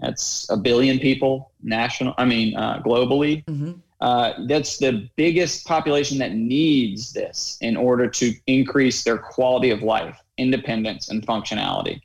That's 0.00 0.48
a 0.50 0.56
billion 0.56 0.98
people 0.98 1.52
national. 1.62 2.14
I 2.18 2.24
mean, 2.24 2.56
uh, 2.56 2.82
globally. 2.84 3.44
Mm-hmm. 3.46 3.72
Uh, 4.00 4.32
that's 4.46 4.78
the 4.78 5.08
biggest 5.16 5.66
population 5.66 6.18
that 6.18 6.32
needs 6.32 7.12
this 7.12 7.58
in 7.60 7.76
order 7.76 8.08
to 8.08 8.32
increase 8.46 9.02
their 9.02 9.18
quality 9.18 9.70
of 9.70 9.82
life, 9.82 10.18
independence, 10.36 11.08
and 11.08 11.26
functionality. 11.26 12.00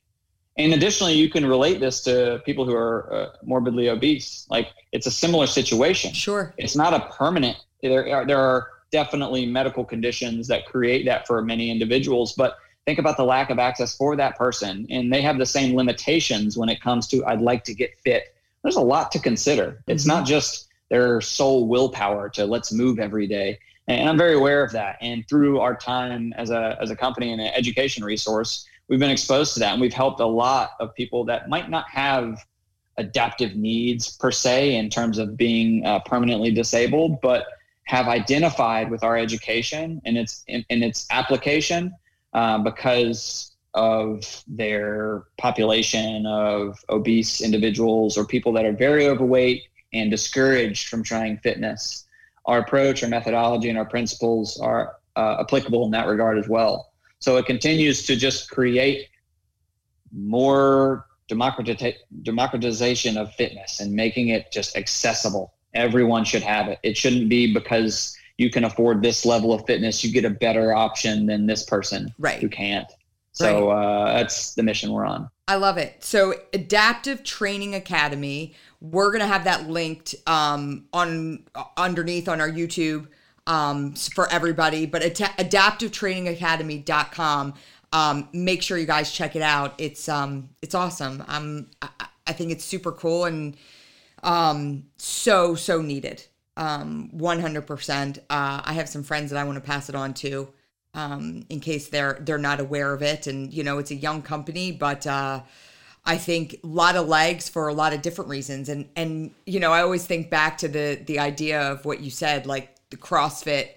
And 0.58 0.74
additionally, 0.74 1.14
you 1.14 1.30
can 1.30 1.46
relate 1.46 1.80
this 1.80 2.02
to 2.02 2.42
people 2.46 2.66
who 2.66 2.76
are 2.76 3.14
uh, 3.14 3.30
morbidly 3.44 3.90
obese. 3.90 4.46
Like 4.50 4.70
it's 4.92 5.08
a 5.08 5.12
similar 5.12 5.48
situation. 5.48 6.14
Sure. 6.14 6.54
It's 6.58 6.76
not 6.76 6.94
a 6.94 7.12
permanent. 7.12 7.58
There 7.82 8.16
are, 8.16 8.26
there 8.26 8.40
are 8.40 8.70
definitely 8.92 9.46
medical 9.46 9.84
conditions 9.84 10.48
that 10.48 10.66
create 10.66 11.06
that 11.06 11.26
for 11.28 11.42
many 11.42 11.72
individuals, 11.72 12.34
but 12.34 12.58
think 12.86 13.00
about 13.00 13.18
the 13.18 13.24
lack 13.24 13.50
of 13.50 13.60
access 13.60 13.96
for 13.96 14.16
that 14.16 14.38
person, 14.38 14.86
and 14.90 15.12
they 15.12 15.22
have 15.22 15.38
the 15.38 15.46
same 15.46 15.76
limitations 15.76 16.58
when 16.58 16.70
it 16.70 16.82
comes 16.82 17.08
to 17.08 17.26
I'd 17.26 17.42
like 17.42 17.64
to 17.66 17.74
get 17.74 17.98
fit. 18.00 18.36
There's 18.64 18.76
a 18.76 18.82
lot 18.82 19.12
to 19.14 19.20
consider. 19.20 19.82
It's 19.88 20.04
mm-hmm. 20.04 20.20
not 20.20 20.26
just 20.26 20.70
their 20.94 21.20
sole 21.22 21.68
willpower 21.68 22.30
to 22.30 22.46
let's 22.46 22.72
move 22.72 23.00
every 23.00 23.26
day. 23.26 23.58
And 23.88 24.08
I'm 24.08 24.18
very 24.18 24.36
aware 24.36 24.64
of 24.64 24.72
that. 24.74 24.98
And 25.02 25.28
through 25.28 25.60
our 25.60 25.76
time 25.76 26.34
as 26.38 26.52
a 26.52 26.78
as 26.80 26.92
a 26.92 26.96
company 26.96 27.32
and 27.32 27.42
an 27.42 27.52
education 27.56 28.04
resource 28.04 28.68
we've 28.88 29.00
been 29.00 29.10
exposed 29.10 29.56
to 29.56 29.60
that 29.62 29.72
and 29.72 29.82
we've 29.82 29.94
helped 29.94 30.20
a 30.20 30.26
lot 30.26 30.72
of 30.80 30.94
people 30.94 31.26
that 31.26 31.50
might 31.50 31.68
not 31.68 31.90
have 31.90 32.46
adaptive 32.98 33.56
needs 33.56 34.16
per 34.18 34.30
se 34.30 34.76
in 34.76 34.88
terms 34.88 35.18
of 35.18 35.36
being 35.36 35.84
uh, 35.84 36.00
permanently 36.02 36.52
disabled 36.52 37.20
but 37.22 37.48
have 37.86 38.08
identified 38.08 38.92
with 38.92 39.04
our 39.04 39.18
education 39.18 40.00
and 40.06 40.16
its 40.18 40.44
in, 40.48 40.64
in 40.70 40.84
its 40.84 41.08
application 41.10 41.92
uh, 42.34 42.60
because 42.60 43.52
of 43.74 44.44
their 44.48 45.24
population 45.40 46.28
of 46.28 46.78
obese 46.90 47.42
individuals 47.42 48.16
or 48.16 48.26
people 48.26 48.54
that 48.54 48.66
are 48.66 48.74
very 48.74 49.08
overweight 49.08 49.64
and 49.94 50.12
discouraged 50.12 50.88
from 50.90 51.04
trying 51.04 51.38
fitness 51.38 52.06
our 52.46 52.60
approach 52.60 53.04
our 53.04 53.10
methodology 53.10 53.70
and 53.70 53.78
our 53.78 53.86
principles 53.86 54.60
are 54.60 54.96
uh, 55.16 55.38
applicable 55.40 55.86
in 55.86 55.92
that 55.92 56.08
regard 56.08 56.38
as 56.38 56.48
well 56.48 56.92
so 57.20 57.38
it 57.38 57.46
continues 57.46 58.06
to 58.06 58.16
just 58.16 58.50
create 58.50 59.08
more 60.12 61.08
democratization 61.28 63.18
of 63.18 63.34
fitness 63.36 63.80
and 63.80 63.94
making 63.94 64.30
it 64.30 64.52
just 64.52 64.76
accessible. 64.78 65.54
Everyone 65.74 66.24
should 66.24 66.44
have 66.44 66.68
it. 66.68 66.80
It 66.84 66.98
shouldn't 66.98 67.30
be 67.30 67.54
because 67.54 68.16
you 68.38 68.50
can 68.50 68.64
afford 68.64 69.02
this 69.02 69.26
level 69.26 69.54
of 69.54 69.66
fitness, 69.66 70.04
you 70.04 70.12
get 70.12 70.26
a 70.26 70.30
better 70.30 70.74
option 70.74 71.26
than 71.26 71.46
this 71.46 71.64
person 71.64 72.14
right. 72.18 72.40
who 72.40 72.50
can't. 72.50 72.92
So 73.32 73.70
right. 73.70 73.76
uh, 73.76 74.14
that's 74.18 74.54
the 74.56 74.64
mission 74.64 74.92
we're 74.92 75.06
on. 75.06 75.30
I 75.48 75.56
love 75.56 75.78
it. 75.78 76.04
So 76.04 76.36
Adaptive 76.54 77.24
Training 77.24 77.74
Academy. 77.76 78.54
We're 78.84 79.12
gonna 79.12 79.26
have 79.26 79.46
that 79.46 79.68
linked 79.68 80.14
um, 80.28 80.86
on 80.94 81.46
underneath 81.76 82.30
on 82.30 82.40
our 82.40 82.50
YouTube 82.50 83.08
um, 83.48 83.96
for 83.96 84.32
everybody. 84.32 84.86
But 84.86 85.02
ad- 85.04 85.50
adaptivetrainingacademy.com. 85.50 87.56
Um, 87.92 88.30
make 88.34 88.62
sure 88.62 88.78
you 88.78 88.86
guys 88.86 89.12
check 89.12 89.36
it 89.36 89.42
out. 89.42 89.74
It's 89.80 90.08
um, 90.10 90.50
it's 90.62 90.76
awesome. 90.76 91.24
Um, 91.28 91.72
I, 91.82 91.90
I 92.28 92.34
think 92.34 92.52
it's 92.52 92.64
super 92.64 92.92
cool 92.92 93.26
and 93.26 93.58
um, 94.24 94.86
so 94.98 95.56
so 95.56 95.82
needed. 95.82 96.24
Um, 96.56 97.10
100%. 97.16 98.20
Uh, 98.30 98.62
I 98.64 98.74
have 98.74 98.88
some 98.88 99.02
friends 99.02 99.32
that 99.32 99.40
I 99.40 99.44
want 99.44 99.56
to 99.56 99.62
pass 99.62 99.90
it 99.90 99.96
on 99.96 100.14
to 100.16 100.50
um, 100.94 101.46
in 101.50 101.60
case 101.60 101.88
they're 101.88 102.20
they're 102.22 102.38
not 102.38 102.60
aware 102.60 102.94
of 102.94 103.02
it. 103.02 103.28
And 103.28 103.54
you 103.54 103.64
know, 103.64 103.78
it's 103.78 103.92
a 103.92 103.96
young 103.96 104.22
company, 104.22 104.72
but 104.72 105.06
uh, 105.08 105.42
I 106.06 106.18
think 106.18 106.60
a 106.64 106.68
lot 106.68 106.96
of 106.96 107.08
legs 107.08 107.48
for 107.48 107.68
a 107.68 107.74
lot 107.74 107.94
of 107.94 108.02
different 108.02 108.30
reasons. 108.30 108.70
And 108.70 108.90
and 108.96 109.32
you 109.46 109.60
know, 109.60 109.72
I 109.72 109.82
always 109.82 110.06
think 110.06 110.30
back 110.30 110.58
to 110.60 110.68
the 110.68 111.02
the 111.06 111.20
idea 111.20 111.62
of 111.72 111.86
what 111.86 112.02
you 112.02 112.10
said, 112.10 112.46
like 112.46 112.76
the 112.90 112.98
CrossFit 112.98 113.70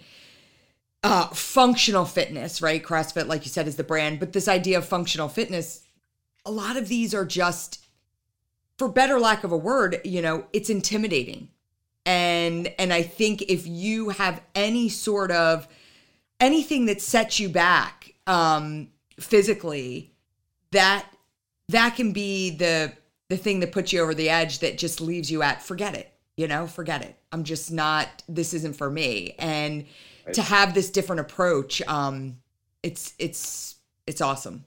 uh, 1.07 1.29
functional 1.29 2.05
fitness, 2.05 2.61
right? 2.61 2.83
CrossFit, 2.83 3.29
like 3.29 3.45
you 3.45 3.51
said, 3.51 3.69
is 3.69 3.77
the 3.77 3.85
brand, 3.85 4.19
but 4.19 4.33
this 4.33 4.49
idea 4.49 4.77
of 4.77 4.85
functional 4.85 5.29
fitness, 5.29 5.83
a 6.45 6.51
lot 6.51 6.77
of 6.77 6.89
these 6.89 7.15
are 7.15 7.25
just, 7.25 7.85
for 8.77 8.89
better 8.89 9.21
lack 9.21 9.45
of 9.45 9.53
a 9.53 9.57
word, 9.57 10.01
you 10.05 10.21
know, 10.21 10.47
it's 10.53 10.69
intimidating. 10.69 11.49
And 12.05 12.75
and 12.79 12.93
I 12.93 13.03
think 13.03 13.43
if 13.43 13.69
you 13.69 14.09
have 14.09 14.43
any 14.55 14.89
sort 14.89 15.31
of 15.31 15.69
anything 16.41 16.87
that 16.87 17.01
sets 17.01 17.39
you 17.39 17.49
back 17.49 18.15
um, 18.27 18.89
physically, 19.21 20.13
that 20.73 21.07
that 21.69 21.97
can 21.97 22.13
be 22.13 22.51
the 22.51 22.93
the 23.29 23.37
thing 23.37 23.61
that 23.61 23.73
puts 23.73 23.93
you 23.93 24.01
over 24.01 24.15
the 24.15 24.31
edge 24.31 24.61
that 24.61 24.79
just 24.79 25.01
leaves 25.01 25.31
you 25.31 25.43
at 25.43 25.63
forget 25.63 25.95
it 25.95 26.13
you 26.37 26.47
know, 26.47 26.67
forget 26.67 27.03
it. 27.03 27.17
I'm 27.33 27.45
just 27.45 27.73
not, 27.73 28.23
this 28.29 28.53
isn't 28.55 28.77
for 28.77 28.91
me. 28.91 29.35
And 29.39 29.87
right. 30.27 30.35
to 30.35 30.43
have 30.43 30.75
this 30.75 30.91
different 30.91 31.21
approach, 31.21 31.81
um, 31.89 32.37
it's, 32.83 33.15
it's, 33.19 33.77
it's 34.07 34.21
awesome. 34.21 34.65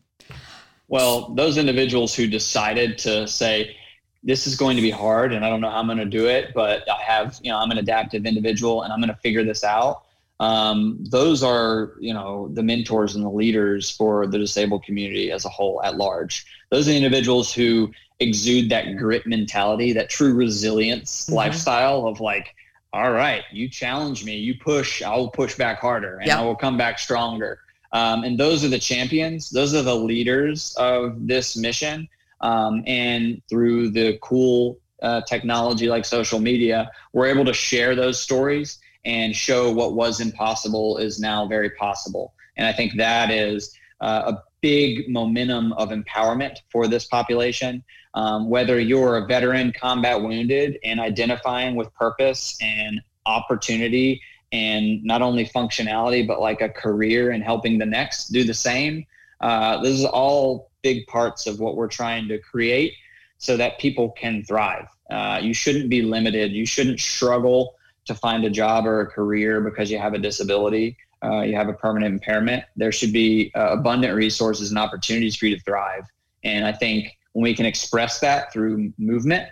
Well, 0.87 1.29
those 1.35 1.57
individuals 1.57 2.15
who 2.15 2.27
decided 2.27 2.97
to 2.99 3.27
say, 3.27 3.75
this 4.23 4.47
is 4.47 4.55
going 4.55 4.75
to 4.75 4.81
be 4.81 4.89
hard 4.89 5.31
and 5.31 5.45
I 5.45 5.49
don't 5.49 5.61
know 5.61 5.69
how 5.69 5.77
I'm 5.77 5.85
going 5.85 5.99
to 5.99 6.05
do 6.05 6.27
it, 6.27 6.53
but 6.53 6.89
I 6.89 7.01
have, 7.03 7.39
you 7.43 7.51
know, 7.51 7.59
I'm 7.59 7.71
an 7.71 7.77
adaptive 7.77 8.25
individual 8.25 8.83
and 8.83 8.91
I'm 8.91 8.99
going 8.99 9.13
to 9.13 9.21
figure 9.21 9.43
this 9.43 9.63
out. 9.63 10.05
Um, 10.39 10.97
those 11.01 11.43
are, 11.43 11.95
you 11.99 12.13
know, 12.13 12.47
the 12.53 12.63
mentors 12.63 13.15
and 13.15 13.23
the 13.23 13.29
leaders 13.29 13.89
for 13.89 14.25
the 14.25 14.37
disabled 14.37 14.83
community 14.83 15.31
as 15.31 15.43
a 15.45 15.49
whole 15.49 15.81
at 15.83 15.97
large. 15.97 16.45
Those 16.69 16.87
are 16.87 16.91
the 16.91 16.97
individuals 16.97 17.53
who 17.53 17.91
exude 18.19 18.69
that 18.69 18.97
grit 18.97 19.25
mentality, 19.27 19.93
that 19.93 20.09
true 20.09 20.33
resilience 20.33 21.25
mm-hmm. 21.25 21.35
lifestyle 21.35 22.07
of 22.07 22.19
like, 22.21 22.55
all 22.93 23.11
right, 23.11 23.43
you 23.51 23.69
challenge 23.69 24.23
me, 24.23 24.37
you 24.37 24.55
push, 24.57 25.01
I 25.01 25.15
will 25.15 25.29
push 25.29 25.55
back 25.55 25.79
harder 25.79 26.17
and 26.17 26.27
yep. 26.27 26.39
I 26.39 26.41
will 26.43 26.55
come 26.55 26.77
back 26.77 26.99
stronger. 26.99 27.59
Um, 27.91 28.23
and 28.23 28.37
those 28.37 28.63
are 28.63 28.69
the 28.69 28.79
champions, 28.79 29.49
those 29.49 29.73
are 29.73 29.81
the 29.81 29.95
leaders 29.95 30.73
of 30.77 31.27
this 31.27 31.57
mission. 31.57 32.07
Um, 32.41 32.83
and 32.87 33.41
through 33.49 33.89
the 33.89 34.17
cool 34.21 34.79
uh, 35.01 35.21
technology 35.21 35.87
like 35.87 36.05
social 36.05 36.39
media, 36.39 36.91
we're 37.13 37.27
able 37.27 37.45
to 37.45 37.53
share 37.53 37.95
those 37.95 38.19
stories 38.19 38.79
and 39.05 39.35
show 39.35 39.71
what 39.71 39.93
was 39.93 40.19
impossible 40.19 40.97
is 40.97 41.19
now 41.19 41.47
very 41.47 41.69
possible. 41.71 42.33
And 42.57 42.67
I 42.67 42.73
think 42.73 42.97
that 42.97 43.31
is 43.31 43.73
uh, 44.01 44.33
a 44.33 44.43
big 44.61 45.09
momentum 45.09 45.73
of 45.73 45.89
empowerment 45.89 46.57
for 46.71 46.87
this 46.87 47.05
population. 47.05 47.83
Um, 48.15 48.49
whether 48.49 48.79
you're 48.79 49.17
a 49.17 49.27
veteran 49.27 49.71
combat 49.71 50.21
wounded 50.21 50.79
and 50.83 50.99
identifying 50.99 51.75
with 51.75 51.93
purpose 51.93 52.57
and 52.61 53.01
opportunity 53.25 54.21
and 54.51 55.03
not 55.03 55.21
only 55.21 55.45
functionality, 55.45 56.25
but 56.25 56.41
like 56.41 56.61
a 56.61 56.69
career 56.69 57.31
and 57.31 57.43
helping 57.43 57.77
the 57.77 57.85
next 57.85 58.29
do 58.29 58.43
the 58.43 58.53
same. 58.53 59.05
Uh, 59.41 59.81
this 59.81 59.93
is 59.93 60.05
all 60.05 60.71
big 60.81 61.05
parts 61.07 61.45
of 61.45 61.59
what 61.59 61.75
we're 61.75 61.87
trying 61.87 62.27
to 62.27 62.39
create 62.39 62.93
so 63.37 63.55
that 63.57 63.79
people 63.79 64.09
can 64.11 64.43
thrive. 64.43 64.87
Uh, 65.09 65.39
you 65.41 65.53
shouldn't 65.53 65.89
be 65.89 66.01
limited. 66.01 66.51
You 66.51 66.65
shouldn't 66.65 66.99
struggle 66.99 67.75
to 68.09 68.15
find 68.15 68.43
a 68.43 68.49
job 68.49 68.85
or 68.85 69.01
a 69.01 69.07
career 69.07 69.61
because 69.61 69.89
you 69.89 69.97
have 69.97 70.13
a 70.13 70.19
disability 70.19 70.97
uh, 71.23 71.41
you 71.41 71.55
have 71.55 71.67
a 71.67 71.73
permanent 71.73 72.13
impairment, 72.13 72.63
there 72.75 72.91
should 72.91 73.11
be 73.11 73.51
uh, 73.55 73.71
abundant 73.71 74.15
resources 74.15 74.69
and 74.69 74.79
opportunities 74.79 75.35
for 75.35 75.47
you 75.47 75.57
to 75.57 75.63
thrive. 75.63 76.05
And 76.43 76.65
I 76.65 76.71
think 76.71 77.17
when 77.33 77.43
we 77.43 77.53
can 77.53 77.65
express 77.65 78.19
that 78.19 78.53
through 78.53 78.93
movement, 78.97 79.49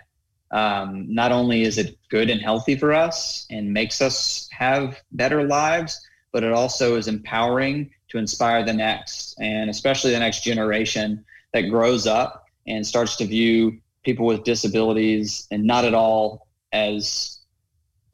um, 0.50 1.12
not 1.12 1.30
only 1.30 1.62
is 1.62 1.76
it 1.76 1.98
good 2.08 2.30
and 2.30 2.40
healthy 2.40 2.74
for 2.74 2.94
us 2.94 3.46
and 3.50 3.72
makes 3.72 4.00
us 4.00 4.48
have 4.50 4.98
better 5.12 5.44
lives, 5.44 6.00
but 6.32 6.42
it 6.42 6.52
also 6.52 6.96
is 6.96 7.06
empowering 7.06 7.90
to 8.08 8.18
inspire 8.18 8.64
the 8.64 8.72
next 8.72 9.38
and 9.38 9.68
especially 9.68 10.12
the 10.12 10.18
next 10.18 10.42
generation 10.42 11.22
that 11.52 11.62
grows 11.62 12.06
up 12.06 12.46
and 12.66 12.86
starts 12.86 13.16
to 13.16 13.26
view 13.26 13.78
people 14.04 14.24
with 14.24 14.44
disabilities 14.44 15.46
and 15.50 15.64
not 15.64 15.84
at 15.84 15.92
all 15.92 16.46
as 16.72 17.37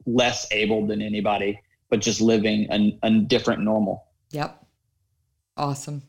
less 0.05 0.47
able 0.51 0.85
than 0.85 1.01
anybody 1.01 1.59
but 1.89 2.01
just 2.01 2.21
living 2.21 2.67
a, 2.71 2.97
a 3.03 3.11
different 3.11 3.61
normal. 3.61 4.05
Yep. 4.31 4.65
Awesome. 5.57 6.03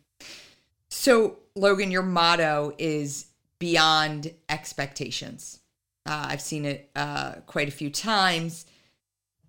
So, 0.88 1.38
Logan, 1.54 1.90
your 1.90 2.02
motto 2.02 2.74
is 2.78 3.26
beyond 3.58 4.32
expectations. 4.48 5.60
Uh, 6.04 6.26
I've 6.28 6.40
seen 6.40 6.64
it 6.64 6.90
uh, 6.96 7.34
quite 7.46 7.68
a 7.68 7.72
few 7.72 7.90
times. 7.90 8.66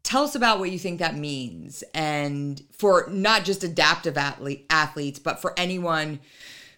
Tell 0.04 0.24
us 0.24 0.36
about 0.36 0.60
what 0.60 0.72
you 0.72 0.80
think 0.80 1.00
that 1.00 1.18
means, 1.18 1.84
and 1.94 2.64
for 2.72 3.08
not 3.10 3.44
just 3.44 3.64
adaptive 3.64 4.18
athlete, 4.18 4.66
athletes, 4.70 5.20
but 5.20 5.42
for 5.42 5.54
anyone 5.58 6.20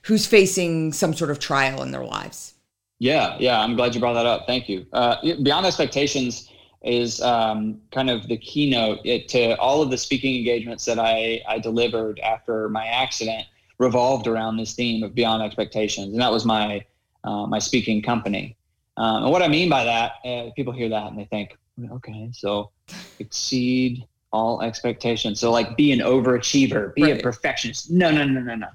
who's 0.04 0.26
facing 0.26 0.94
some 0.94 1.14
sort 1.14 1.30
of 1.30 1.40
trial 1.40 1.84
in 1.84 1.92
their 1.92 2.04
lives. 2.04 2.56
Yeah, 2.98 3.38
yeah, 3.40 3.60
I'm 3.60 3.76
glad 3.76 3.94
you 3.94 4.00
brought 4.02 4.14
that 4.14 4.26
up. 4.26 4.48
Thank 4.48 4.68
you. 4.68 4.86
Uh, 4.92 5.18
beyond 5.44 5.66
expectations 5.66 6.49
is 6.84 7.22
um, 7.22 7.82
kind 7.92 8.10
of 8.10 8.28
the 8.28 8.38
keynote 8.38 9.00
it, 9.04 9.28
to 9.30 9.58
all 9.58 9.82
of 9.82 9.92
the 9.92 9.98
speaking 9.98 10.38
engagements 10.38 10.86
that 10.86 10.98
I, 11.00 11.42
I 11.48 11.60
delivered 11.60 12.20
after 12.20 12.70
my 12.70 12.86
accident 12.86 13.46
revolved 13.78 14.28
around 14.28 14.58
this 14.58 14.74
theme 14.74 15.04
of 15.04 15.14
beyond 15.14 15.44
expectations, 15.44 16.14
and 16.14 16.22
that 16.22 16.32
was 16.32 16.46
my 16.46 16.86
uh, 17.24 17.46
my 17.48 17.60
speaking 17.60 18.02
company. 18.02 18.56
Um, 18.98 19.24
and 19.24 19.32
what 19.32 19.42
I 19.42 19.48
mean 19.48 19.70
by 19.70 19.84
that, 19.86 20.14
uh, 20.26 20.52
people 20.56 20.74
hear 20.74 20.90
that 20.90 21.08
and 21.08 21.18
they 21.18 21.26
think, 21.26 21.58
okay, 21.92 22.30
so 22.34 22.72
exceed 23.20 24.06
all 24.32 24.62
expectations. 24.62 25.40
So 25.40 25.52
like 25.52 25.76
be 25.76 25.92
an 25.92 26.00
overachiever, 26.00 26.94
be 26.94 27.04
right. 27.04 27.20
a 27.20 27.24
perfectionist. 27.24 27.92
No, 27.92 28.12
no, 28.12 28.26
no, 28.26 28.42
no, 28.42 28.56
no, 28.56 28.68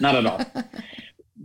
not 0.00 0.14
at 0.14 0.26
all. 0.26 0.40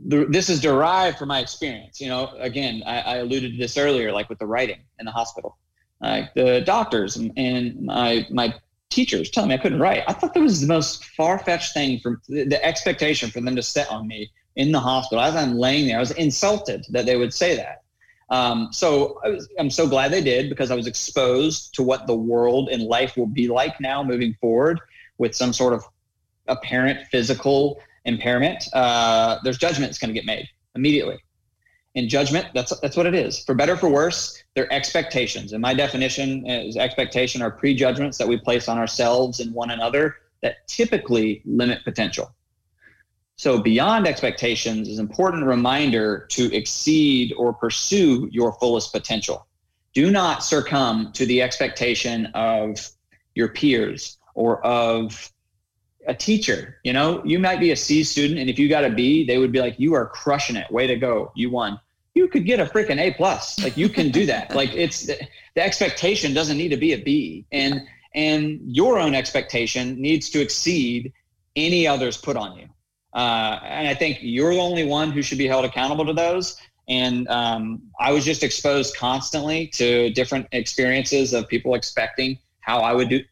this 0.05 0.49
is 0.49 0.61
derived 0.61 1.17
from 1.17 1.27
my 1.29 1.39
experience. 1.39 1.99
You 1.99 2.09
know, 2.09 2.33
again, 2.37 2.83
I, 2.85 2.99
I, 3.01 3.15
alluded 3.17 3.53
to 3.53 3.57
this 3.57 3.77
earlier, 3.77 4.11
like 4.11 4.29
with 4.29 4.39
the 4.39 4.45
writing 4.45 4.79
in 4.99 5.05
the 5.05 5.11
hospital. 5.11 5.57
Like 6.01 6.33
the 6.33 6.61
doctors 6.61 7.15
and, 7.15 7.81
my 7.81 8.27
my 8.29 8.53
teachers 8.89 9.29
telling 9.29 9.49
me 9.49 9.55
I 9.55 9.57
couldn't 9.57 9.79
write. 9.79 10.03
I 10.07 10.13
thought 10.13 10.33
that 10.33 10.39
was 10.39 10.61
the 10.61 10.67
most 10.67 11.03
far 11.03 11.39
fetched 11.39 11.73
thing 11.73 11.99
from 11.99 12.21
the, 12.29 12.45
the 12.45 12.63
expectation 12.63 13.29
for 13.29 13.41
them 13.41 13.55
to 13.55 13.63
set 13.63 13.89
on 13.91 14.07
me 14.07 14.31
in 14.55 14.71
the 14.71 14.79
hospital 14.79 15.23
as 15.23 15.35
I'm 15.35 15.55
laying 15.55 15.87
there. 15.87 15.97
I 15.97 15.99
was 15.99 16.11
insulted 16.11 16.85
that 16.89 17.05
they 17.05 17.17
would 17.17 17.33
say 17.33 17.55
that. 17.55 17.83
Um, 18.29 18.69
so 18.71 19.19
I 19.23 19.39
I'm 19.59 19.69
so 19.69 19.87
glad 19.87 20.11
they 20.11 20.21
did 20.21 20.49
because 20.49 20.71
I 20.71 20.75
was 20.75 20.87
exposed 20.87 21.73
to 21.75 21.83
what 21.83 22.07
the 22.07 22.15
world 22.15 22.69
and 22.69 22.83
life 22.83 23.17
will 23.17 23.27
be 23.27 23.47
like 23.47 23.79
now 23.79 24.03
moving 24.03 24.35
forward 24.39 24.79
with 25.17 25.35
some 25.35 25.53
sort 25.53 25.73
of 25.73 25.83
apparent 26.47 27.07
physical 27.07 27.79
impairment. 28.05 28.67
Uh, 28.73 29.39
there's 29.43 29.57
judgment 29.57 29.89
that's 29.89 29.99
going 29.99 30.09
to 30.09 30.13
get 30.13 30.25
made 30.25 30.47
immediately. 30.75 31.17
And 31.97 32.07
judgment, 32.07 32.47
that's 32.53 32.79
that's 32.79 32.95
what 32.95 33.07
it 33.07 33.15
is. 33.15 33.39
For 33.39 33.55
better 33.55 33.75
for 33.75 33.89
worse, 33.89 34.43
they're 34.53 34.71
expectations. 34.71 35.51
And 35.53 35.61
my 35.63 35.73
definition 35.73 36.47
is 36.47 36.77
expectation 36.77 37.41
are 37.41 37.49
prejudgments 37.49 38.19
that 38.19 38.27
we 38.27 38.37
place 38.37 38.69
on 38.69 38.77
ourselves 38.77 39.39
and 39.39 39.51
one 39.51 39.71
another 39.71 40.17
that 40.43 40.67
typically 40.67 41.41
limit 41.43 41.83
potential. 41.83 42.35
So 43.35 43.59
beyond 43.59 44.07
expectations 44.07 44.87
is 44.87 44.99
an 44.99 45.07
important 45.07 45.45
reminder 45.45 46.27
to 46.29 46.55
exceed 46.55 47.33
or 47.35 47.51
pursue 47.51 48.29
your 48.31 48.53
fullest 48.53 48.91
potential. 48.91 49.47
Do 49.93 50.11
not 50.11 50.43
succumb 50.43 51.11
to 51.13 51.25
the 51.25 51.41
expectation 51.41 52.27
of 52.35 52.91
your 53.33 53.47
peers 53.47 54.19
or 54.35 54.63
of 54.63 55.31
a 56.07 56.13
teacher. 56.13 56.77
You 56.83 56.93
know, 56.93 57.23
you 57.25 57.39
might 57.39 57.59
be 57.59 57.71
a 57.71 57.75
C 57.75 58.03
student, 58.03 58.39
and 58.39 58.51
if 58.51 58.59
you 58.59 58.69
got 58.69 58.85
a 58.85 58.91
B, 58.91 59.25
they 59.25 59.39
would 59.39 59.51
be 59.51 59.59
like, 59.59 59.79
"You 59.79 59.95
are 59.95 60.05
crushing 60.05 60.55
it. 60.55 60.71
Way 60.71 60.85
to 60.85 60.95
go. 60.95 61.31
You 61.35 61.49
won." 61.49 61.79
You 62.17 62.27
could 62.27 62.45
get 62.45 62.59
a 62.59 62.65
freaking 62.65 62.99
A 62.99 63.13
plus. 63.13 63.59
Like 63.63 63.77
you 63.77 63.89
can 63.89 64.09
do 64.09 64.25
that. 64.25 64.55
like 64.55 64.73
it's 64.85 65.05
the, 65.05 65.15
the 65.55 65.63
expectation 65.63 66.33
doesn't 66.33 66.57
need 66.57 66.69
to 66.69 66.77
be 66.77 66.93
a 66.93 66.97
B, 66.97 67.45
and 67.51 67.81
and 68.15 68.59
your 68.63 68.99
own 68.99 69.13
expectation 69.13 70.01
needs 70.01 70.29
to 70.31 70.41
exceed 70.41 71.13
any 71.55 71.87
others 71.87 72.17
put 72.17 72.35
on 72.35 72.57
you. 72.57 72.67
Uh, 73.13 73.59
and 73.63 73.87
I 73.87 73.93
think 73.93 74.19
you're 74.21 74.53
the 74.53 74.59
only 74.59 74.85
one 74.85 75.11
who 75.11 75.21
should 75.21 75.37
be 75.37 75.47
held 75.47 75.65
accountable 75.65 76.05
to 76.05 76.13
those. 76.13 76.57
And 76.87 77.27
um, 77.27 77.81
I 77.99 78.11
was 78.11 78.23
just 78.23 78.43
exposed 78.43 78.95
constantly 78.95 79.67
to 79.79 80.09
different 80.11 80.47
experiences 80.51 81.33
of 81.33 81.47
people 81.47 81.75
expecting 81.75 82.39
how 82.61 82.79
I 82.79 82.93
would 82.93 83.09
do, 83.09 83.23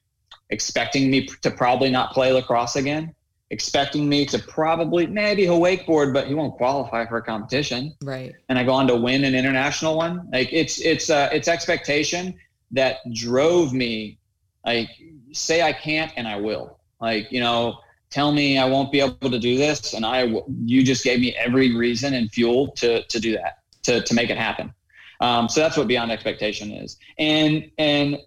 expecting 0.49 1.09
me 1.09 1.27
to 1.41 1.51
probably 1.51 1.89
not 1.89 2.13
play 2.13 2.31
lacrosse 2.31 2.75
again, 2.75 3.15
expecting 3.55 4.09
me 4.09 4.25
to 4.25 4.37
probably 4.37 5.07
maybe 5.07 5.43
he'll 5.43 5.61
wakeboard, 5.61 6.13
but 6.13 6.27
he 6.27 6.33
won't 6.33 6.55
qualify 6.57 7.05
for 7.05 7.17
a 7.17 7.21
competition. 7.21 7.95
Right. 8.03 8.35
And 8.49 8.59
I 8.59 8.65
go 8.65 8.73
on 8.73 8.85
to 8.87 8.95
win 8.97 9.23
an 9.23 9.33
international 9.33 9.95
one. 9.95 10.27
Like 10.33 10.49
it's 10.51 10.81
it's 10.81 11.09
uh, 11.09 11.29
it's 11.31 11.47
expectation 11.47 12.35
that 12.71 12.97
drove 13.13 13.71
me. 13.71 14.19
Like 14.65 14.89
say 15.31 15.61
I 15.61 15.71
can't 15.71 16.11
and 16.17 16.27
I 16.27 16.35
will. 16.35 16.79
Like 16.99 17.31
you 17.31 17.39
know 17.39 17.79
tell 18.09 18.33
me 18.33 18.57
I 18.57 18.65
won't 18.65 18.91
be 18.91 18.99
able 18.99 19.31
to 19.31 19.39
do 19.39 19.57
this, 19.57 19.93
and 19.93 20.05
I 20.05 20.41
you 20.65 20.83
just 20.83 21.05
gave 21.05 21.21
me 21.21 21.33
every 21.35 21.73
reason 21.75 22.13
and 22.13 22.29
fuel 22.29 22.71
to 22.81 23.03
to 23.03 23.19
do 23.19 23.31
that 23.37 23.59
to 23.83 24.01
to 24.01 24.13
make 24.13 24.29
it 24.29 24.37
happen. 24.37 24.73
Um, 25.21 25.47
so 25.47 25.61
that's 25.61 25.77
what 25.77 25.87
beyond 25.87 26.11
expectation 26.11 26.71
is, 26.71 26.97
and 27.17 27.71
and 27.77 28.17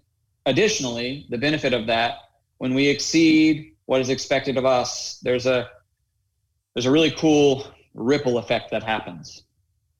additionally, 0.47 1.27
the 1.29 1.37
benefit 1.37 1.73
of 1.73 1.85
that 1.85 2.13
when 2.57 2.73
we 2.73 2.87
exceed 2.87 3.75
what 3.89 4.01
is 4.01 4.09
expected 4.09 4.55
of 4.55 4.67
us, 4.67 5.17
there's 5.23 5.47
a 5.47 5.67
there's 6.75 6.85
a 6.85 6.91
really 6.91 7.09
cool 7.09 7.65
ripple 7.95 8.37
effect 8.37 8.69
that 8.69 8.83
happens. 8.83 9.45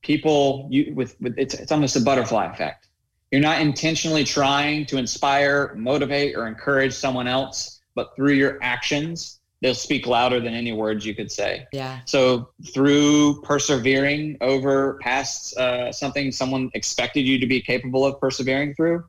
People 0.03 0.67
you 0.69 0.93
with, 0.93 1.19
with 1.19 1.33
it's 1.39 1.55
it's 1.55 1.71
almost 1.71 1.95
a 1.95 2.01
butterfly 2.01 2.45
effect. 2.53 2.87
You're 3.31 3.41
not 3.41 3.61
intentionally 3.61 4.23
trying 4.23 4.85
to 4.85 4.97
inspire, 4.97 5.73
motivate, 5.73 6.35
or 6.35 6.45
encourage 6.45 6.93
someone 6.93 7.27
else, 7.27 7.81
but 7.95 8.15
through 8.15 8.33
your 8.33 8.59
actions, 8.61 9.39
they'll 9.61 9.73
speak 9.73 10.05
louder 10.05 10.39
than 10.39 10.53
any 10.53 10.71
words 10.71 11.03
you 11.03 11.15
could 11.15 11.31
say. 11.31 11.65
Yeah. 11.73 12.01
So 12.05 12.51
through 12.71 13.41
persevering 13.41 14.37
over 14.41 14.99
past 15.01 15.57
uh, 15.57 15.91
something 15.91 16.31
someone 16.31 16.69
expected 16.75 17.21
you 17.21 17.39
to 17.39 17.47
be 17.47 17.59
capable 17.59 18.05
of 18.05 18.19
persevering 18.19 18.75
through, 18.75 19.03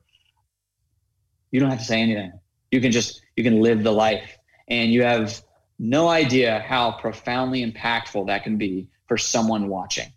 you 1.51 1.59
don't 1.59 1.69
have 1.69 1.79
to 1.79 1.85
say 1.85 2.01
anything. 2.01 2.31
You 2.71 2.81
can 2.81 2.91
just 2.91 3.21
you 3.35 3.43
can 3.43 3.61
live 3.61 3.83
the 3.83 3.91
life, 3.91 4.39
and 4.71 4.91
you 4.91 5.03
have 5.03 5.43
no 5.77 6.07
idea 6.07 6.63
how 6.65 6.93
profoundly 6.93 7.69
impactful 7.69 8.25
that 8.27 8.43
can 8.43 8.57
be 8.57 8.87
for 9.05 9.17
someone 9.17 9.67
watching. 9.67 10.07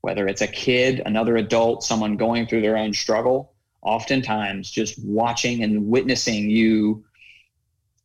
Whether 0.00 0.26
it's 0.26 0.42
a 0.42 0.48
kid, 0.48 1.00
another 1.06 1.36
adult, 1.36 1.84
someone 1.84 2.16
going 2.16 2.48
through 2.48 2.62
their 2.62 2.76
own 2.76 2.92
struggle, 2.92 3.54
oftentimes 3.82 4.68
just 4.68 4.98
watching 5.04 5.62
and 5.62 5.86
witnessing 5.86 6.50
you 6.50 7.04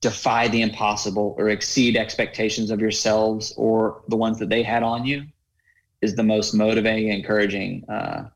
defy 0.02 0.48
the 0.48 0.62
impossible 0.62 1.36
or 1.38 1.50
exceed 1.50 1.98
expectations 1.98 2.70
of 2.70 2.80
yourselves 2.80 3.54
or 3.58 4.04
the 4.08 4.18
ones 4.18 4.38
that 4.38 4.50
they 4.50 4.62
had 4.62 4.84
on 4.84 5.06
you 5.06 5.26
is 6.02 6.16
the 6.16 6.24
most 6.24 6.54
motivating, 6.54 7.10
encouraging 7.10 7.84
uh, 7.90 8.30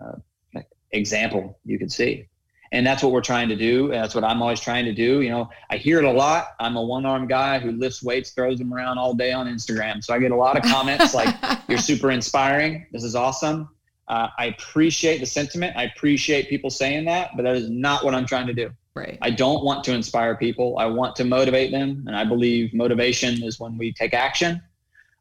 uh, 0.00 0.60
example 0.92 1.58
you 1.64 1.78
could 1.78 1.90
see. 1.90 2.27
And 2.72 2.86
that's 2.86 3.02
what 3.02 3.12
we're 3.12 3.22
trying 3.22 3.48
to 3.48 3.56
do. 3.56 3.88
That's 3.88 4.14
what 4.14 4.24
I'm 4.24 4.42
always 4.42 4.60
trying 4.60 4.84
to 4.84 4.92
do. 4.92 5.22
You 5.22 5.30
know, 5.30 5.50
I 5.70 5.76
hear 5.76 5.98
it 5.98 6.04
a 6.04 6.10
lot. 6.10 6.48
I'm 6.60 6.76
a 6.76 6.82
one 6.82 7.06
armed 7.06 7.28
guy 7.28 7.58
who 7.58 7.72
lifts 7.72 8.02
weights, 8.02 8.30
throws 8.30 8.58
them 8.58 8.72
around 8.72 8.98
all 8.98 9.14
day 9.14 9.32
on 9.32 9.46
Instagram. 9.46 10.04
So 10.04 10.12
I 10.12 10.18
get 10.18 10.32
a 10.32 10.36
lot 10.36 10.56
of 10.56 10.62
comments 10.64 11.14
like, 11.14 11.34
you're 11.68 11.78
super 11.78 12.10
inspiring. 12.10 12.86
This 12.92 13.04
is 13.04 13.14
awesome. 13.14 13.70
Uh, 14.08 14.28
I 14.38 14.46
appreciate 14.46 15.18
the 15.18 15.26
sentiment. 15.26 15.76
I 15.76 15.84
appreciate 15.84 16.48
people 16.48 16.70
saying 16.70 17.04
that, 17.06 17.30
but 17.36 17.42
that 17.42 17.56
is 17.56 17.68
not 17.68 18.04
what 18.04 18.14
I'm 18.14 18.26
trying 18.26 18.46
to 18.46 18.54
do. 18.54 18.70
Right. 18.94 19.18
I 19.22 19.30
don't 19.30 19.64
want 19.64 19.84
to 19.84 19.94
inspire 19.94 20.34
people. 20.36 20.76
I 20.78 20.86
want 20.86 21.14
to 21.16 21.24
motivate 21.24 21.70
them. 21.70 22.04
And 22.06 22.16
I 22.16 22.24
believe 22.24 22.74
motivation 22.74 23.42
is 23.42 23.60
when 23.60 23.78
we 23.78 23.92
take 23.92 24.14
action. 24.14 24.62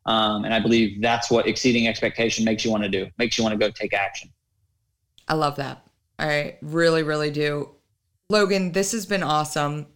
Um, 0.06 0.46
and 0.46 0.54
I 0.54 0.60
believe 0.60 1.02
that's 1.02 1.30
what 1.30 1.48
exceeding 1.48 1.88
expectation 1.88 2.46
makes 2.46 2.64
you 2.64 2.72
want 2.72 2.84
to 2.84 2.90
do, 2.90 3.08
makes 3.18 3.38
you 3.38 3.44
want 3.44 3.54
to 3.54 3.60
go 3.60 3.70
take 3.70 3.94
action. 3.94 4.32
I 5.28 5.34
love 5.34 5.58
that. 5.58 5.87
I 6.20 6.58
really, 6.62 7.04
really 7.04 7.32
do. 7.32 7.76
Logan, 8.30 8.72
this 8.72 8.92
has 8.92 9.06
been 9.06 9.24
awesome. 9.24 9.88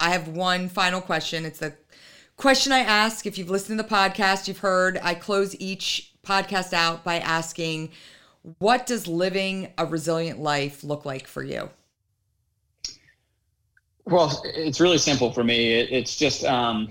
I 0.00 0.10
have 0.10 0.28
one 0.28 0.68
final 0.68 1.00
question. 1.00 1.44
It's 1.44 1.58
the 1.58 1.74
question 2.36 2.72
I 2.72 2.80
ask. 2.80 3.26
If 3.26 3.36
you've 3.36 3.50
listened 3.50 3.78
to 3.78 3.82
the 3.82 3.88
podcast, 3.88 4.48
you've 4.48 4.58
heard 4.58 4.98
I 5.02 5.14
close 5.14 5.56
each 5.60 6.14
podcast 6.24 6.72
out 6.72 7.04
by 7.04 7.18
asking, 7.18 7.90
What 8.58 8.86
does 8.86 9.06
living 9.06 9.72
a 9.76 9.84
resilient 9.84 10.40
life 10.40 10.84
look 10.84 11.04
like 11.04 11.26
for 11.26 11.42
you? 11.42 11.70
Well, 14.04 14.40
it's 14.44 14.80
really 14.80 14.98
simple 14.98 15.32
for 15.32 15.44
me. 15.44 15.74
It's 15.74 16.16
just 16.16 16.44
um, 16.44 16.88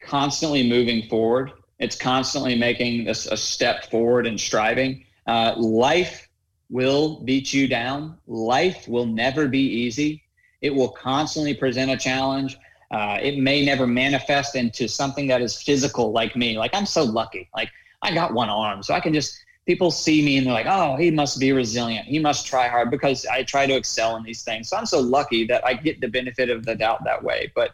constantly 0.00 0.68
moving 0.68 1.08
forward. 1.08 1.52
It's 1.78 1.96
constantly 1.96 2.56
making 2.56 3.06
a, 3.06 3.10
a 3.10 3.36
step 3.36 3.90
forward 3.90 4.26
and 4.26 4.40
striving. 4.40 5.04
Uh, 5.26 5.54
life 5.56 6.28
will 6.72 7.20
beat 7.20 7.52
you 7.52 7.68
down. 7.68 8.18
Life 8.26 8.88
will 8.88 9.06
never 9.06 9.46
be 9.46 9.60
easy. 9.60 10.24
It 10.60 10.74
will 10.74 10.88
constantly 10.88 11.54
present 11.54 11.90
a 11.90 11.96
challenge. 11.96 12.56
Uh, 12.90 13.18
it 13.22 13.38
may 13.38 13.64
never 13.64 13.86
manifest 13.86 14.56
into 14.56 14.88
something 14.88 15.28
that 15.28 15.40
is 15.40 15.62
physical 15.62 16.10
like 16.10 16.34
me. 16.34 16.58
Like 16.58 16.74
I'm 16.74 16.86
so 16.86 17.04
lucky. 17.04 17.48
Like 17.54 17.70
I 18.02 18.12
got 18.12 18.34
one 18.34 18.48
arm, 18.48 18.82
so 18.82 18.94
I 18.94 19.00
can 19.00 19.12
just 19.12 19.38
people 19.66 19.90
see 19.90 20.24
me 20.24 20.38
and 20.38 20.46
they're 20.46 20.52
like, 20.52 20.66
oh, 20.68 20.96
he 20.96 21.10
must 21.10 21.38
be 21.38 21.52
resilient. 21.52 22.06
He 22.06 22.18
must 22.18 22.46
try 22.46 22.68
hard 22.68 22.90
because 22.90 23.26
I 23.26 23.44
try 23.44 23.66
to 23.66 23.74
excel 23.74 24.16
in 24.16 24.24
these 24.24 24.42
things. 24.42 24.68
So 24.68 24.76
I'm 24.76 24.86
so 24.86 25.00
lucky 25.00 25.46
that 25.46 25.64
I 25.64 25.74
get 25.74 26.00
the 26.00 26.08
benefit 26.08 26.50
of 26.50 26.64
the 26.64 26.74
doubt 26.74 27.04
that 27.04 27.22
way. 27.22 27.52
But, 27.54 27.70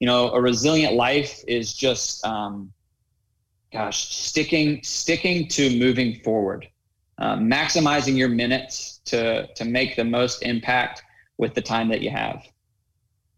you 0.00 0.06
know, 0.06 0.30
a 0.32 0.40
resilient 0.40 0.94
life 0.94 1.42
is 1.48 1.72
just, 1.72 2.24
um, 2.26 2.72
gosh, 3.72 4.14
sticking, 4.14 4.82
sticking 4.82 5.48
to 5.48 5.78
moving 5.78 6.20
forward, 6.20 6.68
uh, 7.20 7.36
maximizing 7.36 8.16
your 8.16 8.28
minutes 8.28 9.00
to, 9.04 9.46
to 9.54 9.64
make 9.64 9.96
the 9.96 10.04
most 10.04 10.42
impact 10.42 11.02
with 11.38 11.54
the 11.54 11.62
time 11.62 11.88
that 11.88 12.00
you 12.00 12.10
have. 12.10 12.42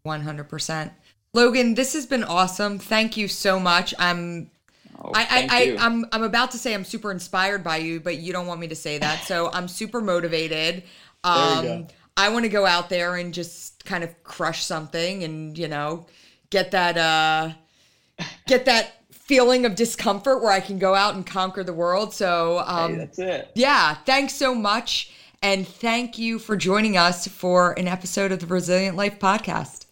100%. 0.05 0.91
Logan, 1.33 1.73
this 1.73 1.93
has 1.93 2.05
been 2.05 2.23
awesome. 2.23 2.79
Thank 2.79 3.17
you 3.17 3.27
so 3.27 3.59
much. 3.59 3.93
I'm 3.99 4.49
Oh, 5.03 5.11
I, 5.13 5.21
I, 5.21 5.47
I, 5.49 5.85
I'm, 5.85 6.05
I'm 6.11 6.23
about 6.23 6.51
to 6.51 6.57
say 6.57 6.73
I'm 6.73 6.85
super 6.85 7.11
inspired 7.11 7.63
by 7.63 7.77
you, 7.77 7.99
but 7.99 8.17
you 8.17 8.31
don't 8.31 8.47
want 8.47 8.59
me 8.59 8.67
to 8.69 8.75
say 8.75 8.97
that. 8.99 9.23
So 9.23 9.49
I'm 9.51 9.67
super 9.67 9.99
motivated. 10.01 10.83
Um, 11.23 11.87
I 12.15 12.29
want 12.29 12.45
to 12.45 12.49
go 12.49 12.65
out 12.65 12.89
there 12.89 13.15
and 13.15 13.33
just 13.33 13.83
kind 13.85 14.03
of 14.03 14.23
crush 14.23 14.63
something 14.63 15.23
and, 15.23 15.57
you 15.57 15.67
know, 15.67 16.05
get 16.49 16.71
that, 16.71 16.97
uh, 16.97 17.53
get 18.47 18.65
that 18.65 19.02
feeling 19.33 19.65
of 19.65 19.73
discomfort 19.73 20.43
where 20.43 20.51
I 20.51 20.59
can 20.59 20.77
go 20.77 20.93
out 20.93 21.15
and 21.15 21.25
conquer 21.25 21.63
the 21.63 21.73
world. 21.73 22.13
So, 22.13 22.63
um, 22.67 22.91
hey, 22.91 22.97
that's 22.99 23.17
it. 23.17 23.51
Yeah. 23.55 23.95
Thanks 24.05 24.35
so 24.35 24.53
much. 24.53 25.11
And 25.41 25.67
thank 25.67 26.19
you 26.19 26.37
for 26.37 26.55
joining 26.55 26.97
us 26.97 27.27
for 27.27 27.71
an 27.79 27.87
episode 27.87 28.31
of 28.31 28.41
the 28.41 28.45
Resilient 28.45 28.95
Life 28.95 29.17
podcast. 29.17 29.87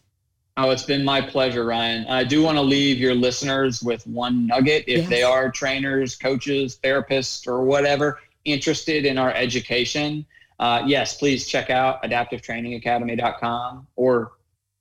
Oh, 0.57 0.69
it's 0.69 0.83
been 0.83 1.03
my 1.03 1.21
pleasure, 1.21 1.65
Ryan. 1.65 2.05
I 2.05 2.23
do 2.23 2.43
want 2.43 2.57
to 2.57 2.61
leave 2.61 2.99
your 2.99 3.15
listeners 3.15 3.81
with 3.81 4.05
one 4.05 4.45
nugget. 4.45 4.83
If 4.85 4.99
yes. 4.99 5.09
they 5.09 5.23
are 5.23 5.49
trainers, 5.49 6.15
coaches, 6.15 6.77
therapists, 6.83 7.47
or 7.47 7.63
whatever 7.63 8.19
interested 8.45 9.07
in 9.07 9.17
our 9.17 9.33
education, 9.33 10.23
uh, 10.59 10.83
yes, 10.85 11.17
please 11.17 11.47
check 11.47 11.71
out 11.71 12.03
adaptivetrainingacademy.com 12.03 13.87
or 13.95 14.33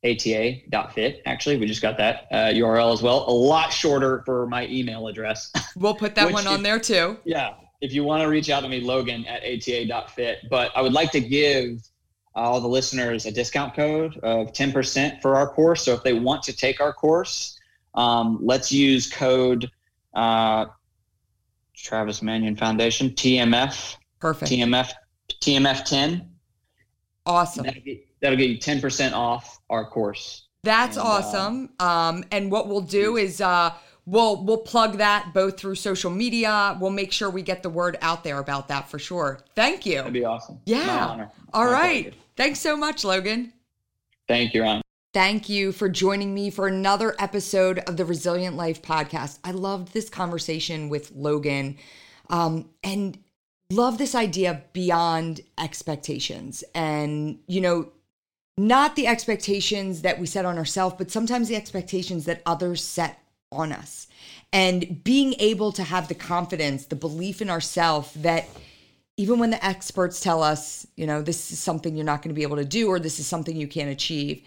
ata.fit. 0.05 1.23
Actually, 1.27 1.57
we 1.59 1.67
just 1.67 1.83
got 1.83 1.97
that 1.99 2.27
uh, 2.31 2.37
URL 2.53 2.93
as 2.93 3.03
well. 3.03 3.25
A 3.29 3.33
lot 3.33 3.73
shorter 3.73 4.23
for 4.25 4.47
my 4.47 4.67
email 4.69 5.09
address. 5.09 5.53
We'll 5.77 5.95
put 5.95 6.15
that 6.17 6.33
one 6.33 6.47
on 6.47 6.63
there 6.63 6.81
too. 6.81 7.19
Yeah. 7.25 7.55
If 7.81 7.93
you 7.93 8.03
want 8.05 8.23
to 8.23 8.29
reach 8.29 8.51
out 8.51 8.61
to 8.61 8.69
me, 8.69 8.81
Logan 8.81 9.25
at 9.27 9.43
ata.fit. 9.43 10.41
But 10.51 10.73
I 10.77 10.83
would 10.83 10.93
like 10.93 11.11
to 11.13 11.21
give 11.21 11.81
all 12.35 12.61
the 12.61 12.69
listeners 12.69 13.25
a 13.25 13.31
discount 13.31 13.75
code 13.75 14.17
of 14.19 14.53
10% 14.53 15.23
for 15.23 15.37
our 15.37 15.49
course. 15.49 15.85
So 15.85 15.95
if 15.95 16.03
they 16.03 16.13
want 16.13 16.43
to 16.45 16.57
take 16.57 16.81
our 16.81 16.93
course, 16.93 17.59
um, 17.95 18.39
let's 18.43 18.71
use 18.71 19.11
code 19.11 19.71
uh, 20.15 20.67
Travis 21.75 22.21
Manion 22.21 22.57
Foundation, 22.57 23.11
TMF. 23.11 23.97
Perfect. 24.21 24.51
TMF, 24.51 24.93
TMF10. 25.41 26.27
Awesome. 27.27 27.67
That'll 28.21 28.37
get, 28.37 28.51
you 28.51 28.59
10% 28.59 29.13
off 29.13 29.61
our 29.71 29.85
course. 29.85 30.49
That's 30.63 30.97
and, 30.97 31.07
uh, 31.07 31.09
awesome. 31.09 31.71
Uh, 31.79 31.85
um, 31.85 32.25
and 32.31 32.51
what 32.51 32.69
we'll 32.69 32.81
do 32.81 33.17
is 33.17 33.41
uh, 33.41 33.73
we'll 34.05 34.45
we'll 34.45 34.59
plug 34.59 34.99
that 34.99 35.33
both 35.33 35.59
through 35.59 35.77
social 35.77 36.11
media. 36.11 36.77
We'll 36.81 36.91
make 36.91 37.13
sure 37.13 37.31
we 37.31 37.43
get 37.43 37.63
the 37.63 37.71
word 37.71 37.97
out 38.03 38.25
there 38.25 38.39
about 38.39 38.69
that 38.69 38.89
for 38.89 38.99
sure. 38.99 39.41
Thank 39.55 39.87
you. 39.87 39.97
That'd 39.97 40.13
be 40.13 40.25
awesome. 40.25 40.61
Yeah. 40.67 41.29
All 41.55 41.65
My 41.65 41.71
right. 41.71 42.03
Pleasure. 42.05 42.17
Thanks 42.37 42.61
so 42.61 42.77
much, 42.77 43.05
Logan. 43.05 43.53
Thank 44.29 44.55
you, 44.55 44.63
Ron. 44.63 44.83
Thank 45.13 45.49
you 45.49 45.73
for 45.73 45.89
joining 45.89 46.33
me 46.33 46.51
for 46.51 46.69
another 46.69 47.17
episode 47.19 47.81
of 47.81 47.97
the 47.97 48.05
Resilient 48.05 48.57
Life 48.57 48.81
podcast. 48.81 49.41
I 49.43 49.51
loved 49.51 49.93
this 49.93 50.09
conversation 50.09 50.89
with 50.89 51.11
Logan 51.11 51.79
um, 52.29 52.69
and 52.85 53.19
love 53.73 53.99
this 53.99 54.15
idea 54.15 54.63
beyond 54.73 55.41
expectations. 55.59 56.63
And, 56.77 57.41
you 57.49 57.61
know, 57.61 57.91
not 58.69 58.95
the 58.95 59.07
expectations 59.07 60.03
that 60.03 60.19
we 60.19 60.27
set 60.27 60.45
on 60.45 60.59
ourselves, 60.59 60.95
but 60.99 61.11
sometimes 61.11 61.49
the 61.49 61.57
expectations 61.57 62.27
that 62.27 62.43
others 62.45 62.85
set 62.85 63.19
on 63.51 63.73
us. 63.73 64.07
And 64.53 65.03
being 65.03 65.35
able 65.39 65.73
to 65.73 65.83
have 65.83 66.09
the 66.09 66.15
confidence, 66.15 66.85
the 66.85 66.97
belief 66.97 67.41
in 67.41 67.49
ourselves 67.49 68.13
that 68.15 68.49
even 69.17 69.39
when 69.39 69.51
the 69.51 69.65
experts 69.65 70.21
tell 70.21 70.43
us, 70.43 70.87
you 70.97 71.07
know, 71.07 71.23
this 71.23 71.51
is 71.51 71.59
something 71.59 71.97
you're 71.97 72.05
not 72.05 72.23
going 72.23 72.35
to 72.35 72.39
be 72.39 72.43
able 72.43 72.57
to 72.57 72.65
do 72.65 72.89
or 72.89 73.01
this 73.01 73.19
is 73.19 73.27
something 73.27 73.57
you 73.57 73.69
can't 73.69 73.91
achieve, 73.91 74.43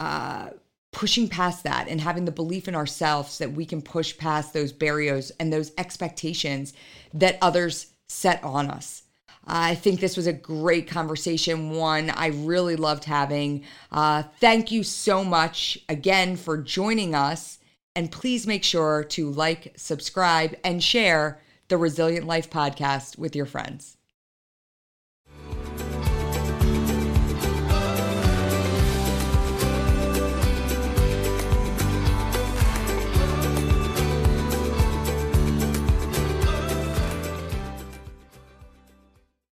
uh, 0.00 0.48
pushing 0.90 1.28
past 1.28 1.62
that 1.62 1.88
and 1.88 2.00
having 2.00 2.24
the 2.24 2.32
belief 2.32 2.66
in 2.66 2.74
ourselves 2.74 3.38
that 3.38 3.52
we 3.52 3.64
can 3.64 3.80
push 3.80 4.16
past 4.16 4.52
those 4.52 4.72
barriers 4.72 5.30
and 5.38 5.52
those 5.52 5.72
expectations 5.78 6.74
that 7.12 7.38
others 7.40 7.92
set 8.08 8.42
on 8.42 8.68
us. 8.68 9.03
I 9.46 9.74
think 9.74 10.00
this 10.00 10.16
was 10.16 10.26
a 10.26 10.32
great 10.32 10.88
conversation, 10.88 11.70
one 11.70 12.10
I 12.10 12.28
really 12.28 12.76
loved 12.76 13.04
having. 13.04 13.64
Uh, 13.92 14.22
thank 14.40 14.70
you 14.70 14.82
so 14.82 15.22
much 15.24 15.78
again 15.88 16.36
for 16.36 16.56
joining 16.56 17.14
us. 17.14 17.58
And 17.96 18.10
please 18.10 18.46
make 18.46 18.64
sure 18.64 19.04
to 19.04 19.30
like, 19.30 19.74
subscribe, 19.76 20.56
and 20.64 20.82
share 20.82 21.40
the 21.68 21.76
Resilient 21.76 22.26
Life 22.26 22.50
podcast 22.50 23.18
with 23.18 23.36
your 23.36 23.46
friends. 23.46 23.96